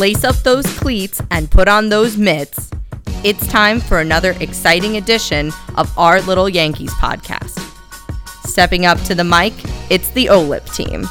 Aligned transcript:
lace 0.00 0.24
up 0.24 0.36
those 0.36 0.64
cleats 0.78 1.20
and 1.30 1.50
put 1.50 1.68
on 1.68 1.90
those 1.90 2.16
mitts. 2.16 2.70
It's 3.22 3.46
time 3.48 3.80
for 3.80 4.00
another 4.00 4.34
exciting 4.40 4.96
edition 4.96 5.52
of 5.76 5.96
our 5.98 6.22
Little 6.22 6.48
Yankees 6.48 6.90
podcast. 6.94 7.58
Stepping 8.46 8.86
up 8.86 8.98
to 9.02 9.14
the 9.14 9.22
mic, 9.22 9.52
it's 9.90 10.08
the 10.12 10.30
OLIP 10.30 10.74
team. 10.74 11.06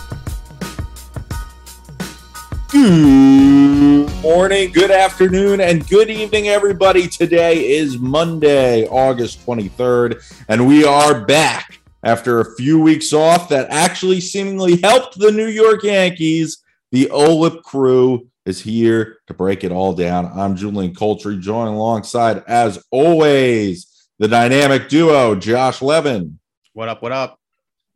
Good 2.71 4.11
morning, 4.23 4.71
good 4.71 4.89
afternoon, 4.89 5.61
and 5.61 5.87
good 5.87 6.09
evening, 6.09 6.47
everybody. 6.47 7.07
Today 7.07 7.69
is 7.69 7.99
Monday, 7.99 8.87
August 8.87 9.45
23rd, 9.45 10.19
and 10.47 10.67
we 10.67 10.83
are 10.83 11.23
back 11.25 11.79
after 12.01 12.39
a 12.39 12.55
few 12.55 12.81
weeks 12.81 13.13
off 13.13 13.49
that 13.49 13.69
actually 13.69 14.19
seemingly 14.19 14.77
helped 14.81 15.19
the 15.19 15.31
New 15.31 15.47
York 15.47 15.83
Yankees. 15.83 16.63
The 16.91 17.05
OLIP 17.11 17.61
crew 17.61 18.28
is 18.49 18.59
here 18.59 19.19
to 19.27 19.33
break 19.33 19.63
it 19.63 19.71
all 19.71 19.93
down. 19.93 20.25
I'm 20.35 20.55
Julian 20.55 20.93
Coltree, 20.93 21.39
joined 21.39 21.69
alongside, 21.69 22.43
as 22.47 22.83
always, 22.89 24.07
the 24.17 24.27
dynamic 24.27 24.89
duo, 24.89 25.35
Josh 25.35 25.81
Levin. 25.81 26.39
What 26.73 26.89
up? 26.89 27.01
What 27.01 27.11
up? 27.11 27.39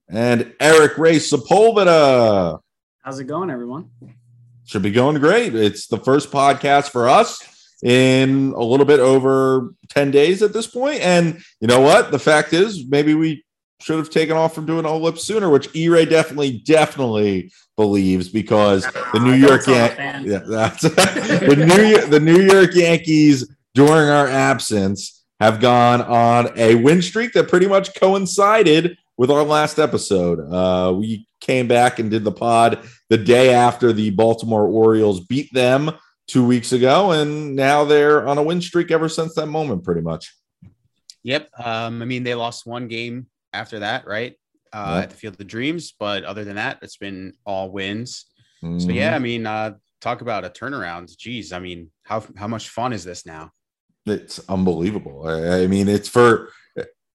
And 0.08 0.54
Eric 0.60 0.98
Ray 0.98 1.16
Sepulveda. 1.16 2.60
How's 3.02 3.20
it 3.20 3.26
going, 3.26 3.50
everyone? 3.50 3.90
Should 4.66 4.84
be 4.84 4.92
going 4.92 5.20
great. 5.20 5.56
It's 5.56 5.88
the 5.88 5.98
first 5.98 6.32
podcast 6.32 6.92
for 6.92 7.10
us 7.10 7.42
in 7.84 8.54
a 8.56 8.64
little 8.64 8.86
bit 8.86 9.00
over 9.00 9.74
10 9.90 10.12
days 10.12 10.44
at 10.44 10.54
this 10.54 10.68
point. 10.68 11.02
And 11.02 11.42
you 11.60 11.68
know 11.68 11.82
what? 11.82 12.12
The 12.12 12.20
fact 12.20 12.54
is, 12.54 12.88
maybe 12.88 13.16
we 13.16 13.43
should 13.84 13.98
have 13.98 14.10
taken 14.10 14.38
off 14.38 14.56
from 14.56 14.66
doing 14.66 14.86
OLIP 14.86 15.20
sooner, 15.20 15.50
which 15.50 15.74
E-Ray 15.76 16.06
definitely, 16.06 16.60
definitely 16.60 17.52
believes 17.76 18.30
because 18.30 18.86
the 19.14 19.20
New 19.20 19.34
York 19.34 19.68
Yan- 19.68 20.26
yeah, 20.26 20.40
that's 20.48 20.82
the 20.82 21.56
New 21.58 22.08
the 22.08 22.20
New 22.20 22.42
York 22.42 22.74
Yankees 22.74 23.50
during 23.74 24.10
our 24.10 24.28
absence 24.28 25.24
have 25.40 25.60
gone 25.60 26.02
on 26.02 26.50
a 26.58 26.76
win 26.76 27.02
streak 27.02 27.34
that 27.34 27.50
pretty 27.50 27.68
much 27.68 27.94
coincided 27.96 28.98
with 29.18 29.30
our 29.30 29.44
last 29.44 29.80
episode. 29.80 30.40
Uh, 30.40 30.94
we 30.94 31.28
came 31.42 31.68
back 31.68 32.00
and 32.00 32.10
did 32.10 32.24
the 32.24 32.32
pod 32.32 32.88
the 33.10 33.18
day 33.18 33.54
after 33.54 33.92
the 33.92 34.12
Baltimore 34.12 34.68
Orioles 34.68 35.20
beat 35.26 35.52
them 35.54 35.92
two 36.28 36.46
weeks 36.46 36.72
ago, 36.72 37.12
and 37.12 37.56
now 37.56 37.84
they're 37.84 38.26
on 38.26 38.38
a 38.38 38.44
win 38.44 38.62
streak 38.62 38.92
ever 38.92 39.10
since 39.10 39.36
that 39.36 39.48
moment, 39.48 39.84
pretty 39.84 40.02
much. 40.02 40.34
Yep. 41.24 41.50
Um, 41.60 42.02
I 42.02 42.06
mean, 42.06 42.24
they 42.24 42.36
lost 42.36 42.66
one 42.66 42.88
game 42.88 43.28
after 43.54 43.80
that, 43.80 44.08
right? 44.08 44.36
Uh, 44.72 44.94
yep. 44.96 45.04
At 45.04 45.10
the 45.12 45.16
Field 45.16 45.40
of 45.40 45.48
Dreams, 45.48 45.94
but 46.00 46.24
other 46.24 46.44
than 46.44 46.56
that, 46.56 46.80
it's 46.82 46.98
been 46.98 47.34
all 47.46 47.70
wins. 47.70 48.26
Mm-hmm. 48.64 48.80
So 48.80 48.90
yeah, 48.90 49.16
I 49.16 49.20
mean, 49.20 49.46
uh, 49.46 49.76
talk 50.02 50.22
about 50.22 50.46
a 50.46 50.50
turnaround. 50.50 51.16
Geez, 51.18 51.54
I 51.54 51.60
mean, 51.60 51.92
how 52.04 52.24
how 52.36 52.48
much 52.48 52.70
fun 52.70 52.92
is 52.92 53.04
this 53.04 53.26
now? 53.26 53.52
It's 54.06 54.40
unbelievable. 54.50 55.28
I, 55.28 55.64
I 55.64 55.68
mean, 55.68 55.88
it's 55.88 56.10
for 56.10 56.50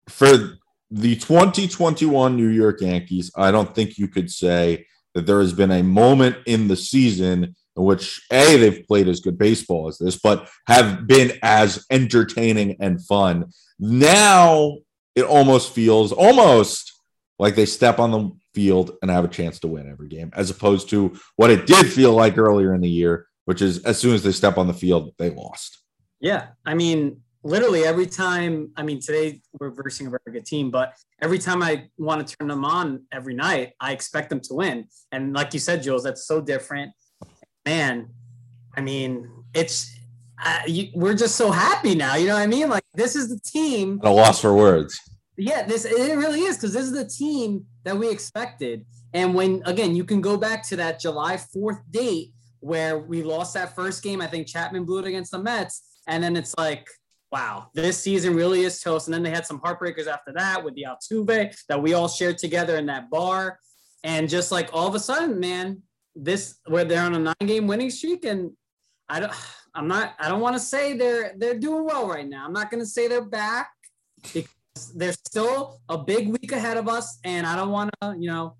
for 0.08 0.58
the 0.90 1.16
2021 1.16 2.36
New 2.36 2.48
York 2.48 2.80
Yankees, 2.80 3.30
I 3.36 3.50
don't 3.50 3.74
think 3.74 3.98
you 3.98 4.08
could 4.08 4.30
say 4.30 4.86
that 5.14 5.26
there 5.26 5.40
has 5.40 5.52
been 5.52 5.70
a 5.70 5.82
moment 5.82 6.36
in 6.46 6.68
the 6.68 6.76
season 6.76 7.54
in 7.76 7.84
which 7.84 8.24
a 8.32 8.56
they've 8.56 8.86
played 8.86 9.08
as 9.08 9.20
good 9.20 9.38
baseball 9.38 9.88
as 9.88 9.98
this, 9.98 10.18
but 10.18 10.48
have 10.66 11.06
been 11.06 11.38
as 11.42 11.84
entertaining 11.90 12.76
and 12.80 13.04
fun. 13.04 13.46
Now 13.78 14.78
it 15.18 15.24
almost 15.24 15.72
feels 15.72 16.12
almost 16.12 16.92
like 17.40 17.56
they 17.56 17.66
step 17.66 17.98
on 17.98 18.10
the 18.12 18.30
field 18.54 18.92
and 19.02 19.10
have 19.10 19.24
a 19.24 19.28
chance 19.28 19.58
to 19.58 19.66
win 19.66 19.90
every 19.90 20.08
game, 20.08 20.30
as 20.34 20.48
opposed 20.48 20.88
to 20.90 21.18
what 21.34 21.50
it 21.50 21.66
did 21.66 21.86
feel 21.86 22.12
like 22.12 22.38
earlier 22.38 22.72
in 22.72 22.80
the 22.80 22.88
year, 22.88 23.26
which 23.44 23.60
is 23.60 23.84
as 23.84 23.98
soon 23.98 24.14
as 24.14 24.22
they 24.22 24.30
step 24.30 24.58
on 24.58 24.68
the 24.68 24.74
field, 24.74 25.12
they 25.18 25.30
lost. 25.30 25.78
Yeah, 26.20 26.48
I 26.64 26.74
mean, 26.74 27.20
literally 27.42 27.84
every 27.84 28.06
time, 28.06 28.70
I 28.76 28.84
mean, 28.84 29.00
today 29.00 29.40
we're 29.58 29.70
versing 29.70 30.06
a 30.06 30.10
very 30.10 30.32
good 30.32 30.46
team, 30.46 30.70
but 30.70 30.94
every 31.20 31.38
time 31.38 31.64
I 31.64 31.88
want 31.98 32.26
to 32.26 32.36
turn 32.36 32.46
them 32.46 32.64
on 32.64 33.06
every 33.10 33.34
night, 33.34 33.72
I 33.80 33.92
expect 33.92 34.30
them 34.30 34.40
to 34.42 34.54
win. 34.54 34.86
And 35.10 35.32
like 35.32 35.52
you 35.52 35.60
said, 35.60 35.82
Jules, 35.82 36.04
that's 36.04 36.26
so 36.26 36.40
different. 36.40 36.92
Man, 37.66 38.10
I 38.76 38.82
mean, 38.82 39.28
it's, 39.52 39.97
uh, 40.44 40.60
you, 40.66 40.88
we're 40.94 41.14
just 41.14 41.36
so 41.36 41.50
happy 41.50 41.94
now. 41.94 42.14
You 42.14 42.28
know 42.28 42.34
what 42.34 42.42
I 42.42 42.46
mean? 42.46 42.68
Like, 42.68 42.84
this 42.94 43.16
is 43.16 43.28
the 43.28 43.40
team. 43.40 44.00
A 44.04 44.10
loss 44.10 44.40
for 44.40 44.54
words. 44.54 45.00
Yeah, 45.36 45.64
this 45.64 45.84
it 45.84 46.16
really 46.16 46.40
is 46.40 46.56
because 46.56 46.72
this 46.72 46.84
is 46.84 46.92
the 46.92 47.04
team 47.04 47.64
that 47.84 47.96
we 47.96 48.10
expected. 48.10 48.84
And 49.14 49.34
when 49.34 49.62
again, 49.66 49.94
you 49.94 50.04
can 50.04 50.20
go 50.20 50.36
back 50.36 50.66
to 50.68 50.76
that 50.76 51.00
July 51.00 51.36
4th 51.36 51.80
date 51.90 52.32
where 52.60 52.98
we 52.98 53.22
lost 53.22 53.54
that 53.54 53.74
first 53.74 54.02
game. 54.02 54.20
I 54.20 54.26
think 54.26 54.48
Chapman 54.48 54.84
blew 54.84 54.98
it 54.98 55.06
against 55.06 55.30
the 55.30 55.38
Mets. 55.38 55.82
And 56.08 56.22
then 56.22 56.36
it's 56.36 56.54
like, 56.58 56.88
wow, 57.30 57.68
this 57.74 57.98
season 57.98 58.34
really 58.34 58.62
is 58.62 58.80
toast. 58.80 59.06
And 59.06 59.14
then 59.14 59.22
they 59.22 59.30
had 59.30 59.46
some 59.46 59.60
heartbreakers 59.60 60.06
after 60.06 60.32
that 60.32 60.64
with 60.64 60.74
the 60.74 60.86
Altuve 60.88 61.56
that 61.68 61.80
we 61.80 61.94
all 61.94 62.08
shared 62.08 62.38
together 62.38 62.76
in 62.76 62.86
that 62.86 63.10
bar. 63.10 63.58
And 64.02 64.28
just 64.28 64.50
like 64.50 64.70
all 64.72 64.88
of 64.88 64.94
a 64.94 65.00
sudden, 65.00 65.38
man, 65.38 65.82
this 66.16 66.56
where 66.66 66.84
they're 66.84 67.02
on 67.02 67.14
a 67.14 67.18
nine 67.18 67.46
game 67.46 67.66
winning 67.66 67.90
streak. 67.90 68.24
And 68.24 68.52
I 69.08 69.20
don't 69.20 69.32
I'm 69.78 69.88
not 69.88 70.14
I 70.18 70.28
don't 70.28 70.40
want 70.40 70.56
to 70.56 70.60
say 70.60 70.96
they're 70.96 71.34
they're 71.36 71.58
doing 71.58 71.84
well 71.84 72.08
right 72.08 72.28
now. 72.28 72.44
I'm 72.44 72.52
not 72.52 72.70
gonna 72.70 72.86
say 72.86 73.06
they're 73.06 73.22
back 73.22 73.70
because 74.34 74.50
there's 74.94 75.18
still 75.26 75.80
a 75.88 75.96
big 75.96 76.28
week 76.28 76.52
ahead 76.52 76.76
of 76.76 76.88
us, 76.88 77.18
and 77.24 77.46
I 77.46 77.54
don't 77.56 77.70
want 77.70 77.90
to, 78.02 78.16
you 78.18 78.28
know, 78.28 78.56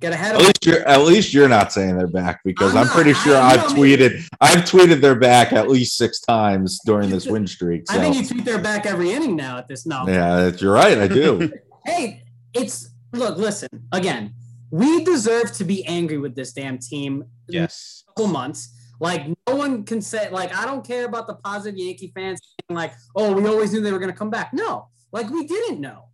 get 0.00 0.12
ahead 0.12 0.34
at 0.34 0.40
of. 0.40 0.46
Least 0.46 0.66
you're, 0.66 0.86
at 0.86 1.00
least 1.02 1.34
you're 1.34 1.48
not 1.48 1.72
saying 1.72 1.96
they're 1.96 2.06
back 2.06 2.40
because 2.44 2.74
I'm, 2.74 2.82
I'm 2.82 2.88
pretty 2.88 3.14
sure 3.14 3.36
I, 3.36 3.52
I've 3.52 3.60
tweeted 3.72 4.12
mean, 4.12 4.28
I've 4.40 4.64
tweeted 4.64 5.00
they're 5.00 5.18
back 5.18 5.52
at 5.52 5.68
least 5.68 5.96
six 5.96 6.20
times 6.20 6.78
during 6.84 7.08
this 7.10 7.26
win 7.26 7.46
streak. 7.46 7.90
So. 7.90 7.96
I 7.96 8.00
think 8.00 8.16
you 8.16 8.26
tweet 8.26 8.44
they're 8.44 8.58
back 8.60 8.84
every 8.84 9.10
inning 9.12 9.36
now 9.36 9.56
at 9.56 9.68
this 9.68 9.86
no. 9.86 10.04
Yeah, 10.06 10.50
you're 10.58 10.72
right. 10.72 10.98
I 10.98 11.08
do. 11.08 11.50
hey, 11.86 12.24
it's 12.52 12.90
look. 13.12 13.38
Listen 13.38 13.68
again. 13.92 14.34
We 14.70 15.02
deserve 15.02 15.52
to 15.52 15.64
be 15.64 15.82
angry 15.86 16.18
with 16.18 16.34
this 16.34 16.52
damn 16.52 16.76
team. 16.78 17.24
Yes. 17.48 18.04
couple 18.08 18.26
months. 18.26 18.74
Like 19.00 19.26
no 19.46 19.54
one 19.54 19.84
can 19.84 20.00
say 20.00 20.28
like 20.30 20.54
I 20.54 20.64
don't 20.64 20.86
care 20.86 21.04
about 21.04 21.26
the 21.26 21.34
positive 21.34 21.78
Yankee 21.78 22.12
fans 22.14 22.40
like 22.68 22.92
oh 23.14 23.32
we 23.32 23.46
always 23.46 23.72
knew 23.72 23.80
they 23.80 23.92
were 23.92 23.98
going 23.98 24.12
to 24.12 24.16
come 24.16 24.30
back. 24.30 24.52
No, 24.52 24.88
like 25.12 25.30
we 25.30 25.46
didn't 25.46 25.80
know. 25.80 26.04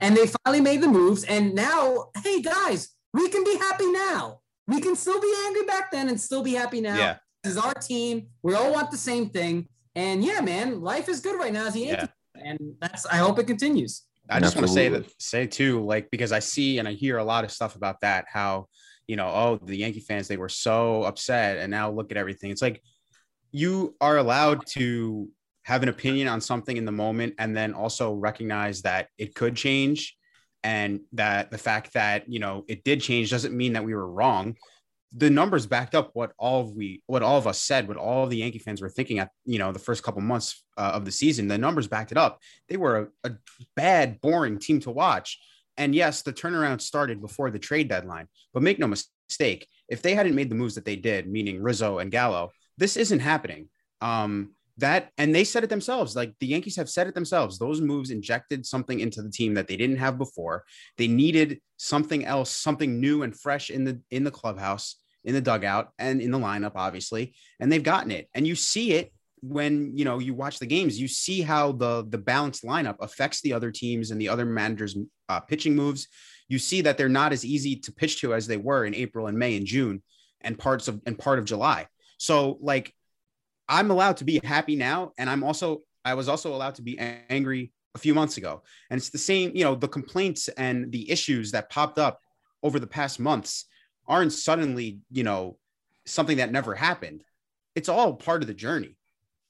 And 0.00 0.16
they 0.16 0.26
finally 0.44 0.60
made 0.60 0.82
the 0.82 0.88
moves. 0.88 1.22
And 1.24 1.54
now, 1.54 2.10
hey 2.24 2.42
guys, 2.42 2.88
we 3.14 3.28
can 3.28 3.44
be 3.44 3.56
happy 3.56 3.86
now. 3.86 4.40
We 4.66 4.80
can 4.80 4.96
still 4.96 5.20
be 5.20 5.32
angry 5.46 5.64
back 5.64 5.92
then 5.92 6.08
and 6.08 6.20
still 6.20 6.42
be 6.42 6.54
happy 6.54 6.80
now. 6.80 6.96
Yeah. 6.96 7.16
This 7.44 7.52
is 7.52 7.58
our 7.58 7.74
team. 7.74 8.28
We 8.42 8.54
all 8.54 8.72
want 8.72 8.90
the 8.90 8.96
same 8.96 9.28
thing. 9.28 9.68
And 9.94 10.24
yeah, 10.24 10.40
man, 10.40 10.80
life 10.80 11.08
is 11.08 11.20
good 11.20 11.38
right 11.38 11.52
now 11.52 11.66
as 11.66 11.76
a 11.76 11.78
Yankee. 11.78 12.08
Yeah. 12.34 12.42
And 12.44 12.74
that's 12.80 13.06
I 13.06 13.16
hope 13.16 13.38
it 13.38 13.46
continues. 13.46 14.02
I 14.28 14.40
just 14.40 14.56
want 14.56 14.66
to 14.66 14.72
say 14.72 14.88
that 14.88 15.04
say 15.20 15.46
too, 15.46 15.84
like 15.84 16.10
because 16.10 16.32
I 16.32 16.38
see 16.38 16.78
and 16.78 16.88
I 16.88 16.92
hear 16.92 17.18
a 17.18 17.24
lot 17.24 17.44
of 17.44 17.52
stuff 17.52 17.76
about 17.76 18.00
that, 18.00 18.24
how 18.28 18.66
you 19.06 19.16
know, 19.16 19.28
oh, 19.28 19.60
the 19.62 19.76
Yankee 19.76 20.00
fans, 20.00 20.28
they 20.28 20.36
were 20.36 20.48
so 20.48 21.04
upset, 21.04 21.58
and 21.58 21.70
now 21.70 21.90
look 21.90 22.10
at 22.10 22.16
everything. 22.16 22.50
It's 22.50 22.62
like 22.62 22.82
you 23.52 23.94
are 24.00 24.16
allowed 24.16 24.66
to 24.66 25.28
have 25.64 25.82
an 25.82 25.88
opinion 25.88 26.28
on 26.28 26.40
something 26.40 26.76
in 26.76 26.84
the 26.84 26.92
moment 26.92 27.34
and 27.38 27.56
then 27.56 27.74
also 27.74 28.14
recognize 28.14 28.82
that 28.82 29.08
it 29.18 29.34
could 29.34 29.54
change 29.54 30.16
and 30.64 31.00
that 31.12 31.50
the 31.50 31.58
fact 31.58 31.92
that 31.92 32.24
you 32.28 32.38
know 32.38 32.64
it 32.68 32.84
did 32.84 33.00
change 33.00 33.30
doesn't 33.30 33.56
mean 33.56 33.74
that 33.74 33.84
we 33.84 33.94
were 33.94 34.10
wrong. 34.10 34.56
The 35.14 35.28
numbers 35.28 35.66
backed 35.66 35.94
up 35.94 36.10
what 36.14 36.32
all 36.38 36.62
of 36.62 36.74
we 36.74 37.02
what 37.06 37.22
all 37.22 37.36
of 37.36 37.46
us 37.46 37.60
said 37.60 37.86
what 37.86 37.96
all 37.96 38.24
of 38.24 38.30
the 38.30 38.38
yankee 38.38 38.58
fans 38.58 38.80
were 38.80 38.88
thinking 38.88 39.18
at 39.18 39.30
you 39.44 39.58
know 39.58 39.72
the 39.72 39.78
first 39.78 40.02
couple 40.02 40.22
months 40.22 40.64
uh, 40.76 40.92
of 40.94 41.04
the 41.04 41.12
season. 41.12 41.48
The 41.48 41.58
numbers 41.58 41.88
backed 41.88 42.12
it 42.12 42.18
up. 42.18 42.38
They 42.68 42.76
were 42.76 43.10
a, 43.24 43.30
a 43.30 43.32
bad 43.76 44.20
boring 44.20 44.58
team 44.58 44.80
to 44.80 44.90
watch 44.90 45.38
and 45.76 45.94
yes 45.94 46.22
the 46.22 46.32
turnaround 46.32 46.80
started 46.80 47.20
before 47.20 47.50
the 47.50 47.58
trade 47.58 47.88
deadline 47.88 48.28
but 48.52 48.62
make 48.62 48.78
no 48.78 48.86
mistake 48.86 49.66
if 49.88 50.02
they 50.02 50.14
hadn't 50.14 50.34
made 50.34 50.50
the 50.50 50.54
moves 50.54 50.74
that 50.74 50.84
they 50.84 50.96
did 50.96 51.26
meaning 51.26 51.62
rizzo 51.62 51.98
and 51.98 52.10
gallo 52.10 52.50
this 52.78 52.96
isn't 52.96 53.20
happening. 53.20 53.68
Um 54.00 54.54
that 54.78 55.10
and 55.18 55.34
they 55.34 55.44
said 55.44 55.62
it 55.62 55.70
themselves 55.70 56.16
like 56.16 56.32
the 56.40 56.46
yankees 56.46 56.76
have 56.76 56.88
said 56.88 57.06
it 57.06 57.14
themselves. 57.14 57.58
Those 57.58 57.80
moves 57.80 58.10
injected 58.10 58.64
something 58.64 59.00
into 59.00 59.22
the 59.22 59.30
team 59.30 59.54
that 59.54 59.68
they 59.68 59.76
didn't 59.76 59.98
have 59.98 60.16
before. 60.16 60.64
They 60.96 61.08
needed 61.08 61.60
something 61.76 62.24
else 62.24 62.50
something 62.50 62.98
new 63.00 63.22
and 63.22 63.38
fresh 63.38 63.70
in 63.70 63.84
the 63.84 64.00
in 64.10 64.24
the 64.24 64.30
clubhouse 64.30 64.96
in 65.24 65.34
the 65.34 65.40
dugout 65.40 65.90
and 65.98 66.20
in 66.20 66.32
the 66.32 66.38
lineup 66.38 66.72
obviously 66.74 67.34
and 67.60 67.70
they've 67.70 67.82
gotten 67.82 68.10
it. 68.10 68.28
And 68.34 68.46
you 68.46 68.56
see 68.56 68.92
it 68.92 69.12
when 69.42 69.96
you 69.96 70.04
know 70.04 70.18
you 70.20 70.34
watch 70.34 70.58
the 70.60 70.66
games 70.66 71.00
you 71.00 71.08
see 71.08 71.42
how 71.42 71.72
the 71.72 72.06
the 72.10 72.18
balanced 72.18 72.62
lineup 72.62 72.96
affects 73.00 73.40
the 73.40 73.52
other 73.52 73.72
teams 73.72 74.10
and 74.10 74.20
the 74.20 74.28
other 74.28 74.46
managers 74.46 74.96
uh, 75.28 75.40
pitching 75.40 75.74
moves 75.74 76.06
you 76.48 76.58
see 76.58 76.80
that 76.80 76.96
they're 76.96 77.08
not 77.08 77.32
as 77.32 77.44
easy 77.44 77.74
to 77.74 77.92
pitch 77.92 78.20
to 78.20 78.32
as 78.34 78.46
they 78.46 78.56
were 78.56 78.84
in 78.84 78.94
april 78.94 79.26
and 79.26 79.36
may 79.36 79.56
and 79.56 79.66
june 79.66 80.00
and 80.42 80.58
parts 80.58 80.86
of 80.86 81.00
and 81.06 81.18
part 81.18 81.40
of 81.40 81.44
july 81.44 81.86
so 82.18 82.56
like 82.60 82.94
I'm 83.68 83.90
allowed 83.90 84.18
to 84.18 84.24
be 84.24 84.40
happy 84.44 84.76
now, 84.76 85.12
and 85.18 85.30
I'm 85.30 85.42
also 85.42 85.82
I 86.04 86.14
was 86.14 86.28
also 86.28 86.54
allowed 86.54 86.74
to 86.76 86.82
be 86.82 86.98
angry 86.98 87.72
a 87.94 87.98
few 87.98 88.14
months 88.14 88.36
ago, 88.36 88.62
and 88.90 88.98
it's 88.98 89.10
the 89.10 89.18
same. 89.18 89.52
You 89.54 89.64
know, 89.64 89.74
the 89.74 89.88
complaints 89.88 90.48
and 90.48 90.92
the 90.92 91.10
issues 91.10 91.52
that 91.52 91.70
popped 91.70 91.98
up 91.98 92.20
over 92.62 92.78
the 92.78 92.86
past 92.86 93.18
months 93.18 93.64
aren't 94.06 94.32
suddenly 94.32 94.98
you 95.10 95.24
know 95.24 95.56
something 96.04 96.36
that 96.36 96.52
never 96.52 96.74
happened. 96.74 97.24
it's 97.74 97.88
all 97.88 98.14
part 98.14 98.42
of 98.42 98.48
the 98.48 98.54
journey. 98.54 98.96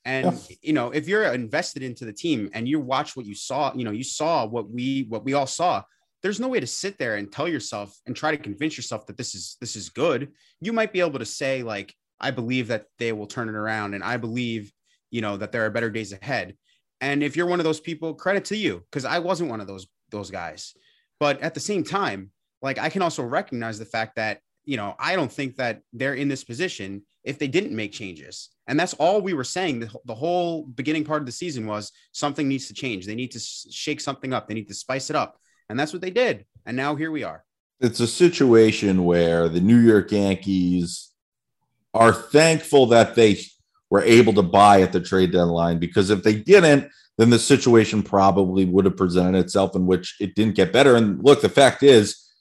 And 0.05 0.33
Yeah. 0.33 0.57
you 0.63 0.73
know, 0.73 0.91
if 0.91 1.09
you're 1.09 1.25
invested 1.33 1.83
into 1.83 2.05
the 2.05 2.13
team 2.13 2.51
and 2.53 2.69
you 2.69 2.81
watch 2.81 3.17
what 3.17 3.27
you 3.27 3.35
saw, 3.35 3.73
you 3.75 3.85
know, 3.85 3.91
you 3.93 4.05
saw 4.05 4.47
what 4.47 4.71
we 4.71 5.07
what 5.09 5.25
we 5.25 5.35
all 5.35 5.47
saw. 5.47 5.83
There's 6.23 6.41
no 6.41 6.49
way 6.49 6.61
to 6.61 6.67
sit 6.67 6.99
there 6.99 7.17
and 7.17 7.31
tell 7.33 7.49
yourself 7.49 7.97
and 8.07 8.15
try 8.15 8.31
to 8.31 8.37
convince 8.37 8.77
yourself 8.77 9.07
that 9.07 9.17
this 9.17 9.35
is 9.35 9.57
this 9.61 9.77
is 9.77 9.89
good. 9.89 10.33
You 10.61 10.73
might 10.73 10.93
be 10.93 11.01
able 11.01 11.19
to 11.19 11.25
say 11.25 11.63
like, 11.63 11.95
I 12.21 12.31
believe 12.31 12.69
that 12.69 12.87
they 12.99 13.13
will 13.13 13.27
turn 13.27 13.49
it 13.49 13.55
around, 13.55 13.95
and 13.95 14.05
I 14.05 14.17
believe, 14.17 14.73
you 15.11 15.21
know, 15.21 15.37
that 15.37 15.53
there 15.53 15.67
are 15.67 15.71
better 15.71 15.91
days 15.91 16.13
ahead. 16.13 16.57
And 17.01 17.23
if 17.23 17.37
you're 17.37 17.47
one 17.47 17.59
of 17.59 17.65
those 17.65 17.81
people, 17.81 18.15
credit 18.15 18.45
to 18.47 18.57
you 18.57 18.85
because 18.91 19.05
I 19.05 19.19
wasn't 19.19 19.51
one 19.51 19.61
of 19.61 19.67
those 19.67 19.87
those 20.11 20.31
guys. 20.31 20.75
But 21.19 21.41
at 21.43 21.55
the 21.55 21.61
same 21.61 21.85
time, 21.85 22.31
like 22.61 22.79
I 22.79 22.89
can 22.89 23.03
also 23.03 23.23
recognize 23.25 23.79
the 23.79 23.85
fact 23.85 24.17
that 24.17 24.41
you 24.65 24.77
know 24.77 24.95
I 24.99 25.17
don't 25.17 25.33
think 25.33 25.57
that 25.57 25.83
they're 25.93 26.15
in 26.15 26.29
this 26.29 26.45
position 26.45 27.03
if 27.25 27.39
they 27.39 27.49
didn't 27.49 27.75
make 27.75 27.93
changes. 27.93 28.51
And 28.67 28.79
that's 28.79 28.95
all 28.95 29.21
we 29.21 29.35
were 29.35 29.45
saying. 29.45 29.81
The, 29.81 29.91
the 30.05 30.15
whole 30.15 30.65
beginning 30.65 31.05
part 31.05 31.23
of 31.23 31.27
the 31.27 31.33
season 31.33 31.67
was 31.67 31.93
something 32.13 32.49
needs 32.49 32.67
to 32.69 32.75
change. 32.75 33.07
They 33.07 33.15
need 33.15 33.33
to 33.33 33.39
shake 33.39 34.01
something 34.01 34.33
up. 34.33 34.49
They 34.49 34.55
need 34.55 34.69
to 34.69 34.75
spice 34.75 35.11
it 35.11 35.17
up. 35.17 35.39
And 35.69 35.79
that's 35.79 35.93
what 35.93 36.03
they 36.03 36.11
did. 36.11 36.47
And 36.67 36.77
now 36.77 36.95
here 36.97 37.11
we 37.11 37.23
are. 37.23 37.45
it's 37.81 38.01
a 38.01 38.07
situation 38.07 39.05
where 39.05 39.49
the 39.49 39.61
New 39.61 39.79
York 39.79 40.13
Yankees 40.13 41.11
are 41.95 42.13
thankful 42.13 42.87
that 42.87 43.15
they 43.15 43.41
were 43.91 44.03
able 44.03 44.33
to 44.35 44.43
buy 44.43 44.81
at 44.83 44.93
the 44.93 45.01
trade 45.01 45.33
deadline 45.33 45.79
because 45.79 46.11
if 46.11 46.23
they 46.23 46.35
didn't, 46.35 46.89
then 47.19 47.31
the 47.31 47.39
situation 47.39 48.03
probably 48.03 48.65
would 48.65 48.87
have 48.87 48.97
presented 48.97 49.39
itself 49.39 49.77
in 49.77 49.87
which 49.87 50.17
it 50.21 50.35
didn't 50.35 50.55
get 50.55 50.73
better. 50.73 50.97
And 50.97 51.23
look, 51.23 51.43
the 51.43 51.49
fact 51.49 51.83
is, 51.83 52.32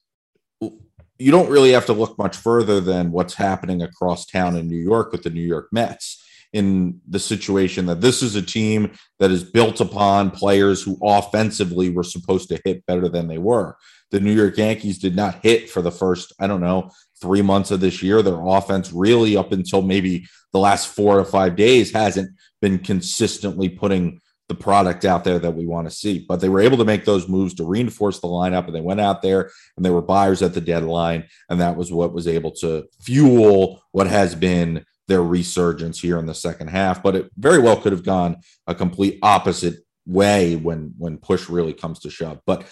you 1.22 1.32
don't 1.32 1.50
really 1.50 1.72
have 1.72 1.86
to 1.86 1.94
look 1.94 2.18
much 2.18 2.36
further 2.36 2.80
than 2.80 3.12
what's 3.12 3.34
happening 3.34 3.82
across 3.82 4.26
town 4.26 4.56
in 4.56 4.68
New 4.68 4.78
York 4.78 5.12
with 5.12 5.24
the 5.24 5.30
New 5.30 5.42
York 5.42 5.68
Mets 5.72 6.24
in 6.54 7.00
the 7.08 7.20
situation 7.20 7.86
that 7.86 8.02
this 8.02 8.22
is 8.22 8.36
a 8.36 8.42
team 8.42 8.92
that 9.20 9.32
is 9.32 9.44
built 9.44 9.80
upon 9.80 10.32
players 10.32 10.84
who 10.84 10.98
offensively 11.02 11.90
were 11.90 12.04
supposed 12.04 12.50
to 12.50 12.60
hit 12.66 12.86
better 12.86 13.08
than 13.08 13.28
they 13.28 13.38
were 13.38 13.78
the 14.12 14.20
New 14.20 14.34
York 14.34 14.58
Yankees 14.58 15.00
did 15.00 15.16
not 15.16 15.40
hit 15.42 15.70
for 15.70 15.82
the 15.82 15.92
first, 15.92 16.34
I 16.40 16.48
don't 16.48 16.62
know, 16.62 16.92
three 17.22 17.42
months 17.42 17.72
of 17.72 17.80
this 17.80 18.04
year. 18.04 18.22
Their 18.22 18.46
offense 18.46 18.92
really, 18.92 19.38
up 19.38 19.52
until 19.52 19.82
maybe 19.82 20.28
the 20.52 20.60
last 20.60 20.94
four 20.94 21.18
or 21.18 21.26
five 21.26 21.56
days, 21.56 21.92
hasn't 21.92 22.30
been 22.62 22.78
consistently 22.80 23.70
putting 23.70 24.20
the 24.52 24.56
product 24.56 25.06
out 25.06 25.24
there 25.24 25.40
that 25.40 25.56
we 25.56 25.66
want 25.66 25.90
to 25.90 25.96
see. 25.96 26.20
But 26.28 26.42
they 26.42 26.50
were 26.50 26.60
able 26.60 26.78
to 26.78 26.84
make 26.84 27.06
those 27.06 27.30
moves 27.30 27.54
to 27.54 27.64
reinforce 27.64 28.20
the 28.20 28.28
lineup, 28.28 28.66
and 28.66 28.76
they 28.76 28.82
went 28.82 29.00
out 29.00 29.22
there 29.22 29.50
and 29.78 29.86
they 29.86 29.90
were 29.90 30.02
buyers 30.02 30.42
at 30.42 30.54
the 30.54 30.60
deadline, 30.60 31.24
and 31.50 31.62
that 31.62 31.78
was 31.78 31.90
what 31.90 32.12
was 32.12 32.28
able 32.28 32.52
to 32.52 32.86
fuel 33.00 33.82
what 33.92 34.08
has 34.08 34.36
been 34.36 34.86
their 35.08 35.24
resurgence 35.24 36.02
here 36.02 36.20
in 36.20 36.26
the 36.26 36.34
second 36.34 36.68
half. 36.68 37.02
But 37.02 37.16
it 37.16 37.32
very 37.38 37.60
well 37.60 37.80
could 37.80 37.94
have 37.94 38.04
gone 38.04 38.42
a 38.68 38.76
complete 38.76 39.20
opposite 39.22 39.76
way 40.06 40.58
when 40.58 40.96
when 40.98 41.18
push 41.18 41.48
really 41.48 41.74
comes 41.74 42.00
to 42.00 42.10
shove. 42.10 42.42
But 42.46 42.68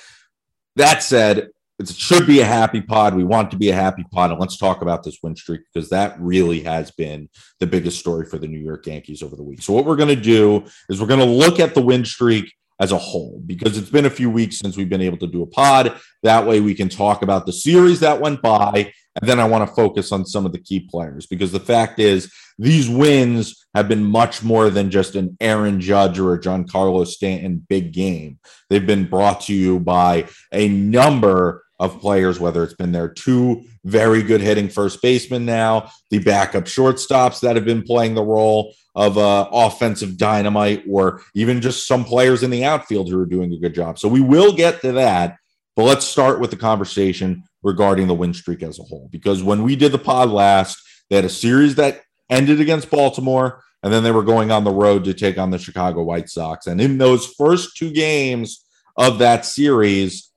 that 0.75 1.01
said, 1.01 1.49
it 1.79 1.89
should 1.89 2.27
be 2.27 2.41
a 2.41 2.45
happy 2.45 2.81
pod. 2.81 3.15
We 3.15 3.23
want 3.23 3.51
to 3.51 3.57
be 3.57 3.69
a 3.69 3.75
happy 3.75 4.03
pod. 4.11 4.31
And 4.31 4.39
let's 4.39 4.57
talk 4.57 4.81
about 4.81 5.03
this 5.03 5.19
win 5.23 5.35
streak 5.35 5.61
because 5.73 5.89
that 5.89 6.19
really 6.19 6.61
has 6.61 6.91
been 6.91 7.29
the 7.59 7.67
biggest 7.67 7.99
story 7.99 8.25
for 8.25 8.37
the 8.37 8.47
New 8.47 8.59
York 8.59 8.85
Yankees 8.85 9.23
over 9.23 9.35
the 9.35 9.43
week. 9.43 9.61
So, 9.61 9.73
what 9.73 9.85
we're 9.85 9.95
going 9.95 10.09
to 10.09 10.21
do 10.21 10.65
is 10.89 10.99
we're 10.99 11.07
going 11.07 11.19
to 11.19 11.25
look 11.25 11.59
at 11.59 11.73
the 11.73 11.81
win 11.81 12.03
streak 12.03 12.53
as 12.81 12.91
a 12.91 12.97
whole 12.97 13.41
because 13.45 13.77
it's 13.77 13.89
been 13.89 14.05
a 14.05 14.09
few 14.09 14.29
weeks 14.29 14.59
since 14.59 14.77
we've 14.77 14.89
been 14.89 15.01
able 15.01 15.17
to 15.17 15.27
do 15.27 15.41
a 15.41 15.47
pod. 15.47 15.99
That 16.23 16.45
way, 16.45 16.59
we 16.59 16.75
can 16.75 16.89
talk 16.89 17.21
about 17.21 17.45
the 17.45 17.53
series 17.53 18.01
that 18.01 18.19
went 18.19 18.41
by. 18.41 18.93
And 19.19 19.29
then 19.29 19.39
I 19.39 19.45
want 19.45 19.67
to 19.67 19.75
focus 19.75 20.11
on 20.11 20.25
some 20.25 20.45
of 20.45 20.51
the 20.51 20.59
key 20.59 20.81
players 20.81 21.25
because 21.27 21.51
the 21.51 21.59
fact 21.59 21.99
is, 21.99 22.31
these 22.57 22.89
wins 22.89 23.65
have 23.73 23.87
been 23.87 24.03
much 24.03 24.43
more 24.43 24.69
than 24.69 24.91
just 24.91 25.15
an 25.15 25.37
Aaron 25.39 25.79
Judge 25.79 26.19
or 26.19 26.33
a 26.33 26.39
Giancarlo 26.39 27.07
Stanton 27.07 27.65
big 27.67 27.93
game. 27.93 28.39
They've 28.69 28.85
been 28.85 29.09
brought 29.09 29.41
to 29.41 29.53
you 29.53 29.79
by 29.79 30.27
a 30.51 30.67
number 30.67 31.63
of 31.79 31.99
players, 31.99 32.39
whether 32.39 32.63
it's 32.63 32.73
been 32.73 32.91
their 32.91 33.07
two 33.07 33.63
very 33.85 34.21
good 34.21 34.41
hitting 34.41 34.67
first 34.67 35.01
basemen 35.01 35.45
now, 35.45 35.89
the 36.09 36.19
backup 36.19 36.65
shortstops 36.65 37.39
that 37.39 37.55
have 37.55 37.65
been 37.65 37.83
playing 37.83 38.15
the 38.15 38.23
role 38.23 38.73
of 38.95 39.17
uh, 39.17 39.47
offensive 39.51 40.17
dynamite, 40.17 40.83
or 40.89 41.21
even 41.33 41.61
just 41.61 41.87
some 41.87 42.03
players 42.03 42.43
in 42.43 42.49
the 42.49 42.65
outfield 42.65 43.09
who 43.09 43.19
are 43.19 43.25
doing 43.25 43.53
a 43.53 43.57
good 43.57 43.73
job. 43.73 43.97
So 43.97 44.09
we 44.09 44.19
will 44.19 44.53
get 44.53 44.81
to 44.81 44.91
that, 44.93 45.37
but 45.75 45.83
let's 45.83 46.05
start 46.05 46.41
with 46.41 46.51
the 46.51 46.57
conversation 46.57 47.43
regarding 47.63 48.07
the 48.07 48.13
win 48.13 48.33
streak 48.33 48.61
as 48.61 48.79
a 48.79 48.83
whole. 48.83 49.07
Because 49.11 49.41
when 49.41 49.63
we 49.63 49.75
did 49.75 49.93
the 49.93 49.99
pod 49.99 50.29
last, 50.29 50.81
they 51.09 51.15
had 51.15 51.25
a 51.25 51.29
series 51.29 51.75
that 51.75 52.01
ended 52.29 52.59
against 52.59 52.89
Baltimore, 52.89 53.63
and 53.83 53.93
then 53.93 54.03
they 54.03 54.11
were 54.11 54.23
going 54.23 54.51
on 54.51 54.65
the 54.65 54.71
road 54.71 55.05
to 55.05 55.13
take 55.13 55.37
on 55.37 55.51
the 55.51 55.57
Chicago 55.57 56.03
White 56.03 56.29
Sox. 56.29 56.67
And 56.67 56.81
in 56.81 56.97
those 56.97 57.25
first 57.25 57.77
two 57.77 57.91
games 57.91 58.65
of 58.97 59.19
that 59.19 59.45
series, 59.45 60.28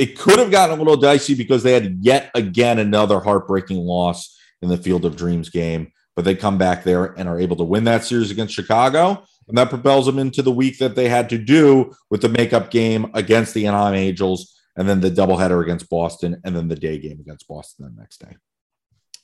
it 0.00 0.18
could 0.18 0.38
have 0.38 0.50
gotten 0.50 0.74
a 0.74 0.78
little 0.78 0.96
dicey 0.96 1.34
because 1.34 1.62
they 1.62 1.74
had 1.74 1.98
yet 2.00 2.30
again 2.34 2.78
another 2.78 3.20
heartbreaking 3.20 3.76
loss 3.76 4.34
in 4.62 4.70
the 4.70 4.78
Field 4.78 5.04
of 5.04 5.14
Dreams 5.14 5.50
game. 5.50 5.92
But 6.16 6.24
they 6.24 6.34
come 6.34 6.56
back 6.56 6.84
there 6.84 7.18
and 7.18 7.28
are 7.28 7.38
able 7.38 7.56
to 7.56 7.64
win 7.64 7.84
that 7.84 8.02
series 8.04 8.30
against 8.30 8.54
Chicago. 8.54 9.22
And 9.46 9.58
that 9.58 9.68
propels 9.68 10.06
them 10.06 10.18
into 10.18 10.40
the 10.40 10.52
week 10.52 10.78
that 10.78 10.94
they 10.94 11.10
had 11.10 11.28
to 11.28 11.38
do 11.38 11.92
with 12.08 12.22
the 12.22 12.30
makeup 12.30 12.70
game 12.70 13.10
against 13.12 13.52
the 13.52 13.66
Anaheim 13.66 13.94
Angels, 13.94 14.58
and 14.74 14.88
then 14.88 15.00
the 15.00 15.10
doubleheader 15.10 15.62
against 15.62 15.90
Boston, 15.90 16.40
and 16.44 16.56
then 16.56 16.68
the 16.68 16.76
day 16.76 16.98
game 16.98 17.20
against 17.20 17.46
Boston 17.46 17.92
the 17.94 18.00
next 18.00 18.20
day. 18.20 18.36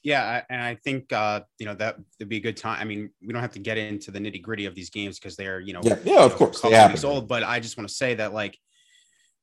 Yeah, 0.03 0.43
and 0.51 0.61
I 0.61 0.75
think 0.75 1.11
uh, 1.13 1.41
you 1.59 1.65
know 1.67 1.75
that 1.75 1.97
would 2.19 2.29
be 2.29 2.37
a 2.37 2.41
good 2.41 2.57
time. 2.57 2.81
I 2.81 2.85
mean, 2.85 3.11
we 3.23 3.33
don't 3.33 3.43
have 3.43 3.53
to 3.53 3.61
get 3.61 3.79
into 3.79 4.11
the 4.11 4.19
nitty 4.19 4.43
gritty 4.43 4.67
of 4.67 4.75
these 4.75 4.91
games 4.91 5.19
because 5.19 5.37
they're 5.37 5.61
you 5.61 5.73
know 5.73 5.81
Yeah, 5.83 5.99
yeah, 6.05 6.25
of 6.25 6.35
course, 6.35 6.61
couple 6.61 6.89
weeks 6.89 7.05
old. 7.05 7.29
But 7.29 7.45
I 7.45 7.61
just 7.61 7.79
want 7.79 7.89
to 7.89 7.95
say 7.95 8.15
that 8.15 8.35
like 8.35 8.59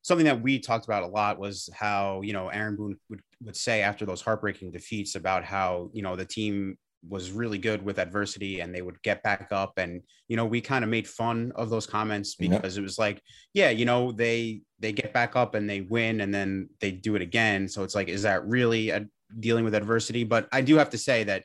something 0.04 0.26
that 0.26 0.42
we 0.42 0.58
talked 0.58 0.84
about 0.84 1.02
a 1.02 1.06
lot 1.06 1.38
was 1.38 1.68
how 1.74 2.20
you 2.20 2.32
know 2.32 2.48
Aaron 2.48 2.76
Boone 2.76 2.96
would 3.08 3.20
would 3.42 3.56
say 3.56 3.80
after 3.82 4.06
those 4.06 4.20
heartbreaking 4.20 4.70
defeats 4.70 5.16
about 5.16 5.44
how 5.44 5.90
you 5.92 6.02
know 6.02 6.14
the 6.14 6.24
team 6.24 6.78
was 7.06 7.30
really 7.30 7.58
good 7.58 7.82
with 7.84 7.98
adversity 7.98 8.60
and 8.60 8.74
they 8.74 8.80
would 8.80 9.02
get 9.02 9.22
back 9.22 9.48
up. 9.50 9.76
And 9.78 10.02
you 10.28 10.36
know 10.36 10.44
we 10.44 10.60
kind 10.60 10.84
of 10.84 10.90
made 10.90 11.08
fun 11.08 11.52
of 11.56 11.70
those 11.70 11.86
comments 11.86 12.36
Yeah. 12.38 12.48
because 12.50 12.78
it 12.78 12.82
was 12.82 12.98
like 12.98 13.20
yeah 13.54 13.70
you 13.70 13.84
know 13.84 14.12
they 14.12 14.62
they 14.78 14.92
get 14.92 15.12
back 15.12 15.36
up 15.36 15.54
and 15.54 15.68
they 15.68 15.80
win 15.80 16.20
and 16.20 16.32
then 16.32 16.68
they 16.80 16.92
do 16.92 17.16
it 17.16 17.22
again. 17.22 17.68
So 17.68 17.82
it's 17.82 17.94
like 17.94 18.08
is 18.08 18.22
that 18.22 18.46
really 18.46 18.90
a, 18.90 19.06
dealing 19.40 19.64
with 19.64 19.74
adversity? 19.74 20.24
But 20.24 20.48
i 20.52 20.60
do 20.60 20.76
have 20.76 20.90
to 20.90 20.98
say 20.98 21.24
that 21.24 21.44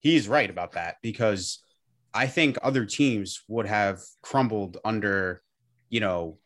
he's 0.00 0.26
right 0.28 0.50
about 0.50 0.72
that 0.72 0.96
because 1.02 1.62
i 2.14 2.26
think 2.26 2.56
other 2.62 2.84
teams 2.86 3.42
would 3.48 3.66
have 3.66 3.98
crumbled 4.22 4.78
under 4.84 5.42
you 5.90 6.00
know 6.00 6.38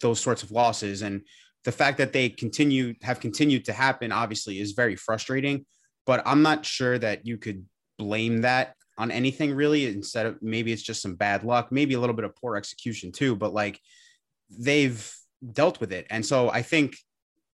those 0.00 0.20
sorts 0.20 0.42
of 0.42 0.50
losses. 0.50 1.02
And 1.02 1.22
the 1.64 1.72
fact 1.72 1.98
that 1.98 2.12
they 2.12 2.28
continue 2.28 2.94
have 3.02 3.20
continued 3.20 3.64
to 3.66 3.72
happen 3.72 4.12
obviously 4.12 4.60
is 4.60 4.72
very 4.72 4.96
frustrating 4.96 5.66
but 6.06 6.22
i'm 6.26 6.42
not 6.42 6.64
sure 6.64 6.98
that 6.98 7.26
you 7.26 7.36
could 7.36 7.64
blame 7.98 8.40
that 8.40 8.74
on 8.96 9.10
anything 9.10 9.54
really 9.54 9.86
instead 9.86 10.26
of 10.26 10.36
maybe 10.40 10.72
it's 10.72 10.82
just 10.82 11.02
some 11.02 11.14
bad 11.14 11.44
luck 11.44 11.70
maybe 11.70 11.94
a 11.94 12.00
little 12.00 12.16
bit 12.16 12.24
of 12.24 12.34
poor 12.36 12.56
execution 12.56 13.12
too 13.12 13.36
but 13.36 13.52
like 13.52 13.78
they've 14.50 15.14
dealt 15.52 15.78
with 15.78 15.92
it. 15.92 16.06
And 16.10 16.24
so 16.24 16.50
i 16.50 16.62
think 16.62 16.96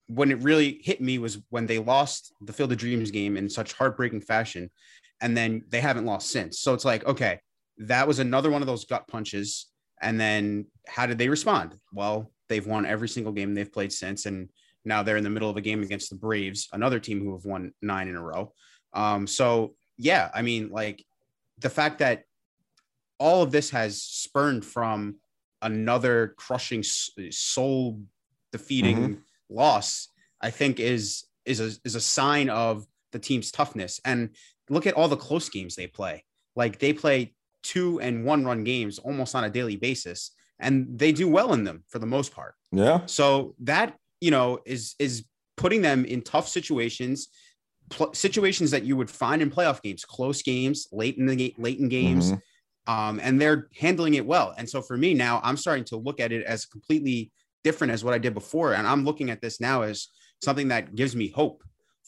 when 0.06 0.30
it 0.30 0.38
really 0.42 0.80
hit 0.82 1.00
me 1.00 1.18
was 1.18 1.38
when 1.48 1.66
they 1.66 1.78
lost 1.78 2.32
the 2.42 2.52
field 2.52 2.72
of 2.72 2.78
dreams 2.78 3.10
game 3.10 3.36
in 3.36 3.48
such 3.48 3.72
heartbreaking 3.72 4.20
fashion 4.20 4.70
and 5.20 5.36
then 5.36 5.62
they 5.70 5.80
haven't 5.80 6.04
lost 6.04 6.30
since. 6.30 6.60
So 6.60 6.74
it's 6.74 6.84
like 6.84 7.04
okay 7.06 7.40
that 7.78 8.06
was 8.06 8.20
another 8.20 8.50
one 8.50 8.62
of 8.62 8.68
those 8.68 8.84
gut 8.84 9.08
punches 9.08 9.66
and 10.00 10.20
then 10.20 10.66
how 10.86 11.06
did 11.06 11.18
they 11.18 11.28
respond? 11.28 11.76
Well 11.92 12.30
they've 12.48 12.66
won 12.66 12.86
every 12.86 13.08
single 13.08 13.32
game 13.32 13.54
they've 13.54 13.72
played 13.72 13.92
since 13.92 14.26
and 14.26 14.48
now 14.84 15.02
they're 15.02 15.16
in 15.16 15.24
the 15.24 15.30
middle 15.30 15.48
of 15.48 15.56
a 15.56 15.62
game 15.62 15.82
against 15.82 16.10
the 16.10 16.16
braves 16.16 16.68
another 16.72 16.98
team 16.98 17.20
who 17.20 17.32
have 17.32 17.44
won 17.44 17.72
nine 17.82 18.08
in 18.08 18.16
a 18.16 18.22
row. 18.22 18.52
Um, 18.92 19.26
so 19.26 19.74
yeah 19.96 20.28
i 20.34 20.42
mean 20.42 20.70
like 20.70 21.04
the 21.58 21.70
fact 21.70 22.00
that 22.00 22.24
all 23.18 23.42
of 23.42 23.52
this 23.52 23.70
has 23.70 24.02
spurned 24.02 24.64
from 24.64 25.16
another 25.62 26.34
crushing 26.36 26.82
soul 26.82 28.00
defeating 28.50 29.22
loss 29.48 30.08
i 30.40 30.50
think 30.50 30.80
is 30.80 31.24
is 31.44 31.60
a, 31.60 31.70
is 31.84 31.94
a 31.94 32.00
sign 32.00 32.48
of 32.50 32.86
the 33.12 33.18
team's 33.18 33.50
toughness. 33.50 34.00
And 34.04 34.30
look 34.68 34.86
at 34.86 34.94
all 34.94 35.08
the 35.08 35.16
close 35.16 35.48
games 35.48 35.74
they 35.74 35.86
play. 35.86 36.24
Like 36.56 36.78
they 36.78 36.92
play 36.92 37.34
two 37.62 38.00
and 38.00 38.24
one 38.24 38.44
run 38.44 38.64
games 38.64 38.98
almost 38.98 39.34
on 39.34 39.44
a 39.44 39.50
daily 39.50 39.76
basis 39.76 40.32
and 40.60 40.98
they 40.98 41.12
do 41.12 41.28
well 41.28 41.52
in 41.52 41.64
them 41.64 41.84
for 41.88 41.98
the 41.98 42.06
most 42.06 42.32
part 42.32 42.54
Yeah. 42.72 43.06
so 43.06 43.54
that 43.60 43.96
you 44.20 44.30
know 44.30 44.60
is 44.64 44.94
is 44.98 45.24
putting 45.56 45.82
them 45.82 46.04
in 46.04 46.22
tough 46.22 46.48
situations 46.48 47.28
pl- 47.90 48.12
situations 48.14 48.70
that 48.70 48.84
you 48.84 48.96
would 48.96 49.10
find 49.10 49.42
in 49.42 49.50
playoff 49.50 49.82
games 49.82 50.04
close 50.04 50.42
games 50.42 50.86
late 50.92 51.16
in 51.18 51.26
the 51.26 51.36
ga- 51.36 51.54
late 51.58 51.78
in 51.78 51.88
games 51.88 52.32
Mhm. 52.32 52.40
um, 52.86 53.20
and 53.22 53.40
they're 53.40 53.68
handling 53.76 54.14
it 54.14 54.26
well. 54.26 54.54
And 54.58 54.68
so 54.68 54.80
for 54.82 54.96
me 54.96 55.14
now, 55.14 55.40
I'm 55.42 55.56
starting 55.56 55.84
to 55.86 55.96
look 55.96 56.20
at 56.20 56.32
it 56.32 56.44
as 56.44 56.66
completely 56.66 57.30
different 57.62 57.92
as 57.92 58.04
what 58.04 58.12
I 58.14 58.18
did 58.18 58.34
before, 58.34 58.74
and 58.74 58.86
I'm 58.86 59.04
looking 59.04 59.30
at 59.30 59.40
this 59.40 59.60
now 59.60 59.82
as 59.82 60.08
something 60.42 60.68
that 60.68 60.94
gives 60.94 61.14
me 61.16 61.28
hope 61.28 61.62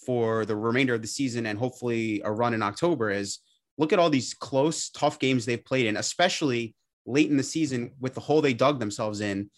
for 0.07 0.45
the 0.45 0.55
remainder 0.57 0.95
of 0.95 1.01
the 1.03 1.09
season 1.09 1.47
and 1.47 1.59
hopefully 1.59 2.21
a 2.25 2.31
run 2.31 2.53
in 2.55 2.63
October. 2.63 3.11
Is 3.11 3.39
look 3.79 3.93
at 3.93 3.99
all 3.99 4.11
these 4.11 4.35
close, 4.35 4.91
tough 4.91 5.19
games 5.19 5.45
they've 5.47 5.65
played 5.65 5.87
in, 5.87 5.97
especially 5.97 6.75
late 7.07 7.31
in 7.31 7.37
the 7.37 7.43
season 7.43 7.93
with 8.01 8.15
the 8.15 8.21
hole 8.21 8.41
they 8.41 8.55
dug 8.55 8.79
themselves 8.79 9.21
in. 9.21 9.51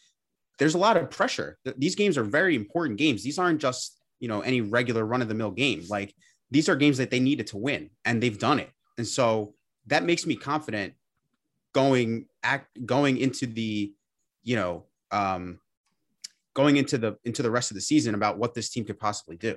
There's 0.59 0.75
a 0.75 0.79
lot 0.79 0.97
of 0.97 1.11
pressure. 1.11 1.59
These 1.77 1.95
games 1.95 2.19
are 2.19 2.25
very 2.25 2.55
important 2.55 2.99
games. 2.99 3.23
These 3.23 3.39
aren't 3.39 3.61
just, 3.61 4.01
you 4.21 4.29
know, 4.29 4.41
any 4.41 4.61
regular 4.61 5.05
run 5.05 5.23
of 5.23 5.29
the 5.29 5.35
mill 5.35 5.53
game. 5.53 5.85
Like 5.89 6.15
these 6.51 6.69
are 6.69 6.77
games 6.77 6.99
that 6.99 7.11
they 7.11 7.21
needed 7.21 7.47
to 7.49 7.57
win 7.57 7.91
and 8.05 8.23
they've 8.23 8.39
done 8.39 8.59
it. 8.59 8.71
And 8.97 9.07
so 9.07 9.55
that 9.87 10.05
makes 10.05 10.27
me 10.27 10.37
confident 10.37 10.95
going 11.73 12.27
act 12.43 12.85
going 12.85 13.19
into 13.19 13.47
the, 13.47 13.93
you 14.43 14.57
know, 14.57 14.85
um, 15.11 15.61
going 16.55 16.77
into 16.77 16.99
the 16.99 17.17
into 17.25 17.43
the 17.43 17.51
rest 17.51 17.71
of 17.71 17.77
the 17.77 17.81
season 17.81 18.15
about 18.15 18.39
what 18.39 18.55
this 18.55 18.69
team 18.69 18.85
could 18.85 18.99
possibly 18.99 19.37
do. 19.37 19.57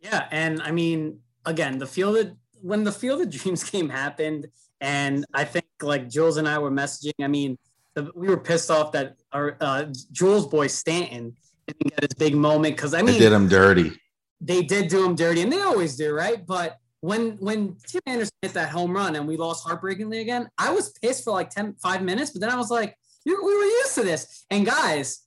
Yeah, 0.00 0.26
and 0.32 0.60
I 0.60 0.72
mean, 0.72 1.20
again, 1.46 1.78
the 1.78 1.86
field 1.86 2.16
of, 2.16 2.32
when 2.60 2.82
the 2.82 2.90
field 2.90 3.20
of 3.20 3.30
dreams 3.38 3.62
game 3.62 3.88
happened, 3.88 4.48
and 4.80 5.24
I 5.32 5.44
think 5.44 5.61
like 5.82 6.08
Jules 6.08 6.36
and 6.36 6.48
I 6.48 6.58
were 6.58 6.70
messaging. 6.70 7.12
I 7.20 7.28
mean, 7.28 7.58
the, 7.94 8.10
we 8.14 8.28
were 8.28 8.38
pissed 8.38 8.70
off 8.70 8.92
that 8.92 9.16
our 9.32 9.56
uh, 9.60 9.86
Jules 10.12 10.46
boy 10.46 10.66
Stanton 10.66 11.36
didn't 11.66 11.90
get 11.90 12.00
his 12.00 12.14
big 12.18 12.34
moment 12.34 12.76
because 12.76 12.94
I 12.94 13.02
mean, 13.02 13.14
they 13.14 13.18
did 13.18 13.32
him 13.32 13.48
dirty. 13.48 13.92
They 14.40 14.62
did 14.62 14.88
do 14.88 15.04
him 15.04 15.14
dirty, 15.14 15.42
and 15.42 15.52
they 15.52 15.60
always 15.60 15.96
do, 15.96 16.12
right? 16.12 16.44
But 16.46 16.78
when 17.00 17.32
when 17.38 17.76
Tim 17.86 18.00
Anderson 18.06 18.34
hit 18.42 18.54
that 18.54 18.70
home 18.70 18.92
run 18.92 19.16
and 19.16 19.26
we 19.26 19.36
lost 19.36 19.66
heartbreakingly 19.66 20.20
again, 20.20 20.48
I 20.58 20.72
was 20.72 20.90
pissed 20.90 21.24
for 21.24 21.32
like 21.32 21.50
10, 21.50 21.74
five 21.82 22.02
minutes, 22.02 22.30
but 22.30 22.40
then 22.40 22.50
I 22.50 22.56
was 22.56 22.70
like, 22.70 22.96
we 23.24 23.34
were 23.34 23.64
used 23.64 23.94
to 23.96 24.02
this. 24.02 24.44
And 24.50 24.66
guys, 24.66 25.22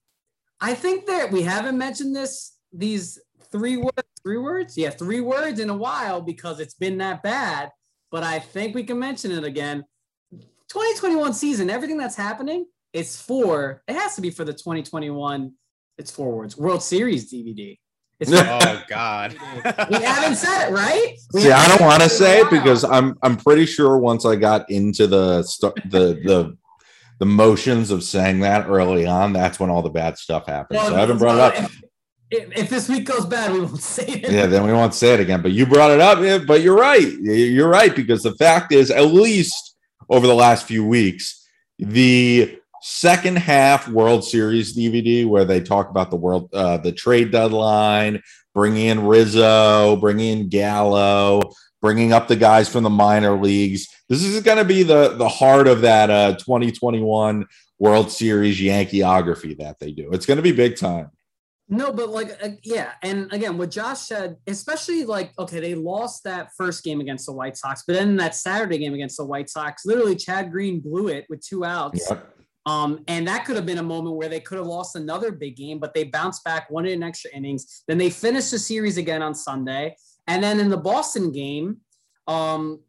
I 0.60 0.74
think 0.74 1.06
that 1.08 1.32
we 1.32 1.44
haven't 1.44 1.78
mentioned 1.78 2.16
this, 2.16 2.58
these 2.74 3.20
three 3.52 3.78
words, 3.78 4.04
three 4.24 4.38
words? 4.38 4.78
Yeah, 4.78 4.90
three 4.90 5.22
words 5.22 5.60
in 5.60 5.70
a 5.70 5.76
while 5.76 6.22
because 6.22 6.60
it's 6.60 6.74
been 6.74 6.98
that 7.00 7.24
bad. 7.24 7.72
But 8.12 8.24
I 8.24 8.40
think 8.40 8.76
we 8.76 8.84
can 8.84 9.00
mention 9.00 9.32
it 9.32 9.44
again. 9.44 9.84
2021 10.70 11.34
season, 11.34 11.70
everything 11.70 11.98
that's 11.98 12.16
happening, 12.16 12.66
it's 12.94 13.22
for, 13.22 13.84
it 13.88 13.94
has 13.94 14.16
to 14.16 14.22
be 14.22 14.30
for 14.30 14.44
the 14.44 14.54
2021, 14.54 15.54
it's 15.98 16.12
forwards, 16.12 16.58
World 16.58 16.84
Series 16.84 17.32
DVD. 17.32 17.78
It's 18.20 18.32
oh 18.34 18.82
God. 18.88 19.34
we 19.90 19.98
haven't 19.98 20.36
said 20.38 20.70
it, 20.70 20.74
right? 20.74 21.18
We 21.34 21.42
See, 21.42 21.52
I 21.52 21.68
don't 21.68 21.82
want 21.82 22.02
to 22.02 22.10
say 22.10 22.42
it 22.42 22.50
because 22.50 22.86
I'm 22.86 23.18
I'm 23.22 23.36
pretty 23.36 23.66
sure 23.66 23.98
once 23.98 24.26
I 24.26 24.38
got 24.38 24.70
into 24.70 25.06
the 25.06 25.42
the 25.90 26.22
the 26.24 26.58
the 27.20 27.26
motions 27.26 27.92
of 27.92 28.04
saying 28.04 28.40
that 28.42 28.68
early 28.68 29.06
on, 29.06 29.34
that's 29.34 29.60
when 29.60 29.70
all 29.70 29.82
the 29.82 29.90
bad 29.90 30.18
stuff 30.18 30.48
happens. 30.48 30.78
Well, 30.78 30.90
so 30.90 30.96
I 30.96 31.00
haven't 31.00 31.18
brought 31.18 31.56
it 31.56 31.64
up. 31.64 31.72
If, 32.32 32.58
if, 32.58 32.70
this 32.70 32.90
week 32.90 33.06
goes 33.06 33.26
bad, 33.26 33.54
we 33.54 33.60
won't 33.62 33.80
say 33.80 34.06
it. 34.08 34.32
Yeah, 34.32 34.48
then 34.48 34.66
we 34.66 34.74
won't 34.74 34.94
say 34.94 35.14
it 35.14 35.20
again. 35.20 35.42
But 35.42 35.52
you 35.52 35.66
brought 35.66 35.92
it 35.92 36.02
up. 36.02 36.46
But 36.46 36.62
you're 36.62 36.76
right. 36.76 37.08
You're 37.22 37.70
right 37.70 37.96
because 37.96 38.24
the 38.24 38.34
fact 38.36 38.74
is, 38.74 38.92
at 38.92 39.06
least 39.06 39.75
over 40.10 40.28
the 40.28 40.36
last 40.36 40.68
few 40.68 40.86
weeks, 40.86 41.48
the 41.80 42.60
second 42.82 43.38
half 43.38 43.88
World 43.88 44.24
Series 44.24 44.78
DVD 44.78 45.26
where 45.26 45.46
they 45.46 45.60
talk 45.60 45.90
about 45.90 46.12
the 46.12 46.16
world, 46.16 46.50
uh, 46.54 46.78
the 46.78 46.92
trade 46.92 47.32
deadline, 47.32 48.22
bringing 48.54 48.86
in 48.88 49.06
Rizzo, 49.06 49.96
bringing 49.96 50.40
in 50.40 50.50
Gallo, 50.50 51.42
bringing 51.82 52.14
up 52.14 52.28
the 52.28 52.36
guys 52.36 52.70
from 52.70 52.84
the 52.84 52.90
minor 52.90 53.40
leagues. 53.40 53.88
This 54.08 54.24
is 54.24 54.42
going 54.42 54.58
to 54.58 54.66
be 54.66 54.84
the 54.84 55.16
the 55.18 55.28
heart 55.28 55.68
of 55.68 55.82
that 55.82 56.10
uh, 56.10 56.34
2021 56.34 57.46
World 57.80 58.12
Series 58.12 58.60
Yankeeography 58.60 59.58
that 59.58 59.80
they 59.80 59.92
do. 59.92 60.12
It's 60.12 60.26
going 60.26 60.38
to 60.38 60.44
be 60.44 60.52
big 60.52 60.78
time. 60.78 61.10
No, 61.68 61.92
but 61.92 62.10
like, 62.10 62.38
uh, 62.44 62.50
yeah. 62.64 62.92
And 63.02 63.32
again, 63.34 63.58
what 63.58 63.72
Josh 63.72 64.02
said, 64.02 64.38
especially 64.46 65.04
like, 65.04 65.32
okay, 65.40 65.60
they 65.60 65.74
lost 65.74 66.24
that 66.24 66.50
first 66.56 66.84
game 66.84 67.02
against 67.02 67.26
the 67.26 67.34
White 67.34 67.58
Sox, 67.58 67.84
but 67.88 67.94
then 67.94 68.16
that 68.18 68.36
Saturday 68.36 68.78
game 68.78 68.94
against 68.94 69.18
the 69.18 69.26
White 69.26 69.50
Sox, 69.50 69.84
literally 69.86 70.16
Chad 70.16 70.52
Green 70.52 70.80
blew 70.80 71.08
it 71.08 71.26
with 71.28 71.42
two 71.42 71.66
outs. 71.66 72.06
Yep. 72.10 72.34
Um, 72.68 73.04
and 73.08 73.28
that 73.28 73.46
could 73.46 73.56
have 73.56 73.66
been 73.66 73.78
a 73.78 73.84
moment 73.84 74.16
where 74.16 74.30
they 74.30 74.40
could 74.40 74.58
have 74.58 74.68
lost 74.68 74.96
another 74.96 75.32
big 75.32 75.56
game, 75.56 75.80
but 75.80 75.94
they 75.94 76.04
bounced 76.04 76.44
back, 76.44 76.70
won 76.70 76.86
it 76.86 76.94
in 76.94 77.04
extra 77.04 77.32
innings. 77.32 77.84
Then 77.88 77.98
they 77.98 78.10
finished 78.10 78.52
the 78.52 78.60
series 78.60 78.98
again 78.98 79.22
on 79.22 79.36
Sunday. 79.36 79.96
And 80.28 80.44
then 80.44 80.60
in 80.60 80.70
the 80.70 80.78
Boston 80.78 81.32
game, 81.32 81.78
um, 82.28 82.80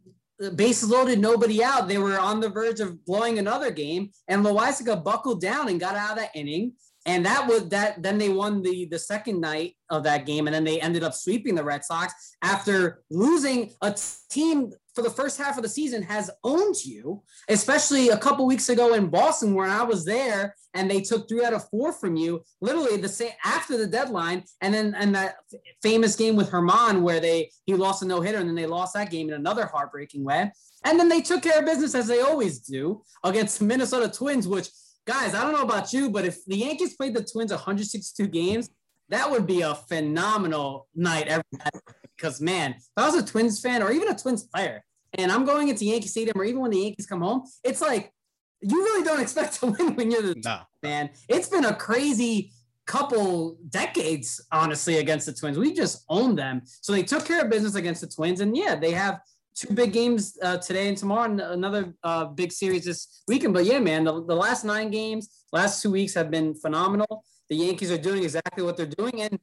bases 0.54 0.88
loaded, 0.88 1.18
nobody 1.18 1.62
out. 1.62 1.88
They 1.88 1.98
were 1.98 2.18
on 2.18 2.40
the 2.40 2.48
verge 2.48 2.80
of 2.80 3.04
blowing 3.04 3.38
another 3.38 3.70
game, 3.70 4.10
and 4.28 4.44
Loaisiga 4.44 5.02
buckled 5.02 5.40
down 5.40 5.68
and 5.68 5.80
got 5.80 5.96
out 5.96 6.12
of 6.12 6.16
that 6.18 6.34
inning. 6.34 6.72
And 7.06 7.24
that 7.24 7.46
was 7.46 7.68
that. 7.68 8.02
Then 8.02 8.18
they 8.18 8.28
won 8.28 8.62
the 8.62 8.86
the 8.86 8.98
second 8.98 9.40
night 9.40 9.76
of 9.90 10.02
that 10.02 10.26
game, 10.26 10.46
and 10.46 10.54
then 10.54 10.64
they 10.64 10.80
ended 10.80 11.04
up 11.04 11.14
sweeping 11.14 11.54
the 11.54 11.64
Red 11.64 11.84
Sox 11.84 12.12
after 12.42 13.02
losing 13.10 13.70
a 13.80 13.96
team 14.28 14.72
for 14.96 15.02
the 15.02 15.10
first 15.10 15.38
half 15.38 15.58
of 15.58 15.62
the 15.62 15.68
season 15.68 16.02
has 16.02 16.30
owned 16.42 16.82
you, 16.84 17.22
especially 17.50 18.08
a 18.08 18.16
couple 18.16 18.46
weeks 18.46 18.70
ago 18.70 18.94
in 18.94 19.08
Boston 19.08 19.52
where 19.54 19.68
I 19.68 19.82
was 19.82 20.06
there 20.06 20.56
and 20.72 20.90
they 20.90 21.02
took 21.02 21.28
three 21.28 21.44
out 21.44 21.52
of 21.52 21.68
four 21.68 21.92
from 21.92 22.16
you, 22.16 22.42
literally 22.62 22.96
the 22.96 23.08
same 23.08 23.32
after 23.44 23.76
the 23.76 23.86
deadline, 23.86 24.44
and 24.62 24.72
then 24.72 24.94
and 24.94 25.14
that 25.14 25.36
famous 25.82 26.16
game 26.16 26.34
with 26.34 26.48
Herman 26.48 27.02
where 27.02 27.20
they 27.20 27.50
he 27.66 27.74
lost 27.74 28.02
a 28.02 28.06
no 28.06 28.20
hitter 28.20 28.38
and 28.38 28.48
then 28.48 28.56
they 28.56 28.66
lost 28.66 28.94
that 28.94 29.10
game 29.10 29.28
in 29.28 29.34
another 29.34 29.66
heartbreaking 29.66 30.24
way, 30.24 30.50
and 30.84 30.98
then 30.98 31.08
they 31.08 31.20
took 31.20 31.42
care 31.42 31.60
of 31.60 31.66
business 31.66 31.94
as 31.94 32.06
they 32.06 32.20
always 32.20 32.60
do 32.60 33.02
against 33.22 33.62
Minnesota 33.62 34.08
Twins, 34.08 34.48
which 34.48 34.70
guys 35.06 35.34
I 35.34 35.42
don't 35.42 35.52
know 35.52 35.62
about 35.62 35.92
you, 35.92 36.10
but 36.10 36.24
if 36.24 36.44
the 36.44 36.56
Yankees 36.56 36.96
played 36.96 37.14
the 37.14 37.22
Twins 37.22 37.50
162 37.50 38.26
games, 38.26 38.68
that 39.08 39.30
would 39.30 39.46
be 39.46 39.62
a 39.62 39.74
phenomenal 39.74 40.88
night 40.94 41.28
every 41.28 41.44
night. 41.52 41.82
Because 42.16 42.40
man, 42.40 42.72
if 42.72 42.84
I 42.96 43.06
was 43.06 43.14
a 43.14 43.24
Twins 43.24 43.60
fan 43.60 43.82
or 43.82 43.92
even 43.92 44.08
a 44.08 44.16
Twins 44.16 44.44
player, 44.44 44.84
and 45.14 45.30
I'm 45.30 45.44
going 45.44 45.68
into 45.68 45.84
Yankee 45.84 46.08
Stadium, 46.08 46.38
or 46.38 46.44
even 46.44 46.60
when 46.60 46.70
the 46.70 46.78
Yankees 46.78 47.06
come 47.06 47.20
home, 47.20 47.44
it's 47.64 47.80
like 47.80 48.12
you 48.60 48.82
really 48.82 49.04
don't 49.04 49.20
expect 49.26 49.60
to 49.60 49.66
win 49.66 49.94
when 49.94 50.10
you're 50.10 50.22
the 50.22 50.40
no. 50.44 50.60
man. 50.82 51.10
It's 51.28 51.48
been 51.48 51.64
a 51.64 51.74
crazy 51.74 52.52
couple 52.86 53.58
decades, 53.68 54.40
honestly, 54.52 54.98
against 54.98 55.26
the 55.26 55.32
Twins. 55.32 55.58
We 55.58 55.72
just 55.72 56.04
owned 56.08 56.38
them. 56.38 56.62
So 56.80 56.92
they 56.92 57.02
took 57.02 57.24
care 57.24 57.42
of 57.42 57.50
business 57.50 57.74
against 57.74 58.00
the 58.00 58.06
Twins, 58.08 58.40
and 58.40 58.56
yeah, 58.56 58.74
they 58.76 58.92
have 58.92 59.20
two 59.56 59.72
big 59.72 59.92
games 59.92 60.36
uh, 60.42 60.58
today 60.58 60.88
and 60.88 60.96
tomorrow, 60.96 61.24
and 61.24 61.40
another 61.40 61.94
uh, 62.04 62.26
big 62.26 62.52
series 62.52 62.84
this 62.84 63.22
weekend. 63.26 63.54
But 63.54 63.64
yeah, 63.64 63.80
man, 63.80 64.04
the, 64.04 64.12
the 64.24 64.36
last 64.36 64.64
nine 64.64 64.90
games, 64.90 65.44
last 65.52 65.82
two 65.82 65.90
weeks 65.90 66.14
have 66.14 66.30
been 66.30 66.54
phenomenal. 66.54 67.24
The 67.48 67.56
Yankees 67.56 67.90
are 67.90 67.98
doing 67.98 68.22
exactly 68.22 68.62
what 68.62 68.76
they're 68.76 68.86
doing, 68.86 69.22
and 69.22 69.38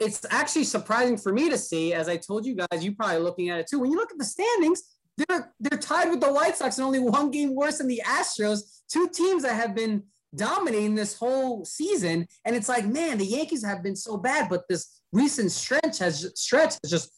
it's 0.00 0.26
actually 0.30 0.64
surprising 0.64 1.16
for 1.16 1.32
me 1.32 1.48
to 1.50 1.56
see. 1.56 1.94
As 1.94 2.08
I 2.08 2.16
told 2.16 2.44
you 2.44 2.56
guys, 2.56 2.84
you're 2.84 2.94
probably 2.94 3.18
looking 3.18 3.50
at 3.50 3.60
it 3.60 3.68
too. 3.68 3.78
When 3.78 3.90
you 3.90 3.96
look 3.96 4.10
at 4.10 4.18
the 4.18 4.24
standings, 4.24 4.82
they're 5.16 5.52
they're 5.60 5.78
tied 5.78 6.10
with 6.10 6.20
the 6.20 6.32
White 6.32 6.56
Sox 6.56 6.78
and 6.78 6.86
only 6.86 6.98
one 6.98 7.30
game 7.30 7.54
worse 7.54 7.78
than 7.78 7.86
the 7.86 8.02
Astros. 8.04 8.82
Two 8.88 9.08
teams 9.08 9.44
that 9.44 9.54
have 9.54 9.74
been 9.74 10.02
dominating 10.34 10.96
this 10.96 11.16
whole 11.16 11.64
season, 11.64 12.26
and 12.44 12.56
it's 12.56 12.68
like, 12.68 12.86
man, 12.86 13.18
the 13.18 13.26
Yankees 13.26 13.64
have 13.64 13.84
been 13.84 13.94
so 13.94 14.16
bad, 14.16 14.48
but 14.48 14.66
this 14.68 15.00
recent 15.12 15.52
stretch 15.52 15.98
has 15.98 16.32
stretch 16.34 16.74
has 16.82 16.90
just 16.90 17.12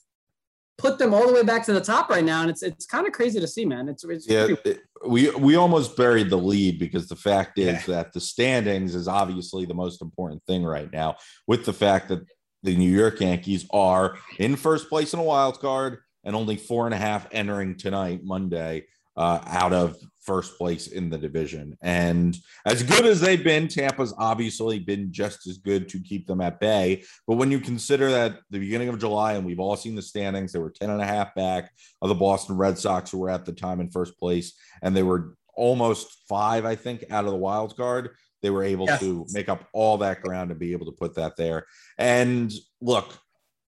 put 0.79 0.99
them 0.99 1.15
all 1.15 1.27
the 1.27 1.33
way 1.33 1.43
back 1.43 1.65
to 1.67 1.73
the 1.73 1.81
top 1.81 2.11
right 2.11 2.25
now, 2.25 2.43
and 2.43 2.51
it's 2.51 2.63
it's 2.63 2.87
kind 2.87 3.07
of 3.07 3.13
crazy 3.13 3.41
to 3.41 3.47
see, 3.47 3.65
man. 3.65 3.89
It's, 3.89 4.05
it's 4.05 4.29
yeah. 4.29 4.47
Pretty- 4.47 4.81
we 5.07 5.31
we 5.31 5.57
almost 5.57 5.97
buried 5.97 6.31
the 6.31 6.39
lead 6.39 6.79
because 6.79 7.09
the 7.09 7.17
fact 7.17 7.59
is 7.59 7.87
yeah. 7.87 7.97
that 7.97 8.13
the 8.13 8.21
standings 8.21 8.95
is 8.95 9.09
obviously 9.09 9.65
the 9.65 9.75
most 9.75 10.03
important 10.03 10.43
thing 10.47 10.65
right 10.65 10.93
now. 10.93 11.17
With 11.47 11.65
the 11.65 11.73
fact 11.73 12.09
that 12.09 12.25
the 12.63 12.77
New 12.77 12.91
York 12.91 13.21
Yankees 13.21 13.67
are 13.71 14.19
in 14.39 14.57
first 14.57 14.89
place 14.89 15.13
in 15.13 15.21
a 15.21 15.23
wild 15.23 15.61
card 15.61 15.99
and 16.25 16.35
only 16.35 16.57
four 16.57 16.87
and 16.87 16.95
a 16.95 16.99
half 16.99 17.29
entering 17.31 17.77
tonight, 17.77 18.25
Monday, 18.25 18.87
uh, 19.17 19.41
out 19.47 19.73
of 19.73 19.97
first 20.21 20.59
place 20.59 20.89
in 20.89 21.09
the 21.09 21.19
division. 21.19 21.77
And 21.83 22.37
as 22.65 22.83
good 22.83 23.07
as 23.07 23.21
they've 23.21 23.43
been, 23.43 23.69
Tampa's 23.69 24.13
obviously 24.19 24.81
been 24.81 25.13
just 25.13 25.47
as 25.47 25.59
good 25.59 25.89
to 25.91 26.01
keep 26.01 26.27
them 26.27 26.41
at 26.41 26.59
bay. 26.59 27.05
But 27.27 27.37
when 27.37 27.51
you 27.51 27.61
consider 27.61 28.11
that 28.11 28.41
the 28.51 28.59
beginning 28.59 28.89
of 28.89 28.99
July, 28.99 29.35
and 29.35 29.47
we've 29.47 29.61
all 29.61 29.77
seen 29.77 29.95
the 29.95 30.03
standings, 30.03 30.53
they 30.53 30.59
were 30.59 30.71
10 30.71 30.91
and 30.91 31.01
a 31.01 31.07
half 31.07 31.35
back 31.35 31.71
of 32.03 32.09
the 32.09 32.15
Boston 32.15 32.57
Red 32.57 32.77
Sox, 32.77 33.11
who 33.11 33.19
were 33.19 33.31
at 33.31 33.45
the 33.45 33.53
time 33.53 33.81
in 33.81 33.91
first 33.91 34.19
place, 34.19 34.55
and 34.83 34.97
they 34.97 35.05
were 35.05 35.37
almost 35.55 36.09
five, 36.29 36.65
I 36.65 36.75
think, 36.75 37.05
out 37.11 37.25
of 37.25 37.31
the 37.31 37.37
wild 37.37 37.77
card. 37.77 38.11
They 38.43 38.51
were 38.51 38.65
able 38.65 38.87
yes. 38.87 39.01
to 39.01 39.27
make 39.33 39.49
up 39.49 39.67
all 39.73 39.99
that 39.99 40.23
ground 40.23 40.51
and 40.51 40.61
be 40.61 40.73
able 40.73 40.87
to 40.87 40.93
put 40.93 41.15
that 41.15 41.37
there. 41.37 41.67
And 41.99 42.53
look, 42.81 43.17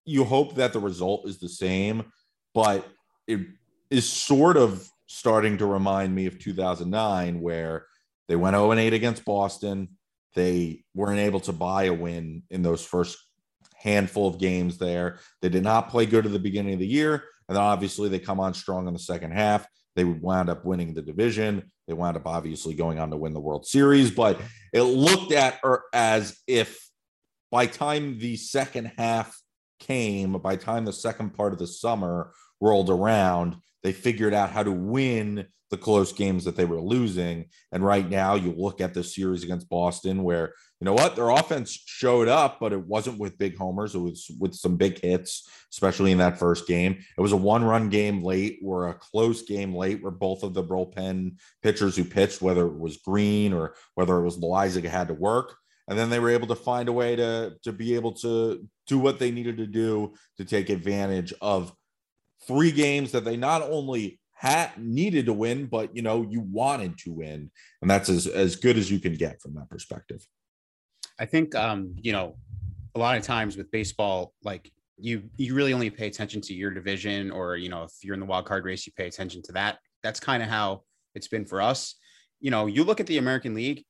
you 0.05 0.23
hope 0.23 0.55
that 0.55 0.73
the 0.73 0.79
result 0.79 1.27
is 1.27 1.39
the 1.39 1.49
same 1.49 2.03
but 2.53 2.87
it 3.27 3.39
is 3.89 4.09
sort 4.09 4.57
of 4.57 4.87
starting 5.09 5.57
to 5.57 5.65
remind 5.65 6.13
me 6.13 6.27
of 6.27 6.37
2009 6.37 7.41
where 7.41 7.87
they 8.27 8.35
went 8.35 8.55
0 8.55 8.71
8 8.71 8.93
against 8.93 9.25
Boston. 9.25 9.89
They 10.35 10.83
weren't 10.93 11.19
able 11.19 11.39
to 11.41 11.51
buy 11.51 11.85
a 11.85 11.93
win 11.93 12.43
in 12.51 12.61
those 12.61 12.85
first 12.85 13.17
handful 13.75 14.27
of 14.27 14.37
games 14.37 14.77
there. 14.77 15.19
They 15.41 15.49
did 15.49 15.63
not 15.63 15.89
play 15.89 16.05
good 16.05 16.27
at 16.27 16.31
the 16.31 16.39
beginning 16.39 16.73
of 16.73 16.79
the 16.79 16.87
year. 16.87 17.23
And 17.47 17.55
then 17.55 17.63
obviously 17.63 18.07
they 18.07 18.19
come 18.19 18.39
on 18.39 18.53
strong 18.53 18.87
in 18.87 18.93
the 18.93 18.99
second 18.99 19.31
half. 19.31 19.65
They 19.95 20.03
wound 20.03 20.49
up 20.49 20.63
winning 20.63 20.93
the 20.93 21.01
division. 21.01 21.71
They 21.87 21.95
wound 21.95 22.15
up 22.15 22.27
obviously 22.27 22.75
going 22.75 22.99
on 22.99 23.09
to 23.09 23.17
win 23.17 23.33
the 23.33 23.39
World 23.39 23.65
Series, 23.65 24.11
but 24.11 24.39
it 24.71 24.83
looked 24.83 25.31
at 25.31 25.59
er, 25.65 25.85
as 25.91 26.37
if 26.45 26.87
by 27.51 27.65
time 27.65 28.19
the 28.19 28.37
second 28.37 28.91
half 28.97 29.35
came, 29.79 30.33
by 30.33 30.55
time 30.55 30.85
the 30.85 30.93
second 30.93 31.31
part 31.31 31.51
of 31.51 31.57
the 31.57 31.65
summer 31.65 32.31
rolled 32.61 32.91
around, 32.91 33.55
they 33.83 33.93
figured 33.93 34.33
out 34.33 34.51
how 34.51 34.63
to 34.63 34.71
win 34.71 35.45
the 35.69 35.77
close 35.77 36.11
games 36.11 36.45
that 36.45 36.55
they 36.55 36.65
were 36.65 36.81
losing. 36.81 37.45
And 37.71 37.83
right 37.83 38.07
now, 38.09 38.35
you 38.35 38.53
look 38.57 38.81
at 38.81 38.93
the 38.93 39.03
series 39.03 39.43
against 39.43 39.69
Boston, 39.69 40.23
where 40.23 40.53
you 40.79 40.85
know 40.85 40.93
what 40.93 41.15
their 41.15 41.29
offense 41.29 41.77
showed 41.85 42.27
up, 42.27 42.59
but 42.59 42.73
it 42.73 42.85
wasn't 42.85 43.19
with 43.19 43.37
big 43.37 43.57
homers. 43.57 43.93
It 43.93 43.99
was 43.99 44.31
with 44.39 44.55
some 44.55 44.77
big 44.77 44.99
hits, 44.99 45.47
especially 45.71 46.11
in 46.11 46.17
that 46.19 46.39
first 46.39 46.67
game. 46.67 46.97
It 47.17 47.21
was 47.21 47.33
a 47.33 47.37
one-run 47.37 47.89
game 47.89 48.23
late, 48.23 48.59
or 48.63 48.87
a 48.87 48.95
close 48.95 49.43
game 49.43 49.75
late, 49.75 50.01
where 50.01 50.11
both 50.11 50.43
of 50.43 50.53
the 50.53 50.63
bullpen 50.63 51.35
pitchers 51.61 51.95
who 51.95 52.03
pitched, 52.03 52.41
whether 52.41 52.65
it 52.65 52.79
was 52.79 52.97
Green 52.97 53.53
or 53.53 53.75
whether 53.95 54.17
it 54.17 54.23
was 54.23 54.39
Loaisiga, 54.39 54.89
had 54.89 55.09
to 55.09 55.13
work. 55.13 55.55
And 55.87 55.97
then 55.97 56.09
they 56.09 56.19
were 56.19 56.29
able 56.29 56.47
to 56.47 56.55
find 56.55 56.87
a 56.87 56.93
way 56.93 57.15
to 57.15 57.55
to 57.63 57.73
be 57.73 57.95
able 57.95 58.13
to 58.13 58.67
do 58.87 58.99
what 58.99 59.19
they 59.19 59.31
needed 59.31 59.57
to 59.57 59.67
do 59.67 60.13
to 60.37 60.45
take 60.45 60.69
advantage 60.69 61.33
of 61.41 61.73
three 62.49 62.71
games 62.71 63.11
that 63.11 63.23
they 63.23 63.37
not 63.37 63.61
only 63.61 64.19
had 64.33 64.71
needed 64.77 65.27
to 65.27 65.33
win, 65.33 65.67
but 65.67 65.95
you 65.95 66.01
know, 66.01 66.25
you 66.27 66.41
wanted 66.41 66.97
to 66.97 67.11
win. 67.11 67.51
And 67.81 67.91
that's 67.91 68.09
as, 68.09 68.25
as 68.25 68.55
good 68.55 68.77
as 68.77 68.89
you 68.89 68.99
can 68.99 69.13
get 69.13 69.39
from 69.41 69.53
that 69.53 69.69
perspective. 69.69 70.25
I 71.19 71.25
think 71.25 71.53
um, 71.53 71.93
you 72.01 72.11
know, 72.11 72.37
a 72.95 72.99
lot 72.99 73.17
of 73.17 73.23
times 73.23 73.55
with 73.55 73.69
baseball, 73.69 74.33
like 74.43 74.71
you 74.97 75.29
you 75.37 75.53
really 75.53 75.73
only 75.73 75.89
pay 75.89 76.07
attention 76.07 76.41
to 76.41 76.53
your 76.53 76.71
division, 76.71 77.31
or 77.31 77.55
you 77.55 77.69
know, 77.69 77.83
if 77.83 77.91
you're 78.01 78.15
in 78.15 78.19
the 78.19 78.25
wild 78.25 78.45
card 78.45 78.65
race, 78.65 78.87
you 78.87 78.93
pay 78.97 79.07
attention 79.07 79.41
to 79.43 79.51
that. 79.51 79.77
That's 80.01 80.19
kind 80.19 80.41
of 80.41 80.49
how 80.49 80.83
it's 81.13 81.27
been 81.27 81.45
for 81.45 81.61
us. 81.61 81.95
You 82.39 82.49
know, 82.49 82.65
you 82.65 82.83
look 82.83 82.99
at 82.99 83.07
the 83.07 83.17
American 83.17 83.53
League, 83.53 83.85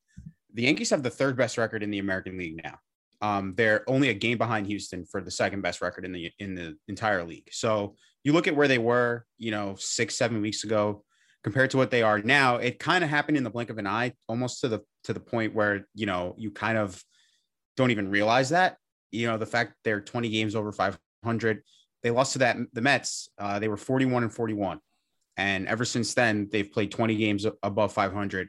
the 0.52 0.64
Yankees 0.64 0.90
have 0.90 1.02
the 1.02 1.10
third 1.10 1.36
best 1.36 1.56
record 1.56 1.82
in 1.82 1.90
the 1.90 2.00
American 2.00 2.36
League 2.36 2.60
now. 2.62 2.76
Um, 3.22 3.54
they're 3.56 3.88
only 3.88 4.08
a 4.08 4.14
game 4.14 4.38
behind 4.38 4.66
Houston 4.66 5.04
for 5.04 5.20
the 5.20 5.30
second 5.30 5.62
best 5.62 5.80
record 5.80 6.04
in 6.04 6.12
the 6.12 6.30
in 6.38 6.54
the 6.54 6.76
entire 6.88 7.24
league. 7.24 7.48
So 7.52 7.94
you 8.24 8.32
look 8.32 8.46
at 8.46 8.56
where 8.56 8.68
they 8.68 8.78
were, 8.78 9.24
you 9.38 9.50
know, 9.50 9.76
six, 9.78 10.16
seven 10.16 10.40
weeks 10.40 10.64
ago 10.64 11.04
compared 11.42 11.70
to 11.70 11.76
what 11.76 11.90
they 11.90 12.02
are 12.02 12.20
now, 12.20 12.56
it 12.56 12.78
kind 12.78 13.02
of 13.02 13.10
happened 13.10 13.36
in 13.36 13.44
the 13.44 13.50
blink 13.50 13.70
of 13.70 13.78
an 13.78 13.86
eye, 13.86 14.12
almost 14.28 14.60
to 14.60 14.68
the 14.68 14.80
to 15.04 15.12
the 15.12 15.20
point 15.20 15.54
where, 15.54 15.86
you 15.94 16.06
know, 16.06 16.34
you 16.36 16.50
kind 16.50 16.76
of 16.76 17.02
don't 17.76 17.90
even 17.90 18.10
realize 18.10 18.50
that. 18.50 18.76
You 19.10 19.26
know, 19.26 19.38
the 19.38 19.46
fact 19.46 19.74
they're 19.84 20.00
20 20.00 20.28
games 20.28 20.54
over 20.54 20.72
500. 20.72 21.62
They 22.02 22.10
lost 22.10 22.34
to 22.34 22.40
that 22.40 22.56
the 22.72 22.80
Mets. 22.80 23.30
Uh, 23.38 23.58
they 23.58 23.68
were 23.68 23.76
41 23.76 24.22
and 24.22 24.32
41. 24.32 24.80
And 25.36 25.66
ever 25.66 25.84
since 25.84 26.12
then, 26.14 26.48
they've 26.52 26.70
played 26.70 26.90
20 26.90 27.16
games 27.16 27.46
above 27.62 27.92
500. 27.92 28.48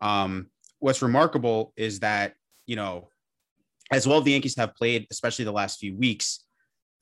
Um, 0.00 0.46
what's 0.78 1.02
remarkable 1.02 1.72
is 1.76 2.00
that, 2.00 2.34
you 2.66 2.76
know, 2.76 3.08
as 3.90 4.06
well 4.06 4.20
the 4.20 4.32
Yankees 4.32 4.56
have 4.56 4.74
played, 4.76 5.06
especially 5.10 5.44
the 5.44 5.52
last 5.52 5.80
few 5.80 5.96
weeks, 5.96 6.44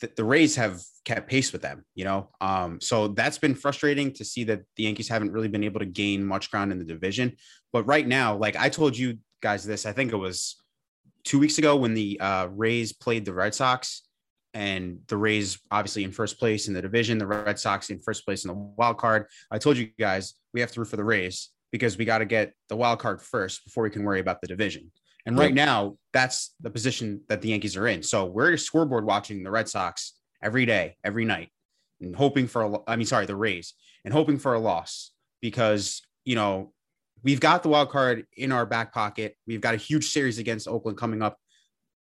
the, 0.00 0.10
the 0.16 0.24
Rays 0.24 0.56
have 0.56 0.82
kept 1.04 1.28
pace 1.28 1.52
with 1.52 1.62
them, 1.62 1.84
you 1.94 2.04
know. 2.04 2.30
Um, 2.40 2.80
so 2.80 3.08
that's 3.08 3.38
been 3.38 3.54
frustrating 3.54 4.12
to 4.14 4.24
see 4.24 4.44
that 4.44 4.62
the 4.76 4.84
Yankees 4.84 5.08
haven't 5.08 5.32
really 5.32 5.48
been 5.48 5.64
able 5.64 5.80
to 5.80 5.86
gain 5.86 6.24
much 6.24 6.50
ground 6.50 6.72
in 6.72 6.78
the 6.78 6.84
division. 6.84 7.36
But 7.72 7.84
right 7.84 8.06
now, 8.06 8.36
like 8.36 8.56
I 8.56 8.68
told 8.68 8.96
you 8.96 9.18
guys 9.42 9.64
this, 9.64 9.86
I 9.86 9.92
think 9.92 10.12
it 10.12 10.16
was 10.16 10.56
two 11.24 11.38
weeks 11.38 11.58
ago 11.58 11.76
when 11.76 11.94
the 11.94 12.20
uh, 12.20 12.48
Rays 12.52 12.92
played 12.92 13.24
the 13.24 13.34
Red 13.34 13.54
Sox, 13.54 14.02
and 14.54 15.00
the 15.08 15.16
Rays 15.18 15.58
obviously 15.70 16.02
in 16.04 16.12
first 16.12 16.38
place 16.38 16.66
in 16.66 16.72
the 16.72 16.80
division, 16.80 17.18
the 17.18 17.26
Red 17.26 17.58
Sox 17.58 17.90
in 17.90 18.00
first 18.00 18.24
place 18.24 18.44
in 18.44 18.48
the 18.48 18.54
wild 18.54 18.96
card. 18.96 19.26
I 19.50 19.58
told 19.58 19.76
you 19.76 19.90
guys 19.98 20.34
we 20.54 20.60
have 20.60 20.72
to 20.72 20.80
root 20.80 20.88
for 20.88 20.96
the 20.96 21.04
Rays 21.04 21.50
because 21.72 21.98
we 21.98 22.06
got 22.06 22.18
to 22.18 22.24
get 22.24 22.54
the 22.68 22.76
wild 22.76 22.98
card 22.98 23.20
first 23.20 23.64
before 23.64 23.82
we 23.82 23.90
can 23.90 24.02
worry 24.02 24.20
about 24.20 24.40
the 24.40 24.46
division. 24.46 24.90
And 25.26 25.36
right 25.36 25.52
now, 25.52 25.98
that's 26.12 26.54
the 26.60 26.70
position 26.70 27.20
that 27.28 27.42
the 27.42 27.48
Yankees 27.48 27.76
are 27.76 27.88
in. 27.88 28.02
So 28.04 28.26
we're 28.26 28.56
scoreboard 28.56 29.04
watching 29.04 29.42
the 29.42 29.50
Red 29.50 29.68
Sox 29.68 30.12
every 30.40 30.64
day, 30.66 30.96
every 31.02 31.24
night, 31.24 31.48
and 32.00 32.14
hoping 32.14 32.46
for 32.46 32.62
a, 32.62 32.78
I 32.86 32.94
mean, 32.94 33.06
sorry, 33.06 33.26
the 33.26 33.34
Rays, 33.34 33.74
and 34.04 34.14
hoping 34.14 34.38
for 34.38 34.54
a 34.54 34.60
loss 34.60 35.10
because, 35.40 36.02
you 36.24 36.36
know, 36.36 36.72
we've 37.24 37.40
got 37.40 37.64
the 37.64 37.68
wild 37.68 37.90
card 37.90 38.24
in 38.36 38.52
our 38.52 38.64
back 38.64 38.94
pocket. 38.94 39.36
We've 39.48 39.60
got 39.60 39.74
a 39.74 39.78
huge 39.78 40.10
series 40.10 40.38
against 40.38 40.68
Oakland 40.68 40.96
coming 40.96 41.22
up 41.22 41.38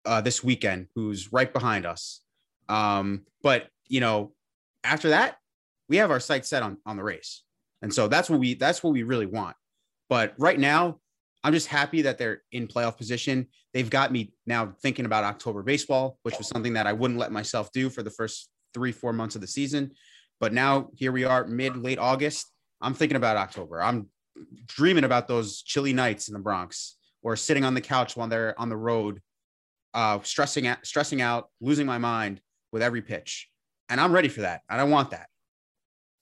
uh, 0.06 0.22
this 0.22 0.42
weekend, 0.42 0.88
who's 0.96 1.34
right 1.34 1.52
behind 1.52 1.86
us. 1.86 2.22
Um, 2.70 3.26
but, 3.44 3.68
you 3.90 4.00
know, 4.00 4.32
after 4.86 5.10
that, 5.10 5.36
we 5.90 5.98
have 5.98 6.12
our 6.12 6.22
sights 6.22 6.48
set 6.48 6.64
on, 6.64 6.78
on 6.86 6.96
the 6.96 7.04
race. 7.04 7.44
And 7.82 7.94
so 7.94 8.08
that's 8.08 8.30
what 8.30 8.40
we, 8.40 8.54
that's 8.54 8.82
what 8.82 8.94
we 8.94 9.04
really 9.04 9.26
want. 9.26 9.58
But 10.08 10.34
right 10.38 10.58
now, 10.58 11.01
I'm 11.44 11.54
just 11.54 11.68
happy 11.68 12.04
that 12.04 12.18
they're 12.18 12.44
in 12.52 12.68
playoff 12.68 12.98
position. 12.98 13.48
They've 13.74 13.90
got 13.90 14.12
me 14.12 14.34
now 14.46 14.74
thinking 14.82 15.06
about 15.06 15.24
October 15.24 15.64
baseball, 15.64 16.18
which 16.24 16.38
was 16.38 16.48
something 16.48 16.74
that 16.74 16.88
I 16.88 16.94
wouldn't 16.94 17.20
let 17.20 17.32
myself 17.32 17.72
do 17.72 17.90
for 17.90 18.04
the 18.04 18.12
first 18.12 18.50
three, 18.74 18.92
four 18.92 19.14
months 19.14 19.36
of 19.36 19.42
the 19.42 19.48
season. 19.48 19.92
But 20.40 20.54
now 20.54 20.90
here 20.96 21.12
we 21.12 21.24
are, 21.24 21.46
mid, 21.46 21.78
late 21.78 22.00
August. 22.00 22.52
I'm 22.82 22.94
thinking 22.94 23.16
about 23.16 23.38
October. 23.38 23.82
I'm 23.82 24.10
dreaming 24.68 25.04
about 25.04 25.28
those 25.28 25.62
chilly 25.62 25.94
nights 25.94 26.28
in 26.28 26.34
the 26.34 26.40
Bronx 26.40 26.98
or 27.24 27.36
sitting 27.36 27.64
on 27.64 27.74
the 27.74 27.82
couch 27.82 28.16
while 28.16 28.28
they're 28.28 28.60
on 28.60 28.70
the 28.70 28.78
road, 28.78 29.22
uh, 29.94 30.20
stressing 30.24 30.68
out, 30.68 30.86
stressing 30.86 31.22
out, 31.22 31.50
losing 31.60 31.86
my 31.86 31.98
mind 31.98 32.42
with 32.72 32.82
every 32.82 33.02
pitch. 33.02 33.50
And 33.90 34.00
I'm 34.00 34.12
ready 34.12 34.30
for 34.30 34.42
that. 34.42 34.62
And 34.70 34.80
I 34.80 34.84
want 34.86 35.12
that. 35.12 35.28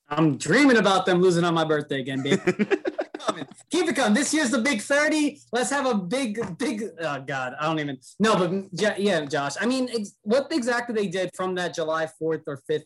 I'm 0.09 0.37
dreaming 0.37 0.77
about 0.77 1.05
them 1.05 1.21
losing 1.21 1.43
on 1.43 1.53
my 1.53 1.63
birthday 1.63 1.99
again, 1.99 2.23
baby. 2.23 2.41
coming. 3.19 3.47
Keep 3.69 3.89
it 3.89 3.95
coming. 3.95 4.13
This 4.13 4.33
year's 4.33 4.51
the 4.51 4.59
big 4.59 4.81
30. 4.81 5.39
Let's 5.51 5.69
have 5.69 5.85
a 5.85 5.95
big, 5.95 6.57
big, 6.57 6.83
oh 7.01 7.23
God, 7.25 7.55
I 7.59 7.65
don't 7.65 7.79
even, 7.79 7.97
no, 8.19 8.35
but 8.35 8.99
yeah, 8.99 9.25
Josh. 9.25 9.55
I 9.59 9.65
mean, 9.65 9.89
what 10.23 10.47
exactly 10.51 10.95
they 10.95 11.07
did 11.07 11.31
from 11.35 11.55
that 11.55 11.73
July 11.73 12.07
4th 12.21 12.43
or 12.47 12.61
5th 12.69 12.83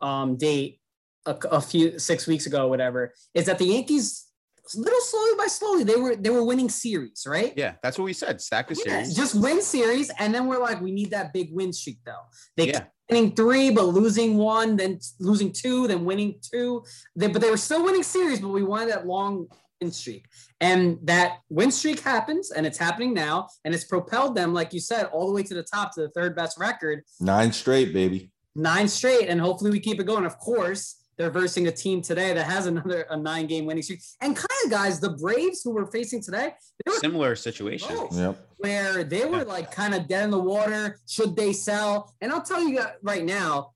um, 0.00 0.36
date 0.36 0.80
a, 1.26 1.36
a 1.50 1.60
few, 1.60 1.98
six 1.98 2.26
weeks 2.26 2.46
ago, 2.46 2.68
whatever, 2.68 3.14
is 3.34 3.46
that 3.46 3.58
the 3.58 3.66
Yankees 3.66 4.26
little 4.74 5.00
slowly 5.00 5.32
by 5.36 5.46
slowly 5.46 5.84
they 5.84 5.96
were 5.96 6.16
they 6.16 6.30
were 6.30 6.42
winning 6.42 6.70
series 6.70 7.26
right 7.26 7.52
yeah 7.56 7.74
that's 7.82 7.98
what 7.98 8.04
we 8.04 8.14
said 8.14 8.40
stack 8.40 8.66
the 8.68 8.74
yeah, 8.86 9.02
series 9.02 9.14
just 9.14 9.34
win 9.34 9.60
series 9.60 10.10
and 10.18 10.34
then 10.34 10.46
we're 10.46 10.58
like 10.58 10.80
we 10.80 10.90
need 10.90 11.10
that 11.10 11.32
big 11.34 11.52
win 11.52 11.72
streak 11.72 11.98
though 12.06 12.22
they 12.56 12.68
yeah. 12.68 12.84
winning 13.10 13.34
three 13.34 13.70
but 13.70 13.84
losing 13.84 14.38
one 14.38 14.76
then 14.76 14.98
losing 15.20 15.52
two 15.52 15.86
then 15.86 16.04
winning 16.04 16.36
two 16.40 16.82
they, 17.14 17.26
but 17.26 17.42
they 17.42 17.50
were 17.50 17.58
still 17.58 17.84
winning 17.84 18.02
series 18.02 18.40
but 18.40 18.48
we 18.48 18.62
wanted 18.62 18.90
that 18.90 19.06
long 19.06 19.46
streak. 19.90 20.26
And 20.60 20.98
that 21.02 21.38
win 21.48 21.70
streak 21.70 22.00
happens, 22.00 22.50
and 22.50 22.66
it's 22.66 22.78
happening 22.78 23.12
now, 23.12 23.48
and 23.64 23.74
it's 23.74 23.84
propelled 23.84 24.34
them, 24.34 24.54
like 24.54 24.72
you 24.72 24.80
said, 24.80 25.06
all 25.06 25.26
the 25.26 25.32
way 25.32 25.42
to 25.42 25.54
the 25.54 25.62
top 25.62 25.94
to 25.94 26.02
the 26.02 26.08
third 26.10 26.34
best 26.36 26.58
record. 26.58 27.02
Nine 27.20 27.52
straight, 27.52 27.92
baby. 27.92 28.30
Nine 28.54 28.88
straight, 28.88 29.28
and 29.28 29.40
hopefully 29.40 29.70
we 29.70 29.80
keep 29.80 30.00
it 30.00 30.04
going. 30.04 30.24
Of 30.24 30.38
course, 30.38 31.04
they're 31.16 31.30
versing 31.30 31.68
a 31.68 31.72
team 31.72 32.02
today 32.02 32.32
that 32.32 32.44
has 32.44 32.66
another 32.66 33.06
a 33.10 33.16
nine 33.16 33.46
game 33.46 33.66
winning 33.66 33.82
streak. 33.82 34.00
And 34.20 34.34
kind 34.34 34.48
of 34.64 34.70
guys, 34.70 35.00
the 35.00 35.10
Braves 35.10 35.62
who 35.62 35.70
we're 35.72 35.86
facing 35.86 36.22
today, 36.22 36.54
they 36.84 36.92
were 36.92 36.98
similar 36.98 37.36
situation. 37.36 37.96
Yep. 38.12 38.48
Where 38.58 39.04
they 39.04 39.24
were 39.24 39.44
like 39.44 39.70
kind 39.70 39.94
of 39.94 40.08
dead 40.08 40.24
in 40.24 40.30
the 40.30 40.38
water. 40.38 40.98
Should 41.08 41.36
they 41.36 41.52
sell? 41.52 42.14
And 42.20 42.32
I'll 42.32 42.42
tell 42.42 42.66
you 42.66 42.80
right 43.02 43.24
now, 43.24 43.72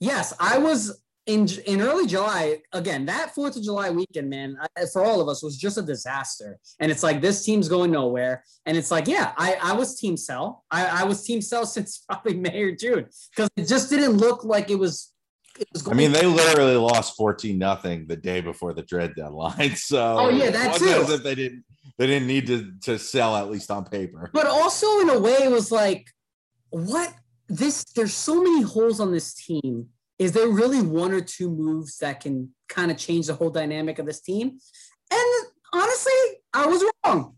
yes, 0.00 0.34
I 0.38 0.58
was 0.58 1.00
in 1.26 1.48
in 1.66 1.80
early 1.80 2.06
July, 2.06 2.58
again, 2.72 3.06
that 3.06 3.34
Fourth 3.34 3.56
of 3.56 3.62
July 3.62 3.90
weekend, 3.90 4.28
man, 4.28 4.56
I, 4.76 4.86
for 4.92 5.04
all 5.04 5.20
of 5.20 5.28
us 5.28 5.42
was 5.42 5.56
just 5.56 5.78
a 5.78 5.82
disaster. 5.82 6.58
And 6.80 6.90
it's 6.90 7.02
like 7.02 7.20
this 7.20 7.44
team's 7.44 7.68
going 7.68 7.92
nowhere. 7.92 8.42
And 8.66 8.76
it's 8.76 8.90
like, 8.90 9.06
yeah, 9.06 9.32
I, 9.36 9.56
I 9.62 9.72
was 9.74 9.98
team 9.98 10.16
sell. 10.16 10.64
I, 10.70 11.02
I 11.02 11.04
was 11.04 11.24
team 11.24 11.40
sell 11.40 11.64
since 11.76 11.98
probably 11.98 12.34
May 12.34 12.62
or 12.62 12.74
June 12.74 13.06
because 13.30 13.50
it 13.56 13.68
just 13.68 13.90
didn't 13.90 14.16
look 14.16 14.44
like 14.44 14.70
it 14.70 14.78
was. 14.78 15.10
It 15.60 15.68
was 15.72 15.86
I 15.86 15.92
mean, 15.92 16.12
they 16.12 16.24
literally 16.24 16.76
lost 16.76 17.14
fourteen 17.14 17.58
nothing 17.58 18.06
the 18.06 18.16
day 18.16 18.40
before 18.40 18.72
the 18.72 18.82
trade 18.82 19.14
deadline. 19.14 19.76
So, 19.76 20.16
oh 20.18 20.28
yeah, 20.30 20.50
that 20.50 20.76
too. 20.76 20.86
As 20.86 21.10
if 21.10 21.22
they 21.22 21.34
didn't 21.34 21.64
they 21.98 22.06
didn't 22.06 22.26
need 22.26 22.46
to 22.46 22.72
to 22.84 22.98
sell 22.98 23.36
at 23.36 23.50
least 23.50 23.70
on 23.70 23.84
paper. 23.84 24.30
But 24.32 24.46
also 24.46 25.00
in 25.00 25.10
a 25.10 25.18
way, 25.18 25.36
it 25.42 25.50
was 25.50 25.70
like, 25.70 26.06
what 26.70 27.14
this? 27.48 27.84
There's 27.94 28.14
so 28.14 28.42
many 28.42 28.62
holes 28.62 28.98
on 28.98 29.12
this 29.12 29.34
team 29.34 29.90
is 30.18 30.32
there 30.32 30.48
really 30.48 30.82
one 30.82 31.12
or 31.12 31.20
two 31.20 31.50
moves 31.50 31.98
that 31.98 32.20
can 32.20 32.50
kind 32.68 32.90
of 32.90 32.96
change 32.96 33.26
the 33.26 33.34
whole 33.34 33.50
dynamic 33.50 33.98
of 33.98 34.06
this 34.06 34.20
team? 34.20 34.58
And 35.10 35.46
honestly, 35.72 36.12
I 36.52 36.66
was 36.66 36.84
wrong. 37.04 37.36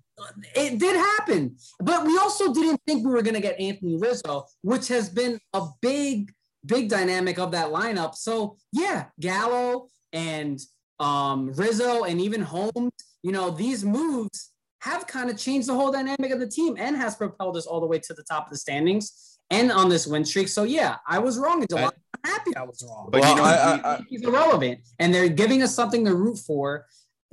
It 0.54 0.78
did 0.78 0.96
happen. 0.96 1.56
But 1.80 2.06
we 2.06 2.16
also 2.18 2.52
didn't 2.52 2.80
think 2.86 3.04
we 3.04 3.12
were 3.12 3.22
going 3.22 3.34
to 3.34 3.40
get 3.40 3.58
Anthony 3.60 3.96
Rizzo, 3.96 4.44
which 4.62 4.88
has 4.88 5.08
been 5.08 5.38
a 5.52 5.66
big, 5.80 6.32
big 6.64 6.88
dynamic 6.88 7.38
of 7.38 7.52
that 7.52 7.70
lineup. 7.70 8.14
So, 8.14 8.56
yeah, 8.72 9.06
Gallo 9.20 9.88
and 10.12 10.60
um, 11.00 11.52
Rizzo 11.52 12.04
and 12.04 12.20
even 12.20 12.42
Holmes, 12.42 12.92
you 13.22 13.32
know, 13.32 13.50
these 13.50 13.84
moves 13.84 14.50
have 14.80 15.06
kind 15.06 15.30
of 15.30 15.38
changed 15.38 15.68
the 15.68 15.74
whole 15.74 15.90
dynamic 15.90 16.30
of 16.30 16.38
the 16.38 16.46
team 16.46 16.76
and 16.78 16.96
has 16.96 17.16
propelled 17.16 17.56
us 17.56 17.66
all 17.66 17.80
the 17.80 17.86
way 17.86 17.98
to 17.98 18.14
the 18.14 18.22
top 18.22 18.46
of 18.46 18.50
the 18.50 18.58
standings 18.58 19.38
and 19.50 19.72
on 19.72 19.88
this 19.88 20.06
win 20.06 20.24
streak. 20.24 20.48
So, 20.48 20.64
yeah, 20.64 20.96
I 21.08 21.18
was 21.18 21.38
wrong 21.38 21.62
in 21.62 21.68
July 21.68 21.90
happy 22.24 22.56
I 22.56 22.62
was 22.62 22.84
wrong. 22.88 23.08
But 23.10 23.20
well, 23.20 23.30
you 23.30 23.36
know, 23.36 23.44
I, 23.44 23.94
I, 23.94 24.00
he's 24.08 24.22
irrelevant, 24.22 24.80
and 24.98 25.12
they're 25.12 25.28
giving 25.28 25.62
us 25.62 25.74
something 25.74 26.04
to 26.04 26.14
root 26.14 26.38
for 26.38 26.86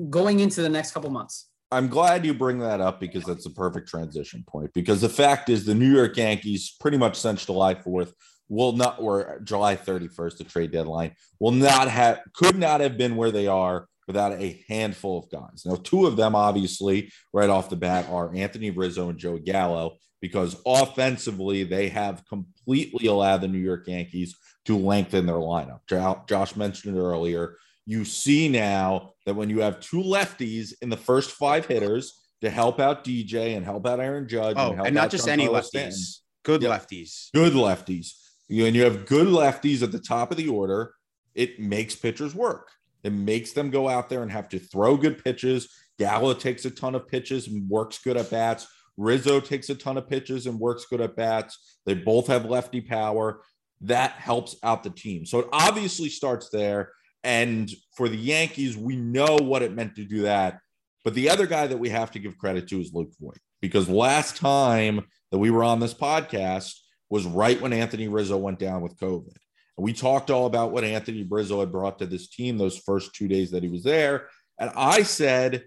going 0.09 0.39
into 0.39 0.61
the 0.61 0.69
next 0.69 0.91
couple 0.91 1.09
months. 1.09 1.47
I'm 1.71 1.87
glad 1.87 2.25
you 2.25 2.33
bring 2.33 2.59
that 2.59 2.81
up 2.81 2.99
because 2.99 3.23
that's 3.23 3.45
the 3.45 3.49
perfect 3.49 3.87
transition 3.87 4.43
point. 4.45 4.73
Because 4.73 4.99
the 4.99 5.09
fact 5.09 5.49
is, 5.49 5.65
the 5.65 5.73
New 5.73 5.91
York 5.91 6.17
Yankees, 6.17 6.75
pretty 6.79 6.97
much 6.97 7.17
since 7.17 7.45
July 7.45 7.75
4th, 7.75 8.11
will 8.49 8.73
not, 8.73 8.97
or 8.99 9.39
July 9.45 9.77
31st, 9.77 10.37
the 10.37 10.43
trade 10.43 10.71
deadline, 10.71 11.15
will 11.39 11.51
not 11.51 11.87
have, 11.87 12.19
could 12.35 12.57
not 12.57 12.81
have 12.81 12.97
been 12.97 13.15
where 13.15 13.31
they 13.31 13.47
are 13.47 13.87
without 14.05 14.33
a 14.33 14.61
handful 14.67 15.17
of 15.17 15.29
guys. 15.31 15.63
Now, 15.65 15.75
two 15.75 16.05
of 16.05 16.17
them, 16.17 16.35
obviously, 16.35 17.09
right 17.31 17.49
off 17.49 17.69
the 17.69 17.77
bat, 17.77 18.07
are 18.09 18.35
Anthony 18.35 18.69
Rizzo 18.69 19.07
and 19.07 19.17
Joe 19.17 19.37
Gallo, 19.37 19.95
because 20.19 20.61
offensively, 20.65 21.63
they 21.63 21.87
have 21.87 22.23
completely 22.27 23.07
allowed 23.07 23.39
the 23.39 23.47
New 23.47 23.59
York 23.59 23.87
Yankees 23.87 24.35
to 24.65 24.77
lengthen 24.77 25.25
their 25.25 25.35
lineup. 25.35 25.79
Josh 26.27 26.55
mentioned 26.55 26.95
it 26.95 26.99
earlier. 26.99 27.57
You 27.85 28.05
see 28.05 28.47
now 28.47 29.13
that 29.25 29.35
when 29.35 29.49
you 29.49 29.61
have 29.61 29.79
two 29.79 30.01
lefties 30.01 30.73
in 30.81 30.89
the 30.89 30.97
first 30.97 31.31
five 31.31 31.65
hitters 31.65 32.21
to 32.41 32.49
help 32.49 32.79
out 32.79 33.03
DJ 33.03 33.55
and 33.55 33.65
help 33.65 33.87
out 33.87 33.99
Aaron 33.99 34.27
Judge, 34.27 34.55
oh, 34.57 34.73
and, 34.73 34.87
and 34.87 34.95
not 34.95 35.09
just 35.11 35.27
any 35.27 35.47
lefties, 35.47 35.65
Stanton, 35.65 35.99
good 36.43 36.61
yep, 36.61 36.71
lefties, 36.71 37.31
good 37.33 37.53
lefties. 37.53 38.13
You, 38.47 38.65
and 38.65 38.75
you 38.75 38.83
have 38.83 39.05
good 39.05 39.27
lefties 39.27 39.81
at 39.81 39.91
the 39.91 39.99
top 39.99 40.31
of 40.31 40.37
the 40.37 40.49
order. 40.49 40.93
It 41.33 41.59
makes 41.59 41.95
pitchers 41.95 42.35
work. 42.35 42.69
It 43.03 43.13
makes 43.13 43.53
them 43.53 43.71
go 43.71 43.89
out 43.89 44.09
there 44.09 44.21
and 44.21 44.31
have 44.31 44.49
to 44.49 44.59
throw 44.59 44.97
good 44.97 45.23
pitches. 45.23 45.69
Gallo 45.97 46.33
takes 46.33 46.65
a 46.65 46.71
ton 46.71 46.95
of 46.95 47.07
pitches 47.07 47.47
and 47.47 47.69
works 47.69 47.99
good 47.99 48.17
at 48.17 48.29
bats. 48.29 48.67
Rizzo 48.97 49.39
takes 49.39 49.69
a 49.69 49.75
ton 49.75 49.97
of 49.97 50.07
pitches 50.07 50.45
and 50.45 50.59
works 50.59 50.85
good 50.85 51.01
at 51.01 51.15
bats. 51.15 51.79
They 51.85 51.93
both 51.93 52.27
have 52.27 52.45
lefty 52.45 52.81
power. 52.81 53.41
That 53.81 54.11
helps 54.11 54.55
out 54.63 54.83
the 54.83 54.89
team. 54.89 55.25
So 55.25 55.39
it 55.39 55.47
obviously 55.51 56.09
starts 56.09 56.49
there. 56.49 56.91
And 57.23 57.71
for 57.95 58.09
the 58.09 58.17
Yankees, 58.17 58.77
we 58.77 58.95
know 58.95 59.37
what 59.37 59.61
it 59.61 59.73
meant 59.73 59.95
to 59.95 60.05
do 60.05 60.23
that. 60.23 60.59
But 61.03 61.13
the 61.13 61.29
other 61.29 61.47
guy 61.47 61.67
that 61.67 61.77
we 61.79 61.89
have 61.89 62.11
to 62.11 62.19
give 62.19 62.37
credit 62.37 62.67
to 62.69 62.79
is 62.79 62.93
Luke 62.93 63.11
Voit, 63.19 63.39
because 63.59 63.89
last 63.89 64.37
time 64.37 65.05
that 65.31 65.39
we 65.39 65.49
were 65.49 65.63
on 65.63 65.79
this 65.79 65.93
podcast 65.93 66.75
was 67.09 67.25
right 67.25 67.59
when 67.59 67.73
Anthony 67.73 68.07
Rizzo 68.07 68.37
went 68.37 68.59
down 68.59 68.81
with 68.81 68.97
COVID. 68.97 69.35
And 69.77 69.85
we 69.85 69.93
talked 69.93 70.29
all 70.29 70.45
about 70.45 70.71
what 70.71 70.83
Anthony 70.83 71.25
Rizzo 71.27 71.59
had 71.59 71.71
brought 71.71 71.99
to 71.99 72.05
this 72.05 72.29
team 72.29 72.57
those 72.57 72.77
first 72.77 73.15
two 73.15 73.27
days 73.27 73.51
that 73.51 73.63
he 73.63 73.69
was 73.69 73.83
there. 73.83 74.27
And 74.59 74.71
I 74.75 75.03
said, 75.03 75.63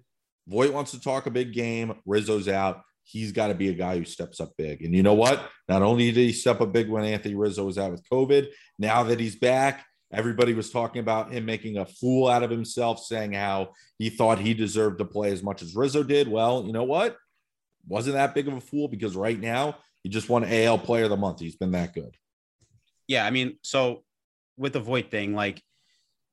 Voit 0.47 0.73
wants 0.73 0.93
to 0.93 1.01
talk 1.01 1.27
a 1.27 1.31
big 1.31 1.53
game. 1.53 1.95
Rizzo's 2.07 2.49
out. 2.49 2.83
He's 3.05 3.33
got 3.33 3.49
to 3.49 3.55
be 3.55 3.69
a 3.69 3.75
guy 3.75 3.99
who 3.99 4.05
steps 4.05 4.41
up 4.41 4.53
big. 4.57 4.83
And 4.83 4.95
you 4.95 5.03
know 5.03 5.15
what? 5.15 5.49
Not 5.69 5.83
only 5.83 6.11
did 6.11 6.21
he 6.21 6.33
step 6.33 6.61
up 6.61 6.73
big 6.73 6.89
when 6.89 7.05
Anthony 7.05 7.35
Rizzo 7.35 7.65
was 7.65 7.79
out 7.79 7.93
with 7.93 8.09
COVID, 8.09 8.49
now 8.79 9.05
that 9.05 9.21
he's 9.21 9.37
back, 9.37 9.85
Everybody 10.15 10.55
was 10.55 10.71
talking 10.71 11.01
about 11.01 11.33
him 11.33 11.45
making 11.45 11.77
a 11.77 11.85
fool 11.85 12.29
out 12.29 12.45
of 12.45 12.51
himself, 12.51 13.01
saying 13.01 13.33
how 13.33 13.71
he 13.99 14.11
thought 14.11 14.39
he 14.39 14.55
deserved 14.55 14.99
to 14.99 15.05
play 15.05 15.33
as 15.33 15.43
much 15.43 15.61
as 15.61 15.75
Rizzo 15.75 16.05
did. 16.05 16.29
Well, 16.29 16.65
you 16.65 16.73
know 16.73 16.85
what? 16.85 17.17
Wasn't 17.89 18.15
that 18.15 18.33
big 18.33 18.47
of 18.47 18.55
a 18.55 18.61
fool 18.61 18.87
because 18.87 19.17
right 19.17 19.39
now 19.39 19.77
he 20.05 20.09
just 20.09 20.29
won 20.29 20.45
AL 20.45 20.79
Player 20.79 21.05
of 21.05 21.11
the 21.11 21.17
Month. 21.17 21.41
He's 21.41 21.57
been 21.57 21.73
that 21.73 21.95
good. 21.95 22.17
Yeah, 23.09 23.27
I 23.27 23.31
mean, 23.31 23.59
so 23.63 24.05
with 24.57 24.73
the 24.73 24.81
Voit 24.81 25.11
thing, 25.11 25.35
like 25.35 25.61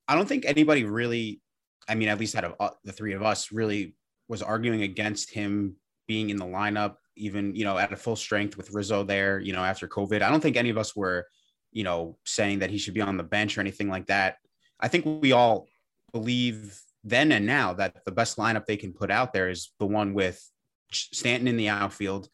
I 0.07 0.15
don't 0.15 0.27
think 0.27 0.45
anybody 0.45 0.83
really, 0.83 1.41
I 1.89 1.95
mean, 1.95 2.07
at 2.07 2.19
least 2.19 2.35
out 2.35 2.45
of 2.45 2.55
uh, 2.59 2.69
the 2.83 2.91
three 2.91 3.13
of 3.13 3.23
us, 3.23 3.51
really 3.51 3.95
was 4.27 4.43
arguing 4.43 4.83
against 4.83 5.33
him 5.33 5.77
being 6.11 6.29
in 6.29 6.37
the 6.37 6.45
lineup, 6.45 6.95
even 7.15 7.55
you 7.55 7.63
know 7.63 7.77
at 7.77 7.93
a 7.93 7.95
full 7.95 8.17
strength 8.17 8.57
with 8.57 8.73
Rizzo 8.73 9.03
there, 9.03 9.39
you 9.39 9.53
know, 9.53 9.63
after 9.63 9.87
COVID. 9.87 10.21
I 10.21 10.29
don't 10.29 10.41
think 10.41 10.57
any 10.57 10.69
of 10.69 10.77
us 10.77 10.95
were 10.95 11.27
you 11.71 11.83
know, 11.83 12.17
saying 12.25 12.59
that 12.59 12.69
he 12.69 12.77
should 12.77 12.93
be 12.93 13.01
on 13.01 13.17
the 13.17 13.23
bench 13.23 13.57
or 13.57 13.61
anything 13.61 13.89
like 13.89 14.07
that. 14.07 14.37
I 14.79 14.87
think 14.87 15.05
we 15.05 15.31
all 15.31 15.67
believe 16.11 16.79
then 17.03 17.31
and 17.31 17.45
now 17.45 17.73
that 17.73 18.03
the 18.05 18.11
best 18.11 18.37
lineup 18.37 18.65
they 18.65 18.77
can 18.77 18.93
put 18.93 19.09
out 19.09 19.33
there 19.33 19.49
is 19.49 19.71
the 19.79 19.87
one 19.87 20.13
with 20.13 20.39
Stanton 20.91 21.47
in 21.47 21.57
the 21.57 21.69
outfield 21.69 22.27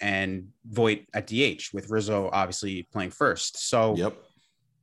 and 0.00 0.48
Voit 0.64 1.06
at 1.12 1.26
DH 1.26 1.72
with 1.72 1.90
Rizzo 1.90 2.30
obviously 2.32 2.86
playing 2.92 3.10
first. 3.10 3.68
So, 3.68 3.96
yep. 3.96 4.16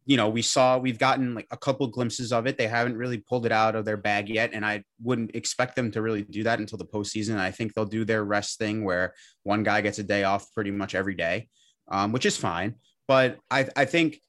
You 0.06 0.18
know, 0.18 0.30
we 0.30 0.42
saw 0.42 0.78
we've 0.78 0.98
gotten 0.98 1.36
like 1.36 1.48
a 1.52 1.58
couple 1.58 1.86
glimpses 1.88 2.34
of 2.34 2.48
it. 2.48 2.58
They 2.58 2.68
haven't 2.68 2.98
really 2.98 3.20
pulled 3.20 3.46
it 3.46 3.52
out 3.52 3.76
of 3.76 3.86
their 3.86 3.98
bag 3.98 4.30
yet, 4.30 4.52
and 4.54 4.66
I 4.66 4.84
wouldn't 5.02 5.36
expect 5.36 5.76
them 5.76 5.92
to 5.92 6.02
really 6.02 6.24
do 6.24 6.44
that 6.44 6.60
until 6.60 6.78
the 6.78 6.86
postseason. 6.86 7.38
I 7.38 7.52
think 7.52 7.74
they'll 7.74 7.86
do 7.86 8.04
their 8.04 8.24
rest 8.24 8.58
thing 8.58 8.84
where 8.84 9.14
one 9.44 9.64
guy 9.64 9.82
gets 9.82 10.00
a 10.00 10.04
day 10.04 10.24
off 10.24 10.52
pretty 10.54 10.72
much 10.72 10.96
every 10.96 11.16
day, 11.16 11.50
um, 11.90 12.12
which 12.12 12.26
is 12.26 12.36
fine. 12.36 12.76
But 13.08 13.38
I, 13.50 13.68
I 13.76 13.86
think, 13.86 14.20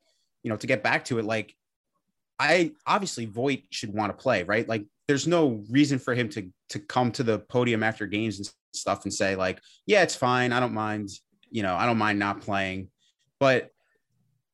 you 0.43 0.51
know, 0.51 0.57
to 0.57 0.67
get 0.67 0.83
back 0.83 1.07
to 1.07 1.19
it, 1.19 1.25
like 1.25 1.55
I 2.39 2.73
obviously 2.87 3.27
Voit 3.27 3.63
should 3.71 3.95
want 3.95 4.17
to 4.17 4.23
play, 4.23 4.43
right? 4.43 4.69
Like 4.69 4.85
there's 5.09 5.27
no 5.27 5.65
reason 5.71 5.99
for 5.99 6.15
him 6.15 6.29
to 6.31 6.51
to 6.71 6.81
come 6.81 7.13
to 7.13 7.23
the 7.23 7.39
podium 7.39 7.83
after 7.83 8.07
games 8.07 8.39
and 8.39 8.51
stuff 8.75 9.05
and 9.05 9.13
say, 9.13 9.37
like, 9.37 9.61
yeah, 9.87 10.03
it's 10.03 10.17
fine. 10.17 10.53
I 10.53 10.61
don't 10.61 10.75
mind, 10.75 11.11
you 11.51 11.63
know, 11.63 11.75
I 11.75 11.87
don't 11.87 11.99
mind 11.99 12.19
not 12.19 12.41
playing. 12.41 12.89
But 13.39 13.71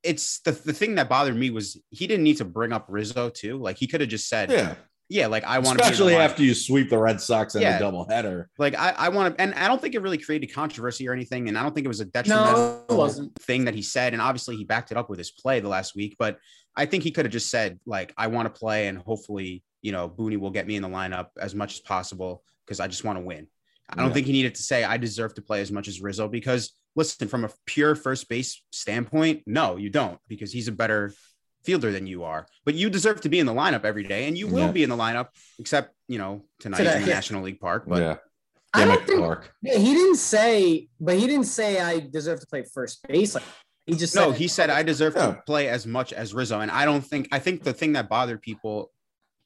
it's 0.03 0.41
the, 0.41 0.53
the 0.53 0.73
thing 0.73 0.95
that 0.97 1.09
bothered 1.09 1.37
me 1.37 1.51
was 1.51 1.81
he 1.91 2.07
didn't 2.07 2.25
need 2.25 2.39
to 2.39 2.45
bring 2.45 2.73
up 2.73 2.87
Rizzo 2.89 3.31
too. 3.31 3.59
Like 3.59 3.79
he 3.79 3.87
could 3.87 4.01
have 4.01 4.11
just 4.11 4.29
said, 4.29 4.51
yeah, 4.51 4.75
yeah, 5.09 5.27
like 5.27 5.45
I 5.45 5.59
want 5.59 5.79
to 5.79 5.85
especially 5.85 6.17
after 6.17 6.43
you 6.43 6.55
sweep 6.55 6.91
the 6.91 6.99
Red 6.99 7.21
Sox 7.21 7.55
in 7.55 7.63
yeah. 7.63 7.79
a 7.79 7.83
doubleheader. 7.83 8.47
Like 8.59 8.79
I, 8.79 8.91
I 8.91 9.09
want 9.09 9.37
to, 9.37 9.43
and 9.43 9.55
I 9.55 9.67
don't 9.67 9.81
think 9.81 9.95
it 9.95 10.03
really 10.03 10.19
created 10.19 10.53
controversy 10.53 11.09
or 11.09 11.15
anything, 11.15 11.49
and 11.49 11.57
I 11.57 11.63
don't 11.63 11.75
think 11.75 11.87
it 11.87 11.89
was 11.89 12.01
a 12.01 12.05
detrimental 12.05 12.85
no, 12.91 13.31
thing 13.41 13.65
that 13.65 13.75
he 13.75 13.81
said. 13.81 14.13
And 14.13 14.21
obviously, 14.21 14.57
he 14.57 14.65
backed 14.65 14.91
it 14.91 14.99
up 14.99 15.09
with 15.09 15.19
his 15.19 15.31
play 15.31 15.61
the 15.61 15.69
last 15.69 15.97
week. 15.97 16.17
But 16.19 16.39
I 16.77 16.85
think 16.85 17.05
he 17.05 17.11
could 17.11 17.25
have 17.25 17.33
just 17.33 17.51
said 17.51 17.81
like, 17.87 18.13
I 18.19 18.27
want 18.27 18.53
to 18.53 18.59
play, 18.59 18.89
and 18.89 18.99
hopefully, 18.99 19.63
you 19.81 19.93
know, 19.93 20.11
Booney 20.11 20.39
will 20.39 20.51
get 20.51 20.67
me 20.67 20.77
in 20.77 20.83
the 20.83 20.89
lineup 20.89 21.29
as 21.41 21.55
much 21.55 21.73
as 21.73 21.81
possible 21.81 22.43
because 22.67 22.79
I 22.79 22.87
just 22.87 23.03
want 23.03 23.19
to 23.19 23.25
win. 23.25 23.47
I 23.89 23.97
don't 23.97 24.09
yeah. 24.09 24.13
think 24.13 24.27
he 24.27 24.33
needed 24.33 24.55
to 24.57 24.63
say 24.63 24.85
I 24.85 24.99
deserve 24.99 25.33
to 25.35 25.43
play 25.43 25.63
as 25.63 25.73
much 25.73 25.89
as 25.89 26.03
Rizzo 26.03 26.29
because 26.29 26.73
listen, 26.97 27.29
from 27.29 27.45
a 27.45 27.51
pure 27.67 27.95
first 27.95 28.29
base 28.29 28.63
standpoint, 28.73 29.43
no, 29.47 29.77
you 29.77 29.91
don't 29.91 30.19
because 30.29 30.53
he's 30.53 30.69
a 30.69 30.73
better 30.73 31.13
fielder 31.65 31.93
than 31.93 32.07
you 32.07 32.25
are, 32.25 32.47
but 32.65 32.75
you 32.75 32.91
deserve 32.91 33.21
to 33.23 33.29
be 33.29 33.39
in 33.39 33.47
the 33.47 33.55
lineup 33.55 33.85
every 33.85 34.05
day, 34.05 34.27
and 34.29 34.37
you 34.37 34.47
will 34.47 34.67
yeah. 34.67 34.73
be 34.73 34.83
in 34.83 34.91
the 34.91 34.97
lineup, 34.97 35.29
except 35.59 35.95
you 36.07 36.19
know 36.19 36.45
tonight 36.61 36.79
Today, 36.79 36.97
in 36.97 37.03
the 37.03 37.09
yeah. 37.09 37.15
National 37.15 37.43
League 37.43 37.61
Park. 37.61 37.85
But 37.87 38.01
yeah. 38.01 38.17
I 38.75 38.85
don't 38.85 39.07
think, 39.07 39.21
Park. 39.21 39.53
He 39.63 39.95
didn't 39.95 40.17
say, 40.17 40.89
but 41.01 41.17
he 41.17 41.27
didn't 41.27 41.45
say 41.45 41.81
I 41.81 42.01
deserve 42.01 42.41
to 42.41 42.47
play 42.47 42.65
first 42.73 43.07
base. 43.07 43.35
Like 43.35 43.45
he 43.87 43.95
just 43.95 44.15
no. 44.15 44.31
Said, 44.31 44.39
he 44.39 44.49
said 44.49 44.71
I 44.71 44.83
deserve 44.83 45.15
yeah. 45.17 45.27
to 45.29 45.43
play 45.47 45.69
as 45.69 45.87
much 45.87 46.13
as 46.13 46.35
Rizzo, 46.35 46.61
and 46.61 46.71
I 46.71 46.85
don't 46.85 47.01
think. 47.01 47.29
I 47.33 47.39
think 47.39 47.63
the 47.63 47.73
thing 47.73 47.93
that 47.95 48.09
bothered 48.09 48.43
people 48.43 48.91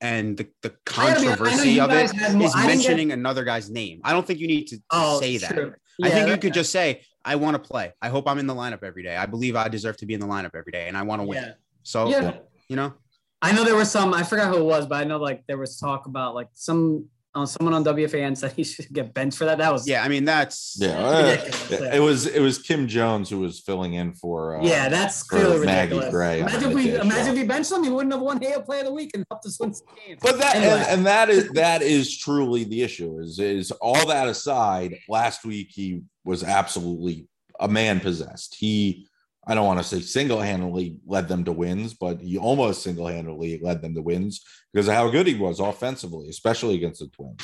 and 0.02 0.36
the, 0.36 0.48
the 0.62 0.74
controversy 0.84 1.78
of 1.78 1.90
it 1.92 2.12
is 2.12 2.56
mentioning 2.56 3.08
get... 3.08 3.18
another 3.18 3.44
guy's 3.44 3.70
name. 3.70 4.00
I 4.02 4.12
don't 4.12 4.26
think 4.26 4.40
you 4.40 4.48
need 4.48 4.66
to, 4.66 4.76
to 4.76 4.82
oh, 4.90 5.20
say 5.20 5.36
that. 5.38 5.56
Yeah, 5.98 6.06
I 6.06 6.10
think 6.10 6.28
you 6.28 6.36
could 6.38 6.54
just 6.54 6.72
say, 6.72 7.02
I 7.24 7.36
want 7.36 7.54
to 7.54 7.58
play. 7.58 7.92
I 8.00 8.08
hope 8.08 8.28
I'm 8.28 8.38
in 8.38 8.46
the 8.46 8.54
lineup 8.54 8.82
every 8.82 9.02
day. 9.02 9.16
I 9.16 9.26
believe 9.26 9.56
I 9.56 9.68
deserve 9.68 9.96
to 9.98 10.06
be 10.06 10.14
in 10.14 10.20
the 10.20 10.26
lineup 10.26 10.54
every 10.54 10.72
day 10.72 10.88
and 10.88 10.96
I 10.96 11.02
want 11.02 11.20
to 11.20 11.26
win. 11.26 11.42
Yeah. 11.42 11.52
So 11.82 12.08
yeah. 12.08 12.38
you 12.68 12.76
know, 12.76 12.94
I 13.40 13.52
know 13.52 13.64
there 13.64 13.76
was 13.76 13.90
some. 13.90 14.14
I 14.14 14.22
forgot 14.22 14.48
who 14.48 14.60
it 14.60 14.64
was, 14.64 14.86
but 14.86 14.96
I 14.96 15.04
know 15.04 15.18
like 15.18 15.44
there 15.46 15.58
was 15.58 15.78
talk 15.78 16.06
about 16.06 16.34
like 16.34 16.48
some 16.52 17.06
uh, 17.34 17.46
someone 17.46 17.72
on 17.74 17.84
WFAN 17.84 18.36
said 18.36 18.52
he 18.52 18.64
should 18.64 18.92
get 18.92 19.14
benched 19.14 19.38
for 19.38 19.44
that. 19.46 19.58
That 19.58 19.72
was 19.72 19.88
yeah. 19.88 20.02
I 20.02 20.08
mean 20.08 20.24
that's 20.24 20.76
yeah. 20.78 20.98
Uh, 20.98 21.36
it 21.70 22.00
was 22.00 22.26
it 22.26 22.40
was 22.40 22.58
Kim 22.58 22.86
Jones 22.86 23.30
who 23.30 23.38
was 23.38 23.60
filling 23.60 23.94
in 23.94 24.12
for 24.14 24.56
uh, 24.56 24.62
yeah. 24.62 24.88
That's 24.88 25.22
clearly 25.22 25.60
ridiculous. 25.60 26.10
Gray 26.10 26.40
imagine 26.40 26.70
if 26.70 26.74
we 26.74 26.94
imagine 26.94 27.32
if 27.32 27.38
he 27.38 27.44
benched 27.44 27.72
him, 27.72 27.84
he 27.84 27.90
wouldn't 27.90 28.12
have 28.12 28.22
won 28.22 28.42
AL 28.44 28.62
Play 28.62 28.80
of 28.80 28.86
the 28.86 28.92
Week 28.92 29.10
and 29.14 29.24
helped 29.30 29.46
us 29.46 29.58
win 29.58 29.72
some 29.72 29.86
games. 30.06 30.20
But 30.22 30.38
that 30.38 30.56
anyway. 30.56 30.72
and, 30.72 30.82
and 30.88 31.06
that 31.06 31.30
is 31.30 31.48
that 31.52 31.82
is 31.82 32.16
truly 32.16 32.64
the 32.64 32.82
issue. 32.82 33.18
Is 33.20 33.38
is 33.38 33.70
all 33.70 34.06
that 34.06 34.28
aside? 34.28 34.98
Last 35.08 35.44
week 35.44 35.68
he 35.70 36.02
was 36.24 36.44
absolutely 36.44 37.26
a 37.58 37.68
man 37.68 38.00
possessed. 38.00 38.56
He 38.58 39.06
I 39.46 39.54
don't 39.54 39.66
want 39.66 39.80
to 39.80 39.84
say 39.84 40.00
single 40.00 40.40
handedly 40.40 40.98
led 41.04 41.26
them 41.26 41.44
to 41.44 41.52
wins, 41.52 41.94
but 41.94 42.20
he 42.20 42.38
almost 42.38 42.82
single 42.82 43.08
handedly 43.08 43.58
led 43.60 43.82
them 43.82 43.94
to 43.94 44.02
wins 44.02 44.40
because 44.72 44.86
of 44.86 44.94
how 44.94 45.10
good 45.10 45.26
he 45.26 45.34
was 45.34 45.58
offensively, 45.58 46.28
especially 46.28 46.76
against 46.76 47.00
the 47.00 47.08
Twins. 47.08 47.40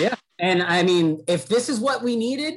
Yeah, 0.00 0.14
and 0.38 0.62
I 0.62 0.82
mean, 0.82 1.22
if 1.28 1.46
this 1.46 1.68
is 1.68 1.78
what 1.78 2.02
we 2.02 2.16
needed, 2.16 2.54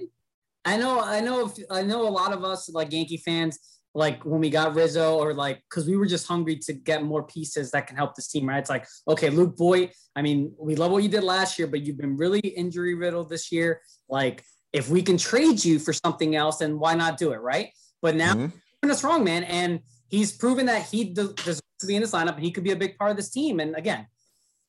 I 0.64 0.78
know, 0.78 1.02
I 1.02 1.20
know, 1.20 1.48
if, 1.48 1.54
I 1.70 1.82
know 1.82 2.08
a 2.08 2.10
lot 2.10 2.34
of 2.34 2.44
us 2.44 2.70
like 2.70 2.94
Yankee 2.94 3.18
fans, 3.18 3.60
like 3.94 4.24
when 4.26 4.40
we 4.40 4.50
got 4.50 4.76
Rizzo, 4.76 5.18
or 5.18 5.34
like 5.34 5.62
because 5.70 5.88
we 5.88 5.98
were 5.98 6.06
just 6.06 6.28
hungry 6.28 6.58
to 6.60 6.74
get 6.74 7.04
more 7.04 7.24
pieces 7.24 7.72
that 7.72 7.88
can 7.88 7.98
help 7.98 8.16
this 8.16 8.28
team, 8.28 8.48
right? 8.48 8.60
It's 8.60 8.70
like, 8.70 8.86
okay, 9.08 9.30
Luke 9.30 9.58
Voit. 9.58 9.92
I 10.16 10.22
mean, 10.22 10.54
we 10.58 10.76
love 10.76 10.92
what 10.92 11.04
you 11.04 11.10
did 11.10 11.24
last 11.24 11.60
year, 11.60 11.68
but 11.68 11.82
you've 11.82 11.98
been 11.98 12.16
really 12.16 12.40
injury 12.40 12.96
riddled 12.96 13.30
this 13.30 13.52
year. 13.52 13.82
Like, 14.08 14.44
if 14.72 14.90
we 14.90 15.02
can 15.02 15.18
trade 15.18 15.64
you 15.64 15.80
for 15.80 15.94
something 15.94 16.36
else, 16.36 16.58
then 16.58 16.80
why 16.80 16.96
not 16.96 17.18
do 17.18 17.32
it, 17.34 17.38
right? 17.38 17.70
But 18.02 18.16
now 18.16 18.34
mm-hmm. 18.34 18.92
us 18.92 19.04
wrong, 19.04 19.24
man, 19.24 19.44
and 19.44 19.80
he's 20.10 20.32
proven 20.32 20.66
that 20.68 20.84
he 20.84 21.06
deserves 21.06 21.62
to 21.80 21.88
be 21.88 21.96
in 21.96 22.02
this 22.02 22.12
lineup 22.12 22.36
and 22.36 22.44
he 22.44 22.52
could 22.52 22.64
be 22.64 22.72
a 22.72 22.76
big 22.76 22.98
part 22.98 23.12
of 23.12 23.18
this 23.18 23.30
team. 23.30 23.60
And 23.60 23.76
again, 23.76 24.08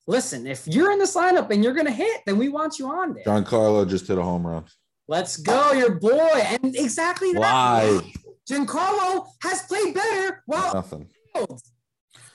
listen, 0.06 0.46
if 0.46 0.66
you're 0.66 0.92
in 0.92 0.98
this 0.98 1.16
lineup 1.16 1.50
and 1.50 1.62
you're 1.62 1.74
going 1.74 1.86
to 1.86 1.92
hit, 1.92 2.22
then 2.26 2.38
we 2.38 2.48
want 2.48 2.78
you 2.78 2.88
on 2.88 3.14
there. 3.14 3.24
Giancarlo 3.24 3.88
just 3.88 4.06
hit 4.08 4.18
a 4.18 4.22
home 4.22 4.46
run. 4.46 4.64
Let's 5.06 5.38
go, 5.38 5.72
your 5.72 5.94
boy. 5.94 6.42
And 6.44 6.76
exactly 6.76 7.32
that. 7.32 7.40
Live. 7.40 8.04
Giancarlo 8.48 9.26
has 9.42 9.62
played 9.62 9.94
better 9.94 10.42
while 10.46 10.74
nothing. 10.74 11.08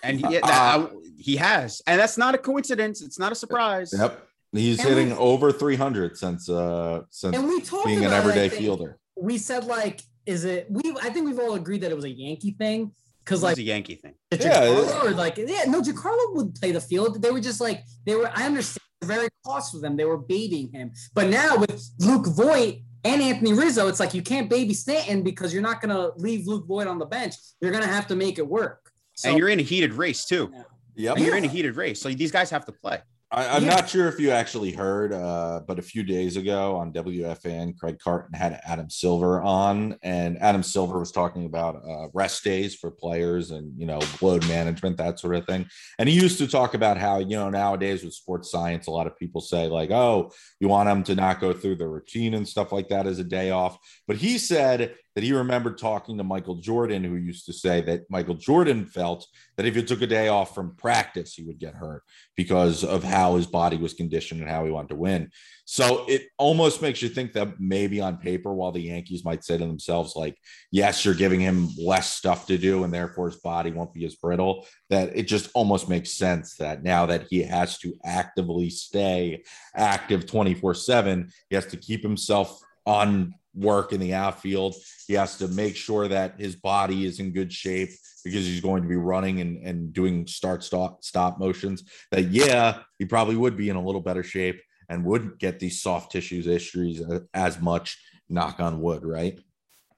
And 0.02 0.20
he, 0.20 0.40
that, 0.40 0.44
uh, 0.44 0.88
he 1.18 1.38
has, 1.38 1.82
and 1.88 2.00
that's 2.00 2.18
not 2.18 2.36
a 2.36 2.38
coincidence. 2.38 3.02
It's 3.02 3.18
not 3.18 3.32
a 3.32 3.36
surprise. 3.36 3.94
Yep. 3.98 4.28
He's 4.52 4.80
And 4.80 4.90
hitting 4.90 5.10
we- 5.10 5.16
over 5.16 5.52
300 5.52 6.18
since 6.18 6.50
uh 6.50 7.02
since 7.10 7.36
And 7.36 7.48
we 7.48 7.62
talked 7.62 7.86
being 7.86 8.00
an 8.00 8.06
about 8.06 8.26
it, 8.26 8.30
everyday 8.30 8.50
fielder. 8.50 9.00
We 9.16 9.38
said 9.38 9.66
like, 9.66 10.02
is 10.26 10.46
it? 10.46 10.68
We 10.70 10.82
I 11.02 11.10
think 11.10 11.26
we've 11.26 11.40
all 11.40 11.56
agreed 11.56 11.82
that 11.82 11.92
it 11.92 11.96
was 11.96 12.06
a 12.06 12.10
Yankee 12.10 12.52
thing 12.52 12.92
because 13.24 13.44
like 13.44 13.58
a 13.58 13.62
Yankee 13.62 13.96
thing. 13.96 14.14
Yeah, 14.32 14.38
Giancarlo 14.38 15.04
or 15.04 15.12
like 15.12 15.38
yeah, 15.38 15.64
no, 15.68 15.82
Giancarlo 15.82 16.36
would 16.36 16.56
play 16.56 16.72
the 16.72 16.82
field. 16.82 17.22
They 17.22 17.32
were 17.32 17.40
just 17.40 17.62
like 17.62 17.84
they 18.06 18.16
were. 18.16 18.30
I 18.34 18.46
understand 18.46 18.84
the 19.02 19.08
very 19.08 19.30
cost 19.46 19.74
for 19.74 19.80
them. 19.80 19.96
They 19.96 20.06
were 20.06 20.18
baiting 20.18 20.72
him, 20.72 20.92
but 21.14 21.28
now 21.28 21.58
with 21.58 21.90
Luke 22.00 22.28
Voit 22.28 22.80
and 23.04 23.22
Anthony 23.22 23.54
Rizzo, 23.54 23.88
it's 23.88 24.00
like 24.00 24.14
you 24.14 24.22
can't 24.22 24.50
baby 24.50 24.74
Stanton 24.74 25.24
because 25.24 25.54
you're 25.54 25.64
not 25.64 25.82
gonna 25.82 26.12
leave 26.18 26.48
Luke 26.48 26.68
Voit 26.68 26.88
on 26.88 27.00
the 27.00 27.06
bench. 27.06 27.36
You're 27.62 27.72
gonna 27.72 27.88
have 27.88 28.08
to 28.08 28.16
make 28.16 28.38
it 28.38 28.48
work. 28.48 28.92
So 29.16 29.30
and 29.30 29.38
you're 29.38 29.50
in 29.50 29.60
a 29.60 29.64
heated 29.64 29.94
race 29.94 30.26
too. 30.26 30.52
Yep. 30.96 31.18
And 31.18 31.26
you're 31.26 31.38
in 31.38 31.46
a 31.46 31.48
heated 31.48 31.76
race. 31.76 32.02
So 32.02 32.10
these 32.10 32.32
guys 32.32 32.50
have 32.50 32.66
to 32.66 32.72
play. 32.72 33.00
I, 33.34 33.48
I'm 33.58 33.64
Yeah. 33.64 33.72
not 33.72 33.90
sure 33.90 34.08
if 34.08 34.20
you 34.20 34.30
actually 34.30 34.72
heard, 34.72 35.12
uh, 35.12 35.62
but 35.68 35.80
a 35.80 35.82
few 35.82 36.04
days 36.04 36.38
ago 36.38 36.76
on 36.76 36.94
WFAN, 36.94 37.76
Craig 37.76 37.98
Carton 37.98 38.34
had 38.36 38.62
Adam 38.64 38.92
Silver 38.92 39.42
on, 39.42 39.98
and 40.04 40.40
Adam 40.40 40.62
Silver 40.62 41.00
was 41.00 41.12
talking 41.12 41.46
about 41.46 41.78
uh, 41.84 42.10
rest 42.14 42.44
days 42.44 42.76
for 42.76 42.92
players 42.92 43.50
and 43.50 43.74
you 43.76 43.88
know 43.88 44.00
load 44.22 44.48
management, 44.48 44.98
that 44.98 45.20
sort 45.20 45.36
of 45.36 45.48
thing. 45.48 45.66
And 45.98 46.08
he 46.08 46.14
used 46.16 46.38
to 46.38 46.48
talk 46.48 46.76
about 46.76 46.98
how 46.98 47.18
you 47.18 47.36
know 47.36 47.50
nowadays 47.50 48.04
with 48.04 48.14
sports 48.14 48.52
science, 48.52 48.86
a 48.86 48.92
lot 48.92 49.08
of 49.08 49.18
people 49.18 49.42
say 49.42 49.68
like, 49.68 49.90
"Oh, 49.90 50.32
you 50.60 50.68
want 50.68 50.88
them 50.88 51.04
to 51.06 51.16
not 51.16 51.42
go 51.42 51.54
through 51.54 51.78
the 51.78 51.88
routine 51.88 52.36
and 52.36 52.48
stuff 52.48 52.72
like 52.72 52.90
that 52.90 53.08
as 53.08 53.18
a 53.18 53.24
day 53.24 53.50
off." 53.50 53.80
But 54.08 54.18
he 54.18 54.38
said 54.38 54.96
that 55.16 55.24
he 55.24 55.34
remembered 55.34 55.78
talking 55.78 56.18
to 56.18 56.24
Michael 56.24 56.56
Jordan, 56.56 57.04
who 57.04 57.16
used 57.16 57.46
to 57.46 57.54
say 57.54 57.82
that 57.82 58.10
Michael 58.10 58.36
Jordan 58.36 58.86
felt 58.86 59.28
that 59.58 59.66
if 59.66 59.76
you 59.76 59.84
took 59.84 60.02
a 60.02 60.08
day 60.08 60.28
off 60.28 60.56
from 60.56 60.76
practice, 60.76 61.36
he 61.36 61.44
would 61.44 61.60
get 61.60 61.76
hurt 61.76 62.04
because 62.36 62.84
of 62.84 63.04
how 63.04 63.36
his 63.36 63.46
body 63.46 63.78
was 63.78 63.94
conditioned 63.94 64.42
and 64.42 64.50
how 64.50 64.66
he 64.66 64.72
wanted 64.72 64.90
to 64.90 64.96
win. 64.96 65.30
So 65.66 66.06
it 66.10 66.24
almost 66.38 66.82
makes 66.82 67.02
you 67.02 67.10
think 67.10 67.34
that 67.34 67.60
maybe 67.60 68.02
on 68.02 68.18
paper, 68.18 68.54
while 68.54 68.72
the 68.72 68.82
Yankees 68.82 69.24
might 69.24 69.44
say 69.44 69.58
to 69.58 69.66
themselves, 69.66 70.16
like, 70.16 70.38
yes, 70.72 71.06
you're 71.06 71.14
giving 71.14 71.40
him 71.40 71.70
less 71.78 72.12
stuff 72.12 72.48
to 72.48 72.58
do, 72.58 72.84
and 72.84 72.94
therefore 72.94 73.30
his 73.30 73.40
body 73.40 73.72
won't 73.72 73.94
be 73.94 74.06
as 74.06 74.16
brittle, 74.16 74.66
that 74.90 75.16
it 75.16 75.24
just 75.24 75.50
almost 75.54 75.88
makes 75.88 76.12
sense 76.12 76.56
that 76.58 76.84
now 76.84 77.06
that 77.06 77.28
he 77.30 77.44
has 77.44 77.78
to 77.80 77.94
actively 78.04 78.70
stay 78.70 79.44
active 79.76 80.26
24 80.26 80.74
7, 80.74 81.30
he 81.50 81.56
has 81.56 81.68
to 81.68 81.78
keep 81.78 82.02
himself 82.02 82.60
on 82.86 83.34
work 83.56 83.94
in 83.94 84.00
the 84.00 84.14
outfield. 84.14 84.76
He 85.08 85.14
has 85.14 85.38
to 85.38 85.48
make 85.48 85.76
sure 85.76 86.08
that 86.08 86.40
his 86.40 86.56
body 86.56 87.06
is 87.06 87.20
in 87.20 87.32
good 87.34 87.52
shape 87.52 87.90
because 88.24 88.46
he's 88.46 88.62
going 88.62 88.84
to 88.84 88.90
be 88.90 88.96
running 88.96 89.42
and, 89.42 89.66
and 89.66 89.94
doing 89.94 90.26
start 90.28 90.64
stop 90.64 91.04
stop 91.04 91.40
motions 91.40 91.84
that 92.12 92.30
yeah 92.32 92.80
he 92.98 93.06
probably 93.06 93.36
would 93.36 93.58
be 93.58 93.68
in 93.70 93.76
a 93.76 93.84
little 93.84 94.00
better 94.00 94.24
shape 94.24 94.62
and 94.88 95.04
wouldn't 95.04 95.38
get 95.40 95.60
these 95.60 95.82
soft 95.82 96.12
tissues 96.12 96.48
issues 96.48 97.02
as 97.34 97.60
much 97.60 98.02
knock 98.30 98.62
on 98.62 98.80
wood 98.82 99.04
right 99.04 99.40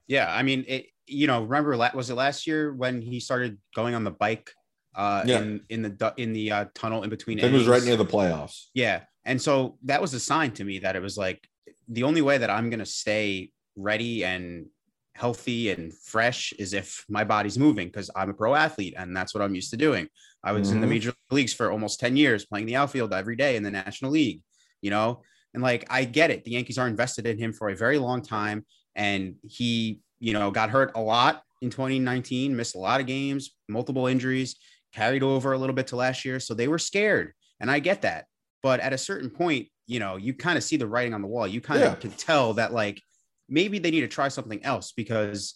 Yeah, 0.08 0.32
I 0.32 0.42
mean, 0.42 0.64
it. 0.68 0.86
You 1.08 1.28
know, 1.28 1.44
remember 1.44 1.76
was 1.94 2.10
it 2.10 2.16
last 2.16 2.48
year 2.48 2.74
when 2.74 3.00
he 3.00 3.20
started 3.20 3.58
going 3.76 3.94
on 3.94 4.02
the 4.02 4.10
bike? 4.10 4.50
Uh, 4.92 5.22
Yeah. 5.24 5.38
in 5.42 5.60
in 5.68 5.82
the 5.82 6.14
in 6.16 6.32
the 6.32 6.50
uh, 6.50 6.64
tunnel 6.74 7.04
in 7.04 7.10
between. 7.10 7.38
it 7.38 7.52
was 7.52 7.68
right 7.68 7.84
near 7.84 7.96
the 7.96 8.04
playoffs 8.04 8.64
Yeah, 8.74 9.02
and 9.24 9.40
so 9.40 9.78
that 9.84 10.00
was 10.00 10.14
a 10.14 10.20
sign 10.20 10.50
to 10.52 10.64
me 10.64 10.80
that 10.80 10.96
it 10.96 11.02
was 11.02 11.16
like 11.16 11.46
the 11.88 12.02
only 12.02 12.22
way 12.22 12.38
that 12.38 12.50
I'm 12.50 12.70
gonna 12.70 12.86
stay 12.86 13.52
ready 13.76 14.24
and 14.24 14.66
healthy 15.14 15.70
and 15.70 15.94
fresh 15.94 16.52
is 16.58 16.74
if 16.74 17.04
my 17.08 17.24
body's 17.24 17.58
moving 17.58 17.88
because 17.88 18.10
I'm 18.14 18.30
a 18.30 18.34
pro 18.34 18.54
athlete 18.54 18.94
and 18.96 19.16
that's 19.16 19.34
what 19.34 19.42
I'm 19.42 19.54
used 19.54 19.70
to 19.70 19.76
doing. 19.76 20.08
I 20.44 20.52
was 20.52 20.72
in 20.72 20.80
the 20.80 20.86
Mhm. 20.86 20.90
major 20.90 21.14
leagues 21.30 21.54
for 21.54 21.70
almost 21.72 22.00
10 22.00 22.16
years 22.16 22.44
playing 22.44 22.66
the 22.66 22.76
outfield 22.76 23.12
every 23.14 23.36
day 23.36 23.56
in 23.56 23.62
the 23.62 23.70
National 23.70 24.10
League, 24.10 24.42
you 24.82 24.90
know? 24.90 25.22
And 25.54 25.62
like 25.62 25.86
I 25.88 26.04
get 26.04 26.30
it. 26.30 26.44
The 26.44 26.50
Yankees 26.52 26.76
are 26.78 26.86
invested 26.88 27.26
in 27.26 27.38
him 27.38 27.52
for 27.52 27.70
a 27.70 27.76
very 27.76 27.98
long 27.98 28.20
time 28.22 28.66
and 28.94 29.36
he, 29.42 30.00
you 30.18 30.32
know, 30.34 30.50
got 30.50 30.70
hurt 30.70 30.92
a 30.94 31.00
lot 31.00 31.42
in 31.62 31.70
2019, 31.70 32.54
missed 32.54 32.74
a 32.74 32.78
lot 32.78 33.00
of 33.00 33.06
games, 33.06 33.56
multiple 33.68 34.06
injuries, 34.06 34.56
carried 34.92 35.22
over 35.22 35.52
a 35.52 35.58
little 35.58 35.74
bit 35.74 35.86
to 35.88 35.96
last 35.96 36.24
year, 36.24 36.40
so 36.40 36.52
they 36.54 36.68
were 36.68 36.78
scared. 36.78 37.32
And 37.60 37.70
I 37.70 37.78
get 37.78 38.02
that. 38.02 38.26
But 38.62 38.80
at 38.80 38.92
a 38.92 38.98
certain 38.98 39.30
point, 39.30 39.68
you 39.86 40.00
know, 40.00 40.16
you 40.16 40.34
kind 40.34 40.58
of 40.58 40.64
see 40.64 40.76
the 40.76 40.86
writing 40.86 41.14
on 41.14 41.22
the 41.22 41.28
wall. 41.28 41.46
You 41.46 41.60
kind 41.60 41.82
of 41.82 41.90
Yeah. 41.92 41.94
can 41.96 42.10
tell 42.10 42.54
that 42.54 42.72
like 42.72 43.00
maybe 43.48 43.78
they 43.78 43.90
need 43.90 44.00
to 44.00 44.08
try 44.08 44.28
something 44.28 44.62
else 44.64 44.92
because, 44.92 45.54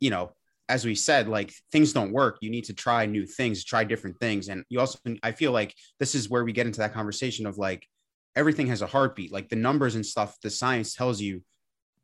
you 0.00 0.10
know, 0.10 0.32
as 0.68 0.84
we 0.84 0.94
said, 0.94 1.28
like 1.28 1.52
things 1.72 1.92
don't 1.92 2.12
work. 2.12 2.38
You 2.40 2.50
need 2.50 2.64
to 2.64 2.74
try 2.74 3.06
new 3.06 3.26
things, 3.26 3.64
try 3.64 3.84
different 3.84 4.18
things. 4.20 4.48
And 4.48 4.64
you 4.68 4.80
also, 4.80 4.98
I 5.22 5.32
feel 5.32 5.52
like 5.52 5.74
this 5.98 6.14
is 6.14 6.28
where 6.28 6.44
we 6.44 6.52
get 6.52 6.66
into 6.66 6.80
that 6.80 6.94
conversation 6.94 7.46
of 7.46 7.58
like 7.58 7.86
everything 8.34 8.66
has 8.68 8.82
a 8.82 8.86
heartbeat, 8.86 9.32
like 9.32 9.48
the 9.48 9.56
numbers 9.56 9.94
and 9.94 10.04
stuff, 10.04 10.36
the 10.42 10.50
science 10.50 10.94
tells 10.94 11.20
you, 11.20 11.42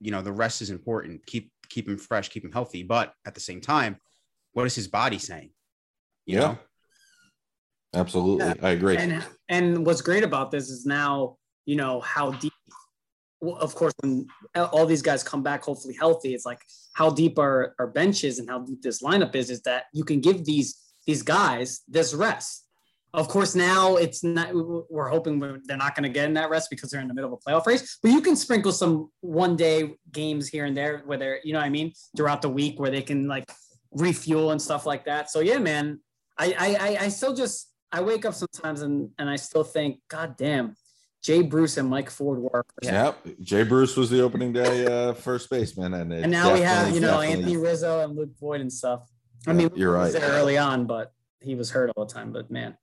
you 0.01 0.11
know, 0.11 0.22
the 0.22 0.33
rest 0.33 0.62
is 0.62 0.70
important. 0.70 1.25
Keep, 1.27 1.51
keep 1.68 1.88
him 1.88 1.98
fresh, 1.98 2.29
keep 2.29 2.44
him 2.44 2.53
healthy. 2.53 2.83
But 2.83 3.12
at 3.25 3.35
the 3.35 3.40
same 3.40 3.61
time, 3.61 3.96
what 4.53 4.66
is 4.66 4.75
his 4.75 4.88
body 4.88 5.18
saying? 5.18 5.51
You 6.27 6.35
Yeah. 6.38 6.40
know? 6.40 6.59
absolutely 7.94 8.46
Yeah. 8.46 8.55
i 8.62 8.70
agree 8.70 8.96
And 8.96 9.22
and 9.48 9.85
what's 9.85 10.01
great 10.01 10.25
about 10.25 10.51
this 10.51 10.70
is 10.70 10.87
now 10.87 11.37
you 11.66 11.77
know 11.77 12.01
how 12.01 12.33
deep. 12.33 12.53
Of 13.42 13.75
course, 13.75 13.92
when 14.01 14.29
all 14.55 14.87
these 14.87 15.03
guys 15.03 15.25
come 15.25 15.42
back, 15.42 15.64
hopefully 15.64 15.96
healthy, 15.98 16.33
it's 16.33 16.46
like 16.46 16.61
how 16.92 17.11
deep 17.11 17.40
our, 17.40 17.75
our 17.81 17.88
bench 17.88 18.22
is 18.22 18.38
and 18.38 18.48
how 18.48 18.61
deep 18.61 18.83
this 18.83 19.03
lineup 19.03 19.35
is. 19.35 19.51
Is 19.51 19.62
that 19.62 19.85
you 19.92 20.05
can 20.05 20.20
give 20.20 20.44
these 20.44 20.81
these 21.07 21.22
guys 21.22 21.81
this 21.88 22.14
rest. 22.14 22.66
Of 23.14 23.29
course, 23.29 23.55
now 23.55 23.96
it's 23.96 24.25
not. 24.25 24.51
We're 24.55 25.09
hoping 25.09 25.38
they're 25.64 25.77
not 25.77 25.94
going 25.94 26.05
to 26.05 26.09
get 26.09 26.25
in 26.27 26.35
that 26.35 26.48
rest 26.48 26.70
because 26.70 26.90
they're 26.90 27.01
in 27.01 27.09
the 27.09 27.14
middle 27.14 27.33
of 27.33 27.38
a 27.44 27.51
playoff 27.51 27.66
race. 27.66 27.98
But 28.03 28.11
you 28.11 28.22
can 28.22 28.37
sprinkle 28.37 28.72
some 28.72 29.11
one 29.20 29.55
day 29.55 29.96
games 30.12 30.48
here 30.48 30.64
and 30.64 30.75
there, 30.75 31.03
where 31.05 31.18
they're 31.18 31.40
you 31.44 31.53
know 31.53 31.59
what 31.59 31.66
I 31.66 31.70
mean 31.70 31.92
throughout 32.16 32.40
the 32.40 32.48
week 32.48 32.81
where 32.81 32.90
they 32.90 33.03
can 33.03 33.29
like 33.29 33.44
refuel 33.90 34.53
and 34.53 34.62
stuff 34.62 34.87
like 34.87 35.05
that. 35.05 35.31
So 35.31 35.40
yeah, 35.40 35.59
man, 35.59 36.01
I 36.38 36.55
I, 36.59 37.05
I 37.05 37.09
still 37.09 37.35
just 37.35 37.70
I 37.90 38.01
wake 38.01 38.25
up 38.25 38.33
sometimes 38.33 38.81
and 38.81 39.11
and 39.18 39.29
I 39.29 39.37
still 39.37 39.64
think, 39.64 40.01
God 40.09 40.37
damn, 40.38 40.75
Jay 41.23 41.41
Bruce 41.41 41.77
and 41.77 41.89
Mike 41.89 42.11
Ford 42.11 42.41
were. 42.41 42.67
Yep. 42.83 43.27
Jay 43.41 43.63
Bruce 43.63 43.97
was 43.97 44.11
the 44.11 44.21
opening 44.21 44.53
day 44.53 44.87
uh, 44.87 45.15
first 45.15 45.49
baseman, 45.49 45.95
and, 45.95 46.13
And 46.13 46.33
now 46.33 46.53
we 46.53 46.61
have 46.61 46.93
you 46.93 47.01
know 47.01 47.21
Anthony 47.21 47.57
Rizzo 47.57 48.01
and 48.01 48.17
Luke 48.17 48.31
Voit 48.41 48.61
and 48.61 48.73
stuff. 48.73 49.09
I 49.47 49.53
mean, 49.53 49.71
you're 49.75 49.93
right. 49.93 50.13
there 50.13 50.31
early 50.31 50.59
on, 50.59 50.87
but 50.87 51.13
he 51.41 51.55
was 51.55 51.71
hurt 51.71 51.91
all 51.97 52.07
the 52.07 52.13
time. 52.13 52.33
But 52.33 52.51
man, 52.51 52.77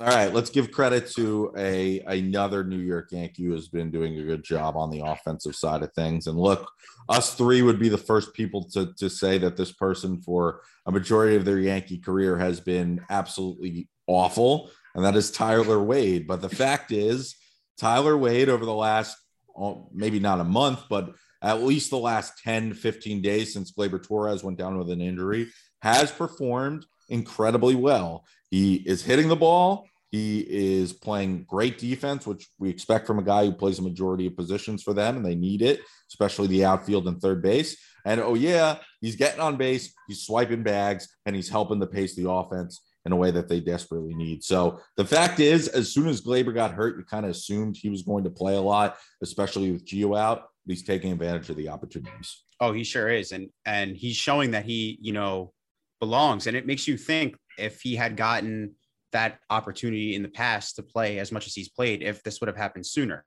All 0.00 0.08
right, 0.08 0.32
let's 0.32 0.50
give 0.50 0.72
credit 0.72 1.08
to 1.12 1.52
a 1.56 2.00
another 2.00 2.64
New 2.64 2.78
York 2.78 3.12
Yankee 3.12 3.44
who 3.44 3.52
has 3.52 3.68
been 3.68 3.92
doing 3.92 4.18
a 4.18 4.24
good 4.24 4.42
job 4.42 4.76
on 4.76 4.90
the 4.90 5.00
offensive 5.00 5.54
side 5.54 5.84
of 5.84 5.92
things. 5.92 6.26
And 6.26 6.36
look, 6.36 6.68
us 7.08 7.34
three 7.34 7.62
would 7.62 7.78
be 7.78 7.88
the 7.88 7.96
first 7.96 8.34
people 8.34 8.64
to 8.70 8.92
to 8.94 9.08
say 9.08 9.38
that 9.38 9.56
this 9.56 9.70
person 9.70 10.20
for 10.20 10.62
a 10.84 10.90
majority 10.90 11.36
of 11.36 11.44
their 11.44 11.60
Yankee 11.60 11.98
career 11.98 12.38
has 12.38 12.58
been 12.58 13.04
absolutely 13.08 13.88
awful, 14.08 14.68
and 14.96 15.04
that 15.04 15.14
is 15.14 15.30
Tyler 15.30 15.80
Wade. 15.80 16.26
But 16.26 16.42
the 16.42 16.48
fact 16.48 16.90
is, 16.90 17.36
Tyler 17.78 18.16
Wade 18.16 18.48
over 18.48 18.64
the 18.64 18.74
last 18.74 19.16
oh, 19.58 19.88
maybe 19.92 20.20
not 20.20 20.40
a 20.40 20.44
month, 20.44 20.84
but 20.88 21.14
at 21.42 21.62
least 21.62 21.90
the 21.90 21.98
last 21.98 22.42
10, 22.42 22.74
15 22.74 23.22
days 23.22 23.52
since 23.52 23.72
Gleyber 23.72 24.02
Torres 24.02 24.44
went 24.44 24.58
down 24.58 24.78
with 24.78 24.90
an 24.90 25.00
injury, 25.00 25.48
has 25.82 26.10
performed 26.10 26.86
incredibly 27.08 27.74
well. 27.74 28.24
He 28.50 28.76
is 28.76 29.02
hitting 29.02 29.28
the 29.28 29.36
ball. 29.36 29.86
He 30.10 30.40
is 30.40 30.92
playing 30.92 31.44
great 31.44 31.78
defense, 31.78 32.26
which 32.26 32.48
we 32.58 32.70
expect 32.70 33.06
from 33.06 33.18
a 33.18 33.22
guy 33.22 33.44
who 33.44 33.52
plays 33.52 33.78
a 33.78 33.82
majority 33.82 34.26
of 34.26 34.36
positions 34.36 34.82
for 34.82 34.94
them, 34.94 35.16
and 35.16 35.26
they 35.26 35.34
need 35.34 35.60
it, 35.60 35.80
especially 36.10 36.46
the 36.46 36.64
outfield 36.64 37.06
and 37.06 37.20
third 37.20 37.42
base. 37.42 37.76
And 38.06 38.20
oh, 38.20 38.34
yeah, 38.34 38.78
he's 39.02 39.16
getting 39.16 39.40
on 39.40 39.56
base, 39.56 39.92
he's 40.06 40.22
swiping 40.22 40.62
bags, 40.62 41.08
and 41.26 41.36
he's 41.36 41.50
helping 41.50 41.78
to 41.80 41.86
pace 41.86 42.16
the 42.16 42.30
offense 42.30 42.80
in 43.08 43.12
a 43.12 43.16
way 43.16 43.30
that 43.30 43.48
they 43.48 43.58
desperately 43.58 44.14
need. 44.14 44.44
So 44.44 44.80
the 44.98 45.04
fact 45.04 45.40
is, 45.40 45.66
as 45.68 45.90
soon 45.90 46.08
as 46.08 46.20
Gleyber 46.20 46.54
got 46.54 46.72
hurt, 46.72 46.98
you 46.98 47.04
kind 47.04 47.24
of 47.24 47.30
assumed 47.30 47.74
he 47.74 47.88
was 47.88 48.02
going 48.02 48.22
to 48.24 48.30
play 48.30 48.54
a 48.54 48.60
lot, 48.60 48.98
especially 49.22 49.72
with 49.72 49.86
Gio 49.86 50.16
out. 50.16 50.48
He's 50.66 50.82
taking 50.82 51.10
advantage 51.10 51.48
of 51.48 51.56
the 51.56 51.70
opportunities. 51.70 52.44
Oh, 52.60 52.72
he 52.72 52.84
sure 52.84 53.08
is, 53.08 53.32
and 53.32 53.48
and 53.64 53.96
he's 53.96 54.16
showing 54.16 54.50
that 54.50 54.66
he, 54.66 54.98
you 55.00 55.14
know, 55.14 55.54
belongs. 56.00 56.46
And 56.46 56.54
it 56.54 56.66
makes 56.66 56.86
you 56.86 56.98
think 56.98 57.36
if 57.58 57.80
he 57.80 57.96
had 57.96 58.14
gotten 58.14 58.74
that 59.12 59.38
opportunity 59.48 60.14
in 60.14 60.22
the 60.22 60.28
past 60.28 60.76
to 60.76 60.82
play 60.82 61.18
as 61.18 61.32
much 61.32 61.46
as 61.46 61.54
he's 61.54 61.70
played, 61.70 62.02
if 62.02 62.22
this 62.22 62.40
would 62.40 62.48
have 62.48 62.56
happened 62.58 62.84
sooner. 62.84 63.24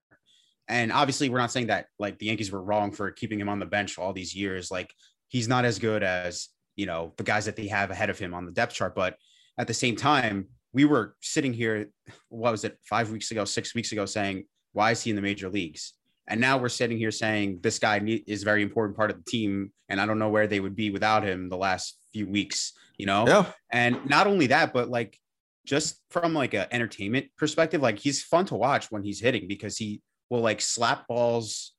And 0.67 0.91
obviously, 0.91 1.29
we're 1.29 1.39
not 1.39 1.51
saying 1.51 1.67
that 1.67 1.87
like 1.97 2.19
the 2.19 2.27
Yankees 2.27 2.51
were 2.51 2.61
wrong 2.61 2.91
for 2.91 3.09
keeping 3.09 3.39
him 3.39 3.49
on 3.49 3.57
the 3.57 3.65
bench 3.65 3.97
all 3.97 4.13
these 4.13 4.35
years. 4.35 4.69
Like 4.69 4.93
he's 5.29 5.47
not 5.47 5.65
as 5.65 5.79
good 5.79 6.03
as 6.03 6.49
you 6.75 6.85
know 6.85 7.13
the 7.17 7.23
guys 7.23 7.45
that 7.45 7.55
they 7.55 7.69
have 7.69 7.89
ahead 7.89 8.11
of 8.11 8.19
him 8.19 8.35
on 8.35 8.45
the 8.45 8.51
depth 8.51 8.75
chart. 8.75 8.93
But 8.93 9.15
at 9.57 9.67
the 9.67 9.73
same 9.73 9.95
time, 9.95 10.47
we 10.73 10.85
were 10.85 11.15
sitting 11.21 11.53
here, 11.53 11.87
what 12.29 12.51
was 12.51 12.63
it, 12.63 12.77
five 12.83 13.11
weeks 13.11 13.31
ago, 13.31 13.45
six 13.45 13.75
weeks 13.75 13.91
ago, 13.91 14.05
saying, 14.05 14.45
why 14.73 14.91
is 14.91 15.01
he 15.03 15.09
in 15.09 15.15
the 15.15 15.21
major 15.21 15.49
leagues? 15.49 15.93
And 16.27 16.39
now 16.39 16.57
we're 16.57 16.69
sitting 16.69 16.97
here 16.97 17.11
saying 17.11 17.59
this 17.61 17.77
guy 17.79 18.01
is 18.25 18.43
a 18.43 18.45
very 18.45 18.61
important 18.61 18.95
part 18.95 19.11
of 19.11 19.17
the 19.17 19.29
team, 19.29 19.71
and 19.89 19.99
I 19.99 20.05
don't 20.05 20.19
know 20.19 20.29
where 20.29 20.47
they 20.47 20.59
would 20.61 20.75
be 20.75 20.89
without 20.89 21.23
him 21.23 21.49
the 21.49 21.57
last 21.57 21.97
few 22.13 22.27
weeks. 22.27 22.73
You 22.97 23.07
know, 23.07 23.25
Yeah. 23.27 23.45
and 23.71 24.05
not 24.07 24.27
only 24.27 24.47
that, 24.47 24.73
but 24.73 24.87
like 24.87 25.17
just 25.65 25.99
from 26.11 26.33
like 26.33 26.53
an 26.53 26.67
entertainment 26.71 27.27
perspective, 27.37 27.81
like 27.81 27.97
he's 27.97 28.21
fun 28.23 28.45
to 28.45 28.55
watch 28.55 28.91
when 28.91 29.03
he's 29.03 29.19
hitting 29.19 29.47
because 29.47 29.75
he 29.77 30.01
will 30.29 30.41
like 30.41 30.61
slap 30.61 31.07
balls. 31.07 31.73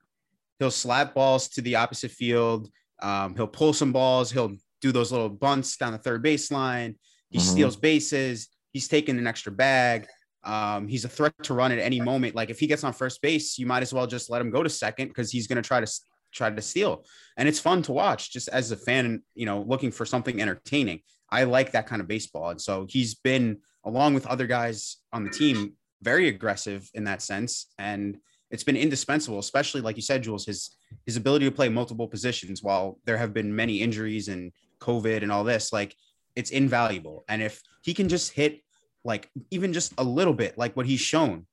He'll 0.58 0.70
slap 0.72 1.14
balls 1.14 1.48
to 1.50 1.62
the 1.62 1.76
opposite 1.76 2.10
field. 2.10 2.68
Um, 3.00 3.36
he'll 3.36 3.46
pull 3.46 3.72
some 3.72 3.92
balls. 3.92 4.32
He'll 4.32 4.56
do 4.80 4.90
those 4.90 5.12
little 5.12 5.28
bunts 5.28 5.76
down 5.76 5.92
the 5.92 5.98
third 5.98 6.24
baseline. 6.24 6.96
He 7.32 7.38
Mhm. 7.38 7.52
steals 7.52 7.76
bases. 7.76 8.48
He's 8.72 8.88
taking 8.88 9.18
an 9.18 9.26
extra 9.26 9.50
bag. 9.50 10.06
Um, 10.44 10.88
he's 10.88 11.04
a 11.04 11.08
threat 11.08 11.34
to 11.44 11.54
run 11.54 11.72
at 11.72 11.78
any 11.78 12.00
moment. 12.00 12.34
Like 12.34 12.50
if 12.50 12.58
he 12.60 12.66
gets 12.66 12.84
on 12.84 12.92
first 12.92 13.22
base, 13.22 13.58
you 13.58 13.66
might 13.66 13.82
as 13.82 13.92
well 13.92 14.06
just 14.06 14.28
let 14.30 14.40
him 14.40 14.50
go 14.50 14.62
to 14.62 14.68
second 14.68 15.08
because 15.08 15.30
he's 15.30 15.46
going 15.46 15.60
to 15.62 15.66
try 15.66 15.80
to 15.80 15.90
try 16.32 16.50
to 16.50 16.62
steal. 16.62 17.04
And 17.36 17.48
it's 17.48 17.60
fun 17.60 17.82
to 17.82 17.92
watch 17.92 18.32
just 18.32 18.48
as 18.48 18.70
a 18.70 18.76
fan, 18.76 19.22
you 19.34 19.46
know, 19.46 19.62
looking 19.62 19.90
for 19.90 20.04
something 20.06 20.40
entertaining. 20.40 21.02
I 21.30 21.44
like 21.44 21.72
that 21.72 21.86
kind 21.86 22.00
of 22.00 22.08
baseball. 22.08 22.50
And 22.50 22.60
so 22.60 22.86
he's 22.88 23.14
been, 23.14 23.58
along 23.84 24.14
with 24.14 24.26
other 24.26 24.46
guys 24.46 24.96
on 25.12 25.24
the 25.24 25.30
team, 25.30 25.74
very 26.02 26.28
aggressive 26.28 26.90
in 26.94 27.04
that 27.04 27.22
sense. 27.22 27.66
And 27.78 28.18
it's 28.50 28.64
been 28.64 28.76
indispensable, 28.76 29.38
especially 29.38 29.80
like 29.82 29.96
you 29.96 30.02
said, 30.02 30.22
Jules, 30.22 30.46
his 30.46 30.76
his 31.06 31.16
ability 31.16 31.46
to 31.46 31.52
play 31.52 31.68
multiple 31.70 32.06
positions 32.06 32.62
while 32.62 32.98
there 33.06 33.16
have 33.16 33.32
been 33.32 33.54
many 33.54 33.80
injuries 33.80 34.28
and 34.28 34.52
COVID 34.80 35.22
and 35.22 35.32
all 35.32 35.44
this, 35.44 35.72
like 35.72 35.94
it's 36.36 36.50
invaluable. 36.50 37.24
And 37.28 37.42
if 37.42 37.60
he 37.82 37.94
can 37.94 38.08
just 38.08 38.32
hit 38.32 38.60
like 39.04 39.28
even 39.50 39.72
just 39.72 39.92
a 39.98 40.04
little 40.04 40.34
bit, 40.34 40.56
like 40.56 40.76
what 40.76 40.86
he's 40.86 41.00
shown, 41.00 41.46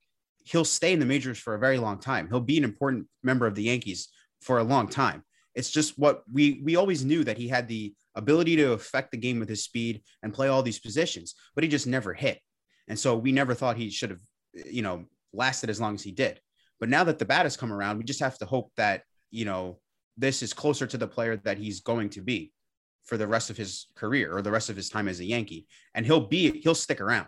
he'll 0.46 0.65
stay 0.65 0.94
in 0.94 1.00
the 1.00 1.06
majors 1.06 1.38
for 1.38 1.56
a 1.56 1.60
very 1.60 1.78
long 1.78 2.00
time. 2.00 2.28
He'll 2.30 2.39
be 2.39 2.58
an 2.58 2.63
important 2.63 3.08
member 3.24 3.48
of 3.48 3.56
the 3.56 3.63
Yankees 3.63 4.10
for 4.42 4.60
a 4.60 4.63
long 4.63 4.88
time. 4.88 5.24
It's 5.56 5.72
just 5.72 5.98
what 5.98 6.24
we 6.32 6.62
we 6.63 6.76
always 6.76 7.04
knew 7.04 7.24
that 7.24 7.38
he 7.38 7.48
had 7.48 7.68
the 7.68 7.94
ability 8.15 8.56
to 8.58 8.74
affect 8.74 9.12
the 9.12 9.18
game 9.18 9.39
with 9.39 9.50
his 9.50 9.63
speed 9.63 10.02
and 10.24 10.34
play 10.34 10.48
all 10.48 10.63
these 10.63 10.80
positions, 10.80 11.36
but 11.56 11.63
he 11.63 11.70
just 11.70 11.88
never 11.88 12.13
hit. 12.13 12.39
And 12.88 12.98
so 12.98 13.15
we 13.15 13.32
never 13.32 13.54
thought 13.54 13.78
he 13.78 13.89
should 13.89 14.12
have, 14.12 14.22
you 14.54 14.82
know, 14.82 15.06
lasted 15.34 15.70
as 15.70 15.82
long 15.82 15.96
as 15.96 16.04
he 16.04 16.12
did. 16.12 16.39
But 16.80 16.89
now 16.89 17.04
that 17.04 17.20
the 17.20 17.26
bat 17.26 17.46
has 17.46 17.58
come 17.58 17.74
around, 17.74 17.98
we 17.98 18.04
just 18.04 18.22
have 18.22 18.38
to 18.39 18.46
hope 18.46 18.72
that, 18.78 19.04
you 19.32 19.46
know, 19.46 19.80
this 20.18 20.42
is 20.42 20.54
closer 20.54 20.88
to 20.88 20.98
the 20.98 21.08
player 21.08 21.38
that 21.38 21.58
he's 21.58 21.82
going 21.82 22.10
to 22.12 22.22
be 22.22 22.52
for 23.10 23.17
the 23.17 23.28
rest 23.28 23.50
of 23.50 23.58
his 23.58 23.88
career 23.95 24.36
or 24.36 24.41
the 24.41 24.52
rest 24.52 24.69
of 24.69 24.76
his 24.76 24.89
time 24.89 25.08
as 25.08 25.19
a 25.19 25.26
Yankee. 25.26 25.67
And 25.93 26.06
he'll 26.06 26.28
be 26.28 26.62
he'll 26.62 26.76
stick 26.76 27.02
around. 27.02 27.28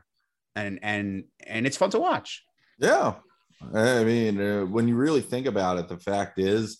And 0.56 0.80
and 0.84 1.26
and 1.46 1.66
it's 1.66 1.78
fun 1.78 1.90
to 1.92 2.00
watch. 2.00 2.44
Yeah. 2.80 3.16
I 3.74 4.04
mean, 4.04 4.40
uh, 4.42 4.66
when 4.66 4.88
you 4.88 4.96
really 4.96 5.22
think 5.22 5.46
about 5.48 5.78
it, 5.78 5.88
the 5.88 5.98
fact 5.98 6.40
is 6.40 6.80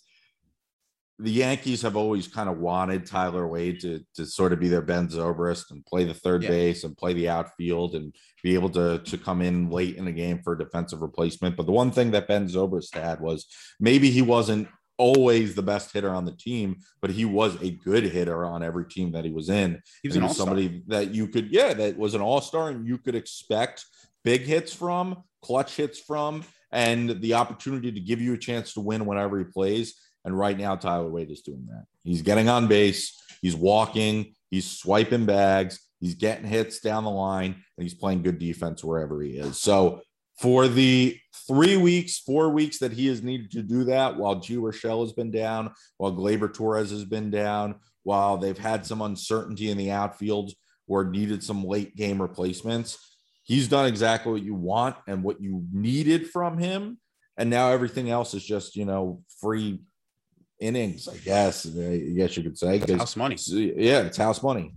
the 1.18 1.30
Yankees 1.30 1.82
have 1.82 1.94
always 1.96 2.26
kind 2.26 2.48
of 2.48 2.58
wanted 2.58 3.06
Tyler 3.06 3.46
Wade 3.46 3.80
to, 3.80 4.00
to 4.16 4.26
sort 4.26 4.52
of 4.52 4.58
be 4.58 4.68
their 4.68 4.82
Ben 4.82 5.06
Zobrist 5.06 5.70
and 5.70 5.86
play 5.86 6.04
the 6.04 6.14
third 6.14 6.42
Yeah. 6.42 6.48
base 6.48 6.82
and 6.82 6.96
play 6.96 7.12
the 7.12 7.28
outfield 7.28 7.94
and 7.94 8.12
be 8.42 8.54
able 8.54 8.70
to, 8.70 8.98
to 8.98 9.18
come 9.18 9.40
in 9.42 9.70
late 9.70 9.96
in 9.96 10.04
the 10.04 10.12
game 10.12 10.40
for 10.42 10.54
a 10.54 10.58
defensive 10.58 11.00
replacement. 11.00 11.56
But 11.56 11.66
the 11.66 11.72
one 11.72 11.92
thing 11.92 12.10
that 12.12 12.26
Ben 12.26 12.48
Zobrist 12.48 12.94
had 12.94 13.20
was 13.20 13.46
maybe 13.78 14.10
he 14.10 14.22
wasn't 14.22 14.66
always 14.98 15.54
the 15.54 15.62
best 15.62 15.92
hitter 15.92 16.10
on 16.10 16.24
the 16.24 16.36
team, 16.36 16.76
but 17.00 17.10
he 17.10 17.24
was 17.24 17.60
a 17.62 17.70
good 17.70 18.04
hitter 18.04 18.44
on 18.44 18.62
every 18.62 18.84
team 18.84 19.12
that 19.12 19.24
he 19.24 19.30
was 19.30 19.48
in. 19.48 19.80
He 20.02 20.08
was 20.08 20.14
he 20.14 20.20
was 20.20 20.36
somebody 20.36 20.82
that 20.88 21.14
you 21.14 21.28
could, 21.28 21.50
yeah, 21.50 21.74
that 21.74 21.96
was 21.96 22.14
an 22.14 22.20
all-star 22.20 22.70
and 22.70 22.86
you 22.86 22.98
could 22.98 23.14
expect 23.14 23.84
big 24.24 24.42
hits 24.42 24.72
from, 24.72 25.22
clutch 25.42 25.76
hits 25.76 25.98
from, 25.98 26.44
and 26.70 27.20
the 27.20 27.34
opportunity 27.34 27.92
to 27.92 28.00
give 28.00 28.20
you 28.20 28.34
a 28.34 28.38
chance 28.38 28.74
to 28.74 28.80
win 28.80 29.06
whenever 29.06 29.38
he 29.38 29.44
plays. 29.44 29.94
And 30.24 30.38
right 30.38 30.56
now, 30.56 30.76
Tyler 30.76 31.08
Wade 31.08 31.30
is 31.30 31.42
doing 31.42 31.66
that. 31.68 31.84
He's 32.04 32.22
getting 32.22 32.48
on 32.48 32.68
base, 32.68 33.20
he's 33.40 33.56
walking, 33.56 34.34
he's 34.50 34.70
swiping 34.70 35.26
bags, 35.26 35.80
he's 36.00 36.14
getting 36.14 36.46
hits 36.46 36.80
down 36.80 37.04
the 37.04 37.10
line, 37.10 37.52
and 37.76 37.82
he's 37.82 37.94
playing 37.94 38.22
good 38.22 38.38
defense 38.38 38.84
wherever 38.84 39.20
he 39.20 39.32
is. 39.32 39.60
So 39.60 40.02
for 40.42 40.66
the 40.66 41.16
three 41.46 41.76
weeks, 41.76 42.18
four 42.18 42.50
weeks 42.50 42.78
that 42.78 42.90
he 42.92 43.06
has 43.06 43.22
needed 43.22 43.52
to 43.52 43.62
do 43.62 43.84
that, 43.84 44.16
while 44.16 44.36
Gio 44.36 44.62
Urshela 44.62 45.02
has 45.02 45.12
been 45.12 45.30
down, 45.30 45.72
while 45.98 46.12
Gleyber 46.12 46.52
Torres 46.52 46.90
has 46.90 47.04
been 47.04 47.30
down, 47.30 47.76
while 48.02 48.36
they've 48.36 48.58
had 48.58 48.84
some 48.84 49.00
uncertainty 49.02 49.70
in 49.70 49.78
the 49.78 49.92
outfield 49.92 50.52
or 50.88 51.04
needed 51.04 51.44
some 51.44 51.64
late 51.64 51.94
game 51.94 52.20
replacements, 52.20 52.98
he's 53.44 53.68
done 53.68 53.86
exactly 53.86 54.32
what 54.32 54.42
you 54.42 54.56
want 54.56 54.96
and 55.06 55.22
what 55.22 55.40
you 55.40 55.64
needed 55.72 56.28
from 56.28 56.58
him. 56.58 56.98
And 57.36 57.48
now 57.48 57.70
everything 57.70 58.10
else 58.10 58.34
is 58.34 58.44
just, 58.44 58.74
you 58.74 58.84
know, 58.84 59.22
free 59.40 59.80
innings, 60.58 61.06
I 61.06 61.18
guess. 61.18 61.66
I 61.66 61.98
guess 62.16 62.36
you 62.36 62.42
could 62.42 62.58
say. 62.58 62.76
It's 62.78 62.86
'cause- 62.86 62.98
house 62.98 63.16
money. 63.16 63.36
Yeah, 63.46 64.02
it's 64.02 64.16
house 64.16 64.42
money. 64.42 64.74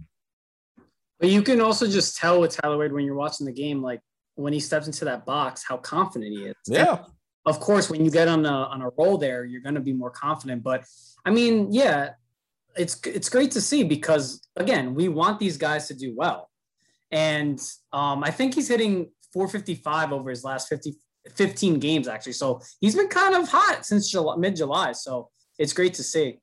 But 1.19 1.29
you 1.29 1.41
can 1.41 1.59
also 1.59 1.87
just 1.87 2.17
tell 2.17 2.39
with 2.41 2.55
Tyler 2.55 2.77
Wade 2.77 2.93
when 2.93 3.03
you're 3.03 3.15
watching 3.15 3.47
the 3.47 3.51
game, 3.51 3.81
like 3.81 4.01
when 4.35 4.53
he 4.53 4.59
steps 4.59 4.87
into 4.87 5.05
that 5.05 5.25
box, 5.25 5.63
how 5.67 5.77
confident 5.77 6.31
he 6.31 6.45
is. 6.45 6.55
Yeah. 6.67 6.99
Of 7.45 7.59
course, 7.59 7.89
when 7.89 8.03
you 8.03 8.11
get 8.11 8.27
on 8.27 8.45
a 8.45 8.49
on 8.49 8.81
a 8.81 8.89
roll 8.97 9.17
there, 9.17 9.45
you're 9.45 9.61
going 9.61 9.75
to 9.75 9.81
be 9.81 9.93
more 9.93 10.09
confident. 10.09 10.63
But 10.63 10.85
I 11.25 11.31
mean, 11.31 11.71
yeah, 11.71 12.11
it's 12.75 12.99
it's 13.05 13.29
great 13.29 13.51
to 13.51 13.61
see 13.61 13.83
because 13.83 14.47
again, 14.55 14.95
we 14.95 15.09
want 15.09 15.39
these 15.39 15.57
guys 15.57 15.87
to 15.89 15.93
do 15.93 16.13
well, 16.15 16.49
and 17.11 17.61
um, 17.93 18.23
I 18.23 18.31
think 18.31 18.55
he's 18.55 18.67
hitting 18.67 19.11
455 19.31 20.11
over 20.11 20.29
his 20.29 20.43
last 20.43 20.69
50, 20.69 20.95
15 21.35 21.79
games 21.79 22.07
actually. 22.07 22.33
So 22.33 22.61
he's 22.79 22.95
been 22.95 23.09
kind 23.09 23.35
of 23.35 23.47
hot 23.47 23.85
since 23.85 24.09
July, 24.09 24.37
mid 24.37 24.55
July. 24.55 24.93
So 24.93 25.29
it's 25.59 25.73
great 25.73 25.93
to 25.95 26.03
see. 26.03 26.39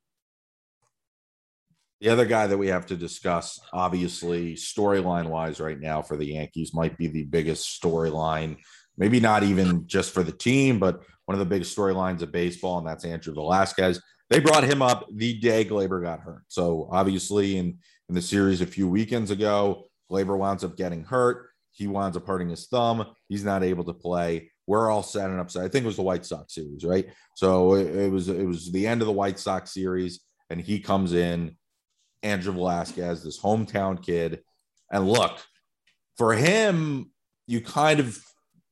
The 2.02 2.08
other 2.08 2.26
guy 2.26 2.48
that 2.48 2.58
we 2.58 2.66
have 2.66 2.86
to 2.86 2.96
discuss, 2.96 3.60
obviously, 3.72 4.56
storyline 4.56 5.26
wise, 5.26 5.60
right 5.60 5.78
now 5.78 6.02
for 6.02 6.16
the 6.16 6.26
Yankees, 6.26 6.74
might 6.74 6.98
be 6.98 7.06
the 7.06 7.22
biggest 7.22 7.80
storyline. 7.80 8.56
Maybe 8.98 9.20
not 9.20 9.44
even 9.44 9.86
just 9.86 10.12
for 10.12 10.24
the 10.24 10.32
team, 10.32 10.80
but 10.80 11.04
one 11.26 11.36
of 11.36 11.38
the 11.38 11.44
biggest 11.44 11.78
storylines 11.78 12.20
of 12.20 12.32
baseball, 12.32 12.78
and 12.78 12.86
that's 12.88 13.04
Andrew 13.04 13.32
Velazquez. 13.32 14.02
They 14.30 14.40
brought 14.40 14.64
him 14.64 14.82
up 14.82 15.06
the 15.14 15.38
day 15.38 15.64
Gleyber 15.64 16.02
got 16.02 16.18
hurt. 16.18 16.42
So 16.48 16.88
obviously, 16.90 17.56
in 17.56 17.78
in 18.08 18.16
the 18.16 18.22
series 18.22 18.60
a 18.60 18.66
few 18.66 18.88
weekends 18.88 19.30
ago, 19.30 19.84
Gleyber 20.10 20.36
winds 20.36 20.64
up 20.64 20.76
getting 20.76 21.04
hurt. 21.04 21.50
He 21.70 21.86
winds 21.86 22.16
up 22.16 22.26
hurting 22.26 22.48
his 22.48 22.66
thumb. 22.66 23.06
He's 23.28 23.44
not 23.44 23.62
able 23.62 23.84
to 23.84 23.94
play. 23.94 24.50
We're 24.66 24.90
all 24.90 25.04
set 25.04 25.30
and 25.30 25.38
upset. 25.38 25.62
I 25.62 25.68
think 25.68 25.84
it 25.84 25.86
was 25.86 25.96
the 25.96 26.02
White 26.02 26.26
Sox 26.26 26.52
series, 26.52 26.84
right? 26.84 27.06
So 27.36 27.74
it, 27.74 27.94
it 27.94 28.10
was 28.10 28.28
it 28.28 28.44
was 28.44 28.72
the 28.72 28.88
end 28.88 29.02
of 29.02 29.06
the 29.06 29.12
White 29.12 29.38
Sox 29.38 29.72
series, 29.72 30.18
and 30.50 30.60
he 30.60 30.80
comes 30.80 31.12
in 31.12 31.56
Andrew 32.22 32.52
Velazquez, 32.52 33.22
this 33.22 33.40
hometown 33.40 34.02
kid. 34.02 34.42
And 34.90 35.08
look, 35.08 35.38
for 36.16 36.34
him, 36.34 37.10
you 37.46 37.60
kind 37.60 38.00
of 38.00 38.18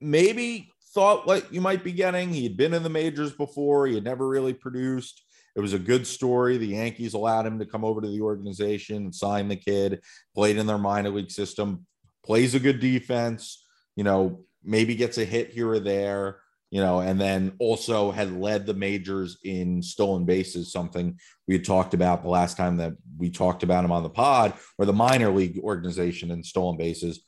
maybe 0.00 0.70
thought 0.94 1.26
what 1.26 1.52
you 1.52 1.60
might 1.60 1.84
be 1.84 1.92
getting. 1.92 2.30
He 2.30 2.44
had 2.44 2.56
been 2.56 2.74
in 2.74 2.82
the 2.82 2.88
majors 2.88 3.32
before, 3.32 3.86
he 3.86 3.94
had 3.94 4.04
never 4.04 4.28
really 4.28 4.52
produced. 4.54 5.22
It 5.56 5.60
was 5.60 5.72
a 5.72 5.78
good 5.78 6.06
story. 6.06 6.56
The 6.56 6.66
Yankees 6.68 7.14
allowed 7.14 7.46
him 7.46 7.58
to 7.58 7.66
come 7.66 7.84
over 7.84 8.00
to 8.00 8.08
the 8.08 8.20
organization 8.20 8.96
and 8.96 9.14
sign 9.14 9.48
the 9.48 9.56
kid, 9.56 10.00
played 10.34 10.56
in 10.56 10.66
their 10.66 10.78
minor 10.78 11.10
league 11.10 11.30
system, 11.30 11.86
plays 12.24 12.54
a 12.54 12.60
good 12.60 12.78
defense, 12.78 13.64
you 13.96 14.04
know, 14.04 14.44
maybe 14.62 14.94
gets 14.94 15.18
a 15.18 15.24
hit 15.24 15.50
here 15.50 15.68
or 15.68 15.80
there, 15.80 16.38
you 16.70 16.80
know, 16.80 17.00
and 17.00 17.20
then 17.20 17.52
also 17.58 18.10
had 18.10 18.32
led 18.32 18.64
the 18.64 18.74
majors 18.74 19.38
in 19.44 19.82
stolen 19.82 20.24
bases, 20.24 20.72
something 20.72 21.18
we 21.48 21.54
had 21.54 21.64
talked 21.64 21.94
about 21.94 22.22
the 22.22 22.28
last 22.28 22.56
time 22.56 22.76
that 22.76 22.92
we 23.18 23.28
talked 23.28 23.62
about 23.62 23.84
him 23.84 23.90
on 23.90 24.04
the 24.04 24.10
pod 24.10 24.54
or 24.78 24.86
the 24.86 24.92
minor 24.92 25.30
league 25.30 25.58
organization 25.58 26.30
in 26.30 26.44
stolen 26.44 26.76
bases. 26.76 27.24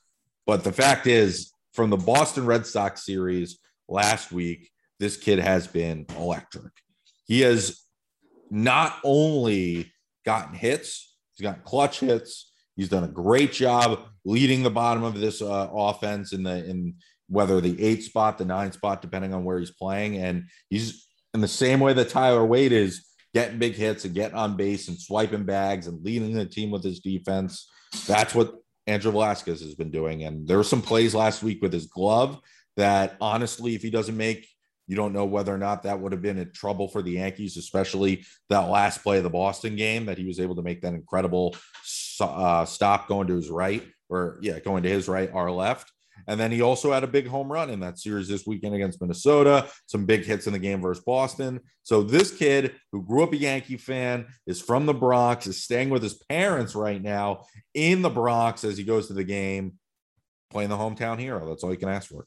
But 0.47 0.63
the 0.63 0.71
fact 0.71 1.07
is, 1.07 1.51
from 1.73 1.89
the 1.89 1.97
Boston 1.97 2.45
Red 2.45 2.65
Sox 2.65 3.05
series 3.05 3.59
last 3.89 4.31
week, 4.31 4.71
this 4.99 5.17
kid 5.17 5.39
has 5.39 5.67
been 5.67 6.05
electric. 6.17 6.71
He 7.25 7.41
has 7.41 7.83
not 8.49 8.97
only 9.03 9.91
gotten 10.25 10.53
hits, 10.53 11.15
he's 11.35 11.43
got 11.43 11.63
clutch 11.63 11.99
hits. 11.99 12.51
He's 12.75 12.89
done 12.89 13.03
a 13.03 13.07
great 13.07 13.51
job 13.51 13.99
leading 14.25 14.63
the 14.63 14.69
bottom 14.69 15.03
of 15.03 15.19
this 15.19 15.41
uh, 15.41 15.69
offense 15.71 16.33
in 16.33 16.43
the 16.43 16.65
in 16.65 16.95
whether 17.33 17.59
the 17.59 17.81
eight 17.83 18.03
spot, 18.03 18.37
the 18.37 18.45
nine 18.45 18.71
spot, 18.71 19.01
depending 19.01 19.33
on 19.33 19.43
where 19.43 19.59
he's 19.59 19.71
playing. 19.71 20.17
And 20.17 20.49
he's 20.69 21.07
in 21.33 21.41
the 21.41 21.47
same 21.47 21.79
way 21.79 21.93
that 21.93 22.09
Tyler 22.09 22.45
Wade 22.45 22.71
is 22.71 23.07
getting 23.33 23.57
big 23.57 23.73
hits 23.73 24.05
and 24.05 24.13
getting 24.13 24.37
on 24.37 24.55
base 24.55 24.87
and 24.87 24.99
swiping 24.99 25.43
bags 25.43 25.87
and 25.87 26.03
leading 26.05 26.33
the 26.33 26.45
team 26.45 26.69
with 26.69 26.83
his 26.83 26.99
defense. 26.99 27.67
That's 28.05 28.35
what 28.35 28.53
Andrew 28.85 29.11
Velazquez 29.11 29.61
has 29.61 29.73
been 29.73 29.89
doing. 29.89 30.23
And 30.23 30.47
there 30.47 30.57
were 30.57 30.63
some 30.63 30.81
plays 30.81 31.15
last 31.15 31.41
week 31.41 31.61
with 31.61 31.73
his 31.73 31.87
glove 31.87 32.39
that 32.77 33.15
honestly, 33.19 33.73
if 33.73 33.81
he 33.81 33.89
doesn't 33.89 34.15
make, 34.15 34.47
you 34.85 34.95
don't 34.95 35.13
know 35.13 35.25
whether 35.25 35.53
or 35.53 35.57
not 35.57 35.83
that 35.83 35.99
would 35.99 36.11
have 36.11 36.21
been 36.21 36.37
in 36.37 36.51
trouble 36.51 36.87
for 36.87 37.01
the 37.01 37.13
Yankees, 37.13 37.57
especially 37.57 38.25
that 38.49 38.69
last 38.69 39.01
play 39.01 39.17
of 39.17 39.23
the 39.23 39.29
Boston 39.29 39.75
game 39.75 40.05
that 40.05 40.17
he 40.17 40.25
was 40.25 40.39
able 40.39 40.55
to 40.55 40.61
make 40.61 40.81
that 40.81 40.93
incredible 40.93 41.55
uh, 42.19 42.65
stop 42.65 43.07
going 43.07 43.27
to 43.27 43.35
his 43.35 43.49
right 43.49 43.83
or 44.09 44.37
yeah, 44.41 44.59
going 44.59 44.83
to 44.83 44.89
his 44.89 45.07
right, 45.07 45.31
our 45.33 45.49
left. 45.49 45.91
And 46.27 46.39
then 46.39 46.51
he 46.51 46.61
also 46.61 46.91
had 46.91 47.03
a 47.03 47.07
big 47.07 47.27
home 47.27 47.51
run 47.51 47.69
in 47.69 47.79
that 47.81 47.99
series 47.99 48.27
this 48.27 48.45
weekend 48.47 48.75
against 48.75 49.01
Minnesota, 49.01 49.67
some 49.85 50.05
big 50.05 50.23
hits 50.25 50.47
in 50.47 50.53
the 50.53 50.59
game 50.59 50.81
versus 50.81 51.03
Boston. 51.03 51.59
So 51.83 52.03
this 52.03 52.31
kid 52.35 52.75
who 52.91 53.03
grew 53.03 53.23
up 53.23 53.33
a 53.33 53.37
Yankee 53.37 53.77
fan 53.77 54.27
is 54.47 54.61
from 54.61 54.85
the 54.85 54.93
Bronx, 54.93 55.47
is 55.47 55.63
staying 55.63 55.89
with 55.89 56.03
his 56.03 56.15
parents 56.29 56.75
right 56.75 57.01
now 57.01 57.45
in 57.73 58.01
the 58.01 58.09
Bronx 58.09 58.63
as 58.63 58.77
he 58.77 58.83
goes 58.83 59.07
to 59.07 59.13
the 59.13 59.23
game, 59.23 59.73
playing 60.49 60.69
the 60.69 60.77
hometown 60.77 61.19
hero. 61.19 61.47
That's 61.47 61.63
all 61.63 61.71
you 61.71 61.77
can 61.77 61.89
ask 61.89 62.09
for. 62.09 62.25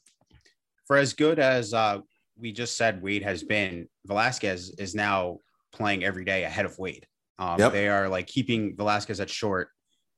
For 0.85 0.97
as 0.97 1.13
good 1.13 1.39
as 1.39 1.73
uh, 1.73 1.99
we 2.37 2.51
just 2.51 2.77
said 2.77 3.01
Wade 3.01 3.23
has 3.23 3.43
been, 3.43 3.87
Velazquez 4.05 4.69
is 4.77 4.95
now 4.95 5.39
playing 5.73 6.03
every 6.03 6.23
day 6.23 6.43
ahead 6.43 6.65
of 6.65 6.77
Wade. 6.77 7.05
Um, 7.39 7.59
Yep. 7.59 7.71
They 7.71 7.87
are 7.87 8.09
like 8.09 8.27
keeping 8.27 8.75
Velazquez 8.75 9.19
at 9.19 9.29
short, 9.29 9.69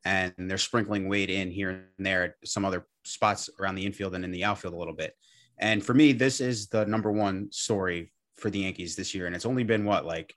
and 0.05 0.33
they're 0.37 0.57
sprinkling 0.57 1.07
Wade 1.09 1.29
in 1.29 1.51
here 1.51 1.69
and 1.69 2.05
there 2.05 2.23
at 2.23 2.33
some 2.45 2.65
other 2.65 2.85
spots 3.03 3.49
around 3.59 3.75
the 3.75 3.85
infield 3.85 4.15
and 4.15 4.23
in 4.23 4.31
the 4.31 4.43
outfield 4.45 4.73
a 4.73 4.77
little 4.77 4.93
bit. 4.93 5.15
And 5.57 5.83
for 5.83 5.93
me, 5.93 6.13
this 6.13 6.39
is 6.39 6.67
the 6.67 6.85
number 6.85 7.11
one 7.11 7.51
story 7.51 8.13
for 8.37 8.49
the 8.49 8.59
Yankees 8.59 8.95
this 8.95 9.13
year, 9.13 9.27
and 9.27 9.35
it's 9.35 9.45
only 9.45 9.63
been 9.63 9.83
what 9.85 10.05
like 10.05 10.33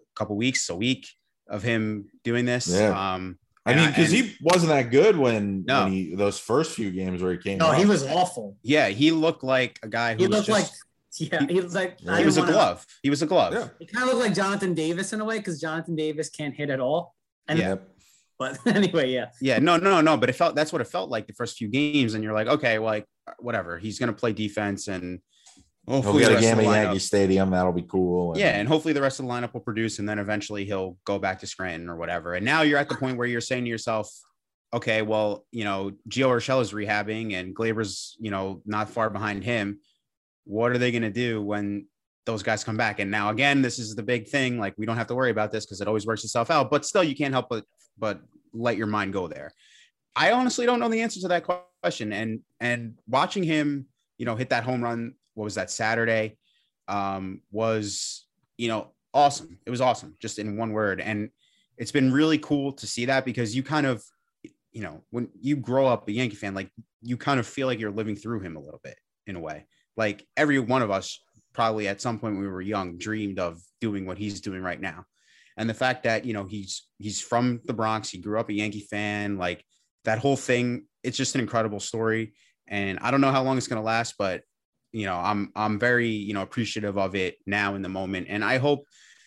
a 0.00 0.14
couple 0.18 0.36
weeks, 0.36 0.68
a 0.70 0.76
week 0.76 1.06
of 1.48 1.62
him 1.62 2.06
doing 2.24 2.44
this. 2.46 2.68
Yeah. 2.68 3.14
Um, 3.14 3.38
I 3.66 3.74
mean, 3.74 3.88
because 3.88 4.10
he 4.10 4.34
wasn't 4.40 4.70
that 4.70 4.90
good 4.90 5.16
when, 5.18 5.64
No. 5.66 5.84
when 5.84 5.92
he 5.92 6.14
those 6.14 6.38
first 6.38 6.72
few 6.74 6.90
games 6.90 7.22
where 7.22 7.32
he 7.32 7.38
came. 7.38 7.58
No, 7.58 7.68
up. 7.72 7.76
he 7.78 7.84
was 7.84 8.04
awful. 8.06 8.56
yeah, 8.62 8.88
he 8.88 9.10
looked 9.12 9.44
like 9.44 9.78
a 9.82 9.88
guy 9.88 10.14
who 10.14 10.20
He 10.22 10.26
was 10.28 10.36
looked 10.36 10.46
just, 10.48 10.72
like 11.20 11.30
yeah, 11.32 11.46
he 11.46 11.60
was 11.60 11.74
like 11.74 11.98
Yeah, 12.00 12.18
he 12.18 12.24
was 12.24 12.38
a 12.38 12.40
didn't 12.40 12.54
wanna- 12.56 12.66
glove. 12.68 12.86
He 13.02 13.10
was 13.10 13.20
a 13.20 13.26
glove. 13.26 13.52
Yeah. 13.52 13.68
He 13.78 13.84
kind 13.86 14.08
of 14.08 14.14
looked 14.16 14.26
like 14.28 14.34
Jonathan 14.34 14.72
Davis 14.72 15.12
in 15.12 15.20
a 15.20 15.24
way 15.26 15.36
because 15.38 15.60
Jonathan 15.60 15.94
Davis 15.94 16.30
can't 16.30 16.54
hit 16.54 16.70
at 16.70 16.80
all. 16.80 17.14
And 17.48 17.58
Yeah. 17.58 17.76
Yep. 18.40 18.58
but 18.64 18.66
anyway, 18.74 19.10
yeah. 19.10 19.30
Yeah, 19.40 19.58
no, 19.58 19.76
no, 19.76 20.00
no. 20.00 20.16
But 20.16 20.30
it 20.30 20.34
felt 20.34 20.54
that's 20.54 20.72
what 20.72 20.80
it 20.80 20.88
felt 20.88 21.10
like 21.10 21.26
the 21.26 21.34
first 21.34 21.56
few 21.56 21.68
games, 21.68 22.14
and 22.14 22.24
you're 22.24 22.32
like, 22.32 22.48
okay, 22.48 22.78
like 22.78 23.06
whatever. 23.38 23.78
He's 23.78 23.98
gonna 23.98 24.12
play 24.12 24.32
defense, 24.32 24.88
and 24.88 25.20
He'll 25.86 26.02
hopefully 26.02 26.22
get 26.22 26.30
the 26.30 26.36
a 26.36 26.40
game 26.40 26.60
at 26.60 26.64
Yankee 26.64 26.98
Stadium. 26.98 27.50
That'll 27.50 27.72
be 27.72 27.82
cool. 27.82 28.36
Yeah, 28.36 28.58
and 28.58 28.68
hopefully 28.68 28.94
the 28.94 29.00
rest 29.00 29.18
of 29.18 29.26
the 29.26 29.32
lineup 29.32 29.52
will 29.52 29.60
produce, 29.60 29.98
and 29.98 30.08
then 30.08 30.18
eventually 30.18 30.64
he'll 30.64 30.96
go 31.04 31.18
back 31.18 31.40
to 31.40 31.46
Scranton 31.46 31.88
or 31.88 31.96
whatever. 31.96 32.34
And 32.34 32.44
now 32.44 32.62
you're 32.62 32.78
at 32.78 32.88
the 32.88 32.94
point 32.94 33.16
where 33.16 33.26
you're 33.26 33.40
saying 33.40 33.64
to 33.64 33.70
yourself, 33.70 34.10
okay, 34.72 35.02
well, 35.02 35.46
you 35.50 35.64
know, 35.64 35.90
Gio 36.08 36.28
Urshela 36.28 36.60
is 36.62 36.72
rehabbing, 36.72 37.34
and 37.34 37.54
Gleyber's, 37.54 38.16
you 38.20 38.30
know, 38.30 38.62
not 38.66 38.90
far 38.90 39.10
behind 39.10 39.42
him. 39.42 39.80
What 40.44 40.72
are 40.72 40.78
they 40.78 40.92
gonna 40.92 41.10
do 41.10 41.42
when 41.42 41.86
those 42.26 42.42
guys 42.42 42.62
come 42.62 42.76
back? 42.76 43.00
And 43.00 43.10
now 43.10 43.30
again, 43.30 43.62
this 43.62 43.78
is 43.78 43.94
the 43.94 44.02
big 44.02 44.28
thing. 44.28 44.58
Like 44.58 44.74
we 44.76 44.86
don't 44.86 44.96
have 44.96 45.08
to 45.08 45.14
worry 45.14 45.30
about 45.30 45.50
this 45.50 45.64
because 45.64 45.80
it 45.80 45.88
always 45.88 46.06
works 46.06 46.24
itself 46.24 46.50
out. 46.50 46.70
But 46.70 46.84
still, 46.84 47.02
you 47.02 47.16
can't 47.16 47.32
help 47.34 47.48
but 47.48 47.64
but 48.00 48.20
let 48.52 48.76
your 48.76 48.86
mind 48.86 49.12
go 49.12 49.28
there. 49.28 49.52
I 50.16 50.32
honestly 50.32 50.66
don't 50.66 50.80
know 50.80 50.88
the 50.88 51.02
answer 51.02 51.20
to 51.20 51.28
that 51.28 51.44
question. 51.82 52.12
And 52.12 52.40
and 52.58 52.98
watching 53.06 53.44
him, 53.44 53.86
you 54.18 54.26
know, 54.26 54.34
hit 54.34 54.50
that 54.50 54.64
home 54.64 54.82
run, 54.82 55.14
what 55.34 55.44
was 55.44 55.54
that 55.54 55.70
Saturday? 55.70 56.36
Um, 56.88 57.42
was 57.52 58.26
you 58.58 58.68
know 58.68 58.92
awesome. 59.14 59.58
It 59.66 59.70
was 59.70 59.80
awesome, 59.80 60.16
just 60.20 60.38
in 60.38 60.56
one 60.56 60.72
word. 60.72 61.00
And 61.00 61.30
it's 61.76 61.92
been 61.92 62.12
really 62.12 62.38
cool 62.38 62.72
to 62.72 62.86
see 62.86 63.06
that 63.06 63.24
because 63.24 63.54
you 63.54 63.62
kind 63.62 63.86
of, 63.86 64.02
you 64.72 64.82
know, 64.82 65.02
when 65.10 65.28
you 65.40 65.56
grow 65.56 65.86
up 65.86 66.08
a 66.08 66.12
Yankee 66.12 66.36
fan, 66.36 66.54
like 66.54 66.70
you 67.02 67.16
kind 67.16 67.40
of 67.40 67.46
feel 67.46 67.66
like 67.66 67.78
you're 67.78 67.90
living 67.90 68.16
through 68.16 68.40
him 68.40 68.56
a 68.56 68.60
little 68.60 68.80
bit 68.82 68.98
in 69.26 69.36
a 69.36 69.40
way. 69.40 69.66
Like 69.96 70.26
every 70.36 70.58
one 70.58 70.82
of 70.82 70.90
us 70.90 71.20
probably 71.52 71.88
at 71.88 72.00
some 72.00 72.18
point 72.18 72.34
when 72.34 72.42
we 72.42 72.48
were 72.48 72.60
young 72.60 72.98
dreamed 72.98 73.38
of 73.38 73.60
doing 73.80 74.06
what 74.06 74.18
he's 74.18 74.40
doing 74.40 74.62
right 74.62 74.80
now. 74.80 75.04
And 75.60 75.68
the 75.68 75.74
fact 75.74 76.04
that, 76.04 76.24
you 76.24 76.32
know, 76.32 76.44
he's 76.44 76.86
he's 76.98 77.20
from 77.20 77.60
the 77.66 77.74
Bronx, 77.74 78.08
he 78.08 78.18
grew 78.18 78.40
up 78.40 78.48
a 78.48 78.54
Yankee 78.54 78.86
fan, 78.90 79.36
like 79.36 79.62
that 80.06 80.18
whole 80.18 80.36
thing, 80.36 80.86
it's 81.02 81.18
just 81.18 81.34
an 81.34 81.42
incredible 81.42 81.80
story. 81.80 82.32
And 82.66 82.98
I 83.00 83.10
don't 83.10 83.20
know 83.20 83.30
how 83.30 83.42
long 83.42 83.58
it's 83.58 83.66
going 83.68 83.80
to 83.80 83.84
last, 83.86 84.14
but 84.18 84.42
you 84.92 85.04
know, 85.04 85.16
I'm 85.16 85.52
I'm 85.54 85.78
very, 85.78 86.08
you 86.08 86.32
know, 86.32 86.40
appreciative 86.40 86.96
of 86.96 87.14
it 87.14 87.36
now 87.46 87.74
in 87.74 87.82
the 87.82 87.90
moment. 87.90 88.28
And 88.30 88.42
I 88.42 88.56
hope 88.56 88.86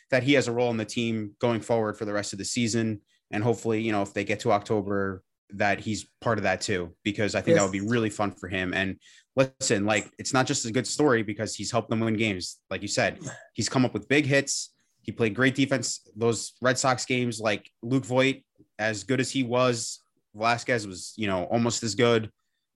that 0.10 0.24
he 0.24 0.34
has 0.34 0.48
a 0.48 0.52
role 0.52 0.72
in 0.72 0.78
the 0.78 0.86
team 0.86 1.36
going 1.40 1.62
forward 1.62 1.98
for 1.98 2.06
the 2.06 2.14
rest 2.14 2.34
of 2.34 2.40
the 2.40 2.46
season. 2.46 3.02
And 3.30 3.44
hopefully, 3.44 3.82
you 3.82 3.92
know, 3.92 4.02
if 4.02 4.14
they 4.14 4.24
get 4.24 4.40
to 4.42 4.52
October, 4.52 5.22
that 5.52 5.80
he's 5.80 6.08
part 6.20 6.40
of 6.40 6.46
that 6.46 6.62
too, 6.62 6.96
because 7.04 7.36
I 7.36 7.42
think 7.42 7.58
that 7.58 7.64
would 7.64 7.72
be 7.72 7.82
really 7.82 8.10
fun 8.10 8.32
for 8.32 8.50
him. 8.50 8.74
And 8.74 8.98
listen, 9.36 9.86
like 9.86 10.12
it's 10.18 10.34
not 10.34 10.48
just 10.48 10.66
a 10.66 10.72
good 10.72 10.88
story 10.88 11.22
because 11.22 11.56
he's 11.56 11.72
helped 11.72 11.92
them 11.92 12.00
win 12.00 12.18
games. 12.18 12.58
Like 12.72 12.82
you 12.82 12.88
said, 12.88 13.20
he's 13.54 13.70
come 13.70 13.86
up 13.86 13.94
with 13.94 14.08
big 14.08 14.26
hits. 14.26 14.73
He 15.04 15.12
played 15.12 15.36
great 15.36 15.54
defense. 15.56 16.02
Those 16.16 16.54
Red 16.62 16.80
Sox 16.80 17.06
games, 17.06 17.40
like 17.40 17.70
Luke 17.82 18.06
Voit, 18.06 18.38
as 18.80 19.04
good 19.04 19.20
as 19.20 19.30
he 19.30 19.44
was, 19.44 20.00
Velazquez 20.34 20.88
was, 20.88 21.14
you 21.16 21.28
know, 21.28 21.44
almost 21.46 21.84
as 21.84 21.94
good. 21.94 22.32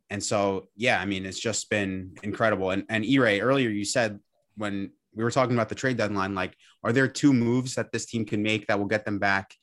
And 0.10 0.24
so, 0.24 0.70
yeah, 0.76 1.02
I 1.02 1.06
mean, 1.06 1.26
it's 1.26 1.40
just 1.40 1.70
been 1.70 2.16
incredible. 2.24 2.70
And 2.72 2.86
and 2.90 3.04
E-Ray, 3.04 3.42
earlier 3.42 3.70
you 3.70 3.84
said 3.86 4.20
when 4.56 4.92
we 5.16 5.24
were 5.24 5.32
talking 5.32 5.56
about 5.56 5.70
the 5.70 5.76
trade 5.76 5.98
deadline, 5.98 6.36
like, 6.36 6.56
are 6.84 6.92
there 6.94 7.08
two 7.08 7.34
moves 7.34 7.76
that 7.76 7.92
this 7.92 8.06
team 8.06 8.24
can 8.26 8.44
make 8.44 8.68
that 8.68 8.78
will 8.78 8.86
get 8.86 9.04
them 9.06 9.20
back 9.20 9.54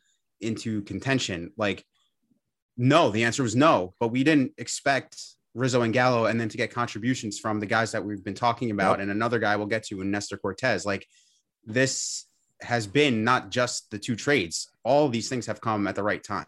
into 0.41 0.83
contention? 0.83 1.53
Like, 1.57 1.85
no, 2.77 3.11
the 3.11 3.25
answer 3.25 3.43
was 3.43 3.55
no, 3.55 3.95
but 4.01 4.09
we 4.09 4.25
didn't 4.25 4.53
expect 4.59 5.17
Rizzo 5.55 5.83
and 5.83 5.95
Gallo 5.95 6.27
and 6.27 6.41
then 6.41 6.49
to 6.49 6.57
get 6.57 6.73
contributions 6.73 7.39
from 7.39 7.61
the 7.61 7.67
guys 7.67 7.93
that 7.93 8.05
we've 8.05 8.25
been 8.25 8.35
talking 8.35 8.71
about 8.73 8.99
Yep. 8.99 9.01
and 9.03 9.11
another 9.12 9.39
guy 9.39 9.55
we'll 9.55 9.67
get 9.69 9.85
to 9.85 10.01
in 10.01 10.11
Nestor 10.11 10.37
Cortes. 10.37 10.85
Like, 10.85 11.07
this 11.65 12.27
has 12.61 12.87
been 12.87 13.25
not 13.25 13.51
just 13.51 13.91
the 13.91 13.99
two 13.99 14.17
trades, 14.17 14.71
all 14.85 15.07
of 15.07 15.13
these 15.13 15.29
things 15.29 15.47
have 15.47 15.61
come 15.61 15.87
at 15.87 15.95
the 15.95 16.03
right 16.03 16.23
time. 16.23 16.47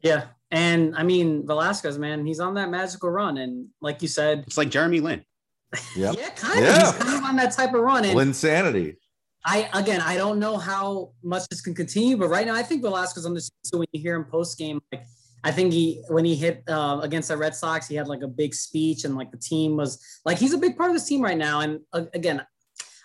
Yeah. 0.00 0.26
And 0.50 0.94
I 0.96 1.02
mean, 1.02 1.46
Velazquez, 1.46 1.98
man, 1.98 2.24
he's 2.26 2.40
on 2.40 2.54
that 2.54 2.70
magical 2.70 3.10
run. 3.10 3.38
And 3.38 3.68
like 3.80 4.02
you 4.02 4.08
said, 4.08 4.44
It's 4.46 4.58
like 4.58 4.70
Jeremy 4.70 5.00
Lin. 5.00 5.24
Yep. 5.96 6.14
yeah, 6.16 6.28
kind 6.30 6.58
of. 6.60 6.64
Yeah. 6.64 6.92
He's 6.92 7.02
kind 7.02 7.18
of 7.18 7.24
on 7.24 7.36
that 7.36 7.52
type 7.52 7.74
of 7.74 7.80
run. 7.80 8.04
And 8.04 8.16
Linsanity. 8.16 8.96
I 9.44 9.68
again, 9.74 10.00
I 10.00 10.16
don't 10.16 10.38
know 10.38 10.56
how 10.56 11.10
much 11.22 11.48
this 11.48 11.60
can 11.60 11.74
continue, 11.74 12.16
but 12.16 12.28
right 12.28 12.46
now 12.46 12.54
I 12.54 12.62
think 12.62 12.82
Velazquez 12.82 13.26
on 13.26 13.34
the 13.34 13.40
so 13.40 13.78
when 13.78 13.86
you 13.92 14.00
hear 14.00 14.14
him 14.14 14.24
post 14.24 14.56
game, 14.56 14.80
like 14.90 15.04
I 15.42 15.52
think 15.52 15.72
he 15.72 16.02
when 16.08 16.24
he 16.24 16.34
hit 16.34 16.62
uh, 16.68 17.00
against 17.02 17.28
the 17.28 17.36
Red 17.36 17.54
Sox, 17.54 17.86
he 17.86 17.94
had 17.94 18.08
like 18.08 18.22
a 18.22 18.28
big 18.28 18.54
speech 18.54 19.04
and 19.04 19.16
like 19.16 19.30
the 19.30 19.36
team 19.36 19.76
was 19.76 20.02
like 20.24 20.38
he's 20.38 20.54
a 20.54 20.58
big 20.58 20.76
part 20.76 20.90
of 20.90 20.96
this 20.96 21.06
team 21.06 21.20
right 21.20 21.36
now. 21.36 21.60
And 21.60 21.80
uh, 21.92 22.06
again, 22.14 22.46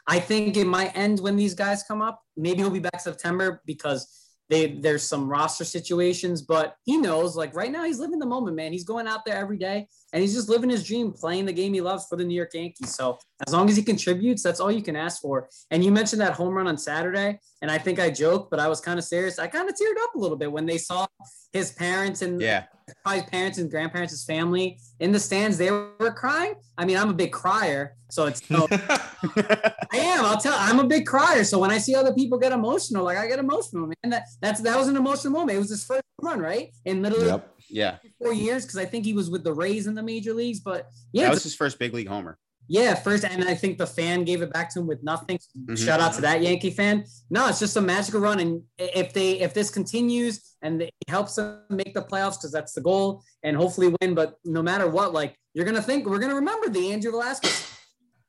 I 0.09 0.19
think 0.19 0.57
it 0.57 0.65
might 0.65 0.97
end 0.97 1.19
when 1.19 1.35
these 1.35 1.53
guys 1.53 1.83
come 1.83 2.01
up. 2.01 2.23
Maybe 2.35 2.61
he'll 2.61 2.71
be 2.71 2.79
back 2.79 2.99
September 2.99 3.61
because 3.67 4.07
they 4.49 4.71
there's 4.71 5.03
some 5.03 5.29
roster 5.29 5.63
situations, 5.63 6.41
but 6.41 6.75
he 6.83 6.97
knows 6.97 7.35
like 7.35 7.55
right 7.55 7.71
now 7.71 7.83
he's 7.83 7.99
living 7.99 8.17
the 8.17 8.25
moment, 8.25 8.55
man. 8.55 8.71
He's 8.71 8.83
going 8.83 9.07
out 9.07 9.23
there 9.23 9.35
every 9.35 9.59
day 9.59 9.87
and 10.13 10.21
he's 10.21 10.33
just 10.33 10.49
living 10.49 10.69
his 10.69 10.83
dream, 10.85 11.11
playing 11.11 11.45
the 11.45 11.53
game 11.53 11.73
he 11.73 11.81
loves 11.81 12.05
for 12.07 12.15
the 12.15 12.23
New 12.23 12.35
York 12.35 12.51
Yankees. 12.53 12.95
So 12.95 13.19
as 13.47 13.53
long 13.53 13.69
as 13.69 13.75
he 13.75 13.83
contributes, 13.83 14.41
that's 14.43 14.59
all 14.59 14.71
you 14.71 14.81
can 14.81 14.95
ask 14.95 15.21
for. 15.21 15.49
And 15.71 15.83
you 15.83 15.91
mentioned 15.91 16.21
that 16.21 16.33
home 16.33 16.53
run 16.55 16.67
on 16.67 16.77
Saturday, 16.77 17.39
and 17.61 17.69
I 17.71 17.77
think 17.77 17.99
I 17.99 18.09
joked, 18.09 18.49
but 18.51 18.59
I 18.59 18.67
was 18.67 18.81
kind 18.81 18.97
of 18.97 19.05
serious. 19.05 19.39
I 19.39 19.47
kind 19.47 19.69
of 19.69 19.75
teared 19.75 20.01
up 20.03 20.15
a 20.15 20.19
little 20.19 20.37
bit 20.37 20.51
when 20.51 20.65
they 20.65 20.77
saw 20.77 21.05
his 21.53 21.71
parents 21.71 22.21
and 22.21 22.41
Yeah. 22.41 22.65
probably 23.03 23.21
his 23.21 23.29
parents 23.29 23.57
and 23.57 23.69
grandparents, 23.69 24.11
his 24.11 24.23
family 24.25 24.79
in 24.99 25.11
the 25.11 25.19
stands. 25.19 25.57
They 25.57 25.71
were 25.71 26.13
crying. 26.15 26.55
I 26.77 26.85
mean, 26.85 26.97
I'm 26.97 27.09
a 27.09 27.13
big 27.13 27.31
crier, 27.31 27.95
so 28.09 28.25
it's 28.25 28.49
no, 28.49 28.67
I 28.71 29.97
am. 29.97 30.25
I'll 30.25 30.37
tell. 30.39 30.55
I'm 30.57 30.79
a 30.79 30.87
big 30.87 31.05
crier, 31.05 31.43
so 31.43 31.59
when 31.59 31.71
I 31.71 31.77
see 31.77 31.95
other 31.95 32.13
people 32.13 32.37
get 32.37 32.51
emotional, 32.51 33.03
like 33.03 33.17
I 33.17 33.27
get 33.27 33.39
emotional, 33.39 33.87
man. 33.87 34.11
That 34.11 34.23
that's 34.41 34.61
that 34.61 34.77
was 34.77 34.87
an 34.87 34.95
emotional 34.95 35.33
moment. 35.33 35.55
It 35.55 35.59
was 35.59 35.69
his 35.69 35.83
first 35.85 36.03
run, 36.21 36.39
right? 36.39 36.71
In 36.85 37.01
literally 37.01 37.27
yep. 37.27 37.53
Yeah. 37.69 37.97
four 38.21 38.33
years, 38.33 38.63
because 38.65 38.77
I 38.77 38.85
think 38.85 39.05
he 39.05 39.13
was 39.13 39.29
with 39.29 39.43
the 39.43 39.53
Rays 39.53 39.87
in 39.87 39.95
the 39.95 40.03
major 40.03 40.33
leagues. 40.33 40.59
But 40.59 40.89
yeah, 41.13 41.23
that 41.25 41.31
was 41.33 41.43
his 41.43 41.55
first 41.55 41.79
big 41.79 41.93
league 41.93 42.07
homer. 42.07 42.37
yeah, 42.67 42.93
first, 42.93 43.23
and 43.25 43.43
I 43.45 43.55
think 43.55 43.77
the 43.79 43.87
fan 43.87 44.23
gave 44.25 44.41
it 44.43 44.53
back 44.53 44.71
to 44.73 44.79
him 44.79 44.85
with 44.87 45.01
nothing. 45.03 45.39
Mhm. 45.57 45.75
Shout 45.77 45.99
out 45.99 46.13
to 46.15 46.21
that 46.21 46.41
Yankee 46.43 46.69
fan. 46.69 47.03
No, 47.31 47.47
it's 47.47 47.59
just 47.59 47.75
a 47.77 47.81
magical 47.81 48.19
run, 48.21 48.39
and 48.39 48.61
if 48.77 49.11
they 49.13 49.39
if 49.39 49.53
this 49.53 49.69
continues 49.71 50.55
and 50.61 50.81
it 50.83 50.93
helps 51.07 51.35
them 51.35 51.61
make 51.69 51.93
the 51.93 52.01
playoffs, 52.01 52.37
because 52.37 52.51
that's 52.51 52.73
the 52.73 52.81
goal, 52.81 53.23
and 53.43 53.57
hopefully 53.57 53.93
win. 54.01 54.13
But 54.13 54.35
no 54.45 54.61
matter 54.61 54.87
what, 54.87 55.13
like 55.13 55.35
you're 55.55 55.65
gonna 55.65 55.81
think 55.81 56.05
we're 56.05 56.19
gonna 56.19 56.35
remember 56.35 56.69
the 56.69 56.91
Andrew 56.91 57.11
Velazquez. 57.11 57.65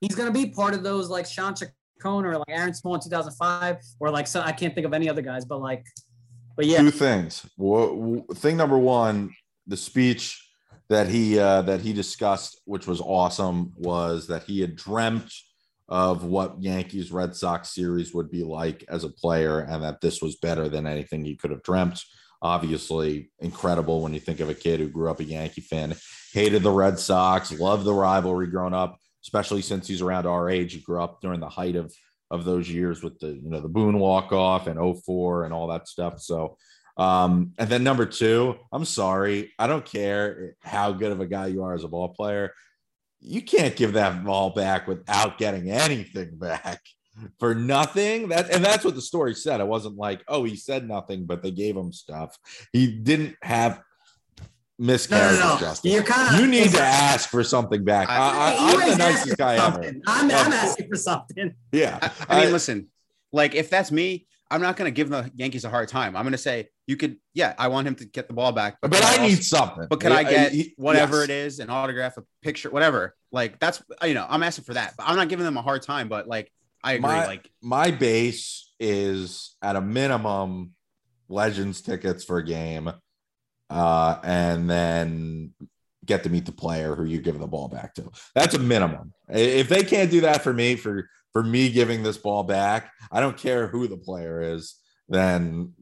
He's 0.01 0.15
gonna 0.15 0.31
be 0.31 0.47
part 0.47 0.73
of 0.73 0.83
those 0.83 1.11
like 1.11 1.27
Shawn 1.27 1.55
Chacon 1.55 1.75
or 2.25 2.39
like 2.39 2.49
Aaron 2.49 2.73
Small 2.73 2.95
in 2.95 3.01
2005, 3.03 3.77
or 4.01 4.11
like 4.11 4.27
so 4.27 4.41
I 4.41 4.53
can't 4.53 4.75
think 4.75 4.87
of 4.87 4.95
any 4.95 5.07
other 5.11 5.21
guys, 5.21 5.45
but 5.45 5.61
like, 5.61 5.85
but 6.57 6.67
yeah, 6.67 6.79
Two 6.79 6.91
things. 6.91 7.47
Thing 8.35 8.57
number 8.57 8.79
one, 8.79 9.31
the 9.67 9.77
speech 9.77 10.47
that 10.89 11.09
he 11.09 11.39
uh, 11.39 11.63
that 11.63 11.81
he 11.81 11.93
discussed, 11.93 12.61
which 12.65 12.87
was 12.87 13.01
awesome, 13.01 13.73
was 13.77 14.27
that 14.27 14.45
he 14.45 14.61
had 14.61 14.77
dreamt 14.77 15.33
of 15.89 16.25
what 16.25 16.63
Yankees 16.63 17.11
Red 17.11 17.35
Sox 17.35 17.75
series 17.75 18.15
would 18.15 18.31
be 18.31 18.45
like 18.45 18.85
as 18.89 19.05
a 19.05 19.09
player, 19.09 19.61
and 19.61 19.83
that 19.83 20.01
this 20.01 20.21
was 20.23 20.37
better 20.37 20.69
than 20.69 20.87
anything 20.87 21.25
he 21.25 21.37
could 21.37 21.51
have 21.51 21.63
dreamt. 21.63 22.03
Obviously, 22.43 23.31
incredible 23.41 24.01
when 24.01 24.15
you 24.15 24.21
think 24.21 24.41
of 24.41 24.49
a 24.49 24.55
kid 24.55 24.81
who 24.81 24.89
grew 24.89 25.11
up 25.11 25.21
a 25.21 25.25
Yankee 25.25 25.61
fan, 25.61 25.95
hated 26.33 26.63
the 26.63 26.71
Red 26.71 26.99
Sox, 26.99 27.53
loved 27.53 27.85
the 27.85 27.93
rivalry 27.93 28.47
growing 28.47 28.73
up, 28.75 28.99
especially 29.23 29.63
since 29.63 29.87
he's 29.87 30.01
around 30.01 30.27
our 30.27 30.49
age. 30.49 30.73
He 30.73 30.81
grew 30.81 31.03
up 31.03 31.21
during 31.21 31.41
the 31.41 31.49
height 31.49 31.77
of 31.77 31.93
of 32.31 32.45
those 32.45 32.71
years 32.71 33.03
with 33.03 33.19
the 33.19 33.29
you 33.29 33.51
know 33.51 33.61
the 33.61 33.69
Boone 33.69 33.99
walk 33.99 34.33
off 34.33 34.67
and 34.67 34.79
04 35.05 35.45
and 35.45 35.55
all 35.55 35.69
that 35.69 35.89
stuff. 35.89 36.21
So 36.21 36.57
um, 36.97 37.55
and 37.57 37.69
then 37.69 37.83
number 37.83 38.05
two, 38.05 38.57
I'm 38.73 38.85
sorry, 38.85 39.53
I 39.59 39.67
don't 39.67 39.85
care 39.85 40.57
how 40.61 40.93
good 40.93 41.13
of 41.13 41.21
a 41.21 41.27
guy 41.27 41.47
you 41.47 41.63
are 41.63 41.75
as 41.75 41.83
a 41.83 41.89
ball 41.89 42.11
player. 42.11 42.53
You 43.21 43.41
can't 43.41 43.75
give 43.75 43.95
that 43.95 44.23
ball 44.23 44.51
back 44.51 44.87
without 44.87 45.39
getting 45.39 45.71
anything 45.71 46.37
back 46.37 46.83
for 47.39 47.55
nothing. 47.55 48.29
That 48.29 48.51
and 48.51 48.63
that's 48.65 48.85
what 48.85 48.95
the 48.95 49.03
story 49.03 49.35
said. 49.35 49.61
It 49.61 49.67
wasn't 49.67 49.97
like, 49.97 50.23
oh, 50.29 50.45
he 50.45 50.57
said 50.57 50.87
nothing, 50.87 51.25
but 51.25 51.43
they 51.43 51.51
gave 51.51 51.75
him 51.75 51.93
stuff. 51.93 52.37
He 52.73 52.99
didn't 52.99 53.37
have 53.43 53.81
miscarriage, 54.81 55.39
no, 55.39 55.55
no. 55.55 55.61
Justin. 55.61 55.93
You're 55.93 56.03
kind 56.03 56.35
of 56.35 56.41
You 56.41 56.47
need 56.49 56.71
to 56.73 56.81
ask 56.81 57.29
for 57.29 57.45
something 57.45 57.85
back. 57.85 58.09
I, 58.09 58.17
I, 58.17 58.53
You 58.73 58.81
I'm 58.81 58.91
the 58.91 58.97
nicest 58.97 59.19
asking 59.21 59.35
guy 59.39 59.57
for 59.57 59.63
ever. 59.63 59.73
something. 59.75 60.03
I'm, 60.07 60.25
I'm 60.31 60.53
asking 60.53 60.89
for 60.89 60.97
something. 60.97 61.55
Yeah. 61.73 61.99
I, 62.03 62.11
I 62.29 62.39
mean, 62.41 62.49
I- 62.49 62.51
listen, 62.53 62.89
like 63.33 63.55
if 63.55 63.71
that's 63.71 63.93
me, 63.93 64.27
I'm 64.53 64.61
not 64.61 64.77
gonna 64.77 64.91
give 64.91 65.09
the 65.11 65.31
Yankees 65.37 65.65
a 65.65 65.71
hard 65.71 65.89
time. 65.89 66.17
I'm 66.17 66.25
gonna 66.25 66.37
say 66.37 66.71
you 66.89 66.97
could, 66.97 67.19
yeah, 67.35 67.55
I 67.57 67.69
want 67.69 67.87
him 67.87 67.95
to 67.97 68.05
get 68.05 68.27
the 68.27 68.35
ball 68.35 68.51
back, 68.51 68.79
but 68.83 68.91
can 68.91 69.03
I 69.05 69.11
also- 69.11 69.23
need 69.23 69.45
something. 69.45 69.87
But 69.89 70.01
can 70.01 70.11
I 70.11 70.25
get 70.25 70.51
he- 70.53 70.75
whatever 70.77 71.19
yes. 71.21 71.25
it 71.25 71.31
is, 71.31 71.59
an 71.61 71.71
autograph, 71.71 72.17
a 72.17 72.25
picture, 72.43 72.69
whatever? 72.71 73.15
Like 73.31 73.61
that's 73.61 73.81
you 74.03 74.15
know, 74.15 74.27
I'm 74.29 74.43
asking 74.43 74.65
for 74.65 74.75
that. 74.75 74.95
But 74.97 75.07
I'm 75.07 75.15
not 75.15 75.29
giving 75.29 75.45
them 75.45 75.57
a 75.57 75.63
hard 75.63 75.83
time. 75.83 76.09
But 76.09 76.27
like 76.27 76.51
I 76.83 76.95
agree. 76.95 77.03
My- 77.03 77.27
like 77.27 77.49
My 77.63 77.91
base 77.93 78.73
is 78.81 79.55
at 79.63 79.77
a 79.77 79.81
minimum 79.81 80.73
Legends 81.29 81.81
tickets 81.81 82.25
for 82.25 82.39
a 82.39 82.45
game, 82.45 82.91
uh, 83.71 84.19
and 84.25 84.69
then 84.69 85.55
get 86.05 86.25
to 86.25 86.31
meet 86.31 86.45
the 86.45 86.53
player 86.53 86.95
who 86.95 87.05
you 87.05 87.21
give 87.21 87.39
the 87.39 87.47
ball 87.47 87.69
back 87.69 87.95
to. 87.95 88.11
That's 88.35 88.55
a 88.55 88.59
minimum. 88.59 89.13
If 89.29 89.69
they 89.69 89.85
can't 89.85 90.11
do 90.11 90.23
that 90.23 90.43
for 90.43 90.53
me, 90.53 90.77
for 90.77 91.09
for 91.33 91.43
me 91.45 91.71
giving 91.71 92.03
this 92.03 92.19
ball 92.19 92.43
back, 92.43 92.91
I 93.13 93.21
don't 93.21 93.37
care 93.37 93.69
who 93.69 93.87
the 93.87 93.97
player 93.97 94.43
is. 94.43 94.75
Then, 95.09 95.73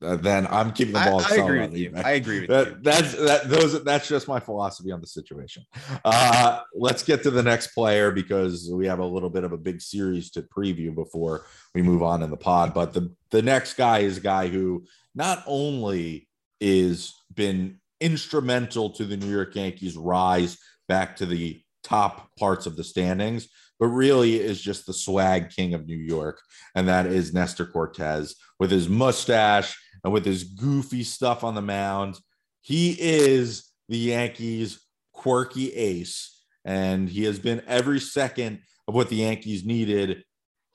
uh, 0.00 0.16
then 0.16 0.46
I'm 0.48 0.72
keeping 0.72 0.94
the 0.94 1.00
ball. 1.00 1.20
I 1.20 1.28
selling 1.28 1.42
agree 1.44 1.60
with 1.60 1.76
you. 1.76 1.92
I 1.96 2.10
agree 2.12 2.40
with 2.40 2.50
you. 2.50 2.54
that, 2.54 2.84
that's 2.84 3.14
that 3.14 3.48
those 3.48 3.82
that's 3.82 4.08
just 4.08 4.28
my 4.28 4.38
philosophy 4.38 4.92
on 4.92 5.00
the 5.00 5.06
situation 5.06 5.64
uh 6.04 6.60
let's 6.74 7.02
get 7.02 7.22
to 7.22 7.30
the 7.30 7.42
next 7.42 7.68
player 7.68 8.10
because 8.10 8.70
we 8.70 8.86
have 8.86 8.98
a 8.98 9.04
little 9.04 9.30
bit 9.30 9.42
of 9.42 9.52
a 9.52 9.56
big 9.56 9.80
series 9.80 10.30
to 10.32 10.42
preview 10.42 10.94
before 10.94 11.46
we 11.74 11.80
move 11.80 12.02
on 12.02 12.22
in 12.22 12.30
the 12.30 12.36
pod 12.36 12.74
but 12.74 12.92
the 12.92 13.10
the 13.30 13.40
next 13.40 13.74
guy 13.74 14.00
is 14.00 14.18
a 14.18 14.20
guy 14.20 14.48
who 14.48 14.84
not 15.14 15.42
only 15.46 16.28
is 16.60 17.14
been 17.36 17.78
instrumental 18.00 18.90
to 18.90 19.04
the 19.04 19.16
new 19.16 19.30
york 19.30 19.54
yankees 19.54 19.96
rise 19.96 20.58
back 20.88 21.16
to 21.16 21.24
the 21.24 21.60
top 21.82 22.28
parts 22.38 22.66
of 22.66 22.76
the 22.76 22.84
standings 22.84 23.48
but 23.78 23.86
really 23.86 24.40
is 24.40 24.60
just 24.60 24.86
the 24.86 24.92
swag 24.92 25.50
king 25.50 25.72
of 25.72 25.86
new 25.86 25.96
york 25.96 26.40
and 26.74 26.88
that 26.88 27.06
is 27.06 27.32
nestor 27.32 27.66
cortes. 27.66 28.34
With 28.58 28.70
his 28.70 28.88
mustache 28.88 29.78
and 30.02 30.12
with 30.12 30.24
his 30.24 30.44
goofy 30.44 31.04
stuff 31.04 31.44
on 31.44 31.54
the 31.54 31.62
mound 31.62 32.18
he 32.66 32.96
is 32.98 33.70
the 33.88 33.96
Yankees' 33.96 34.80
quirky 35.12 35.72
ace, 35.72 36.42
and 36.64 37.08
he 37.08 37.22
has 37.22 37.38
been 37.38 37.62
every 37.68 38.00
second 38.00 38.58
of 38.88 38.94
what 38.94 39.08
the 39.08 39.16
Yankees 39.16 39.64
needed 39.64 40.24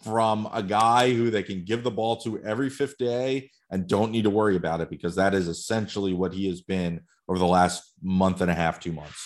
from 0.01 0.47
a 0.53 0.64
guy 0.64 1.14
who 1.14 1.30
they 1.30 1.43
can 1.43 1.66
give 1.66 1.84
the 1.84 1.91
ball 1.91 2.16
to 2.22 2.41
every 2.43 2.70
fifth 2.70 2.97
day 2.97 3.51
and 3.72 3.88
don't 3.88 4.11
need 4.11 4.24
to 4.24 4.30
worry 4.30 4.55
about 4.55 4.82
it 4.82 4.89
because 4.89 5.15
that 5.15 5.34
is 5.34 5.47
essentially 5.47 6.13
what 6.13 6.34
he 6.34 6.47
has 6.49 6.61
been 6.61 7.01
over 7.28 7.39
the 7.39 7.45
last 7.47 7.93
month 8.03 8.41
and 8.41 8.51
a 8.51 8.53
half, 8.53 8.80
two 8.80 8.91
months. 8.91 9.26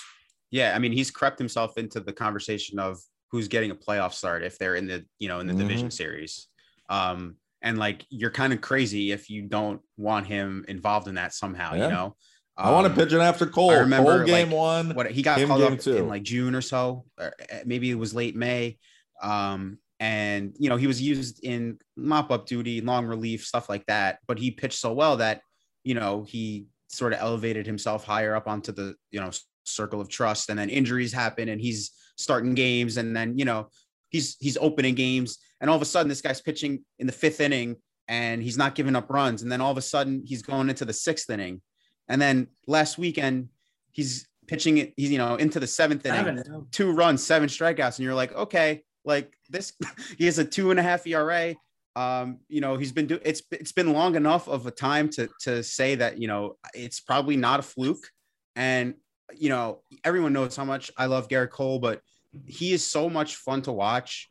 Yeah, 0.51 0.73
I 0.75 0.79
mean, 0.79 0.91
he's 0.91 1.11
crept 1.11 1.39
himself 1.39 1.77
into 1.77 1.99
the 1.99 2.13
conversation 2.13 2.79
of 2.79 2.99
who's 3.31 3.47
getting 3.47 3.71
a 3.71 3.75
playoff 3.75 4.13
start 4.13 4.43
if 4.43 4.57
they're 4.59 4.75
in 4.75 4.87
the 4.87 5.03
you 5.19 5.27
know 5.27 5.39
in 5.39 5.47
the 5.47 5.53
Mhm. 5.53 5.57
division 5.59 5.91
series. 5.91 6.47
Um, 6.89 7.37
and 7.61 7.79
like 7.79 8.05
you're 8.09 8.29
kind 8.31 8.53
of 8.53 8.61
crazy 8.61 9.11
if 9.11 9.29
you 9.29 9.41
don't 9.41 9.81
want 9.97 10.27
him 10.27 10.63
involved 10.67 11.07
in 11.07 11.15
that 11.15 11.33
somehow. 11.33 11.73
Yeah. 11.73 11.85
You 11.85 11.91
know, 11.91 12.15
I 12.55 12.71
want 12.71 12.85
to 12.85 12.91
Um, 12.91 12.95
pitch 12.97 13.11
it 13.11 13.19
after 13.19 13.47
Cole. 13.47 13.71
I 13.71 13.79
remember, 13.79 14.17
Cole 14.19 14.27
game 14.27 14.49
like, 14.49 14.55
one. 14.57 14.93
What 14.95 15.11
he 15.11 15.23
got 15.23 15.39
him 15.39 15.47
called 15.47 15.63
up 15.63 15.79
two. 15.79 15.97
in 15.97 16.07
like 16.07 16.21
June 16.23 16.53
or 16.53 16.61
so, 16.61 17.05
or 17.19 17.33
uh, 17.51 17.57
maybe 17.65 17.89
it 17.89 17.95
was 17.95 18.13
late 18.13 18.35
May. 18.35 18.77
Um, 19.21 19.79
and 20.05 20.53
you 20.59 20.69
know 20.69 20.77
he 20.77 20.85
was 20.85 21.01
used 21.01 21.43
in 21.43 21.79
mop 21.97 22.29
up 22.29 22.45
duty, 22.45 22.79
long 22.79 23.07
relief, 23.07 23.43
stuff 23.43 23.69
like 23.69 23.83
that. 23.87 24.19
But 24.27 24.37
he 24.37 24.51
pitched 24.51 24.77
so 24.77 24.93
well 24.93 25.17
that 25.17 25.41
you 25.83 25.95
know 25.95 26.23
he 26.23 26.67
sort 26.89 27.13
of 27.13 27.19
elevated 27.19 27.65
himself 27.65 28.05
higher 28.05 28.35
up 28.35 28.47
onto 28.47 28.71
the 28.71 28.93
you 29.09 29.19
know 29.19 29.31
circle 29.63 29.99
of 29.99 30.07
trust. 30.07 30.51
And 30.51 30.59
then 30.59 30.69
injuries 30.69 31.11
happen, 31.11 31.49
and 31.49 31.59
he's 31.59 31.91
starting 32.17 32.53
games, 32.53 32.97
and 32.97 33.15
then 33.15 33.35
you 33.35 33.45
know 33.45 33.69
he's 34.09 34.37
he's 34.39 34.57
opening 34.57 34.93
games, 34.93 35.39
and 35.59 35.71
all 35.71 35.75
of 35.75 35.81
a 35.81 35.85
sudden 35.85 36.07
this 36.07 36.21
guy's 36.21 36.39
pitching 36.39 36.85
in 36.99 37.07
the 37.07 37.13
fifth 37.13 37.41
inning, 37.41 37.75
and 38.07 38.43
he's 38.43 38.59
not 38.59 38.75
giving 38.75 38.95
up 38.95 39.09
runs, 39.09 39.41
and 39.41 39.51
then 39.51 39.59
all 39.59 39.71
of 39.71 39.77
a 39.77 39.81
sudden 39.81 40.21
he's 40.23 40.43
going 40.43 40.69
into 40.69 40.85
the 40.85 40.93
sixth 40.93 41.27
inning, 41.31 41.63
and 42.07 42.21
then 42.21 42.47
last 42.67 42.99
weekend 42.99 43.49
he's 43.91 44.27
pitching 44.45 44.77
it, 44.77 44.93
he's 44.97 45.09
you 45.09 45.17
know 45.17 45.33
into 45.37 45.59
the 45.59 45.65
seventh 45.65 46.05
inning, 46.05 46.43
two 46.69 46.91
runs, 46.91 47.23
seven 47.23 47.49
strikeouts, 47.49 47.97
and 47.97 48.05
you're 48.05 48.13
like, 48.13 48.33
okay, 48.35 48.83
like 49.05 49.33
this, 49.49 49.73
he 50.17 50.25
has 50.25 50.39
a 50.39 50.45
two 50.45 50.71
and 50.71 50.79
a 50.79 50.83
half 50.83 51.05
ERA. 51.07 51.55
Um, 51.95 52.39
you 52.49 52.59
know, 52.59 52.75
he's 52.75 52.91
been 52.91 53.07
doing 53.07 53.21
it's 53.23 53.41
it's 53.51 53.71
been 53.71 53.93
long 53.93 54.15
enough 54.15 54.49
of 54.49 54.65
a 54.67 54.71
time 54.71 55.09
to 55.11 55.29
to 55.41 55.63
say 55.63 55.95
that 55.95 56.19
you 56.19 56.27
know 56.27 56.57
it's 56.73 56.99
probably 56.99 57.37
not 57.37 57.59
a 57.59 57.63
fluke, 57.63 58.09
and 58.55 58.95
you 59.33 59.49
know 59.49 59.81
everyone 60.03 60.33
knows 60.33 60.55
how 60.55 60.65
much 60.65 60.91
I 60.97 61.05
love 61.05 61.29
Gerrit 61.29 61.51
Cole, 61.51 61.79
but 61.79 62.01
he 62.47 62.73
is 62.73 62.83
so 62.83 63.09
much 63.09 63.37
fun 63.37 63.61
to 63.61 63.71
watch, 63.71 64.27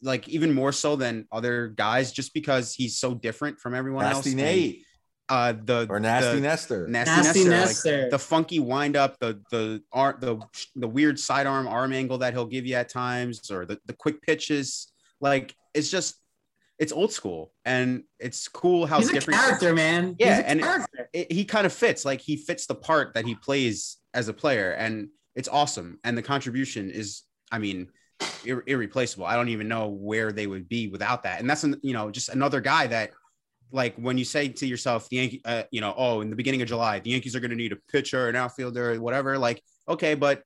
like 0.00 0.28
even 0.28 0.54
more 0.54 0.70
so 0.70 0.94
than 0.94 1.26
other 1.32 1.68
guys, 1.68 2.12
just 2.12 2.32
because 2.34 2.72
he's 2.72 2.98
so 2.98 3.14
different 3.14 3.58
from 3.58 3.74
everyone 3.74 4.04
else. 4.04 4.18
Nasty 4.18 4.30
and, 4.30 4.40
Nate 4.40 4.84
uh, 5.32 5.52
the 5.64 5.86
or 5.88 5.98
Nasty 5.98 6.34
the, 6.36 6.40
Nestor. 6.40 6.86
Nasty, 6.88 7.10
Nasty 7.22 7.44
Nestor, 7.44 8.02
like, 8.02 8.10
the 8.10 8.18
funky 8.18 8.60
windup, 8.60 9.18
the 9.18 9.40
the 9.50 9.82
art, 9.92 10.20
the 10.20 10.38
the 10.76 10.86
weird 10.88 11.18
sidearm 11.18 11.66
arm 11.66 11.92
angle 11.92 12.18
that 12.18 12.34
he'll 12.34 12.46
give 12.46 12.66
you 12.66 12.74
at 12.76 12.88
times, 12.90 13.50
or 13.50 13.64
the 13.64 13.78
the 13.86 13.94
quick 13.94 14.20
pitches. 14.22 14.92
Like 15.20 15.54
it's 15.74 15.90
just 15.90 16.16
it's 16.78 16.92
old 16.92 17.12
school, 17.12 17.52
and 17.64 18.02
it's 18.18 18.46
cool 18.48 18.86
how 18.86 18.98
He's 18.98 19.10
a 19.10 19.12
different. 19.14 19.40
character, 19.40 19.72
man. 19.74 20.16
Yeah, 20.18 20.36
He's 20.36 20.44
a 20.44 20.48
and 20.48 20.60
it- 20.60 21.08
It, 21.14 21.32
he 21.32 21.44
kind 21.44 21.66
of 21.66 21.72
fits, 21.72 22.04
like 22.04 22.20
he 22.20 22.36
fits 22.36 22.66
the 22.66 22.74
part 22.74 23.14
that 23.14 23.24
he 23.26 23.34
plays 23.34 23.98
as 24.14 24.28
a 24.28 24.32
player, 24.32 24.72
and 24.72 25.08
it's 25.34 25.48
awesome. 25.48 25.98
And 26.04 26.16
the 26.18 26.22
contribution 26.22 26.90
is, 26.90 27.22
I 27.50 27.58
mean, 27.58 27.88
ir- 28.44 28.64
irreplaceable. 28.66 29.26
I 29.26 29.34
don't 29.36 29.48
even 29.50 29.68
know 29.68 29.88
where 29.88 30.32
they 30.32 30.46
would 30.46 30.68
be 30.68 30.88
without 30.88 31.22
that. 31.24 31.40
And 31.40 31.48
that's 31.48 31.64
an, 31.64 31.78
you 31.82 31.92
know 31.92 32.10
just 32.10 32.28
another 32.30 32.60
guy 32.60 32.86
that 32.88 33.10
like 33.72 33.96
when 33.96 34.18
you 34.18 34.24
say 34.24 34.48
to 34.48 34.66
yourself, 34.66 35.08
the 35.08 35.16
Yankee, 35.16 35.40
uh, 35.44 35.64
you 35.70 35.80
know, 35.80 35.94
oh, 35.96 36.20
in 36.20 36.30
the 36.30 36.36
beginning 36.36 36.62
of 36.62 36.68
July, 36.68 37.00
the 37.00 37.10
Yankees 37.10 37.34
are 37.34 37.40
going 37.40 37.50
to 37.50 37.56
need 37.56 37.72
a 37.72 37.78
pitcher, 37.90 38.28
an 38.28 38.36
outfielder, 38.36 39.00
whatever. 39.00 39.38
Like, 39.38 39.62
okay, 39.88 40.14
but 40.14 40.42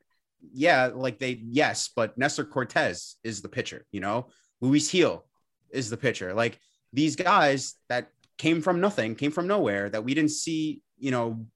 yeah, 0.53 0.91
like 0.95 1.18
they, 1.18 1.43
yes, 1.51 1.91
but 1.95 2.16
Nestor 2.16 2.45
Cortes 2.45 3.16
is 3.24 3.43
the 3.43 3.49
pitcher, 3.49 3.85
you 3.91 4.01
know, 4.01 4.29
Luis 4.61 4.91
Gil 4.91 5.24
is 5.70 5.91
the 5.91 5.97
pitcher. 5.97 6.33
Like 6.35 6.59
these 6.93 7.16
guys 7.16 7.74
that 7.89 8.09
came 8.39 8.62
from 8.62 8.81
nothing, 8.81 9.14
came 9.14 9.33
from 9.33 9.47
nowhere, 9.47 9.91
that 9.91 10.05
we 10.05 10.14
didn't 10.14 10.31
see, 10.31 10.81
you 10.99 11.11
know, 11.11 11.47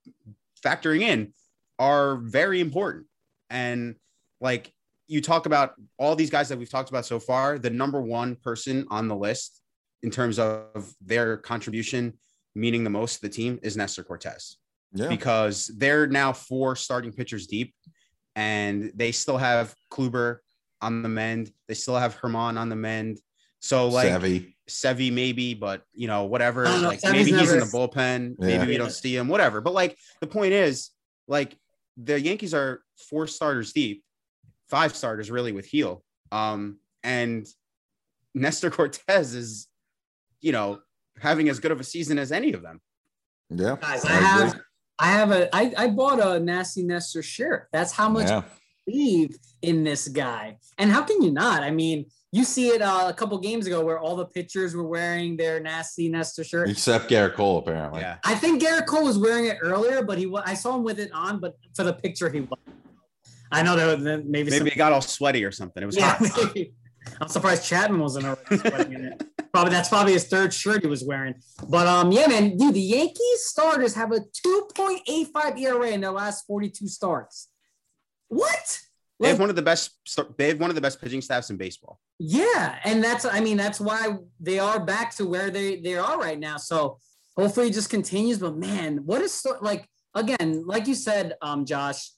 factoring 0.64 1.02
in 1.02 1.32
are 1.78 2.16
very 2.16 2.60
important. 2.60 3.06
And 3.48 3.94
like 4.40 4.72
you 5.06 5.20
talk 5.20 5.46
about 5.46 5.74
all 5.98 6.16
these 6.16 6.30
guys 6.30 6.48
that 6.48 6.58
we've 6.58 6.70
talked 6.70 6.90
about 6.90 7.06
so 7.06 7.18
far, 7.18 7.58
the 7.58 7.70
number 7.70 8.00
one 8.00 8.36
person 8.36 8.86
on 8.90 9.08
the 9.08 9.16
list 9.16 9.59
in 10.02 10.10
terms 10.10 10.38
of 10.38 10.92
their 11.00 11.36
contribution 11.36 12.14
meaning 12.54 12.84
the 12.84 12.90
most 12.90 13.16
to 13.16 13.22
the 13.22 13.28
team 13.28 13.58
is 13.62 13.76
Nestor 13.76 14.02
Cortes 14.02 14.56
Yeah. 14.92 15.08
because 15.08 15.68
they're 15.76 16.06
now 16.06 16.32
four 16.32 16.76
starting 16.76 17.12
pitchers 17.12 17.46
deep 17.46 17.74
and 18.34 18.90
they 18.94 19.12
still 19.12 19.38
have 19.38 19.74
Kluber 19.90 20.38
on 20.80 21.02
the 21.02 21.08
mend. 21.08 21.52
They 21.68 21.74
still 21.74 21.96
have 21.96 22.16
Germán 22.18 22.58
on 22.58 22.68
the 22.68 22.76
mend. 22.76 23.18
So 23.60 23.88
like 23.88 24.08
Savvy. 24.08 24.56
Sevy 24.68 25.12
maybe, 25.12 25.54
but 25.54 25.82
you 25.92 26.06
know, 26.06 26.24
whatever. 26.24 26.64
Know. 26.64 26.78
Like 26.78 27.00
Sevy's 27.00 27.26
maybe 27.26 27.38
he's 27.38 27.52
in 27.52 27.60
the 27.60 27.66
bullpen. 27.66 28.36
Yeah. 28.38 28.58
Maybe 28.58 28.72
we 28.72 28.78
don't 28.78 28.92
see 28.92 29.16
him, 29.16 29.28
whatever. 29.28 29.60
But 29.60 29.74
like 29.74 29.96
the 30.20 30.26
point 30.26 30.52
is, 30.52 30.90
like 31.28 31.56
the 31.96 32.20
Yankees 32.20 32.54
are 32.54 32.82
four 33.08 33.26
starters 33.26 33.72
deep, 33.72 34.02
five 34.68 34.96
starters 34.96 35.30
really 35.30 35.52
with 35.52 35.70
Gil. 35.70 36.02
Um, 36.32 36.78
and 37.02 37.46
Nestor 38.34 38.70
Cortez 38.70 39.34
is, 39.34 39.66
you 40.40 40.52
know, 40.52 40.80
having 41.18 41.48
as 41.48 41.60
good 41.60 41.72
of 41.72 41.80
a 41.80 41.84
season 41.84 42.18
as 42.18 42.32
any 42.32 42.52
of 42.52 42.62
them. 42.62 42.80
Yeah. 43.50 43.76
Guys, 43.80 44.04
I 44.04 44.10
I 44.10 44.20
have 44.20 44.60
I 44.98 45.06
have 45.06 45.30
a 45.30 45.54
I, 45.54 45.72
I 45.76 45.86
bought 45.88 46.20
a 46.20 46.40
nasty 46.40 46.82
Nestor 46.82 47.22
shirt. 47.22 47.68
That's 47.72 47.92
how 47.92 48.08
much 48.08 48.28
Yeah. 48.28 48.38
I 48.38 48.44
believe 48.86 49.36
in 49.62 49.84
this 49.84 50.08
guy. 50.08 50.56
And 50.78 50.90
how 50.90 51.02
can 51.02 51.22
you 51.22 51.32
not? 51.32 51.62
I 51.62 51.70
mean, 51.70 52.06
you 52.32 52.44
see 52.44 52.68
it 52.68 52.80
uh, 52.80 53.06
a 53.08 53.12
couple 53.12 53.36
games 53.38 53.66
ago 53.66 53.84
where 53.84 53.98
all 53.98 54.14
the 54.14 54.26
pitchers 54.26 54.74
were 54.74 54.86
wearing 54.86 55.36
their 55.36 55.60
nasty 55.60 56.08
Nestor 56.08 56.44
shirt. 56.44 56.70
Except 56.70 57.10
Gerrit 57.10 57.34
Cole, 57.34 57.58
apparently. 57.58 58.00
Yeah. 58.00 58.18
I 58.24 58.34
think 58.34 58.62
Gerrit 58.62 58.86
Cole 58.86 59.04
was 59.04 59.18
wearing 59.18 59.46
it 59.46 59.58
earlier, 59.60 60.02
but 60.02 60.16
he 60.16 60.32
I 60.44 60.54
saw 60.54 60.76
him 60.76 60.84
with 60.84 61.00
it 61.00 61.10
on, 61.12 61.40
but 61.40 61.56
for 61.74 61.82
the 61.82 61.92
picture 61.92 62.30
he 62.30 62.40
was. 62.40 62.58
I 63.52 63.62
know 63.64 63.74
that 63.74 64.04
that 64.04 64.26
maybe, 64.26 64.50
Maybe 64.50 64.58
some, 64.58 64.66
it 64.68 64.76
got 64.76 64.92
all 64.92 65.00
sweaty 65.00 65.44
or 65.44 65.50
something. 65.50 65.82
It 65.82 65.86
was 65.86 65.96
yeah, 65.96 66.14
hot. 66.14 66.54
maybe. 66.54 66.72
I'm 67.20 67.28
surprised 67.28 67.64
Chapman 67.64 68.00
wasn't 68.00 68.26
already 68.26 68.94
in 68.94 69.04
it. 69.06 69.22
Probably 69.52 69.72
that's 69.72 69.88
probably 69.88 70.12
his 70.12 70.28
third 70.28 70.52
shirt 70.52 70.82
he 70.82 70.86
was 70.86 71.04
wearing. 71.04 71.34
But 71.68 71.86
um, 71.86 72.12
yeah, 72.12 72.26
man, 72.26 72.56
dude, 72.56 72.74
the 72.74 72.80
Yankees 72.80 73.44
starters 73.44 73.94
have 73.94 74.12
a 74.12 74.20
2.85 74.46 75.58
ERA 75.58 75.88
in 75.88 76.00
their 76.00 76.12
last 76.12 76.46
42 76.46 76.86
starts. 76.88 77.48
What? 78.28 78.80
They 79.18 79.28
have 79.28 79.40
one 79.40 79.50
of 79.50 79.56
the 79.56 79.62
best. 79.62 79.98
They 80.38 80.48
have 80.48 80.60
one 80.60 80.70
of 80.70 80.76
the 80.76 80.80
best 80.80 81.00
pitching 81.00 81.20
staffs 81.20 81.50
in 81.50 81.56
baseball. 81.56 82.00
yeah, 82.18 82.78
and 82.84 83.04
that's 83.04 83.26
I 83.26 83.40
mean 83.40 83.58
that's 83.58 83.78
why 83.78 84.16
they 84.40 84.58
are 84.58 84.80
back 84.80 85.14
to 85.16 85.26
where 85.26 85.50
they 85.50 85.80
they 85.80 85.96
are 85.96 86.18
right 86.18 86.38
now. 86.38 86.56
So 86.56 86.98
hopefully 87.36 87.68
it 87.68 87.74
just 87.74 87.90
continues. 87.90 88.38
But 88.38 88.56
man, 88.56 89.00
what 89.04 89.20
is 89.20 89.34
so, 89.34 89.56
like 89.60 89.86
again, 90.14 90.64
like 90.66 90.86
you 90.86 90.94
said, 90.94 91.34
um, 91.42 91.66
Josh, 91.66 92.10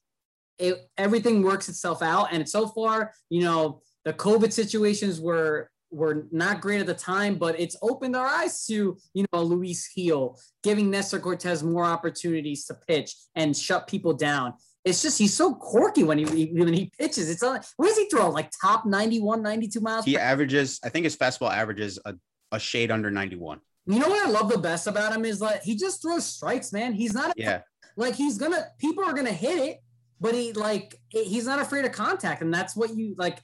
it, 0.58 0.88
everything 0.96 1.42
works 1.42 1.68
itself 1.68 2.02
out. 2.02 2.28
And 2.32 2.48
so 2.48 2.68
far, 2.68 3.12
you 3.30 3.42
know, 3.42 3.82
the 4.04 4.12
COVID 4.12 4.52
situations 4.52 5.20
were 5.20 5.70
were 5.90 6.26
not 6.32 6.62
great 6.62 6.80
at 6.80 6.86
the 6.86 6.94
time, 6.94 7.34
but 7.34 7.58
it's 7.60 7.76
opened 7.82 8.16
our 8.16 8.26
eyes 8.26 8.64
to, 8.64 8.96
you 9.12 9.26
know, 9.30 9.42
Luis 9.42 9.90
Gil, 9.94 10.38
giving 10.62 10.90
Nestor 10.90 11.18
Cortes 11.18 11.62
more 11.62 11.84
opportunities 11.84 12.64
to 12.64 12.74
pitch 12.88 13.14
and 13.34 13.54
shut 13.54 13.86
people 13.86 14.14
down. 14.14 14.54
It's 14.86 15.02
just 15.02 15.18
he's 15.18 15.34
so 15.34 15.54
quirky 15.54 16.02
when 16.02 16.16
he 16.18 16.46
when 16.54 16.72
he 16.72 16.90
pitches. 16.98 17.28
It's 17.28 17.42
on 17.42 17.60
what 17.76 17.88
does 17.88 17.98
he 17.98 18.08
throw? 18.08 18.30
Like 18.30 18.50
top 18.60 18.86
91, 18.86 19.42
92 19.42 19.80
miles. 19.80 20.04
He 20.06 20.16
averages, 20.16 20.80
I 20.82 20.88
think 20.88 21.04
his 21.04 21.16
fastball 21.16 21.52
averages 21.52 21.98
a, 22.06 22.14
a 22.52 22.58
shade 22.58 22.90
under 22.90 23.10
91. 23.10 23.60
You 23.86 23.98
know 23.98 24.08
what 24.08 24.26
I 24.26 24.30
love 24.30 24.50
the 24.50 24.58
best 24.58 24.86
about 24.86 25.14
him 25.14 25.24
is 25.24 25.40
like 25.42 25.62
he 25.62 25.76
just 25.76 26.00
throws 26.02 26.24
strikes, 26.24 26.72
man. 26.72 26.94
He's 26.94 27.12
not 27.14 27.34
Yeah. 27.36 27.60
like 27.96 28.14
he's 28.14 28.38
gonna 28.38 28.64
people 28.78 29.04
are 29.04 29.12
gonna 29.12 29.30
hit 29.30 29.58
it, 29.58 29.78
but 30.20 30.34
he 30.34 30.52
like 30.54 30.96
he's 31.10 31.46
not 31.46 31.60
afraid 31.60 31.84
of 31.84 31.92
contact, 31.92 32.40
and 32.42 32.52
that's 32.54 32.74
what 32.74 32.96
you 32.96 33.14
like. 33.18 33.40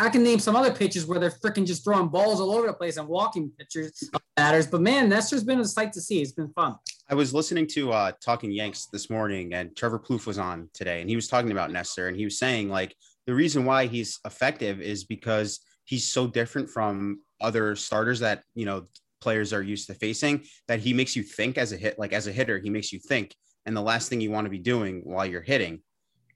I 0.00 0.08
can 0.08 0.22
name 0.22 0.38
some 0.38 0.56
other 0.56 0.72
pitches 0.72 1.06
where 1.06 1.18
they're 1.18 1.30
freaking 1.30 1.66
just 1.66 1.84
throwing 1.84 2.08
balls 2.08 2.40
all 2.40 2.52
over 2.52 2.66
the 2.66 2.72
place 2.72 2.96
and 2.96 3.06
walking 3.06 3.50
pitchers 3.58 4.10
batters. 4.36 4.66
But 4.66 4.80
man, 4.80 5.08
Nestor's 5.08 5.44
been 5.44 5.60
a 5.60 5.64
sight 5.64 5.92
to 5.94 6.00
see. 6.00 6.22
It's 6.22 6.32
been 6.32 6.50
fun. 6.50 6.76
I 7.10 7.14
was 7.14 7.34
listening 7.34 7.66
to 7.68 7.92
uh, 7.92 8.12
Talking 8.20 8.52
Yanks 8.52 8.86
this 8.86 9.10
morning, 9.10 9.54
and 9.54 9.76
Trevor 9.76 9.98
Plouffe 9.98 10.26
was 10.26 10.38
on 10.38 10.68
today, 10.74 11.00
and 11.00 11.10
he 11.10 11.16
was 11.16 11.28
talking 11.28 11.50
about 11.50 11.70
Nestor, 11.70 12.08
and 12.08 12.16
he 12.16 12.24
was 12.24 12.38
saying 12.38 12.68
like 12.68 12.94
the 13.26 13.34
reason 13.34 13.64
why 13.64 13.86
he's 13.86 14.20
effective 14.24 14.80
is 14.80 15.04
because 15.04 15.60
he's 15.84 16.06
so 16.06 16.26
different 16.26 16.70
from 16.70 17.20
other 17.40 17.76
starters 17.76 18.20
that 18.20 18.42
you 18.54 18.64
know 18.64 18.86
players 19.20 19.52
are 19.52 19.62
used 19.62 19.88
to 19.88 19.94
facing 19.94 20.44
that 20.68 20.80
he 20.80 20.92
makes 20.92 21.16
you 21.16 21.22
think 21.22 21.58
as 21.58 21.72
a 21.72 21.76
hit, 21.76 21.98
like 21.98 22.12
as 22.12 22.26
a 22.26 22.32
hitter, 22.32 22.58
he 22.58 22.70
makes 22.70 22.92
you 22.92 22.98
think, 22.98 23.34
and 23.66 23.76
the 23.76 23.82
last 23.82 24.08
thing 24.08 24.20
you 24.20 24.30
want 24.30 24.44
to 24.44 24.50
be 24.50 24.58
doing 24.58 25.00
while 25.04 25.26
you're 25.26 25.42
hitting 25.42 25.80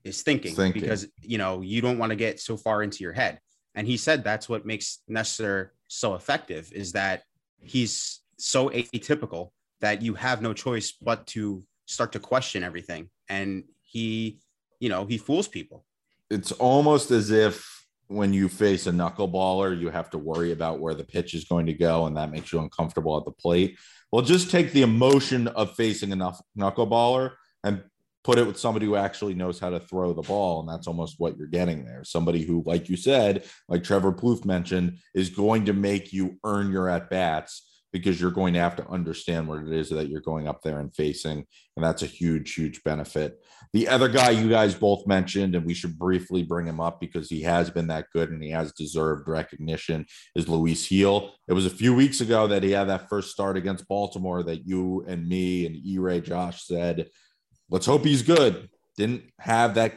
is 0.04 0.22
thinking, 0.22 0.54
Thinking. 0.54 0.82
because 0.82 1.06
you 1.20 1.38
know 1.38 1.60
you 1.60 1.80
don't 1.80 1.98
want 1.98 2.10
to 2.10 2.16
get 2.16 2.40
so 2.40 2.56
far 2.56 2.82
into 2.82 3.02
your 3.04 3.12
head. 3.12 3.38
And 3.74 3.86
he 3.86 3.96
said 3.96 4.22
that's 4.22 4.48
what 4.48 4.66
makes 4.66 4.98
Nestor 5.08 5.72
so 5.88 6.14
effective 6.14 6.70
is 6.72 6.92
that 6.92 7.22
he's 7.60 8.20
so 8.38 8.68
atypical 8.70 9.50
that 9.80 10.02
you 10.02 10.14
have 10.14 10.42
no 10.42 10.52
choice 10.52 10.92
but 10.92 11.26
to 11.28 11.64
start 11.86 12.12
to 12.12 12.18
question 12.18 12.62
everything. 12.62 13.08
And 13.28 13.64
he, 13.80 14.40
you 14.80 14.88
know, 14.88 15.06
he 15.06 15.18
fools 15.18 15.48
people. 15.48 15.84
it's 16.30 16.52
almost 16.52 17.10
as 17.10 17.30
if 17.30 17.84
when 18.08 18.32
you 18.32 18.48
face 18.48 18.86
a 18.86 18.90
knuckleballer, 18.92 19.78
you 19.78 19.90
have 19.90 20.10
to 20.10 20.18
worry 20.18 20.52
about 20.52 20.80
where 20.80 20.94
the 20.94 21.04
pitch 21.04 21.34
is 21.34 21.44
going 21.44 21.66
to 21.66 21.72
go, 21.72 22.06
and 22.06 22.16
that 22.16 22.30
makes 22.30 22.52
you 22.52 22.60
uncomfortable 22.60 23.16
at 23.16 23.24
the 23.24 23.30
plate. 23.30 23.78
Well, 24.10 24.22
just 24.22 24.50
take 24.50 24.72
the 24.72 24.82
emotion 24.82 25.48
of 25.48 25.74
facing 25.74 26.12
a 26.12 26.32
knuckleballer 26.58 27.32
and 27.64 27.82
put 28.24 28.38
it 28.38 28.46
with 28.46 28.58
somebody 28.58 28.86
who 28.86 28.96
actually 28.96 29.34
knows 29.34 29.58
how 29.58 29.70
to 29.70 29.80
throw 29.80 30.12
the 30.12 30.22
ball, 30.22 30.60
and 30.60 30.68
that's 30.68 30.86
almost 30.86 31.16
what 31.18 31.36
you're 31.36 31.46
getting 31.46 31.84
there. 31.84 32.04
Somebody 32.04 32.42
who, 32.42 32.62
like 32.66 32.88
you 32.88 32.96
said, 32.96 33.44
like 33.68 33.82
Trevor 33.82 34.12
Plouffe 34.12 34.44
mentioned, 34.44 34.98
is 35.14 35.30
going 35.30 35.64
to 35.66 35.72
make 35.72 36.12
you 36.12 36.38
earn 36.44 36.70
your 36.70 36.88
at 36.88 37.10
bats 37.10 37.68
because 37.92 38.18
you're 38.18 38.30
going 38.30 38.54
to 38.54 38.60
have 38.60 38.74
to 38.76 38.88
understand 38.88 39.46
what 39.46 39.62
it 39.62 39.70
is 39.70 39.90
that 39.90 40.08
you're 40.08 40.22
going 40.22 40.48
up 40.48 40.62
there 40.62 40.80
and 40.80 40.94
facing, 40.94 41.44
and 41.76 41.84
that's 41.84 42.02
a 42.02 42.06
huge, 42.06 42.54
huge 42.54 42.82
benefit. 42.84 43.38
The 43.74 43.88
other 43.88 44.08
guy 44.08 44.30
you 44.30 44.48
guys 44.48 44.74
both 44.74 45.06
mentioned, 45.06 45.54
and 45.54 45.66
we 45.66 45.74
should 45.74 45.98
briefly 45.98 46.42
bring 46.42 46.66
him 46.66 46.80
up 46.80 47.00
because 47.00 47.28
he 47.28 47.42
has 47.42 47.70
been 47.70 47.88
that 47.88 48.06
good 48.12 48.30
and 48.30 48.42
he 48.42 48.50
has 48.50 48.72
deserved 48.72 49.28
recognition, 49.28 50.06
is 50.34 50.48
Luis 50.48 50.88
Gil. 50.88 51.32
It 51.48 51.54
was 51.54 51.66
a 51.66 51.70
few 51.70 51.94
weeks 51.94 52.20
ago 52.20 52.46
that 52.46 52.62
he 52.62 52.70
had 52.70 52.88
that 52.88 53.08
first 53.08 53.30
start 53.30 53.56
against 53.56 53.88
Baltimore 53.88 54.42
that 54.42 54.66
you 54.66 55.04
and 55.06 55.28
me 55.28 55.66
and 55.66 55.76
E 55.76 55.98
Ray 55.98 56.20
Josh 56.20 56.64
said, 56.64 57.08
let's 57.72 57.86
hope 57.86 58.04
he's 58.04 58.22
good. 58.22 58.68
Didn't 58.96 59.24
have 59.40 59.74
that 59.74 59.94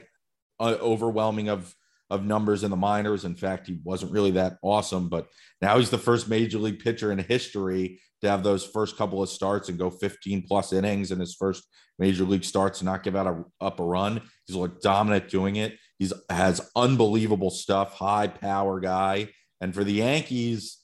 uh, 0.60 0.78
overwhelming 0.82 1.50
of 1.50 1.76
of 2.12 2.24
numbers 2.24 2.64
in 2.64 2.70
the 2.70 2.78
minors. 2.78 3.26
In 3.26 3.36
fact, 3.36 3.66
he 3.66 3.80
wasn't 3.84 4.12
really 4.12 4.32
that 4.32 4.58
awesome, 4.62 5.10
but 5.10 5.28
now 5.60 5.78
he's 5.78 5.90
the 5.90 5.98
first 5.98 6.30
major 6.30 6.60
league 6.60 6.80
pitcher 6.80 7.12
in 7.12 7.18
history 7.18 8.00
to 8.22 8.30
have 8.30 8.44
those 8.44 8.64
first 8.64 8.96
couple 8.96 9.24
of 9.24 9.30
starts 9.30 9.70
and 9.70 9.80
go 9.80 9.90
15 9.90 10.44
plus 10.48 10.72
innings 10.72 11.12
in 11.12 11.20
his 11.20 11.34
first 11.34 11.64
major 11.98 12.24
league 12.24 12.44
starts 12.44 12.80
and 12.80 12.86
not 12.86 13.02
give 13.02 13.16
out 13.16 13.28
a 13.28 13.44
up 13.60 13.80
a 13.80 13.84
run. 13.84 14.22
He's 14.46 14.56
like 14.56 14.80
dominant 14.82 15.30
doing 15.30 15.58
it. 15.58 15.78
He's 15.98 16.14
has 16.30 16.70
unbelievable 16.76 17.50
stuff, 17.50 17.94
high 17.94 18.28
power 18.28 18.80
guy. 18.80 19.30
And 19.60 19.74
for 19.74 19.84
the 19.84 19.94
Yankees, 19.94 20.78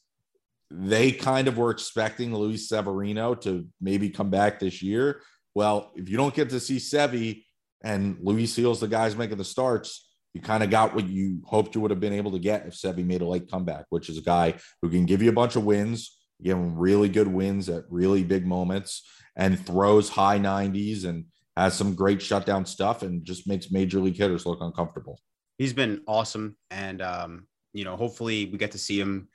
they 0.71 1.11
kind 1.11 1.47
of 1.47 1.57
were 1.57 1.69
expecting 1.69 2.33
Luis 2.33 2.67
Severino 2.67 3.35
to 3.35 3.67
maybe 3.79 4.09
come 4.09 4.29
back 4.29 4.59
this 4.59 4.81
year. 4.81 5.21
Well, 5.53 5.91
if 5.95 6.09
you 6.09 6.17
don't 6.17 6.33
get 6.33 6.49
to 6.49 6.59
see 6.59 6.77
Sevy 6.77 7.43
and 7.83 8.17
Luis 8.21 8.55
Gil's 8.55 8.79
the 8.79 8.87
guys 8.87 9.15
making 9.15 9.37
the 9.37 9.43
starts, 9.43 10.07
you 10.33 10.41
kind 10.41 10.63
of 10.63 10.69
got 10.69 10.95
what 10.95 11.07
you 11.07 11.41
hoped 11.45 11.75
you 11.75 11.81
would 11.81 11.91
have 11.91 11.99
been 11.99 12.13
able 12.13 12.31
to 12.31 12.39
get 12.39 12.65
if 12.65 12.73
Sevy 12.73 13.05
made 13.05 13.21
a 13.21 13.27
late 13.27 13.49
comeback, 13.51 13.85
which 13.89 14.09
is 14.09 14.17
a 14.17 14.21
guy 14.21 14.55
who 14.81 14.89
can 14.89 15.05
give 15.05 15.21
you 15.21 15.29
a 15.29 15.33
bunch 15.33 15.55
of 15.55 15.65
wins, 15.65 16.17
give 16.41 16.57
him 16.57 16.77
really 16.77 17.09
good 17.09 17.27
wins 17.27 17.67
at 17.67 17.83
really 17.89 18.23
big 18.23 18.45
moments, 18.45 19.05
and 19.35 19.63
throws 19.65 20.09
high 20.09 20.39
90s 20.39 21.05
and 21.05 21.25
has 21.57 21.73
some 21.73 21.95
great 21.95 22.21
shutdown 22.21 22.65
stuff 22.65 23.01
and 23.01 23.25
just 23.25 23.47
makes 23.47 23.71
major 23.71 23.99
league 23.99 24.15
hitters 24.15 24.45
look 24.45 24.59
uncomfortable. 24.61 25.19
He's 25.57 25.73
been 25.73 26.01
awesome. 26.07 26.55
And, 26.69 27.01
um, 27.01 27.47
you 27.73 27.83
know, 27.83 27.97
hopefully 27.97 28.45
we 28.45 28.57
get 28.57 28.71
to 28.71 28.77
see 28.77 28.99
him 28.99 29.27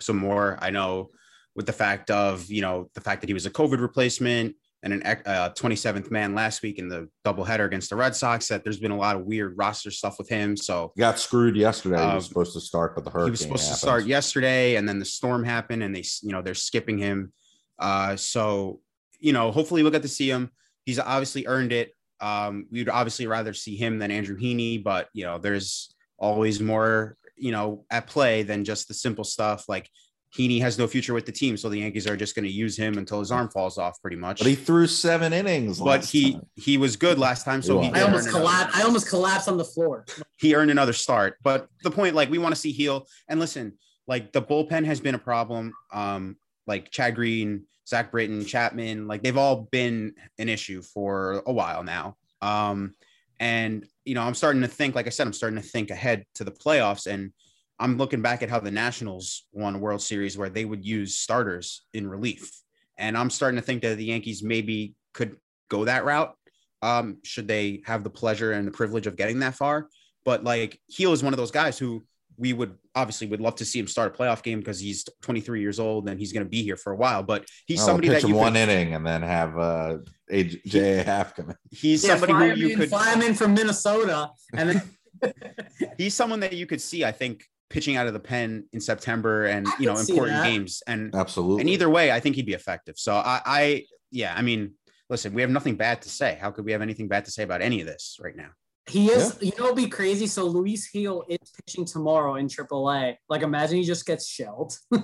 some 0.00 0.16
more. 0.16 0.58
I 0.60 0.70
know 0.70 1.10
with 1.56 1.66
the 1.66 1.72
fact 1.72 2.10
of, 2.10 2.48
you 2.50 2.62
know, 2.62 2.88
the 2.94 3.00
fact 3.00 3.20
that 3.20 3.28
he 3.28 3.34
was 3.34 3.46
a 3.46 3.50
COVID 3.50 3.80
replacement 3.80 4.54
and 4.82 4.92
an 4.92 5.02
uh, 5.26 5.50
27th 5.50 6.10
man 6.10 6.34
last 6.34 6.62
week 6.62 6.78
in 6.78 6.88
the 6.88 7.08
doubleheader 7.24 7.64
against 7.66 7.90
the 7.90 7.96
Red 7.96 8.14
Sox, 8.14 8.48
that 8.48 8.62
there's 8.62 8.78
been 8.78 8.90
a 8.90 8.96
lot 8.96 9.16
of 9.16 9.22
weird 9.24 9.56
roster 9.56 9.90
stuff 9.90 10.18
with 10.18 10.28
him. 10.28 10.56
So 10.56 10.92
He 10.94 11.00
got 11.00 11.18
screwed 11.18 11.56
yesterday. 11.56 11.96
he 11.98 12.02
Um, 12.02 12.14
was 12.16 12.26
supposed 12.26 12.52
to 12.52 12.60
start, 12.60 12.94
but 12.94 13.04
the 13.04 13.10
hurricane 13.10 13.26
he 13.26 13.30
was 13.32 13.40
supposed 13.40 13.62
happens. 13.64 13.80
to 13.80 13.86
start 13.86 14.04
yesterday 14.06 14.76
and 14.76 14.88
then 14.88 14.98
the 14.98 15.04
storm 15.04 15.44
happened 15.44 15.82
and 15.82 15.94
they 15.94 16.04
you 16.22 16.30
know 16.30 16.42
they're 16.42 16.54
skipping 16.54 16.98
him 16.98 17.32
uh 17.78 18.16
so 18.16 18.80
you 19.18 19.32
know 19.32 19.50
hopefully 19.50 19.82
we'll 19.82 19.92
get 19.92 20.02
to 20.02 20.08
see 20.08 20.30
him 20.30 20.50
he's 20.84 20.98
obviously 20.98 21.46
earned 21.46 21.72
it 21.72 21.90
um 22.20 22.66
we'd 22.70 22.88
obviously 22.88 23.26
rather 23.26 23.52
see 23.52 23.76
him 23.76 23.98
than 23.98 24.10
andrew 24.10 24.38
heaney 24.38 24.82
but 24.82 25.08
you 25.12 25.24
know 25.24 25.36
there's 25.38 25.94
always 26.18 26.58
more 26.60 27.16
you 27.36 27.52
know 27.52 27.84
at 27.90 28.06
play 28.06 28.42
than 28.42 28.64
just 28.64 28.88
the 28.88 28.94
simple 28.94 29.24
stuff 29.24 29.68
like 29.68 29.90
heaney 30.34 30.60
has 30.60 30.78
no 30.78 30.86
future 30.86 31.14
with 31.14 31.24
the 31.26 31.32
team 31.32 31.56
so 31.56 31.68
the 31.68 31.78
yankees 31.78 32.06
are 32.06 32.16
just 32.16 32.34
going 32.34 32.44
to 32.44 32.50
use 32.50 32.76
him 32.76 32.98
until 32.98 33.18
his 33.20 33.30
arm 33.30 33.48
falls 33.48 33.78
off 33.78 34.00
pretty 34.02 34.16
much 34.16 34.38
But 34.38 34.48
he 34.48 34.54
threw 34.54 34.86
seven 34.86 35.32
innings. 35.32 35.78
but 35.78 35.84
last 36.00 36.10
he 36.10 36.32
time. 36.34 36.46
he 36.56 36.76
was 36.78 36.96
good 36.96 37.18
last 37.18 37.44
time 37.44 37.62
so 37.62 37.80
he, 37.80 37.88
He 37.88 37.94
I 37.94 38.02
almost 38.02 38.28
another- 38.28 38.40
collapsed. 38.44 38.76
I 38.76 38.82
almost 38.82 39.08
collapsed 39.08 39.48
on 39.48 39.56
the 39.56 39.64
floor. 39.64 40.04
he 40.36 40.54
earned 40.54 40.70
another 40.70 40.92
start. 40.92 41.36
But 41.42 41.68
the 41.82 41.90
point, 41.90 42.14
like, 42.14 42.30
we 42.30 42.38
want 42.38 42.54
to 42.54 42.60
see 42.60 42.72
Gil. 42.72 43.06
And 43.28 43.40
listen, 43.40 43.74
like 44.06 44.32
the 44.32 44.42
bullpen 44.42 44.84
has 44.84 45.00
been 45.00 45.14
a 45.14 45.18
problem. 45.18 45.72
Um, 45.92 46.36
like 46.66 46.90
Chad 46.90 47.14
Green, 47.14 47.64
Zach 47.88 48.10
Britton, 48.10 48.44
Chapman, 48.44 49.06
like 49.06 49.22
they've 49.22 49.36
all 49.38 49.68
been 49.70 50.14
an 50.38 50.48
issue 50.48 50.82
for 50.82 51.42
a 51.46 51.52
while 51.52 51.82
now. 51.84 52.16
Um, 52.42 52.94
and 53.40 53.86
you 54.04 54.14
know, 54.14 54.22
I'm 54.22 54.34
starting 54.34 54.62
to 54.62 54.68
think, 54.68 54.94
like 54.94 55.06
I 55.06 55.10
said, 55.10 55.26
I'm 55.26 55.32
starting 55.32 55.60
to 55.60 55.66
think 55.66 55.90
ahead 55.90 56.24
to 56.34 56.44
the 56.44 56.50
playoffs, 56.50 57.06
and 57.06 57.32
I'm 57.78 57.98
looking 57.98 58.22
back 58.22 58.42
at 58.42 58.50
how 58.50 58.60
the 58.60 58.70
Nationals 58.70 59.44
won 59.52 59.74
a 59.74 59.78
World 59.78 60.00
Series 60.00 60.38
where 60.38 60.48
they 60.48 60.64
would 60.64 60.84
use 60.84 61.18
starters 61.18 61.84
in 61.92 62.08
relief, 62.08 62.50
and 62.98 63.16
I'm 63.16 63.30
starting 63.30 63.56
to 63.56 63.62
think 63.64 63.82
that 63.82 63.96
the 63.96 64.04
Yankees 64.04 64.42
maybe 64.42 64.94
could 65.12 65.36
go 65.68 65.84
that 65.84 66.04
route. 66.04 66.34
Um, 66.82 67.18
should 67.24 67.48
they 67.48 67.82
have 67.86 68.04
the 68.04 68.10
pleasure 68.10 68.52
and 68.52 68.66
the 68.66 68.72
privilege 68.72 69.06
of 69.06 69.16
getting 69.16 69.40
that 69.40 69.54
far? 69.54 69.88
But 70.24 70.44
like 70.44 70.80
Gil 70.94 71.12
is 71.12 71.22
one 71.22 71.32
of 71.32 71.38
those 71.38 71.50
guys 71.50 71.78
who 71.78 72.04
we 72.38 72.52
would 72.52 72.76
obviously 72.94 73.26
would 73.26 73.40
love 73.40 73.54
to 73.56 73.64
see 73.64 73.78
him 73.78 73.86
start 73.86 74.14
a 74.14 74.18
playoff 74.18 74.42
game 74.42 74.58
because 74.58 74.78
he's 74.78 75.04
23 75.22 75.60
years 75.60 75.80
old 75.80 76.08
and 76.08 76.18
he's 76.20 76.32
going 76.32 76.44
to 76.44 76.48
be 76.50 76.62
here 76.62 76.76
for 76.76 76.92
a 76.92 76.96
while. 76.96 77.22
But 77.22 77.46
he's 77.66 77.82
Oh, 77.82 77.86
somebody 77.86 78.08
pitch 78.08 78.22
that 78.22 78.28
him 78.28 78.34
you 78.34 78.36
one 78.36 78.52
could, 78.52 78.68
inning 78.68 78.94
and 78.94 79.06
then 79.06 79.22
have 79.22 79.58
uh, 79.58 79.98
AJ 80.30 81.04
half 81.04 81.34
come 81.34 81.50
in. 81.50 81.56
he's 81.70 82.04
Yeah, 82.04 82.16
somebody 82.16 82.32
who 82.32 82.52
him 82.52 82.58
you 82.58 82.68
in, 82.70 82.76
could 82.78 82.88
fly 82.90 83.12
him 83.12 83.22
in 83.22 83.34
from 83.34 83.54
Minnesota, 83.54 84.30
and 84.54 84.70
then 84.70 85.32
he's 85.98 86.14
someone 86.14 86.40
that 86.40 86.52
you 86.52 86.66
could 86.66 86.80
see, 86.80 87.04
I 87.04 87.12
think, 87.12 87.44
pitching 87.68 87.96
out 87.96 88.06
of 88.06 88.12
the 88.12 88.20
pen 88.20 88.66
in 88.72 88.80
September 88.80 89.46
and 89.46 89.66
you 89.78 89.86
know 89.86 89.96
important 89.96 90.42
games. 90.44 90.82
And 90.86 91.14
Absolutely. 91.14 91.62
and 91.62 91.70
either 91.70 91.90
way, 91.90 92.12
I 92.12 92.20
think 92.20 92.36
he'd 92.36 92.46
be 92.46 92.54
effective. 92.54 92.98
So 92.98 93.14
I, 93.14 93.40
I 93.44 93.84
yeah, 94.10 94.34
I 94.36 94.42
mean, 94.42 94.74
listen, 95.10 95.34
we 95.34 95.42
have 95.42 95.50
nothing 95.50 95.76
bad 95.76 96.02
to 96.02 96.08
say. 96.08 96.38
How 96.40 96.50
could 96.50 96.64
we 96.64 96.72
have 96.72 96.82
anything 96.82 97.08
bad 97.08 97.24
to 97.26 97.30
say 97.30 97.42
about 97.42 97.62
any 97.62 97.80
of 97.80 97.86
this 97.86 98.18
right 98.20 98.36
now? 98.36 98.50
he 98.88 99.08
is. 99.08 99.36
You 99.40 99.52
know, 99.58 99.66
it'd 99.66 99.76
be 99.76 99.88
crazy. 99.88 100.26
So 100.26 100.44
Luis 100.44 100.88
Gil 100.90 101.24
is 101.28 101.38
pitching 101.66 101.84
tomorrow 101.84 102.36
in 102.36 102.46
AAA. 102.46 103.16
Like, 103.28 103.42
imagine 103.42 103.78
he 103.78 103.84
just 103.84 104.06
gets 104.06 104.28
shelled. 104.28 104.78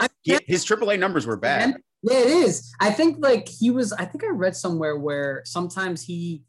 I 0.00 0.08
He, 0.22 0.38
his 0.46 0.64
AAA 0.64 0.98
numbers 0.98 1.26
were 1.26 1.36
bad. 1.36 1.76
Yeah, 2.02 2.18
it 2.18 2.28
is. 2.28 2.72
I 2.80 2.90
think 2.90 3.18
like 3.20 3.48
he 3.48 3.70
was. 3.70 3.92
I 3.92 4.04
think 4.04 4.24
I 4.24 4.28
read 4.28 4.56
somewhere 4.56 4.96
where 4.96 5.42
sometimes 5.44 6.02
he, 6.02 6.42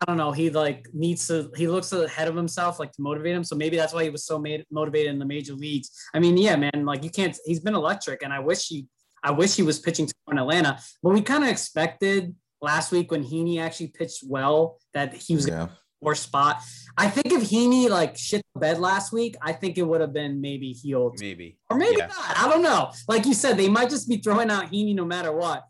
I 0.00 0.06
don't 0.06 0.16
know, 0.16 0.32
he 0.32 0.48
like 0.48 0.86
needs 0.94 1.26
to. 1.28 1.50
He 1.56 1.68
looks 1.68 1.92
ahead 1.92 2.26
of 2.28 2.34
himself, 2.34 2.78
like 2.78 2.92
to 2.92 3.02
motivate 3.02 3.34
him. 3.36 3.44
So 3.44 3.54
maybe 3.54 3.76
that's 3.76 3.92
why 3.92 4.02
he 4.04 4.10
was 4.10 4.24
so 4.24 4.38
made, 4.38 4.64
motivated 4.70 5.12
in 5.12 5.18
the 5.18 5.26
major 5.26 5.52
leagues. 5.54 5.90
I 6.14 6.18
mean, 6.20 6.38
yeah, 6.38 6.56
man, 6.56 6.84
like 6.86 7.04
you 7.04 7.10
can't. 7.10 7.36
He's 7.44 7.60
been 7.60 7.74
electric, 7.74 8.22
and 8.22 8.32
I 8.32 8.38
wish 8.38 8.66
he. 8.68 8.86
I 9.22 9.30
wish 9.32 9.54
he 9.54 9.62
was 9.62 9.78
pitching 9.78 10.06
tomorrow 10.06 10.48
in 10.48 10.58
Atlanta, 10.62 10.80
but 11.02 11.10
we 11.12 11.20
kind 11.20 11.44
of 11.44 11.50
expected 11.50 12.34
last 12.62 12.90
week 12.92 13.10
when 13.10 13.22
Heaney 13.22 13.60
actually 13.60 13.88
pitched 13.88 14.22
well 14.26 14.78
that 14.94 15.12
he 15.14 15.34
was 15.34 15.46
Yeah. 15.46 15.68
or 16.00 16.14
spot. 16.14 16.62
I 16.96 17.10
think 17.10 17.26
if 17.26 17.42
Heaney 17.50 17.90
like 17.90 18.16
shit 18.16 18.40
the 18.54 18.60
bed 18.60 18.78
last 18.78 19.12
week, 19.12 19.36
I 19.42 19.52
think 19.52 19.76
it 19.76 19.82
would 19.82 20.00
have 20.00 20.14
been 20.14 20.40
maybe 20.40 20.72
healed. 20.72 21.18
Maybe. 21.20 21.58
Or 21.68 21.76
maybe 21.76 21.96
Yeah. 21.98 22.06
not. 22.06 22.38
I 22.38 22.48
don't 22.48 22.62
know. 22.62 22.90
Like 23.08 23.26
you 23.26 23.34
said, 23.34 23.58
they 23.58 23.68
might 23.68 23.90
just 23.90 24.08
be 24.08 24.16
throwing 24.16 24.50
out 24.50 24.72
Heaney 24.72 24.94
no 24.94 25.04
matter 25.04 25.32
what. 25.32 25.64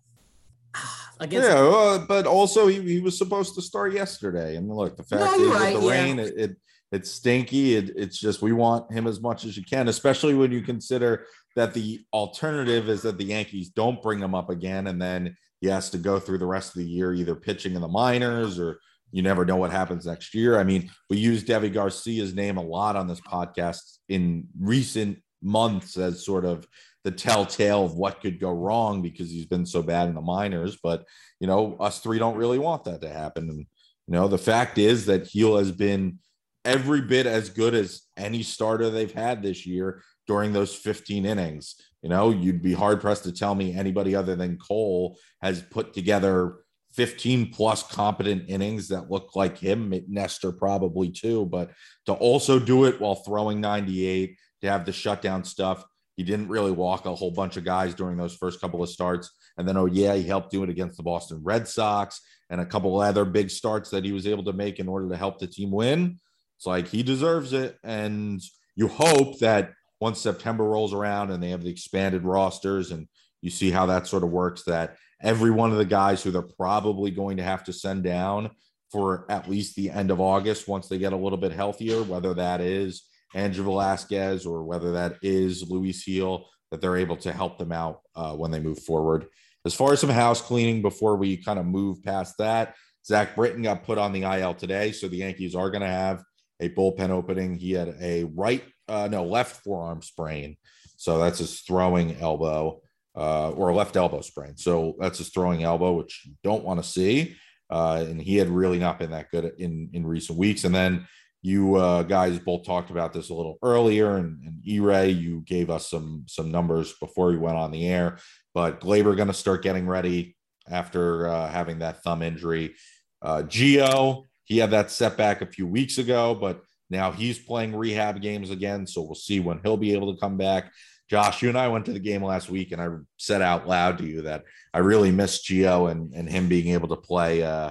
Against 1.21 1.49
Yeah, 1.49 2.05
but 2.09 2.27
also 2.27 2.66
he, 2.66 2.81
he 2.81 3.01
was 3.01 3.18
supposed 3.18 3.55
to 3.55 3.62
start 3.62 3.93
yesterday. 3.93 4.57
And 4.57 4.68
look, 4.68 4.97
the 4.97 5.03
fact 5.03 5.23
No, 5.23 5.35
is 5.35 5.41
you're 5.41 5.51
with 5.51 5.83
the 5.83 5.87
yeah. 5.87 5.91
rain, 5.91 6.18
it, 6.18 6.35
it 6.37 6.57
it's 6.93 7.11
stinky. 7.11 7.77
It, 7.77 7.91
it's 7.95 8.18
just 8.18 8.43
we 8.43 8.53
want 8.53 8.93
him 8.93 9.07
as 9.07 9.21
much 9.21 9.45
as 9.45 9.57
you 9.57 9.62
can, 9.62 9.89
especially 9.89 10.35
when 10.35 10.51
you 10.51 10.62
consider 10.62 11.27
that 11.57 11.75
the 11.75 12.01
alternative 12.12 12.89
is 12.89 13.03
that 13.03 13.18
the 13.18 13.25
Yankees 13.25 13.68
don't 13.68 14.03
bring 14.03 14.18
him 14.18 14.35
up 14.35 14.51
again, 14.51 14.87
and 14.87 15.01
then 15.01 15.37
he 15.61 15.68
has 15.68 15.91
to 15.91 15.99
go 15.99 16.18
through 16.18 16.39
the 16.39 16.47
rest 16.47 16.75
of 16.75 16.83
the 16.83 16.89
year 16.89 17.12
either 17.12 17.35
pitching 17.35 17.75
in 17.75 17.83
the 17.83 17.89
minors 17.89 18.59
or 18.59 18.81
you 19.12 19.23
never 19.23 19.45
know 19.45 19.57
what 19.57 19.71
happens 19.71 20.07
next 20.07 20.35
year. 20.35 20.59
I 20.59 20.64
mean, 20.64 20.91
we 21.09 21.18
use 21.18 21.45
Deivi 21.45 21.73
Garcia's 21.73 22.35
name 22.35 22.57
a 22.57 22.62
lot 22.62 22.97
on 22.97 23.09
this 23.09 23.21
podcast 23.21 23.99
in 24.09 24.47
recent 24.59 25.18
months 25.43 25.97
as 25.97 26.25
sort 26.25 26.45
of 26.45 26.66
the 27.05 27.11
telltale 27.11 27.85
of 27.85 27.95
what 27.95 28.21
could 28.21 28.41
go 28.41 28.51
wrong 28.51 29.03
because 29.03 29.31
he's 29.31 29.47
been 29.47 29.67
so 29.67 29.83
bad 29.83 30.09
in 30.09 30.15
the 30.15 30.21
minors. 30.21 30.79
But 30.83 31.05
you 31.39 31.47
know, 31.47 31.77
us 31.81 32.01
three 32.01 32.19
don't 32.19 32.37
really 32.37 32.59
want 32.59 32.85
that 32.85 33.01
to 33.03 33.09
happen. 33.09 33.49
And 33.49 33.59
you 33.59 33.67
know, 34.15 34.29
the 34.29 34.39
fact 34.39 34.79
is 34.79 35.07
that 35.07 35.31
Gil 35.31 35.57
has 35.57 35.73
been 35.73 36.19
every 36.65 37.01
bit 37.01 37.27
as 37.27 37.49
good 37.49 37.75
as 37.75 38.03
any 38.17 38.43
starter 38.43 38.91
they've 38.91 39.13
had 39.13 39.43
this 39.43 39.67
year 39.67 40.03
during 40.27 40.53
those 40.53 40.75
15 40.75 41.25
innings. 41.25 41.77
You 42.03 42.09
know, 42.09 42.31
you'd 42.31 42.63
be 42.63 42.73
hard 42.73 43.01
pressed 43.01 43.25
to 43.25 43.33
tell 43.33 43.55
me 43.55 43.75
anybody 43.75 44.15
other 44.15 44.37
than 44.37 44.59
Cole 44.59 45.19
has 45.43 45.63
put 45.63 45.95
together 45.95 46.59
15 46.95 47.53
plus 47.53 47.83
competent 47.83 48.45
innings 48.49 48.89
that 48.89 49.11
look 49.11 49.37
like 49.37 49.59
him. 49.59 49.95
Nestor 50.09 50.53
probably 50.53 51.11
too, 51.11 51.47
but 51.47 51.71
to 52.07 52.13
also 52.13 52.59
do 52.59 52.85
it 52.85 53.01
while 53.01 53.17
throwing 53.17 53.61
98, 53.61 54.37
to 54.63 54.71
have 54.71 54.85
the 54.85 54.93
shutdown 54.93 55.45
stuff. 55.45 55.85
He 56.21 56.25
didn't 56.25 56.49
really 56.49 56.71
walk 56.71 57.07
a 57.07 57.14
whole 57.14 57.31
bunch 57.31 57.57
of 57.57 57.64
guys 57.64 57.95
during 57.95 58.18
those 58.18 58.37
first 58.37 58.61
couple 58.61 58.83
of 58.83 58.91
starts. 58.91 59.31
And 59.57 59.66
then, 59.66 59.79
oh, 59.79 59.87
yeah, 59.87 60.14
he 60.14 60.23
helped 60.23 60.51
do 60.51 60.62
it 60.62 60.68
against 60.68 60.99
the 60.99 61.03
Boston 61.03 61.41
Red 61.43 61.66
Sox 61.66 62.21
and 62.51 62.61
a 62.61 62.66
couple 62.66 63.01
of 63.01 63.09
other 63.09 63.25
big 63.25 63.49
starts 63.49 63.89
that 63.89 64.05
he 64.05 64.12
was 64.12 64.27
able 64.27 64.45
to 64.45 64.53
make 64.53 64.79
in 64.79 64.87
order 64.87 65.09
to 65.09 65.16
help 65.16 65.39
the 65.39 65.47
team 65.47 65.71
win. 65.71 66.18
It's 66.59 66.66
like 66.66 66.89
he 66.89 67.03
deserves 67.03 67.55
it. 67.55 67.79
And 67.83 68.39
you 68.77 68.87
hope 68.87 69.39
that 69.39 69.73
once 69.99 70.21
September 70.21 70.64
rolls 70.64 70.93
around 70.93 71.31
and 71.31 71.43
they 71.43 71.49
have 71.53 71.62
the 71.62 71.71
expanded 71.71 72.25
rosters 72.25 72.91
and 72.91 73.09
you 73.41 73.49
see 73.49 73.71
how 73.71 73.87
that 73.87 74.07
sort 74.07 74.23
of 74.23 74.29
works, 74.29 74.64
that 74.64 74.97
every 75.23 75.51
one 75.51 75.73
of 75.73 75.79
the 75.79 75.87
guys 75.87 76.23
who 76.23 76.31
they're 76.31 76.43
probably 76.43 77.11
going 77.11 77.39
to 77.39 77.43
have 77.43 77.64
to 77.64 77.73
send 77.73 78.03
down 78.03 78.51
for 78.93 79.25
at 79.31 79.49
least 79.49 79.75
the 79.75 79.89
end 79.89 80.11
of 80.11 80.21
August 80.21 80.68
once 80.68 80.87
they 80.87 80.99
get 80.99 81.14
a 81.14 81.16
little 81.16 81.39
bit 81.39 81.53
healthier, 81.53 82.03
whether 82.03 82.35
that 82.35 82.61
is 82.61 83.05
Andrew 83.35 83.64
Velazquez 83.64 84.47
or 84.47 84.64
whether 84.64 84.93
that 84.93 85.16
is 85.22 85.68
Luis 85.70 86.05
Gil, 86.05 86.47
that 86.70 86.81
they're 86.81 86.97
able 86.97 87.16
to 87.18 87.33
help 87.33 87.59
them 87.59 87.72
out 87.72 88.01
uh, 88.14 88.35
when 88.35 88.51
they 88.51 88.61
move 88.61 88.83
forward. 88.83 89.26
As 89.64 89.74
far 89.74 89.93
as 89.93 90.01
some 90.01 90.11
house 90.11 90.41
cleaning 90.41 90.83
before 90.83 91.16
we 91.16 91.37
kind 91.37 91.59
of 91.59 91.66
move 91.66 92.03
past 92.03 92.39
that, 92.39 92.74
Zach 93.07 93.35
Britton 93.35 93.62
got 93.62 93.85
put 93.85 93.99
on 93.99 94.12
the 94.12 94.22
IL 94.22 94.55
today, 94.55 94.93
so 94.93 95.09
the 95.09 95.16
Yankees 95.16 95.55
are 95.55 95.70
going 95.70 95.83
to 95.83 95.89
have 95.89 96.22
a 96.61 96.68
bullpen 96.70 97.11
opening. 97.11 97.57
He 97.57 97.72
had 97.72 97.97
a 98.01 98.24
right, 98.24 98.62
uh, 98.89 99.09
no, 99.11 99.24
left 99.24 99.62
forearm 99.62 100.03
sprain, 100.03 100.57
so 100.97 101.18
that's 101.18 101.39
his 101.39 101.61
throwing 101.61 102.16
elbow 102.20 102.81
uh, 103.16 103.51
or 103.51 103.74
left 103.74 103.97
elbow 103.97 104.20
sprain. 104.20 104.57
So 104.57 104.97
that's 104.99 105.18
his 105.18 105.31
throwing 105.31 105.62
elbow, 105.62 105.93
which 105.93 106.22
you 106.26 106.35
don't 106.43 106.64
want 106.64 106.83
to 106.83 106.89
see. 106.89 107.37
Uh, 107.68 108.05
and 108.09 108.20
he 108.20 108.37
had 108.37 108.49
really 108.49 108.78
not 108.78 108.99
been 108.99 109.12
that 109.12 109.31
good 109.31 109.53
in 109.59 109.91
in 109.93 110.07
recent 110.07 110.39
weeks. 110.39 110.64
And 110.64 110.74
then 110.74 111.07
you 111.43 111.76
uh, 111.76 112.03
guys 112.03 112.38
both 112.38 112.66
talked 112.66 112.91
about 112.91 113.12
this 113.12 113.30
a 113.30 113.34
little 113.34 113.59
earlier, 113.62 114.16
and, 114.16 114.43
and 114.45 114.61
E-Ray, 114.66 115.11
you 115.11 115.43
gave 115.47 115.70
us 115.70 115.88
some 115.88 116.24
some 116.28 116.51
numbers 116.51 116.93
before 116.95 117.28
we 117.28 117.38
went 117.38 117.57
on 117.57 117.70
the 117.70 117.86
air. 117.86 118.18
But 118.55 118.80
Gleyber 118.80 119.16
going 119.16 119.28
to 119.28 119.34
start 119.34 119.62
getting 119.62 119.86
ready 119.86 120.36
after 120.68 121.28
uh, 121.28 121.49
having 121.49 121.78
that 121.78 122.03
thumb 122.03 122.22
injury. 122.22 122.74
Uh, 123.22 123.43
Geo, 123.43 124.26
he 124.45 124.59
had 124.59 124.70
that 124.72 124.91
setback 124.91 125.41
a 125.41 125.47
few 125.47 125.66
weeks 125.66 125.99
ago, 125.99 126.34
but 126.34 126.62
now 126.91 127.12
he's 127.12 127.38
playing 127.38 127.74
rehab 127.74 128.20
games 128.20 128.51
again. 128.51 128.86
So 128.86 129.03
we'll 129.03 129.14
see 129.14 129.41
when 129.41 129.61
he'll 129.62 129.76
be 129.76 129.93
able 129.93 130.12
to 130.12 130.20
come 130.20 130.36
back. 130.36 130.72
Josh, 131.09 131.43
you 131.43 131.49
and 131.49 131.59
I 131.59 131.68
went 131.68 131.86
to 131.86 131.93
the 131.93 131.99
game 131.99 132.22
last 132.22 132.51
week, 132.51 132.70
and 132.70 132.80
I 132.80 132.88
said 133.16 133.43
out 133.43 133.66
loud 133.66 133.99
to 133.99 134.05
you 134.05 134.22
that 134.22 134.45
I 134.72 134.78
really 134.78 135.11
miss 135.11 135.43
Geo 135.43 135.86
and, 135.86 136.12
and 136.14 136.28
him 136.28 136.49
being 136.49 136.68
able 136.68 136.88
to 136.88 136.97
play 136.97 137.43
uh, 137.43 137.70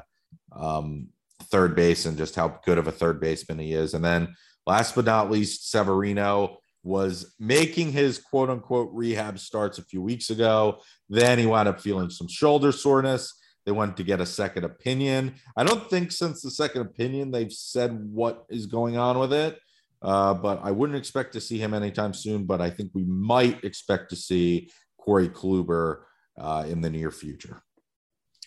um, 0.51 1.07
third 1.43 1.75
base 1.75 2.05
and 2.05 2.17
just 2.17 2.35
how 2.35 2.59
good 2.65 2.77
of 2.77 2.87
a 2.87 2.91
third 2.91 3.19
baseman 3.19 3.59
he 3.59 3.73
is. 3.73 3.93
And 3.93 4.03
then 4.03 4.35
last 4.65 4.95
but 4.95 5.05
not 5.05 5.31
least, 5.31 5.69
Severino 5.71 6.57
was 6.83 7.35
making 7.39 7.91
his 7.91 8.19
quote 8.19 8.49
unquote 8.49 8.89
rehab 8.93 9.39
starts 9.39 9.77
a 9.77 9.83
few 9.83 10.01
weeks 10.01 10.29
ago. 10.29 10.79
Then 11.09 11.37
he 11.37 11.45
wound 11.45 11.67
up 11.67 11.81
feeling 11.81 12.09
some 12.09 12.27
shoulder 12.27 12.71
soreness. 12.71 13.33
They 13.65 13.71
went 13.71 13.97
to 13.97 14.03
get 14.03 14.21
a 14.21 14.25
second 14.25 14.63
opinion. 14.63 15.35
I 15.55 15.63
don't 15.63 15.89
think 15.89 16.11
since 16.11 16.41
the 16.41 16.51
second 16.51 16.81
opinion 16.81 17.31
they've 17.31 17.51
said 17.51 17.91
what 18.11 18.45
is 18.49 18.65
going 18.65 18.97
on 18.97 19.19
with 19.19 19.33
it. 19.33 19.59
Uh, 20.01 20.33
but 20.33 20.61
I 20.63 20.71
wouldn't 20.71 20.97
expect 20.97 21.33
to 21.33 21.41
see 21.41 21.57
him 21.57 21.73
anytime 21.73 22.13
soon. 22.13 22.45
But 22.45 22.61
I 22.61 22.69
think 22.69 22.91
we 22.93 23.03
might 23.03 23.63
expect 23.63 24.09
to 24.11 24.15
see 24.15 24.69
Corey 24.97 25.29
Kluber 25.29 26.01
uh, 26.39 26.65
in 26.67 26.81
the 26.81 26.89
near 26.89 27.11
future. 27.11 27.61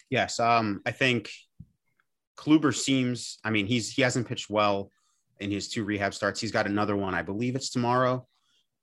Yes, 0.09 0.41
um, 0.41 0.83
I 0.87 0.93
think 0.93 1.31
Kluber 2.43 2.75
seems. 2.75 3.39
I 3.45 3.51
mean, 3.51 3.67
he's 3.67 3.93
he 3.93 4.03
hasn't 4.03 4.27
pitched 4.27 4.51
well 4.51 4.91
in 5.39 5.51
his 5.51 5.69
two 5.69 5.85
rehab 5.85 6.13
starts. 6.13 6.41
He's 6.41 6.53
got 6.53 6.67
another 6.67 6.97
one, 6.97 7.15
I 7.15 7.23
believe 7.23 7.55
it's 7.55 7.71
tomorrow. 7.71 8.27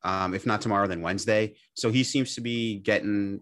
Um, 0.03 0.33
if 0.33 0.45
not 0.45 0.61
tomorrow, 0.61 0.87
then 0.87 1.01
Wednesday. 1.01 1.55
So 1.73 1.91
he 1.91 2.03
seems 2.03 2.35
to 2.35 2.41
be 2.41 2.79
getting 2.79 3.41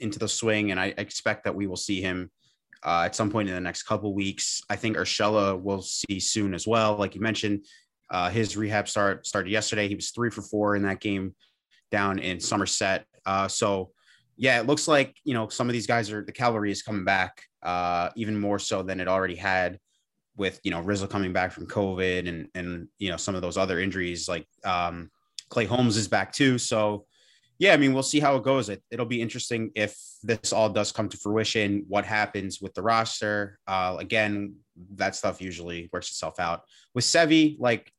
into 0.00 0.18
the 0.18 0.28
swing, 0.28 0.70
and 0.70 0.78
I 0.78 0.92
expect 0.98 1.44
that 1.44 1.54
we 1.54 1.66
will 1.66 1.76
see 1.76 2.02
him 2.02 2.30
uh, 2.82 3.04
at 3.06 3.16
some 3.16 3.30
point 3.30 3.48
in 3.48 3.54
the 3.54 3.60
next 3.60 3.84
couple 3.84 4.12
weeks. 4.12 4.60
I 4.68 4.76
think 4.76 4.96
Urshela 4.98 5.60
will 5.60 5.80
see 5.80 6.20
soon 6.20 6.52
as 6.52 6.66
well. 6.66 6.96
Like 6.96 7.14
you 7.14 7.22
mentioned, 7.22 7.64
uh, 8.10 8.28
his 8.28 8.56
rehab 8.56 8.86
start 8.86 9.26
started 9.26 9.50
yesterday. 9.50 9.88
He 9.88 9.94
was 9.94 10.10
three 10.10 10.30
for 10.30 10.42
four 10.42 10.76
in 10.76 10.82
that 10.82 11.00
game 11.00 11.34
down 11.90 12.18
in 12.18 12.38
Somerset. 12.38 13.06
Uh, 13.24 13.48
so 13.48 13.92
yeah, 14.36 14.60
it 14.60 14.66
looks 14.66 14.88
like 14.88 15.16
you 15.24 15.34
know 15.34 15.48
some 15.48 15.68
of 15.68 15.72
these 15.72 15.86
guys 15.86 16.10
are 16.10 16.24
the 16.24 16.32
cavalry 16.32 16.70
is 16.70 16.82
coming 16.82 17.04
back 17.04 17.42
uh, 17.62 18.10
even 18.16 18.38
more 18.38 18.58
so 18.58 18.82
than 18.82 19.00
it 19.00 19.08
already 19.08 19.36
had 19.36 19.78
with 20.36 20.60
you 20.64 20.70
know 20.70 20.80
Rizzo 20.80 21.06
coming 21.06 21.32
back 21.32 21.52
from 21.52 21.66
COVID 21.66 22.28
and 22.28 22.48
and 22.54 22.88
you 22.98 23.10
know 23.10 23.16
some 23.16 23.34
of 23.34 23.42
those 23.42 23.56
other 23.56 23.80
injuries 23.80 24.28
like 24.28 24.46
um, 24.64 25.10
Clay 25.48 25.64
Holmes 25.64 25.96
is 25.96 26.08
back 26.08 26.32
too. 26.32 26.58
So 26.58 27.06
yeah, 27.58 27.72
I 27.72 27.76
mean 27.76 27.92
we'll 27.92 28.02
see 28.02 28.20
how 28.20 28.36
it 28.36 28.42
goes. 28.42 28.68
It, 28.68 28.82
it'll 28.90 29.06
be 29.06 29.22
interesting 29.22 29.70
if 29.74 29.96
this 30.22 30.52
all 30.52 30.68
does 30.68 30.90
come 30.90 31.08
to 31.08 31.16
fruition. 31.16 31.84
What 31.88 32.04
happens 32.04 32.60
with 32.60 32.74
the 32.74 32.82
roster? 32.82 33.58
Uh, 33.66 33.96
again, 33.98 34.56
that 34.96 35.14
stuff 35.14 35.40
usually 35.40 35.88
works 35.92 36.10
itself 36.10 36.40
out. 36.40 36.62
With 36.94 37.04
Sevi, 37.04 37.56
like 37.60 37.92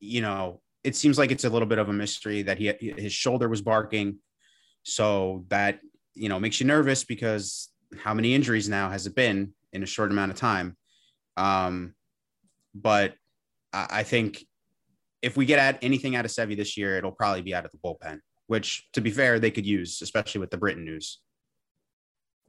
you 0.00 0.22
know, 0.22 0.60
it 0.82 0.96
seems 0.96 1.18
like 1.18 1.30
it's 1.30 1.44
a 1.44 1.50
little 1.50 1.68
bit 1.68 1.78
of 1.78 1.88
a 1.88 1.92
mystery 1.92 2.42
that 2.42 2.58
he 2.58 2.72
his 2.80 3.12
shoulder 3.12 3.48
was 3.48 3.62
barking, 3.62 4.16
so 4.82 5.44
that 5.48 5.80
you 6.14 6.28
know 6.28 6.40
makes 6.40 6.60
you 6.60 6.66
nervous 6.66 7.04
because 7.04 7.70
how 7.98 8.14
many 8.14 8.34
injuries 8.34 8.68
now 8.68 8.90
has 8.90 9.06
it 9.06 9.14
been 9.14 9.52
in 9.72 9.82
a 9.82 9.86
short 9.86 10.10
amount 10.10 10.30
of 10.30 10.36
time? 10.36 10.76
Um, 11.36 11.94
but 12.74 13.14
I, 13.72 14.02
think 14.02 14.44
if 15.22 15.36
we 15.36 15.46
get 15.46 15.58
at 15.58 15.78
anything 15.82 16.16
out 16.16 16.24
of 16.24 16.30
Sevi 16.30 16.56
this 16.56 16.76
year, 16.76 16.96
it'll 16.96 17.12
probably 17.12 17.42
be 17.42 17.54
out 17.54 17.64
of 17.64 17.70
the 17.70 17.78
bullpen, 17.78 18.20
which 18.46 18.86
to 18.92 19.00
be 19.00 19.10
fair, 19.10 19.38
they 19.38 19.50
could 19.50 19.66
use, 19.66 20.02
especially 20.02 20.40
with 20.40 20.50
the 20.50 20.56
Britton 20.56 20.84
news. 20.84 21.20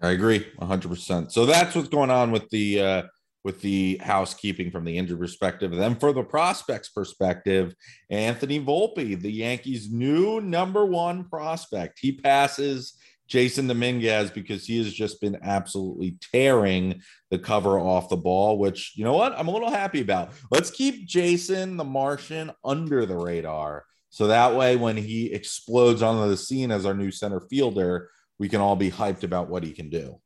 I 0.01 0.11
agree 0.11 0.47
100%. 0.59 1.32
So 1.32 1.45
that's 1.45 1.75
what's 1.75 1.89
going 1.89 2.09
on 2.09 2.32
with 2.32 2.49
the 2.49 2.82
uh 2.82 3.03
with 3.44 3.62
the 3.62 4.00
housekeeping 4.02 4.72
from 4.72 4.86
the 4.86 4.98
injured 4.98 5.20
perspective. 5.20 5.72
And 5.72 5.82
then 5.82 5.96
for 5.96 6.14
the 6.14 6.24
prospects 6.24 6.89
perspective, 6.89 7.74
Anthony 8.10 8.60
Volpe, 8.60 9.20
the 9.20 9.32
Yankees' 9.32 9.92
new 9.92 10.42
number 10.42 10.86
1 10.86 11.26
prospect. 11.26 12.00
He 12.00 12.12
passes 12.12 12.98
Jasson 13.32 13.68
Dominguez 13.68 14.30
because 14.30 14.66
he 14.66 14.78
has 14.78 14.94
just 14.94 15.22
been 15.22 15.39
absolutely 15.42 16.18
tearing 16.34 17.02
the 17.30 17.39
cover 17.39 17.80
off 17.80 18.10
the 18.10 18.18
ball, 18.18 18.60
which 18.60 18.94
you 18.96 19.06
know 19.06 19.14
what? 19.14 19.34
I'm 19.38 19.48
a 19.48 19.52
little 19.52 19.72
happy 19.72 20.02
about. 20.02 20.34
Let's 20.52 20.70
keep 20.70 21.08
Jasson 21.08 21.78
the 21.78 21.84
Martian 21.84 22.52
under 22.64 23.06
the 23.06 23.16
radar. 23.16 23.86
So 24.10 24.28
that 24.28 24.56
way, 24.56 24.76
when 24.76 24.98
he 24.98 25.32
explodes 25.32 26.02
onto 26.02 26.30
the 26.30 26.36
scene 26.36 26.70
as 26.70 26.86
our 26.86 26.94
new 26.94 27.12
center 27.12 27.39
fielder, 27.39 28.10
we 28.38 28.50
can 28.50 28.60
all 28.60 28.76
be 28.76 28.92
hyped 28.92 29.24
about 29.24 29.50
what 29.50 29.64
he 29.64 29.72
can 29.72 29.89
do. 29.89 30.20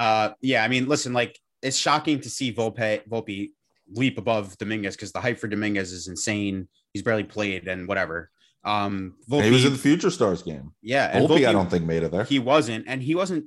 Uh, 0.00 0.30
yeah, 0.40 0.64
I 0.64 0.68
mean, 0.68 0.88
listen, 0.88 1.12
like 1.12 1.38
it's 1.64 1.76
shocking 1.76 2.20
to 2.20 2.30
see 2.30 2.52
Volpe 2.52 3.08
Volpe 3.08 3.50
leap 3.92 4.18
above 4.18 4.56
Dominguez 4.58 4.94
because 4.94 5.12
the 5.12 5.20
hype 5.20 5.38
for 5.38 5.48
Dominguez 5.48 5.92
is 5.92 6.08
insane. 6.08 6.68
He's 6.92 7.02
barely 7.02 7.24
played 7.24 7.66
and 7.66 7.88
whatever. 7.88 8.30
Um, 8.64 9.14
Volpe, 9.28 9.44
he 9.44 9.50
was 9.50 9.64
in 9.64 9.72
the 9.72 9.78
Future 9.78 10.10
Stars 10.10 10.42
game. 10.42 10.72
Yeah, 10.82 11.10
and 11.12 11.26
Volpe, 11.26 11.40
Volpe, 11.40 11.48
I 11.48 11.52
don't 11.52 11.70
think 11.70 11.84
made 11.84 12.02
it 12.02 12.12
there. 12.12 12.24
He 12.24 12.38
wasn't, 12.38 12.84
and 12.86 13.02
he 13.02 13.14
wasn't. 13.14 13.46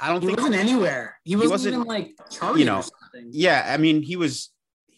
I 0.00 0.08
don't 0.08 0.20
think 0.20 0.30
He 0.30 0.36
think 0.36 0.48
wasn't 0.48 0.70
anywhere. 0.70 1.16
He 1.24 1.36
wasn't, 1.36 1.50
wasn't, 1.52 1.74
even 1.74 1.86
like 1.86 2.10
charting 2.30 2.60
you 2.60 2.64
know, 2.64 2.78
or 2.78 2.82
something. 2.82 3.30
Yeah, 3.30 3.64
I 3.66 3.76
mean, 3.76 4.02
he 4.02 4.16
was 4.16 4.50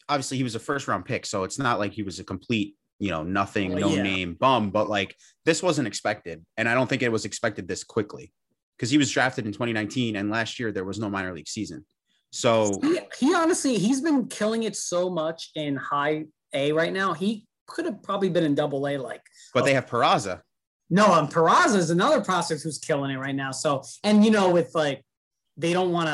obviously 0.08 0.36
he 0.36 0.42
was 0.42 0.54
a 0.54 0.60
first 0.60 0.88
round 0.88 1.04
pick, 1.04 1.26
so 1.26 1.44
it's 1.44 1.58
not 1.58 1.78
like 1.78 1.92
he 1.92 2.02
was 2.02 2.18
a 2.20 2.24
complete, 2.24 2.76
you 2.98 3.10
know, 3.10 3.22
nothing, 3.22 3.72
Well, 3.72 3.90
no 3.90 3.94
yeah. 3.96 4.02
name 4.02 4.34
bum. 4.34 4.70
But 4.70 4.88
like 4.88 5.14
this 5.44 5.62
wasn't 5.62 5.88
expected, 5.88 6.44
and 6.56 6.68
I 6.68 6.74
don't 6.74 6.88
think 6.88 7.02
it 7.02 7.12
was 7.12 7.24
expected 7.24 7.68
this 7.68 7.84
quickly 7.84 8.32
because 8.76 8.90
he 8.90 8.98
was 8.98 9.10
drafted 9.10 9.46
in 9.46 9.52
2019, 9.52 10.16
and 10.16 10.30
last 10.30 10.58
year 10.58 10.72
there 10.72 10.84
was 10.84 10.98
no 10.98 11.10
minor 11.10 11.34
league 11.34 11.48
season. 11.48 11.84
So 12.34 12.80
He, 12.82 12.98
he 13.20 13.34
honestly, 13.34 13.78
he's 13.78 14.00
been 14.00 14.26
killing 14.26 14.64
it 14.64 14.74
so 14.74 15.08
much 15.08 15.52
in 15.54 15.76
high 15.76 16.24
A 16.52 16.72
right 16.72 16.92
now. 16.92 17.12
He 17.14 17.46
could 17.68 17.84
have 17.84 18.02
probably 18.02 18.28
been 18.28 18.42
in 18.42 18.56
double 18.56 18.88
A. 18.88 18.98
Like, 18.98 19.22
but 19.54 19.64
they 19.64 19.72
have 19.74 19.86
Peraza. 19.86 20.40
no, 20.90 21.12
um, 21.14 21.28
Peraza 21.28 21.76
is 21.76 21.90
another 21.90 22.20
prospect 22.20 22.62
who's 22.62 22.78
killing 22.78 23.12
it 23.12 23.18
right 23.18 23.36
now. 23.36 23.52
So, 23.52 23.84
and 24.02 24.24
you 24.24 24.32
know, 24.32 24.50
with 24.50 24.74
like, 24.74 25.04
they 25.56 25.72
don't 25.72 25.92
want 25.92 26.08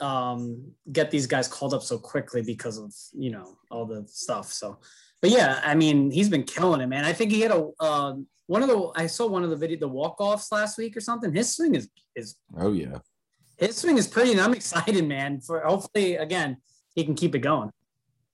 to 0.00 0.04
um, 0.04 0.72
get 0.90 1.12
these 1.12 1.28
guys 1.28 1.46
called 1.46 1.72
up 1.72 1.84
so 1.84 1.98
quickly 1.98 2.42
because 2.42 2.76
of, 2.76 2.92
you 3.12 3.30
know, 3.30 3.56
all 3.70 3.86
the 3.86 4.04
stuff. 4.08 4.52
So, 4.52 4.80
but 5.22 5.30
yeah, 5.30 5.60
I 5.64 5.76
mean, 5.76 6.10
he's 6.10 6.28
been 6.28 6.42
killing 6.42 6.80
it, 6.80 6.88
man. 6.88 7.04
I 7.04 7.12
think 7.12 7.30
he 7.30 7.42
had 7.42 7.52
a, 7.52 7.68
um, 7.78 8.26
one 8.48 8.64
of 8.64 8.68
the, 8.68 8.90
I 8.96 9.06
saw 9.06 9.28
one 9.28 9.44
of 9.44 9.50
the 9.50 9.56
video, 9.56 9.78
the 9.78 9.86
walk 9.86 10.20
offs 10.20 10.50
last 10.50 10.78
week 10.78 10.96
or 10.96 11.00
something. 11.00 11.32
His 11.32 11.54
swing 11.54 11.76
is, 11.76 11.88
is, 12.16 12.34
Oh 12.58 12.72
yeah. 12.72 12.98
His 13.56 13.76
swing 13.76 13.98
is 13.98 14.06
pretty, 14.06 14.32
and 14.32 14.40
I'm 14.40 14.54
excited, 14.60 15.06
man, 15.06 15.40
for 15.40 15.60
hopefully, 15.60 16.16
again, 16.16 16.58
he 16.94 17.04
can 17.04 17.14
keep 17.14 17.34
it 17.34 17.40
going. 17.40 17.70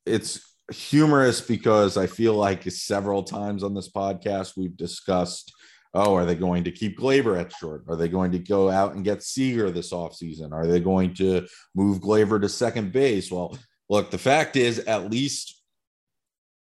It's 0.06 0.54
humorous 0.72 1.40
because 1.40 1.96
I 1.96 2.06
feel 2.06 2.34
like 2.34 2.62
several 2.70 3.22
times 3.22 3.62
on 3.62 3.74
this 3.74 3.90
podcast 3.90 4.56
we've 4.56 4.76
discussed 4.76 5.52
oh, 5.94 6.14
are 6.14 6.24
they 6.24 6.34
going 6.34 6.64
to 6.64 6.70
keep 6.70 6.98
Gleyber 6.98 7.38
at 7.38 7.52
short? 7.52 7.84
Are 7.88 7.96
they 7.96 8.08
going 8.08 8.32
to 8.32 8.38
go 8.38 8.70
out 8.70 8.94
and 8.94 9.04
get 9.04 9.22
Seager 9.22 9.70
this 9.70 9.92
offseason? 9.92 10.52
Are 10.52 10.66
they 10.66 10.80
going 10.80 11.14
to 11.14 11.46
move 11.74 12.00
Gleyber 12.00 12.40
to 12.40 12.48
second 12.48 12.92
base? 12.92 13.30
Well, 13.30 13.58
look, 13.88 14.10
the 14.10 14.18
fact 14.18 14.56
is, 14.56 14.78
at 14.80 15.10
least 15.10 15.62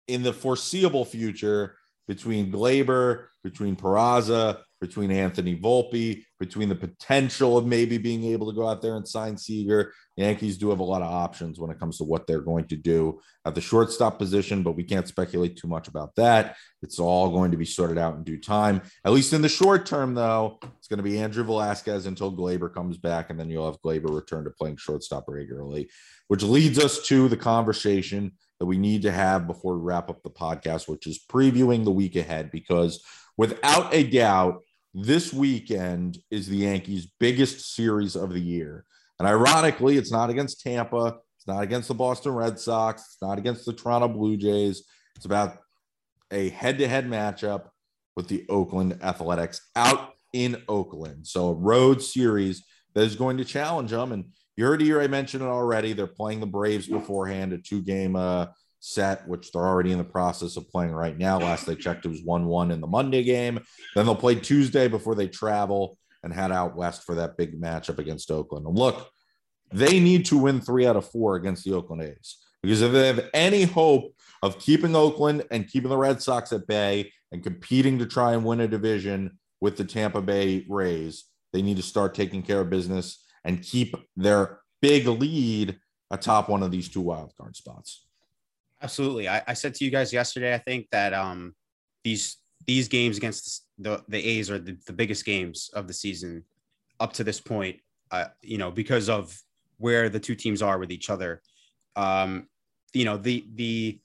in 0.08 0.24
the 0.24 0.34
foreseeable 0.34 1.06
future, 1.06 1.78
between 2.08 2.52
Gleyber, 2.52 3.26
between 3.44 3.76
Peraza, 3.76 4.60
between 4.80 5.12
Anthony 5.12 5.56
Volpe, 5.56 6.24
between 6.40 6.70
the 6.70 6.76
potential 6.76 7.58
of 7.58 7.66
maybe 7.66 7.98
being 7.98 8.24
able 8.26 8.48
to 8.48 8.56
go 8.56 8.68
out 8.68 8.82
there 8.82 8.96
and 8.96 9.08
sign 9.08 9.36
Seager, 9.36 9.92
the 10.16 10.24
Yankees 10.24 10.58
do 10.58 10.70
have 10.70 10.80
a 10.80 10.84
lot 10.84 11.02
of 11.02 11.12
options 11.12 11.60
when 11.60 11.72
it 11.72 11.80
comes 11.80 11.98
to 11.98 12.04
what 12.04 12.28
they're 12.28 12.42
going 12.42 12.66
to 12.68 12.76
do 12.76 13.20
at 13.46 13.56
the 13.56 13.62
shortstop 13.62 14.20
position, 14.20 14.62
but 14.62 14.74
we 14.76 14.84
can't 14.84 15.08
speculate 15.08 15.58
too 15.58 15.68
much 15.68 15.88
about 15.88 16.14
that. 16.16 16.56
It's 16.84 17.00
all 17.00 17.32
going 17.32 17.52
to 17.52 17.58
be 17.58 17.66
sorted 17.66 17.98
out 17.98 18.16
in 18.16 18.24
due 18.24 18.40
time. 18.40 18.82
At 19.04 19.14
least 19.14 19.34
in 19.34 19.42
the 19.42 19.50
short 19.50 19.86
term, 19.86 20.14
though, 20.14 20.60
it's 20.78 20.88
going 20.88 20.98
to 20.98 21.04
be 21.04 21.20
Andrew 21.20 21.44
Velazquez 21.44 22.06
until 22.06 22.32
Gleyber 22.32 22.72
comes 22.72 22.98
back, 22.98 23.30
and 23.30 23.40
then 23.40 23.50
you'll 23.50 23.66
have 23.66 23.82
Gleyber 23.82 24.14
return 24.14 24.44
to 24.44 24.52
playing 24.52 24.78
shortstop 24.78 25.26
regularly, 25.28 25.90
which 26.28 26.44
leads 26.44 26.78
us 26.78 27.02
to 27.08 27.28
the 27.28 27.38
conversation 27.38 28.34
that 28.60 28.66
we 28.66 28.78
need 28.78 29.04
to 29.04 29.12
have 29.12 29.48
before 29.48 29.78
we 29.78 29.84
wrap 29.84 30.10
up 30.10 30.24
the 30.24 30.30
podcast, 30.30 30.88
which 30.88 31.08
is 31.08 31.20
previewing 31.30 31.84
the 31.84 31.92
week 31.92 32.16
ahead, 32.16 32.52
because 32.52 33.04
without 33.38 33.94
a 33.94 34.04
doubt, 34.04 34.64
this 34.94 35.32
weekend 35.32 36.18
is 36.32 36.48
the 36.48 36.58
Yankees' 36.58 37.08
biggest 37.20 37.76
series 37.76 38.16
of 38.16 38.34
the 38.34 38.40
year. 38.40 38.84
And 39.20 39.28
ironically, 39.28 39.98
it's 39.98 40.12
not 40.12 40.30
against 40.30 40.62
Tampa, 40.62 41.18
it's 41.38 41.48
not 41.48 41.62
against 41.62 41.88
the 41.88 41.94
Boston 41.94 42.34
Red 42.34 42.60
Sox, 42.60 43.02
it's 43.02 43.22
not 43.22 43.38
against 43.38 43.66
the 43.66 43.74
Toronto 43.74 44.08
Blue 44.08 44.38
Jays. 44.38 44.84
It's 45.16 45.26
about 45.26 45.58
a 46.32 46.50
head 46.50 46.80
to 46.80 46.88
head 46.88 47.08
matchup 47.08 47.70
with 48.16 48.28
the 48.28 48.46
Oakland 48.50 49.00
Athletics 49.02 49.62
out 49.76 50.14
in 50.34 50.62
Oakland. 50.68 51.28
So 51.28 51.50
a 51.50 51.54
road 51.54 52.02
series 52.02 52.66
that 52.94 53.04
is 53.04 53.16
going 53.16 53.38
to 53.38 53.46
challenge 53.46 53.92
them. 53.92 54.12
And 54.12 54.26
you 54.58 54.66
heard 54.66 54.82
here, 54.82 55.00
I 55.00 55.08
mentioned 55.08 55.44
it 55.44 55.48
already. 55.48 55.94
They're 55.94 56.08
playing 56.08 56.40
the 56.40 56.48
Braves 56.48 56.88
beforehand, 56.88 57.54
a 57.54 57.60
two 57.60 57.82
game 57.82 58.16
uh, 58.16 58.48
set, 58.80 59.28
which 59.28 59.52
they're 59.52 59.62
already 59.62 59.92
in 59.92 60.00
the 60.00 60.04
process 60.04 60.58
of 60.58 60.70
playing 60.70 60.92
right 60.92 61.18
now. 61.18 61.40
Last 61.40 61.66
they 61.66 61.76
checked, 61.76 62.06
it 62.06 62.10
was 62.10 62.24
1 62.24 62.46
1 62.46 62.72
in 62.72 62.82
the 62.82 62.88
Monday 62.88 63.24
game. 63.24 63.60
Then 63.96 64.06
they'll 64.06 64.16
play 64.16 64.36
Tuesday 64.36 64.88
before 64.88 65.16
they 65.16 65.28
travel 65.28 65.98
and 66.24 66.34
head 66.34 66.52
out 66.52 66.76
west 66.76 67.04
for 67.04 67.16
that 67.16 67.38
big 67.38 67.62
matchup 67.62 68.00
against 68.00 68.32
Oakland. 68.32 68.66
And 68.66 68.78
look, 68.78 69.10
they 69.72 70.00
need 70.00 70.26
to 70.28 70.38
win 70.38 70.60
three 70.60 70.88
out 70.88 70.96
of 70.96 71.10
four 71.10 71.36
against 71.36 71.64
the 71.64 71.74
Oakland 71.74 72.04
A's 72.04 72.38
because 72.64 72.82
if 72.82 72.92
they 72.92 73.08
have 73.08 73.30
any 73.34 73.64
hope 73.64 74.14
of 74.42 74.60
keeping 74.60 74.96
Oakland 74.96 75.44
and 75.52 75.68
keeping 75.68 75.90
the 75.90 75.98
Red 75.98 76.22
Sox 76.22 76.52
at 76.52 76.68
bay 76.68 77.12
and 77.32 77.44
competing 77.44 78.00
to 78.00 78.06
try 78.06 78.34
and 78.34 78.46
win 78.46 78.62
a 78.62 78.68
division 78.68 79.38
with 79.62 79.78
the 79.78 79.84
Tampa 79.84 80.22
Bay 80.22 80.66
Rays, 80.70 81.26
they 81.54 81.62
need 81.62 81.78
to 81.78 81.84
start 81.84 82.14
taking 82.14 82.42
care 82.42 82.62
of 82.62 82.70
business 82.70 83.24
and 83.48 83.64
keep 83.64 83.96
their 84.16 84.60
big 84.82 85.08
lead 85.08 85.80
atop 86.12 86.50
one 86.50 86.62
of 86.62 86.70
these 86.70 86.90
two 86.90 87.02
wild 87.02 87.34
card 87.36 87.56
spots. 87.56 88.06
Absolutely. 88.82 89.28
I, 89.28 89.42
I 89.48 89.54
said 89.54 89.74
to 89.76 89.86
you 89.86 89.90
guys 89.90 90.14
yesterday, 90.14 90.54
I 90.54 90.60
think 90.60 90.88
that 90.92 91.14
um 91.14 91.56
these 92.04 92.38
these 92.68 92.88
games 92.88 93.18
against 93.18 93.66
the 93.80 94.04
the 94.08 94.24
A's 94.24 94.52
are 94.52 94.60
the, 94.60 94.78
the 94.86 94.94
biggest 94.94 95.26
games 95.26 95.72
of 95.74 95.88
the 95.88 95.94
season 95.94 96.44
up 97.00 97.14
to 97.14 97.24
this 97.24 97.40
point. 97.40 97.80
Uh, 98.12 98.26
you 98.42 98.58
know, 98.58 98.72
because 98.72 99.10
of 99.10 99.36
where 99.78 100.10
the 100.10 100.20
two 100.20 100.36
teams 100.36 100.62
are 100.62 100.78
with 100.78 100.92
each 100.92 101.10
other. 101.10 101.42
Um, 101.96 102.48
you 102.94 103.06
know, 103.06 103.18
the 103.18 103.46
the 103.56 104.00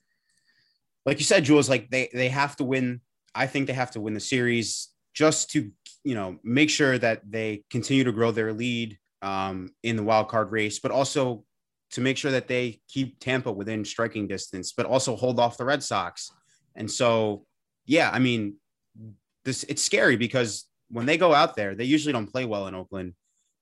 like 1.04 1.18
you 1.18 1.24
said, 1.24 1.44
Jules, 1.44 1.68
like 1.68 1.90
they 1.90 2.08
they 2.12 2.28
have 2.28 2.56
to 2.56 2.64
win. 2.64 3.00
I 3.34 3.46
think 3.46 3.66
they 3.66 3.72
have 3.72 3.90
to 3.92 4.00
win 4.00 4.14
the 4.14 4.20
series 4.20 4.88
just 5.14 5.50
to 5.50 5.70
you 6.04 6.14
know 6.14 6.38
make 6.42 6.70
sure 6.70 6.98
that 6.98 7.20
they 7.30 7.64
continue 7.70 8.04
to 8.04 8.12
grow 8.12 8.30
their 8.30 8.52
lead 8.52 8.98
um, 9.22 9.70
in 9.82 9.96
the 9.96 10.02
wild 10.02 10.28
card 10.28 10.52
race, 10.52 10.78
but 10.78 10.90
also 10.90 11.44
to 11.92 12.00
make 12.00 12.16
sure 12.16 12.32
that 12.32 12.48
they 12.48 12.80
keep 12.88 13.18
Tampa 13.20 13.52
within 13.52 13.84
striking 13.84 14.26
distance, 14.26 14.72
but 14.72 14.86
also 14.86 15.14
hold 15.14 15.38
off 15.38 15.58
the 15.58 15.64
Red 15.64 15.82
Sox. 15.82 16.30
And 16.74 16.90
so, 16.90 17.44
yeah, 17.86 18.10
I 18.12 18.18
mean, 18.18 18.56
this 19.44 19.64
it's 19.64 19.82
scary 19.82 20.16
because 20.16 20.66
when 20.88 21.06
they 21.06 21.16
go 21.16 21.34
out 21.34 21.56
there, 21.56 21.74
they 21.74 21.84
usually 21.84 22.12
don't 22.12 22.30
play 22.30 22.44
well 22.44 22.66
in 22.66 22.74
Oakland, 22.74 23.14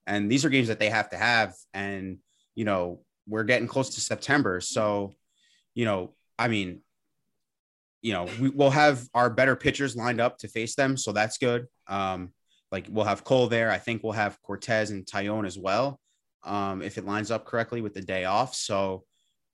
and 0.07 0.31
these 0.31 0.45
are 0.45 0.49
games 0.49 0.67
that 0.67 0.79
they 0.79 0.89
have 0.89 1.09
to 1.09 1.17
have. 1.17 1.53
And 1.73 2.17
you 2.55 2.65
know, 2.65 3.01
we're 3.27 3.43
getting 3.43 3.67
close 3.67 3.95
to 3.95 4.01
September, 4.01 4.61
so 4.61 5.13
you 5.73 5.85
know, 5.85 6.13
I 6.37 6.47
mean, 6.47 6.81
you 8.01 8.13
know, 8.13 8.27
we, 8.39 8.49
we'll 8.49 8.69
have 8.71 9.07
our 9.13 9.29
better 9.29 9.55
pitchers 9.55 9.95
lined 9.95 10.21
up 10.21 10.37
to 10.39 10.47
face 10.47 10.75
them, 10.75 10.97
so 10.97 11.11
that's 11.11 11.37
good. 11.37 11.67
Um, 11.87 12.31
like 12.71 12.87
we'll 12.89 13.05
have 13.05 13.23
Cole 13.23 13.47
there. 13.47 13.69
I 13.69 13.77
think 13.77 14.03
we'll 14.03 14.13
have 14.13 14.41
Cortes 14.41 14.89
and 14.89 15.05
Taillon 15.05 15.45
as 15.45 15.57
well 15.57 15.99
um, 16.43 16.81
if 16.81 16.97
it 16.97 17.05
lines 17.05 17.31
up 17.31 17.45
correctly 17.45 17.81
with 17.81 17.93
the 17.93 18.01
day 18.01 18.25
off. 18.25 18.55
So 18.55 19.03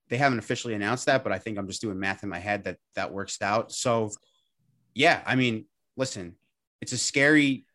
they 0.09 0.17
haven't 0.17 0.39
officially 0.39 0.73
announced 0.73 1.07
that, 1.07 1.23
but 1.23 1.33
I 1.33 1.39
think 1.39 1.57
I'm 1.57 1.67
just 1.67 1.81
doing 1.81 1.99
math 1.99 2.23
in 2.23 2.29
my 2.29 2.39
head 2.39 2.63
that 2.65 2.77
that 2.95 3.11
works 3.11 3.41
out. 3.41 3.71
So 3.71 4.11
yeah, 4.93 5.21
I 5.25 5.35
mean, 5.35 5.65
listen, 5.95 6.35
it's 6.81 6.93
a 6.93 6.97
scary, 6.97 7.65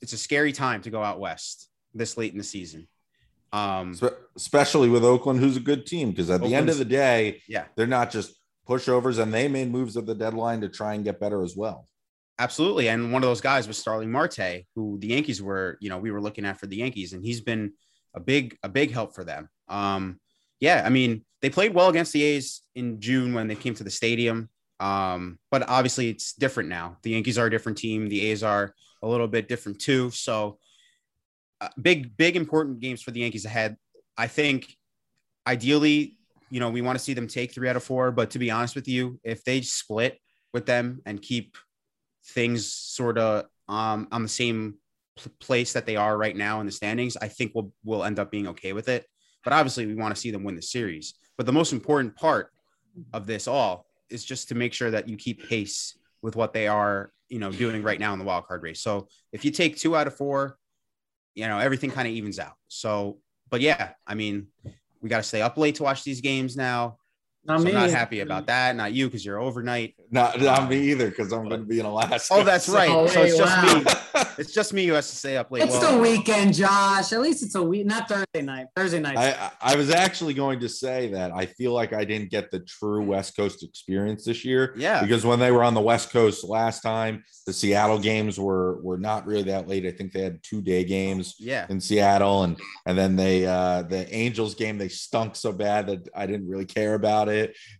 it's 0.00 0.12
a 0.12 0.18
scary 0.18 0.52
time 0.52 0.82
to 0.82 0.90
go 0.90 1.02
out 1.02 1.20
west 1.20 1.68
this 1.94 2.16
late 2.16 2.32
in 2.32 2.38
the 2.38 2.44
season. 2.44 2.88
Um, 3.52 3.98
especially 4.34 4.88
with 4.88 5.04
Oakland, 5.04 5.38
who's 5.38 5.58
a 5.58 5.60
good 5.60 5.84
team. 5.84 6.10
Because 6.10 6.30
at 6.30 6.40
the 6.40 6.54
end 6.54 6.70
of 6.70 6.78
the 6.78 6.86
day, 6.86 7.42
yeah, 7.46 7.66
they're 7.76 7.86
not 7.86 8.10
just 8.10 8.34
pushovers, 8.66 9.18
and 9.18 9.32
they 9.32 9.46
made 9.46 9.70
moves 9.70 9.96
at 9.96 10.06
the 10.06 10.14
deadline 10.14 10.62
to 10.62 10.68
try 10.68 10.94
and 10.94 11.04
get 11.04 11.20
better 11.20 11.42
as 11.42 11.54
well. 11.54 11.86
Absolutely. 12.38 12.88
And 12.88 13.12
one 13.12 13.22
of 13.22 13.28
those 13.28 13.40
guys 13.40 13.68
was 13.68 13.78
Starling 13.78 14.10
Marte, 14.10 14.64
who 14.74 14.98
the 14.98 15.08
Yankees 15.08 15.42
were, 15.42 15.78
you 15.80 15.88
know, 15.88 15.98
we 15.98 16.10
were 16.10 16.20
looking 16.20 16.44
at 16.44 16.58
for 16.58 16.66
the 16.66 16.76
Yankees, 16.76 17.12
and 17.12 17.24
he's 17.24 17.40
been 17.40 17.72
a 18.14 18.20
big, 18.20 18.56
a 18.62 18.68
big 18.68 18.92
help 18.92 19.14
for 19.14 19.24
them. 19.24 19.48
Um, 19.68 20.20
yeah, 20.60 20.82
I 20.84 20.90
mean, 20.90 21.24
they 21.40 21.50
played 21.50 21.74
well 21.74 21.88
against 21.88 22.12
the 22.12 22.22
A's 22.22 22.62
in 22.74 23.00
June 23.00 23.34
when 23.34 23.48
they 23.48 23.56
came 23.56 23.74
to 23.74 23.84
the 23.84 23.90
stadium. 23.90 24.48
Um, 24.80 25.38
but 25.50 25.68
obviously 25.68 26.08
it's 26.08 26.32
different 26.32 26.68
now. 26.68 26.98
The 27.02 27.10
Yankees 27.10 27.38
are 27.38 27.46
a 27.46 27.50
different 27.50 27.78
team. 27.78 28.08
The 28.08 28.26
A's 28.30 28.42
are 28.42 28.74
a 29.02 29.08
little 29.08 29.28
bit 29.28 29.48
different 29.48 29.80
too. 29.80 30.10
So 30.10 30.58
uh, 31.60 31.68
big, 31.80 32.16
big 32.16 32.36
important 32.36 32.80
games 32.80 33.02
for 33.02 33.12
the 33.12 33.20
Yankees 33.20 33.44
ahead. 33.44 33.76
I 34.16 34.26
think 34.26 34.76
ideally, 35.46 36.16
you 36.50 36.60
know, 36.60 36.70
we 36.70 36.82
want 36.82 36.98
to 36.98 37.04
see 37.04 37.14
them 37.14 37.28
take 37.28 37.52
three 37.52 37.68
out 37.68 37.76
of 37.76 37.84
four. 37.84 38.10
But 38.10 38.30
to 38.30 38.38
be 38.38 38.50
honest 38.50 38.74
with 38.74 38.88
you, 38.88 39.20
if 39.24 39.44
they 39.44 39.60
split 39.62 40.18
with 40.52 40.66
them 40.66 41.00
and 41.06 41.22
keep 41.22 41.56
things 42.24 42.72
sort 42.72 43.18
of 43.18 43.46
um, 43.68 44.08
on 44.12 44.22
the 44.22 44.28
same 44.28 44.74
pl- 45.16 45.32
place 45.40 45.72
that 45.72 45.86
they 45.86 45.96
are 45.96 46.16
right 46.16 46.36
now 46.36 46.60
in 46.60 46.66
the 46.66 46.72
standings, 46.72 47.16
I 47.16 47.28
think 47.28 47.52
we'll 47.54 47.72
we'll 47.84 48.04
end 48.04 48.18
up 48.18 48.30
being 48.30 48.48
okay 48.48 48.72
with 48.72 48.88
it. 48.88 49.06
But 49.44 49.52
obviously, 49.52 49.86
we 49.86 49.94
want 49.94 50.14
to 50.14 50.20
see 50.20 50.30
them 50.30 50.44
win 50.44 50.56
the 50.56 50.62
series. 50.62 51.14
But 51.36 51.46
the 51.46 51.52
most 51.52 51.72
important 51.72 52.14
part 52.16 52.52
of 53.12 53.26
this 53.26 53.48
all 53.48 53.86
is 54.10 54.24
just 54.24 54.48
to 54.48 54.54
make 54.54 54.72
sure 54.72 54.90
that 54.90 55.08
you 55.08 55.16
keep 55.16 55.48
pace 55.48 55.96
with 56.20 56.36
what 56.36 56.52
they 56.52 56.68
are, 56.68 57.12
you 57.28 57.38
know, 57.38 57.50
doing 57.50 57.82
right 57.82 57.98
now 57.98 58.12
in 58.12 58.18
the 58.18 58.24
wild 58.24 58.46
card 58.46 58.62
race. 58.62 58.80
So 58.80 59.08
if 59.32 59.44
you 59.44 59.50
take 59.50 59.76
two 59.76 59.96
out 59.96 60.06
of 60.06 60.16
four, 60.16 60.58
you 61.34 61.48
know, 61.48 61.58
everything 61.58 61.90
kind 61.90 62.06
of 62.06 62.14
evens 62.14 62.38
out. 62.38 62.54
So, 62.68 63.18
but 63.50 63.60
yeah, 63.60 63.90
I 64.06 64.14
mean, 64.14 64.48
we 65.00 65.08
got 65.08 65.16
to 65.16 65.22
stay 65.22 65.42
up 65.42 65.56
late 65.56 65.76
to 65.76 65.82
watch 65.82 66.04
these 66.04 66.20
games 66.20 66.56
now. 66.56 66.98
Not 67.44 67.60
so 67.60 67.64
me. 67.64 67.70
I'm 67.72 67.80
not 67.80 67.90
happy 67.90 68.20
about 68.20 68.46
that. 68.46 68.76
Not 68.76 68.92
you 68.92 69.06
because 69.06 69.24
you're 69.24 69.40
overnight. 69.40 69.94
Not, 70.10 70.40
not 70.40 70.70
me 70.70 70.78
either, 70.92 71.08
because 71.08 71.32
I'm 71.32 71.48
going 71.48 71.60
to 71.60 71.66
be 71.66 71.80
in 71.80 71.86
Alaska. 71.86 72.34
Oh, 72.34 72.44
that's 72.44 72.68
right. 72.68 72.90
Oh, 72.90 73.06
so 73.08 73.22
it's 73.22 73.36
just 73.36 73.56
wow. 73.56 73.78
me. 73.78 73.84
It's 74.38 74.52
just 74.52 74.72
me 74.72 74.86
who 74.86 74.94
has 74.94 75.10
to 75.10 75.16
stay 75.16 75.36
up 75.36 75.50
late. 75.50 75.64
It's 75.64 75.72
Well, 75.72 75.96
the 75.96 76.02
weekend, 76.02 76.54
Josh. 76.54 77.12
At 77.12 77.20
least 77.20 77.42
it's 77.42 77.54
a 77.54 77.62
week, 77.62 77.86
not 77.86 78.08
Thursday 78.08 78.42
night. 78.42 78.66
Thursday 78.74 79.00
night. 79.00 79.16
I, 79.16 79.50
I 79.60 79.72
I 79.72 79.76
was 79.76 79.90
actually 79.90 80.34
going 80.34 80.60
to 80.60 80.68
say 80.68 81.08
that 81.08 81.32
I 81.32 81.46
feel 81.46 81.72
like 81.72 81.92
I 81.92 82.04
didn't 82.04 82.30
get 82.30 82.50
the 82.50 82.60
true 82.60 83.02
West 83.02 83.36
Coast 83.36 83.62
experience 83.62 84.24
this 84.24 84.44
year 84.44 84.74
yeah. 84.76 85.02
because 85.02 85.24
when 85.24 85.38
they 85.38 85.50
were 85.50 85.62
on 85.62 85.74
the 85.74 85.80
West 85.80 86.10
Coast 86.10 86.44
last 86.44 86.82
time, 86.82 87.24
the 87.46 87.52
Seattle 87.52 87.98
games 87.98 88.38
were 88.38 88.80
were 88.82 88.98
not 88.98 89.26
really 89.26 89.44
that 89.44 89.68
late. 89.68 89.86
I 89.86 89.92
think 89.92 90.12
they 90.12 90.22
had 90.22 90.42
two 90.42 90.62
day 90.62 90.84
games 90.84 91.36
Yeah. 91.38 91.66
in 91.68 91.80
Seattle, 91.80 92.44
and 92.44 92.58
and 92.86 92.96
then 92.96 93.16
they 93.16 93.46
uh 93.46 93.82
the 93.82 94.12
Angels 94.14 94.54
game 94.54 94.78
they 94.78 94.88
stunk 94.88 95.36
so 95.36 95.52
bad 95.52 95.86
that 95.88 96.08
I 96.14 96.26
didn't 96.26 96.48
really 96.48 96.66
care 96.66 96.94
about 96.94 97.28
it 97.28 97.31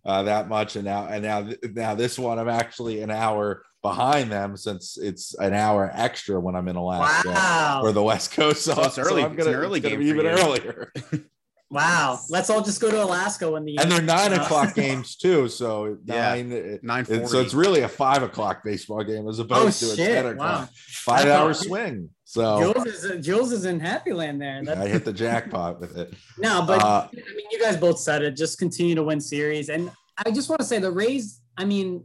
uh, 0.05 0.23
that 0.23 0.47
much, 0.47 0.75
and 0.75 0.85
now 0.85 1.05
and 1.07 1.23
now 1.23 1.47
now 1.73 1.95
this 1.95 2.17
one 2.19 2.39
I'm 2.39 2.49
actually 2.49 3.01
an 3.01 3.11
hour 3.11 3.63
behind 3.81 4.31
them 4.31 4.55
since 4.55 4.97
it's 4.97 5.33
an 5.35 5.53
hour 5.53 5.91
extra 5.93 6.39
when 6.39 6.55
I'm 6.55 6.67
in 6.69 6.77
Alaska 6.77 7.29
wow. 7.29 7.81
or 7.83 7.91
the 7.91 8.01
West 8.03 8.31
Coast. 8.31 8.63
So, 8.63 8.73
So 8.75 8.83
it's 8.83 8.97
early- 8.97 9.23
I'm 9.23 9.33
it's 9.33 9.45
an 9.45 9.51
gonna, 9.51 9.65
early 9.65 9.79
it's 9.79 9.83
gonna 9.89 9.97
game 9.97 9.99
be 10.05 10.09
even 10.09 10.25
you. 10.25 10.31
earlier. 10.31 10.93
Wow. 11.73 12.19
Let's 12.29 12.49
all 12.49 12.61
just 12.61 12.79
go 12.79 12.91
to 12.91 13.03
Alaska 13.03 13.49
when 13.49 13.65
the 13.65 13.77
and 13.79 13.91
they're 13.91 14.01
nine 14.01 14.31
Uh, 14.31 14.43
o'clock 14.43 14.75
games 14.83 15.15
too. 15.15 15.47
So 15.49 15.97
Yeah. 16.05 16.29
nine. 16.35 16.51
it- 16.51 16.83
Nine 16.83 17.05
it- 17.09 17.27
so 17.27 17.39
it's 17.41 17.53
really 17.53 17.81
a 17.81 17.87
five 17.89 18.21
o'clock 18.23 18.63
baseball 18.63 19.03
game 19.03 19.27
as 19.27 19.39
Oh 19.39 19.43
opposed 19.43 19.79
to 19.79 19.87
a 19.91 19.95
shit! 19.95 20.07
ten 20.07 20.25
o'clock 20.27 20.61
Wow. 20.61 20.69
five 20.87 21.25
hour 21.27 21.53
swing. 21.53 22.09
So 22.25 22.73
Jules 22.73 22.85
is 22.87 23.25
Jules 23.25 23.51
is 23.51 23.65
in 23.65 23.79
Happy 23.79 24.13
Land 24.13 24.41
there. 24.41 24.61
I 24.67 24.87
hit 24.87 25.03
the 25.05 25.13
jackpot 25.13 25.79
with 25.81 25.97
it. 25.97 26.13
no, 26.37 26.63
but 26.65 26.81
Uh, 26.83 27.07
I 27.11 27.15
mean, 27.35 27.45
you 27.51 27.59
guys 27.59 27.77
both 27.77 27.99
said 27.99 28.21
it. 28.21 28.35
Just 28.37 28.59
continue 28.59 28.95
to 28.95 29.03
win 29.03 29.19
series, 29.19 29.69
and 29.69 29.91
I 30.25 30.31
just 30.31 30.47
want 30.49 30.59
to 30.61 30.65
say 30.67 30.79
the 30.79 30.91
Rays. 30.91 31.41
I 31.57 31.65
mean, 31.65 32.03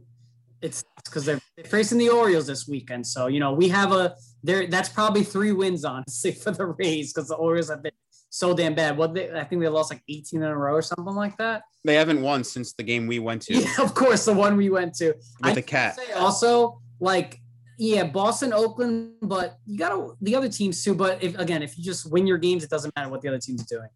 it's 0.61 0.83
because 1.05 1.25
they're, 1.25 1.39
they're 1.55 1.65
facing 1.65 1.97
the 1.97 2.09
Orioles 2.09 2.45
this 2.47 2.67
weekend, 2.67 3.07
so 3.07 3.27
you 3.27 3.39
know 3.39 3.53
we 3.53 3.69
have 3.69 3.91
a 3.91 4.15
there. 4.43 4.67
That's 4.67 4.89
probably 4.89 5.23
three 5.23 5.51
wins 5.51 5.83
honestly 5.85 6.31
for 6.43 6.51
the 6.51 6.65
Rays 6.67 7.11
because 7.13 7.27
the 7.29 7.35
Orioles 7.35 7.69
have 7.69 7.81
been 7.81 7.93
so 8.29 8.53
damn 8.53 8.75
bad. 8.75 8.97
What 8.97 9.13
they, 9.13 9.31
I 9.31 9.43
think 9.43 9.61
they 9.61 9.67
lost 9.67 9.91
like 9.91 10.03
18 10.07 10.41
in 10.41 10.47
a 10.47 10.55
row 10.55 10.73
or 10.73 10.81
something 10.81 11.15
like 11.15 11.37
that. 11.37 11.63
they 11.83 11.95
haven't 11.95 12.21
won 12.21 12.43
since 12.43 12.73
the 12.73 12.83
game 12.83 13.07
we 13.07 13.19
went 13.19 13.41
to 13.43 13.55
Yeah, 13.55 13.69
of 13.81 13.93
course, 13.95 14.25
the 14.25 14.33
one 14.33 14.55
we 14.57 14.69
went 14.69 14.93
to. 14.95 15.07
with 15.13 15.25
I 15.43 15.53
the 15.53 15.61
cat. 15.61 15.97
also 16.17 16.81
like 16.99 17.39
yeah 17.81 18.03
boston 18.03 18.51
oakland 18.51 19.13
but 19.21 19.57
you 19.65 19.77
gotta 19.77 20.09
the 20.21 20.35
other 20.35 20.49
teams 20.49 20.83
too 20.83 20.93
but 20.93 21.23
if 21.23 21.37
again 21.39 21.63
if 21.63 21.77
you 21.77 21.83
just 21.83 22.11
win 22.11 22.27
your 22.27 22.37
games 22.37 22.61
it 22.61 22.69
doesn't 22.69 22.93
matter 22.97 23.07
what 23.09 23.21
the 23.21 23.27
other 23.29 23.39
team's 23.39 23.65
doing 23.65 23.87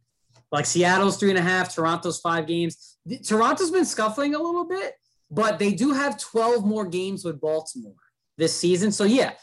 like 0.53 0.65
seattle's 0.65 1.17
three 1.17 1.29
and 1.31 1.38
a 1.38 1.41
half 1.41 1.75
toronto's 1.75 2.17
five 2.21 2.47
games 2.47 2.95
The- 3.05 3.17
toronto's 3.19 3.71
been 3.71 3.84
scuffling 3.84 4.36
a 4.36 4.39
little 4.41 4.63
bit 4.65 4.93
but 5.29 5.59
they 5.59 5.73
do 5.73 5.91
have 5.91 6.17
12 6.17 6.63
more 6.65 6.86
games 6.86 7.25
with 7.25 7.41
baltimore 7.41 7.95
this 8.38 8.57
season 8.57 8.89
so 8.89 9.03
yeah 9.03 9.34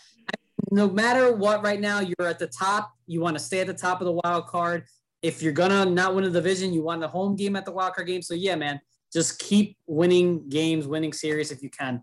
no 0.70 0.88
matter 0.88 1.34
what 1.34 1.62
right 1.62 1.80
now 1.80 2.00
you're 2.00 2.28
at 2.28 2.38
the 2.38 2.46
top 2.46 2.92
you 3.06 3.20
want 3.20 3.36
to 3.36 3.42
stay 3.42 3.60
at 3.60 3.66
the 3.66 3.74
top 3.74 4.00
of 4.00 4.06
the 4.06 4.20
wild 4.24 4.46
card 4.46 4.84
if 5.22 5.42
you're 5.42 5.52
gonna 5.52 5.84
not 5.84 6.14
win 6.14 6.24
a 6.24 6.30
division 6.30 6.72
you 6.72 6.82
want 6.82 7.00
the 7.00 7.08
home 7.08 7.36
game 7.36 7.56
at 7.56 7.64
the 7.64 7.72
wild 7.72 7.94
card 7.94 8.06
game 8.06 8.22
so 8.22 8.34
yeah 8.34 8.54
man 8.54 8.80
just 9.12 9.38
keep 9.38 9.76
winning 9.86 10.48
games 10.48 10.86
winning 10.86 11.12
series 11.12 11.50
if 11.50 11.62
you 11.62 11.70
can 11.70 12.02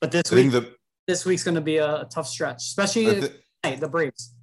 but 0.00 0.10
this 0.10 0.32
I 0.32 0.36
week 0.36 0.52
that 0.52 0.76
this 1.06 1.24
week's 1.24 1.44
going 1.44 1.54
to 1.54 1.60
be 1.60 1.76
a, 1.78 2.02
a 2.02 2.04
tough 2.04 2.26
stretch, 2.26 2.62
especially 2.62 3.08
I 3.08 3.20
thi- 3.20 3.28
tonight, 3.62 3.80
the 3.80 3.88
Braves. 3.88 4.34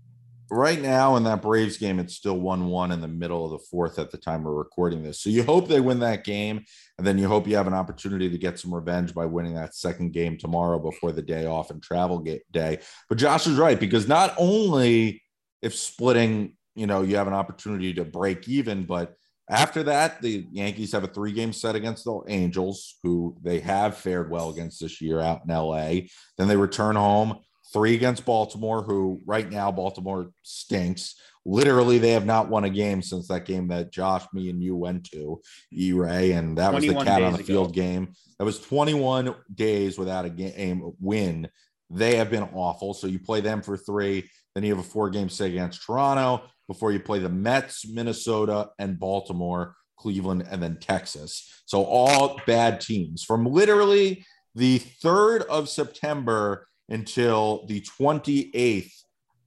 right 0.50 0.82
now 0.82 1.16
in 1.16 1.24
that 1.26 1.42
Braves 1.42 1.78
game, 1.78 2.00
it's 2.00 2.16
still 2.16 2.40
one-one 2.40 2.92
in 2.92 3.02
the 3.02 3.08
middle 3.08 3.46
of 3.46 3.52
the 3.52 3.60
fourth 3.60 4.00
at 4.00 4.12
the 4.12 4.18
time 4.18 4.44
we're 4.44 4.54
recording 4.54 5.04
this. 5.04 5.20
So 5.20 5.30
you 5.30 5.44
hope 5.44 5.68
they 5.68 5.82
win 5.82 6.00
that 6.00 6.24
game, 6.24 6.64
and 6.98 7.08
then 7.08 7.18
you 7.18 7.28
hope 7.28 7.48
you 7.48 7.56
have 7.56 7.68
an 7.68 7.74
opportunity 7.74 8.30
to 8.30 8.38
get 8.38 8.60
some 8.60 8.74
revenge 8.74 9.14
by 9.14 9.26
winning 9.26 9.56
that 9.56 9.76
second 9.76 10.14
game 10.14 10.38
tomorrow 10.38 10.78
before 10.80 11.12
the 11.12 11.22
day 11.22 11.46
off 11.46 11.72
and 11.72 11.82
travel 11.82 12.24
day. 12.52 12.80
But 13.10 13.18
Josh 13.18 13.48
is 13.48 13.58
right 13.58 13.80
because 13.80 14.08
not 14.08 14.34
only 14.38 15.24
if 15.62 15.76
splitting, 15.76 16.56
you 16.76 16.88
know, 16.88 17.02
you 17.02 17.16
have 17.16 17.28
an 17.28 17.34
opportunity 17.34 17.94
to 17.96 18.06
break 18.06 18.48
even, 18.48 18.86
but 18.86 19.16
after 19.50 19.84
that, 19.84 20.22
the 20.22 20.48
Yankees 20.52 20.94
have 20.94 21.04
a 21.04 21.08
three-game 21.08 21.52
set 21.52 21.76
against 21.76 22.06
the 22.06 22.22
Angels, 22.28 22.98
who 23.04 23.36
they 23.42 23.60
have 23.60 23.98
fared 23.98 24.30
well 24.30 24.50
against 24.50 24.80
this 24.80 25.02
year 25.02 25.20
out 25.20 25.42
in 25.48 25.54
LA. 25.54 26.08
Then 26.38 26.48
they 26.48 26.56
return 26.56 26.96
home 26.96 27.40
three 27.74 27.96
against 27.96 28.26
Baltimore, 28.26 28.84
who 28.84 29.22
right 29.26 29.50
now 29.50 29.72
Baltimore 29.72 30.32
stinks. 30.44 31.16
Literally, 31.46 31.98
they 31.98 32.12
have 32.12 32.26
not 32.26 32.50
won 32.50 32.64
a 32.64 32.70
game 32.70 33.02
since 33.02 33.28
that 33.28 33.46
game 33.46 33.68
that 33.68 33.92
Josh, 33.92 34.26
me, 34.34 34.50
and 34.50 34.64
you 34.64 34.76
went 34.76 35.04
to, 35.12 35.42
E 35.74 35.92
Ray, 35.92 36.32
and 36.32 36.58
that 36.58 36.74
was 36.74 36.86
the 36.86 36.94
cat 36.94 37.22
on 37.22 37.34
the 37.34 37.40
ago. 37.40 37.46
field 37.46 37.74
game. 37.74 38.14
That 38.40 38.46
was 38.46 38.60
21 38.60 39.36
days 39.54 39.98
without 39.98 40.26
a 40.26 40.30
game 40.30 40.94
win. 41.00 41.50
They 41.90 42.16
have 42.16 42.32
been 42.32 42.48
awful. 42.54 42.94
So 42.94 43.08
you 43.08 43.20
play 43.20 43.42
them 43.42 43.62
for 43.62 43.76
three, 43.76 44.30
then 44.56 44.64
you 44.64 44.74
have 44.74 44.84
a 44.84 44.88
four 44.88 45.10
game 45.10 45.30
set 45.30 45.50
against 45.50 45.84
Toronto 45.84 46.44
before 46.68 46.92
you 46.92 47.00
play 47.00 47.20
the 47.20 47.30
Mets, 47.30 47.88
Minnesota, 47.88 48.70
and 48.80 48.98
Baltimore, 48.98 49.76
Cleveland, 49.98 50.48
and 50.50 50.64
then 50.64 50.78
Texas. 50.80 51.64
So 51.66 51.84
all 51.84 52.40
bad 52.48 52.80
teams 52.80 53.24
from 53.24 53.46
literally 53.46 54.26
the 54.56 54.80
3rd 54.80 55.42
of 55.46 55.68
September 55.68 56.68
until 56.90 57.66
the 57.68 57.82
28th 57.82 58.92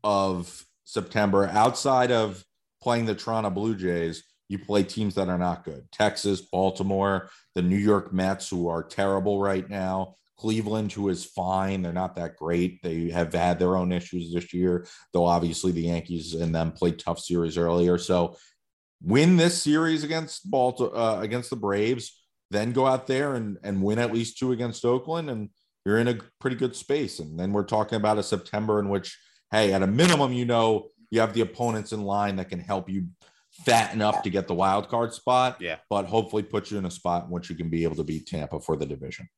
of 0.05 0.66
September, 0.87 1.47
outside 1.49 2.11
of 2.11 2.43
playing 2.81 3.05
the 3.05 3.15
Toronto 3.15 3.51
Blue 3.51 3.75
Jays, 3.75 4.25
you 4.49 4.59
play 4.59 4.85
teams 4.85 5.17
that 5.17 5.29
are 5.29 5.37
not 5.37 5.65
good. 5.65 5.91
Texas, 5.93 6.41
Baltimore, 6.41 7.29
the 7.57 7.63
New 7.63 7.77
York 7.77 8.13
Mets, 8.13 8.49
who 8.49 8.69
are 8.69 8.83
terrible 8.83 9.41
right 9.41 9.69
now. 9.69 10.15
Cleveland, 10.39 10.93
who 10.93 11.09
is 11.09 11.25
fine. 11.25 11.83
They're 11.83 11.93
not 11.93 12.15
that 12.17 12.37
great. 12.37 12.83
They 12.83 13.11
have 13.11 13.33
had 13.33 13.59
their 13.59 13.77
own 13.77 13.91
issues 13.91 14.33
this 14.33 14.55
year, 14.55 14.87
though 15.13 15.25
obviously 15.25 15.73
the 15.73 15.83
Yankees 15.83 16.35
and 16.35 16.55
them 16.55 16.73
played 16.73 16.99
tough 16.99 17.19
series 17.19 17.59
earlier. 17.59 17.99
So 17.99 18.37
win 19.03 19.37
this 19.37 19.61
series 19.61 20.05
against 20.05 20.51
Baltimore 20.51 20.97
uh, 20.97 21.21
against 21.21 21.51
the 21.51 21.57
Braves, 21.57 22.23
then 22.51 22.73
go 22.73 22.87
out 22.87 23.07
there 23.07 23.35
and, 23.35 23.59
and 23.65 23.83
win 23.83 23.99
at 23.99 24.13
least 24.13 24.39
two 24.39 24.53
against 24.53 24.85
Oakland, 24.85 25.31
and 25.31 25.49
you're 25.85 25.99
in 25.99 26.09
a 26.09 26.19
pretty 26.39 26.57
good 26.57 26.77
space. 26.77 27.19
And 27.19 27.41
then 27.41 27.53
we're 27.53 27.65
talking 27.65 27.97
about 27.97 28.19
a 28.19 28.23
September 28.23 28.79
in 28.79 28.89
which, 28.89 29.19
hey, 29.51 29.73
at 29.73 29.83
a 29.83 29.87
minimum, 29.87 30.33
you 30.33 30.45
know 30.45 30.89
you 31.11 31.21
have 31.21 31.35
the 31.35 31.41
opponents 31.41 31.93
in 31.93 32.03
line 32.03 32.37
that 32.37 32.49
can 32.49 32.59
help 32.59 32.89
you 32.89 33.07
fatten 33.65 34.03
up 34.03 34.23
to 34.23 34.31
get 34.31 34.49
the 34.49 34.55
wild 34.55 34.89
card 34.89 35.13
spot. 35.13 35.57
Yeah. 35.61 35.77
But 35.89 36.07
hopefully 36.07 36.43
put 36.43 36.71
you 36.71 36.79
in 36.79 36.87
a 36.87 36.91
spot 36.91 37.25
in 37.25 37.31
which 37.31 37.49
you 37.49 37.57
can 37.57 37.71
be 37.71 37.85
able 37.85 37.97
to 37.97 38.05
beat 38.05 38.27
Tampa 38.27 38.61
for 38.61 38.77
the 38.77 38.87
division. 38.87 39.29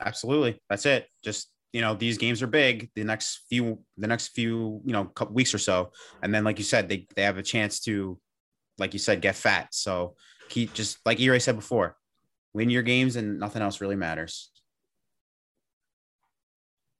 Absolutely. 0.00 0.60
That's 0.68 0.86
it. 0.86 1.06
Just 1.24 1.48
you 1.72 1.80
know, 1.80 1.94
these 1.94 2.18
games 2.18 2.42
are 2.42 2.46
big. 2.46 2.90
The 2.94 3.04
next 3.04 3.46
few, 3.48 3.78
the 3.96 4.06
next 4.06 4.28
few, 4.28 4.82
you 4.84 4.92
know, 4.92 5.06
couple 5.06 5.34
weeks 5.34 5.54
or 5.54 5.58
so, 5.58 5.92
and 6.22 6.34
then 6.34 6.44
like 6.44 6.58
you 6.58 6.64
said, 6.64 6.88
they 6.88 7.06
they 7.16 7.22
have 7.22 7.38
a 7.38 7.42
chance 7.42 7.80
to, 7.80 8.18
like 8.78 8.92
you 8.92 8.98
said, 8.98 9.22
get 9.22 9.36
fat. 9.36 9.68
So 9.72 10.14
keep 10.50 10.74
just 10.74 10.98
like 11.06 11.18
Eri 11.18 11.40
said 11.40 11.56
before, 11.56 11.96
win 12.52 12.68
your 12.68 12.82
games 12.82 13.16
and 13.16 13.40
nothing 13.40 13.62
else 13.62 13.80
really 13.80 13.96
matters. 13.96 14.50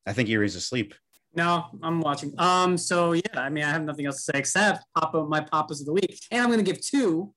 I 0.07 0.15
think 0.15 0.31
Erie's 0.31 0.57
asleep. 0.57 0.95
No, 1.35 1.67
I'm 1.83 2.01
watching. 2.01 2.35
Um, 2.39 2.77
so 2.77 3.13
yeah, 3.13 3.23
I 3.37 3.49
mean, 3.49 3.65
I 3.65 3.71
have 3.71 3.83
nothing 3.85 4.07
else 4.07 4.17
to 4.25 4.33
say 4.33 4.39
except 4.39 4.85
Papa, 4.95 5.25
my 5.25 5.41
Papas 5.41 5.81
of 5.81 5.87
the 5.87 5.93
week, 5.93 6.21
and 6.31 6.43
I'm 6.43 6.49
going 6.49 6.59
to 6.59 6.65
give 6.65 6.81
two 6.81 7.33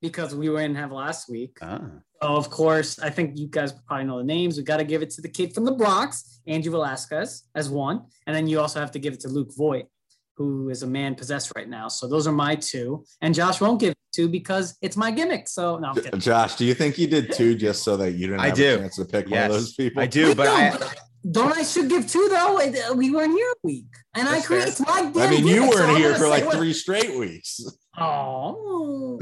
because 0.00 0.34
we 0.34 0.46
didn't 0.46 0.76
have 0.76 0.92
last 0.92 1.28
week. 1.28 1.58
Ah, 1.60 1.80
So 2.22 2.28
of 2.28 2.48
course, 2.48 2.98
I 3.00 3.10
think 3.10 3.36
you 3.38 3.48
guys 3.48 3.72
probably 3.86 4.06
know 4.06 4.18
the 4.18 4.24
names. 4.24 4.56
We 4.56 4.62
got 4.62 4.76
to 4.78 4.84
give 4.84 5.02
it 5.02 5.10
to 5.10 5.20
the 5.20 5.28
kid 5.28 5.52
from 5.54 5.64
the 5.64 5.72
Bronx, 5.72 6.40
Andrew 6.46 6.72
Velazquez, 6.72 7.44
as 7.54 7.68
one, 7.68 8.02
and 8.26 8.34
then 8.36 8.46
you 8.46 8.60
also 8.60 8.80
have 8.80 8.92
to 8.92 8.98
give 8.98 9.14
it 9.14 9.20
to 9.20 9.28
Luke 9.28 9.50
Voit, 9.56 9.86
who 10.36 10.70
is 10.70 10.82
a 10.82 10.86
man 10.86 11.14
possessed 11.16 11.52
right 11.56 11.68
now. 11.68 11.88
So 11.88 12.06
those 12.06 12.26
are 12.26 12.32
my 12.32 12.54
two, 12.54 13.04
and 13.20 13.34
Josh 13.34 13.60
won't 13.60 13.80
give 13.80 13.90
it 13.90 13.98
two 14.14 14.28
because 14.28 14.76
it's 14.80 14.96
my 14.96 15.10
gimmick. 15.10 15.48
So 15.48 15.78
no, 15.78 15.88
I'm 15.88 15.94
kidding. 16.02 16.20
Josh, 16.20 16.54
do 16.54 16.64
you 16.64 16.74
think 16.74 16.98
you 16.98 17.08
did 17.08 17.32
two 17.32 17.56
just 17.56 17.82
so 17.82 17.96
that 17.96 18.12
you 18.12 18.28
didn't 18.28 18.40
I 18.40 18.50
do. 18.52 18.76
a 18.76 18.78
chance 18.78 18.96
to 18.96 19.04
pick 19.04 19.28
one 19.28 19.42
of 19.42 19.50
those 19.52 19.74
people? 19.74 20.02
I 20.02 20.06
do, 20.06 20.34
but 20.36 20.46
I 20.48 20.78
don't 21.28 21.52
I 21.52 21.62
should 21.62 21.88
give 21.88 22.06
two 22.08 22.28
though? 22.30 22.58
Uh, 22.60 22.94
we 22.94 23.10
weren't 23.10 23.32
here 23.32 23.50
a 23.50 23.66
week, 23.66 23.86
and 24.14 24.28
I 24.28 24.40
create 24.40 24.62
fair. 24.62 24.68
it's 24.68 24.80
my. 24.80 25.12
I 25.16 25.30
mean, 25.30 25.46
you 25.46 25.68
weren't 25.68 25.90
I'm 25.90 25.96
here 25.96 26.14
for 26.14 26.28
like 26.28 26.44
what- 26.46 26.56
three 26.56 26.72
straight 26.72 27.18
weeks. 27.18 27.60
Oh, 27.98 29.20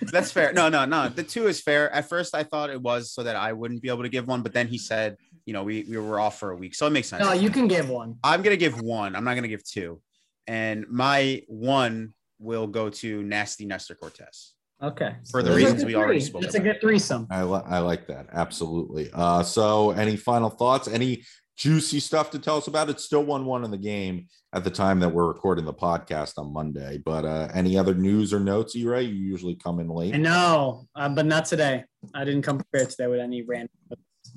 that's 0.00 0.30
fair. 0.32 0.52
No, 0.54 0.68
no, 0.70 0.86
no. 0.86 1.08
The 1.08 1.22
two 1.22 1.46
is 1.46 1.60
fair. 1.60 1.90
At 1.92 2.08
first, 2.08 2.34
I 2.34 2.42
thought 2.42 2.70
it 2.70 2.80
was 2.80 3.12
so 3.12 3.22
that 3.24 3.36
I 3.36 3.52
wouldn't 3.52 3.82
be 3.82 3.88
able 3.90 4.02
to 4.04 4.08
give 4.08 4.26
one, 4.26 4.40
but 4.42 4.54
then 4.54 4.66
he 4.66 4.78
said, 4.78 5.16
you 5.44 5.52
know, 5.52 5.62
we 5.62 5.84
we 5.88 5.98
were 5.98 6.18
off 6.18 6.38
for 6.38 6.50
a 6.52 6.56
week, 6.56 6.74
so 6.74 6.86
it 6.86 6.90
makes 6.90 7.08
sense. 7.08 7.22
no, 7.22 7.32
you 7.32 7.50
can 7.50 7.68
give 7.68 7.90
one. 7.90 8.16
I'm 8.24 8.40
gonna 8.40 8.56
give 8.56 8.80
one. 8.80 9.14
I'm 9.14 9.24
not 9.24 9.34
gonna 9.34 9.48
give 9.48 9.62
two, 9.64 10.00
and 10.46 10.86
my 10.88 11.42
one 11.48 12.14
will 12.38 12.66
go 12.66 12.88
to 12.88 13.22
Nasty 13.22 13.66
Nestor 13.66 13.94
Cortes 13.94 14.53
Okay. 14.82 15.14
for 15.30 15.42
the 15.42 15.50
Those 15.50 15.56
reasons 15.62 15.84
we 15.84 15.92
good 15.92 15.98
already 15.98 16.20
three. 16.20 16.26
spoke 16.28 16.42
That's 16.42 16.54
a 16.56 16.60
good 16.60 16.80
threesome. 16.80 17.26
I, 17.30 17.42
li- 17.44 17.62
I 17.66 17.78
like 17.78 18.06
that 18.08 18.26
absolutely. 18.32 19.08
Uh, 19.12 19.42
so, 19.42 19.90
any 19.92 20.16
final 20.16 20.50
thoughts? 20.50 20.88
Any 20.88 21.24
juicy 21.56 22.00
stuff 22.00 22.30
to 22.32 22.38
tell 22.38 22.56
us 22.58 22.66
about. 22.66 22.90
It's 22.90 23.04
still 23.04 23.24
1 23.24 23.44
1 23.44 23.64
in 23.64 23.70
the 23.70 23.78
game 23.78 24.26
at 24.52 24.64
the 24.64 24.70
time 24.70 25.00
that 25.00 25.08
we're 25.08 25.26
recording 25.28 25.64
the 25.64 25.72
podcast 25.72 26.34
on 26.36 26.52
Monday. 26.52 26.98
But 27.04 27.24
uh, 27.24 27.48
any 27.54 27.78
other 27.78 27.94
news 27.94 28.34
or 28.34 28.40
notes, 28.40 28.74
E 28.76 28.84
Ray? 28.84 29.02
You 29.04 29.14
usually 29.14 29.54
come 29.54 29.78
in 29.80 29.88
late. 29.88 30.14
I 30.14 30.18
know, 30.18 30.86
uh, 30.96 31.08
but 31.08 31.26
not 31.26 31.44
today. 31.46 31.84
I 32.14 32.24
didn't 32.24 32.42
come 32.42 32.58
prepared 32.58 32.90
today 32.90 33.06
with 33.06 33.20
any 33.20 33.42
random. 33.42 33.70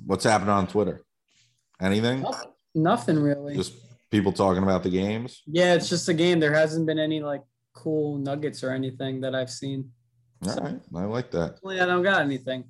What's 0.06 0.24
happening 0.24 0.50
on 0.50 0.66
Twitter? 0.68 1.02
Anything? 1.80 2.22
Nothing, 2.22 2.50
nothing 2.74 3.18
really. 3.18 3.56
Just 3.56 3.74
people 4.10 4.32
talking 4.32 4.62
about 4.62 4.82
the 4.82 4.90
games? 4.90 5.42
yeah, 5.46 5.74
it's 5.74 5.88
just 5.88 6.08
a 6.08 6.14
game. 6.14 6.40
There 6.40 6.54
hasn't 6.54 6.86
been 6.86 6.98
any 6.98 7.20
like 7.20 7.42
cool 7.74 8.18
nuggets 8.18 8.62
or 8.64 8.70
anything 8.70 9.20
that 9.20 9.34
I've 9.34 9.50
seen. 9.50 9.90
All 10.46 10.56
right. 10.56 10.80
I 10.94 11.04
like 11.04 11.30
that. 11.32 11.58
Well, 11.62 11.80
I 11.80 11.86
don't 11.86 12.02
got 12.02 12.22
anything. 12.22 12.64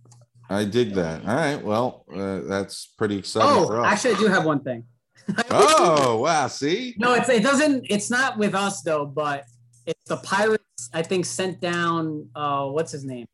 I 0.50 0.64
dig 0.64 0.94
that. 0.94 1.26
All 1.26 1.34
right. 1.34 1.62
Well, 1.62 2.04
uh, 2.14 2.40
that's 2.48 2.86
pretty 2.96 3.18
exciting 3.18 3.48
Oh, 3.50 3.66
for 3.66 3.80
us. 3.80 3.92
actually, 3.92 4.14
I 4.14 4.18
do 4.18 4.26
have 4.28 4.44
one 4.46 4.60
thing. 4.60 4.84
oh, 5.50 6.16
wow. 6.22 6.46
See? 6.46 6.94
No, 6.98 7.12
it's, 7.14 7.28
it 7.28 7.42
doesn't. 7.42 7.86
It's 7.90 8.10
not 8.10 8.38
with 8.38 8.54
us 8.54 8.80
though, 8.80 9.04
but 9.04 9.44
it's 9.86 10.08
the 10.08 10.16
Pirates. 10.16 10.64
I 10.94 11.02
think 11.02 11.26
sent 11.26 11.60
down. 11.60 12.28
Uh, 12.34 12.66
what's 12.68 12.92
his 12.92 13.04
name? 13.04 13.26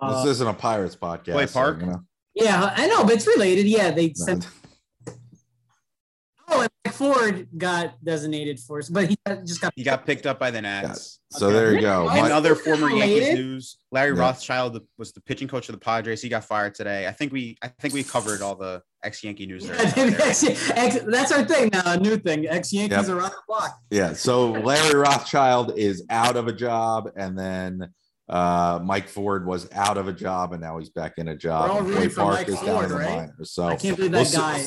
Uh, 0.00 0.22
this 0.22 0.32
isn't 0.32 0.46
a 0.46 0.54
Pirates 0.54 0.94
podcast. 0.94 1.32
Clay 1.32 1.46
so, 1.46 1.52
Park? 1.60 1.80
you 1.80 1.86
know. 1.86 2.00
yeah, 2.34 2.72
I 2.76 2.86
know, 2.86 3.02
but 3.04 3.14
it's 3.14 3.26
related. 3.26 3.66
Yeah, 3.66 3.90
they 3.90 4.12
sent. 4.14 4.46
And 7.00 7.08
Mike 7.10 7.16
Ford 7.18 7.48
got 7.56 8.04
designated 8.04 8.60
for 8.60 8.78
us, 8.78 8.88
but 8.88 9.08
he 9.08 9.16
just 9.44 9.60
got. 9.60 9.72
He 9.76 9.82
got 9.84 10.06
picked 10.06 10.26
up 10.26 10.38
by 10.38 10.50
the 10.50 10.60
Nats. 10.60 11.20
So 11.32 11.46
Okay. 11.46 11.54
there 11.56 11.74
you 11.74 11.80
go. 11.80 12.04
Why 12.04 12.18
In 12.18 12.22
My- 12.24 12.30
other 12.32 12.54
former 12.54 12.86
Related? 12.88 13.22
Yankees 13.22 13.34
news, 13.38 13.76
Larry 13.92 14.14
Yeah. 14.16 14.20
Rothschild 14.22 14.80
was 14.98 15.12
the 15.12 15.20
pitching 15.20 15.48
coach 15.48 15.68
of 15.68 15.74
the 15.74 15.78
Padres. 15.80 16.20
He 16.22 16.28
got 16.28 16.44
fired 16.44 16.74
today. 16.74 17.06
I 17.06 17.12
think 17.12 17.32
we 17.32 17.56
I 17.62 17.68
think 17.68 17.94
we 17.94 18.02
covered 18.02 18.42
all 18.42 18.56
the 18.56 18.82
ex-Yankee 19.02 19.46
news 19.46 19.66
there. 19.66 19.76
Ex- 19.78 20.98
That's 21.06 21.32
our 21.32 21.44
thing 21.44 21.70
now. 21.72 21.82
A 21.86 21.96
new 21.98 22.16
thing. 22.16 22.46
Ex 22.48 22.72
Yankees 22.72 23.08
Yep. 23.08 23.16
around 23.16 23.30
the 23.30 23.42
block. 23.48 23.78
yeah. 23.90 24.12
So 24.12 24.50
Larry 24.52 24.94
Rothschild 24.98 25.78
is 25.78 26.04
out 26.10 26.36
of 26.36 26.48
a 26.48 26.52
job, 26.52 27.10
and 27.16 27.38
then 27.38 27.92
uh, 28.28 28.78
Mike 28.84 29.08
Ford 29.08 29.44
was 29.46 29.68
out 29.72 29.96
of 29.98 30.06
a 30.06 30.12
job, 30.12 30.52
and 30.52 30.62
now 30.62 30.78
he's 30.78 30.90
back 30.90 31.14
in 31.18 31.28
a 31.28 31.36
job. 31.36 31.64
We're 31.68 31.72
all 31.72 31.78
and 31.78 31.88
rooting 31.88 32.10
for 32.10 32.20
Park 32.22 32.34
Mike 32.38 32.48
is 32.48 32.54
down 32.56 32.64
Ford, 32.66 32.84
in 32.84 32.90
the 32.90 32.96
right? 32.96 33.16
minors. 33.28 33.50
So 33.52 33.64
I 33.64 33.74
can't 33.76 33.96
believe 33.96 34.12
we'll 34.12 34.20
that 34.24 34.26
see- 34.28 34.36
guy. 34.36 34.62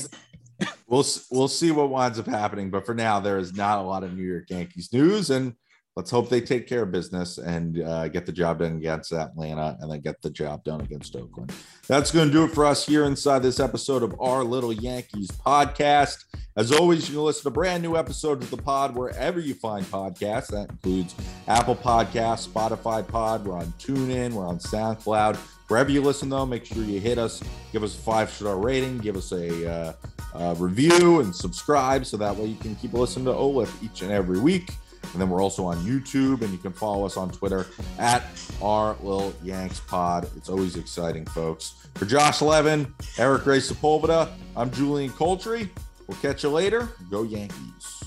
We'll 0.88 1.06
we'll 1.32 1.48
see 1.48 1.72
what 1.72 1.90
winds 1.90 2.20
up 2.20 2.28
happening. 2.28 2.70
But 2.70 2.86
for 2.86 2.94
now, 2.94 3.20
there 3.20 3.38
is 3.38 3.54
not 3.54 3.80
a 3.80 3.82
lot 3.82 4.04
of 4.04 4.14
New 4.14 4.24
York 4.24 4.50
Yankees 4.50 4.92
news, 4.92 5.30
and 5.30 5.56
let's 5.96 6.10
hope 6.10 6.30
they 6.30 6.42
take 6.42 6.68
care 6.68 6.84
of 6.84 6.92
business 6.92 7.38
and 7.38 7.82
uh, 7.82 8.08
get 8.08 8.26
the 8.26 8.32
job 8.32 8.60
done 8.60 8.78
against 8.78 9.12
Atlanta, 9.12 9.78
and 9.80 9.92
then 9.92 10.02
get 10.02 10.22
the 10.22 10.30
job 10.30 10.64
done 10.64 10.82
against 10.82 11.16
Oakland. 11.16 11.54
That's 11.88 12.12
going 12.12 12.28
to 12.28 12.34
do 12.34 12.44
it 12.46 12.52
for 12.52 12.66
us 12.66 12.86
here 12.86 13.06
inside 13.06 13.44
this 13.44 13.60
episode 13.60 14.04
of 14.04 14.16
our 14.20 14.44
Little 14.44 14.74
Yankees 14.74 15.30
podcast. 15.30 16.26
As 16.56 16.72
always, 16.72 17.10
you 17.10 17.16
can 17.16 17.24
listen 17.24 17.44
to 17.44 17.50
brand 17.50 17.82
new 17.82 17.98
episodes 17.98 18.46
of 18.46 18.52
the 18.52 18.62
pod 18.62 18.96
wherever 18.96 19.40
you 19.40 19.56
find 19.56 19.86
podcasts. 19.86 20.48
That 20.48 20.70
includes 20.70 21.16
Apple 21.48 21.76
Podcasts, 21.76 22.48
Spotify 22.48 23.08
Pod. 23.08 23.46
We're 23.46 23.58
on 23.58 23.74
TuneIn. 23.80 24.34
We're 24.34 24.48
on 24.48 24.60
SoundCloud. 24.60 25.36
Wherever 25.68 25.90
you 25.90 26.02
listen, 26.02 26.30
though, 26.30 26.46
make 26.46 26.66
sure 26.66 26.84
you 26.84 27.00
hit 27.00 27.18
us, 27.18 27.42
give 27.72 27.84
us 27.84 27.96
a 27.96 28.02
five 28.02 28.30
star 28.30 28.58
rating, 28.58 29.00
give 29.00 29.16
us 29.16 29.32
a 29.32 29.72
uh, 29.72 29.94
uh, 30.34 30.56
review, 30.58 31.20
and 31.20 31.36
subscribe 31.36 32.06
so 32.06 32.18
that 32.18 32.36
way 32.36 32.46
you 32.46 32.58
can 32.58 32.76
keep 32.76 32.94
listening 32.94 33.26
to 33.26 33.32
OLIP 33.32 33.70
each 33.84 34.02
and 34.02 34.12
every 34.12 34.40
week. 34.40 34.76
And 35.12 35.22
then 35.22 35.30
we're 35.30 35.42
also 35.42 35.66
on 35.66 35.78
YouTube, 35.86 36.42
and 36.42 36.52
you 36.52 36.58
can 36.58 36.74
follow 36.74 37.06
us 37.06 37.18
on 37.18 37.30
Twitter 37.30 37.68
at 38.00 38.24
our 38.62 38.96
Lil 39.02 39.34
Yanks 39.44 39.80
Pod. 39.82 40.28
It's 40.36 40.50
always 40.50 40.76
exciting, 40.76 41.26
folks. 41.26 41.88
For 41.96 42.06
Josh 42.06 42.42
Levin, 42.42 42.92
Eric 43.20 43.46
Ray 43.46 43.60
Sepulveda, 43.60 44.32
I'm 44.56 44.72
Julian 44.72 45.12
Coltree. 45.12 45.70
We'll 46.08 46.18
catch 46.18 46.44
you 46.44 46.50
later. 46.50 46.90
Go 47.12 47.24
Yankees. 47.24 48.03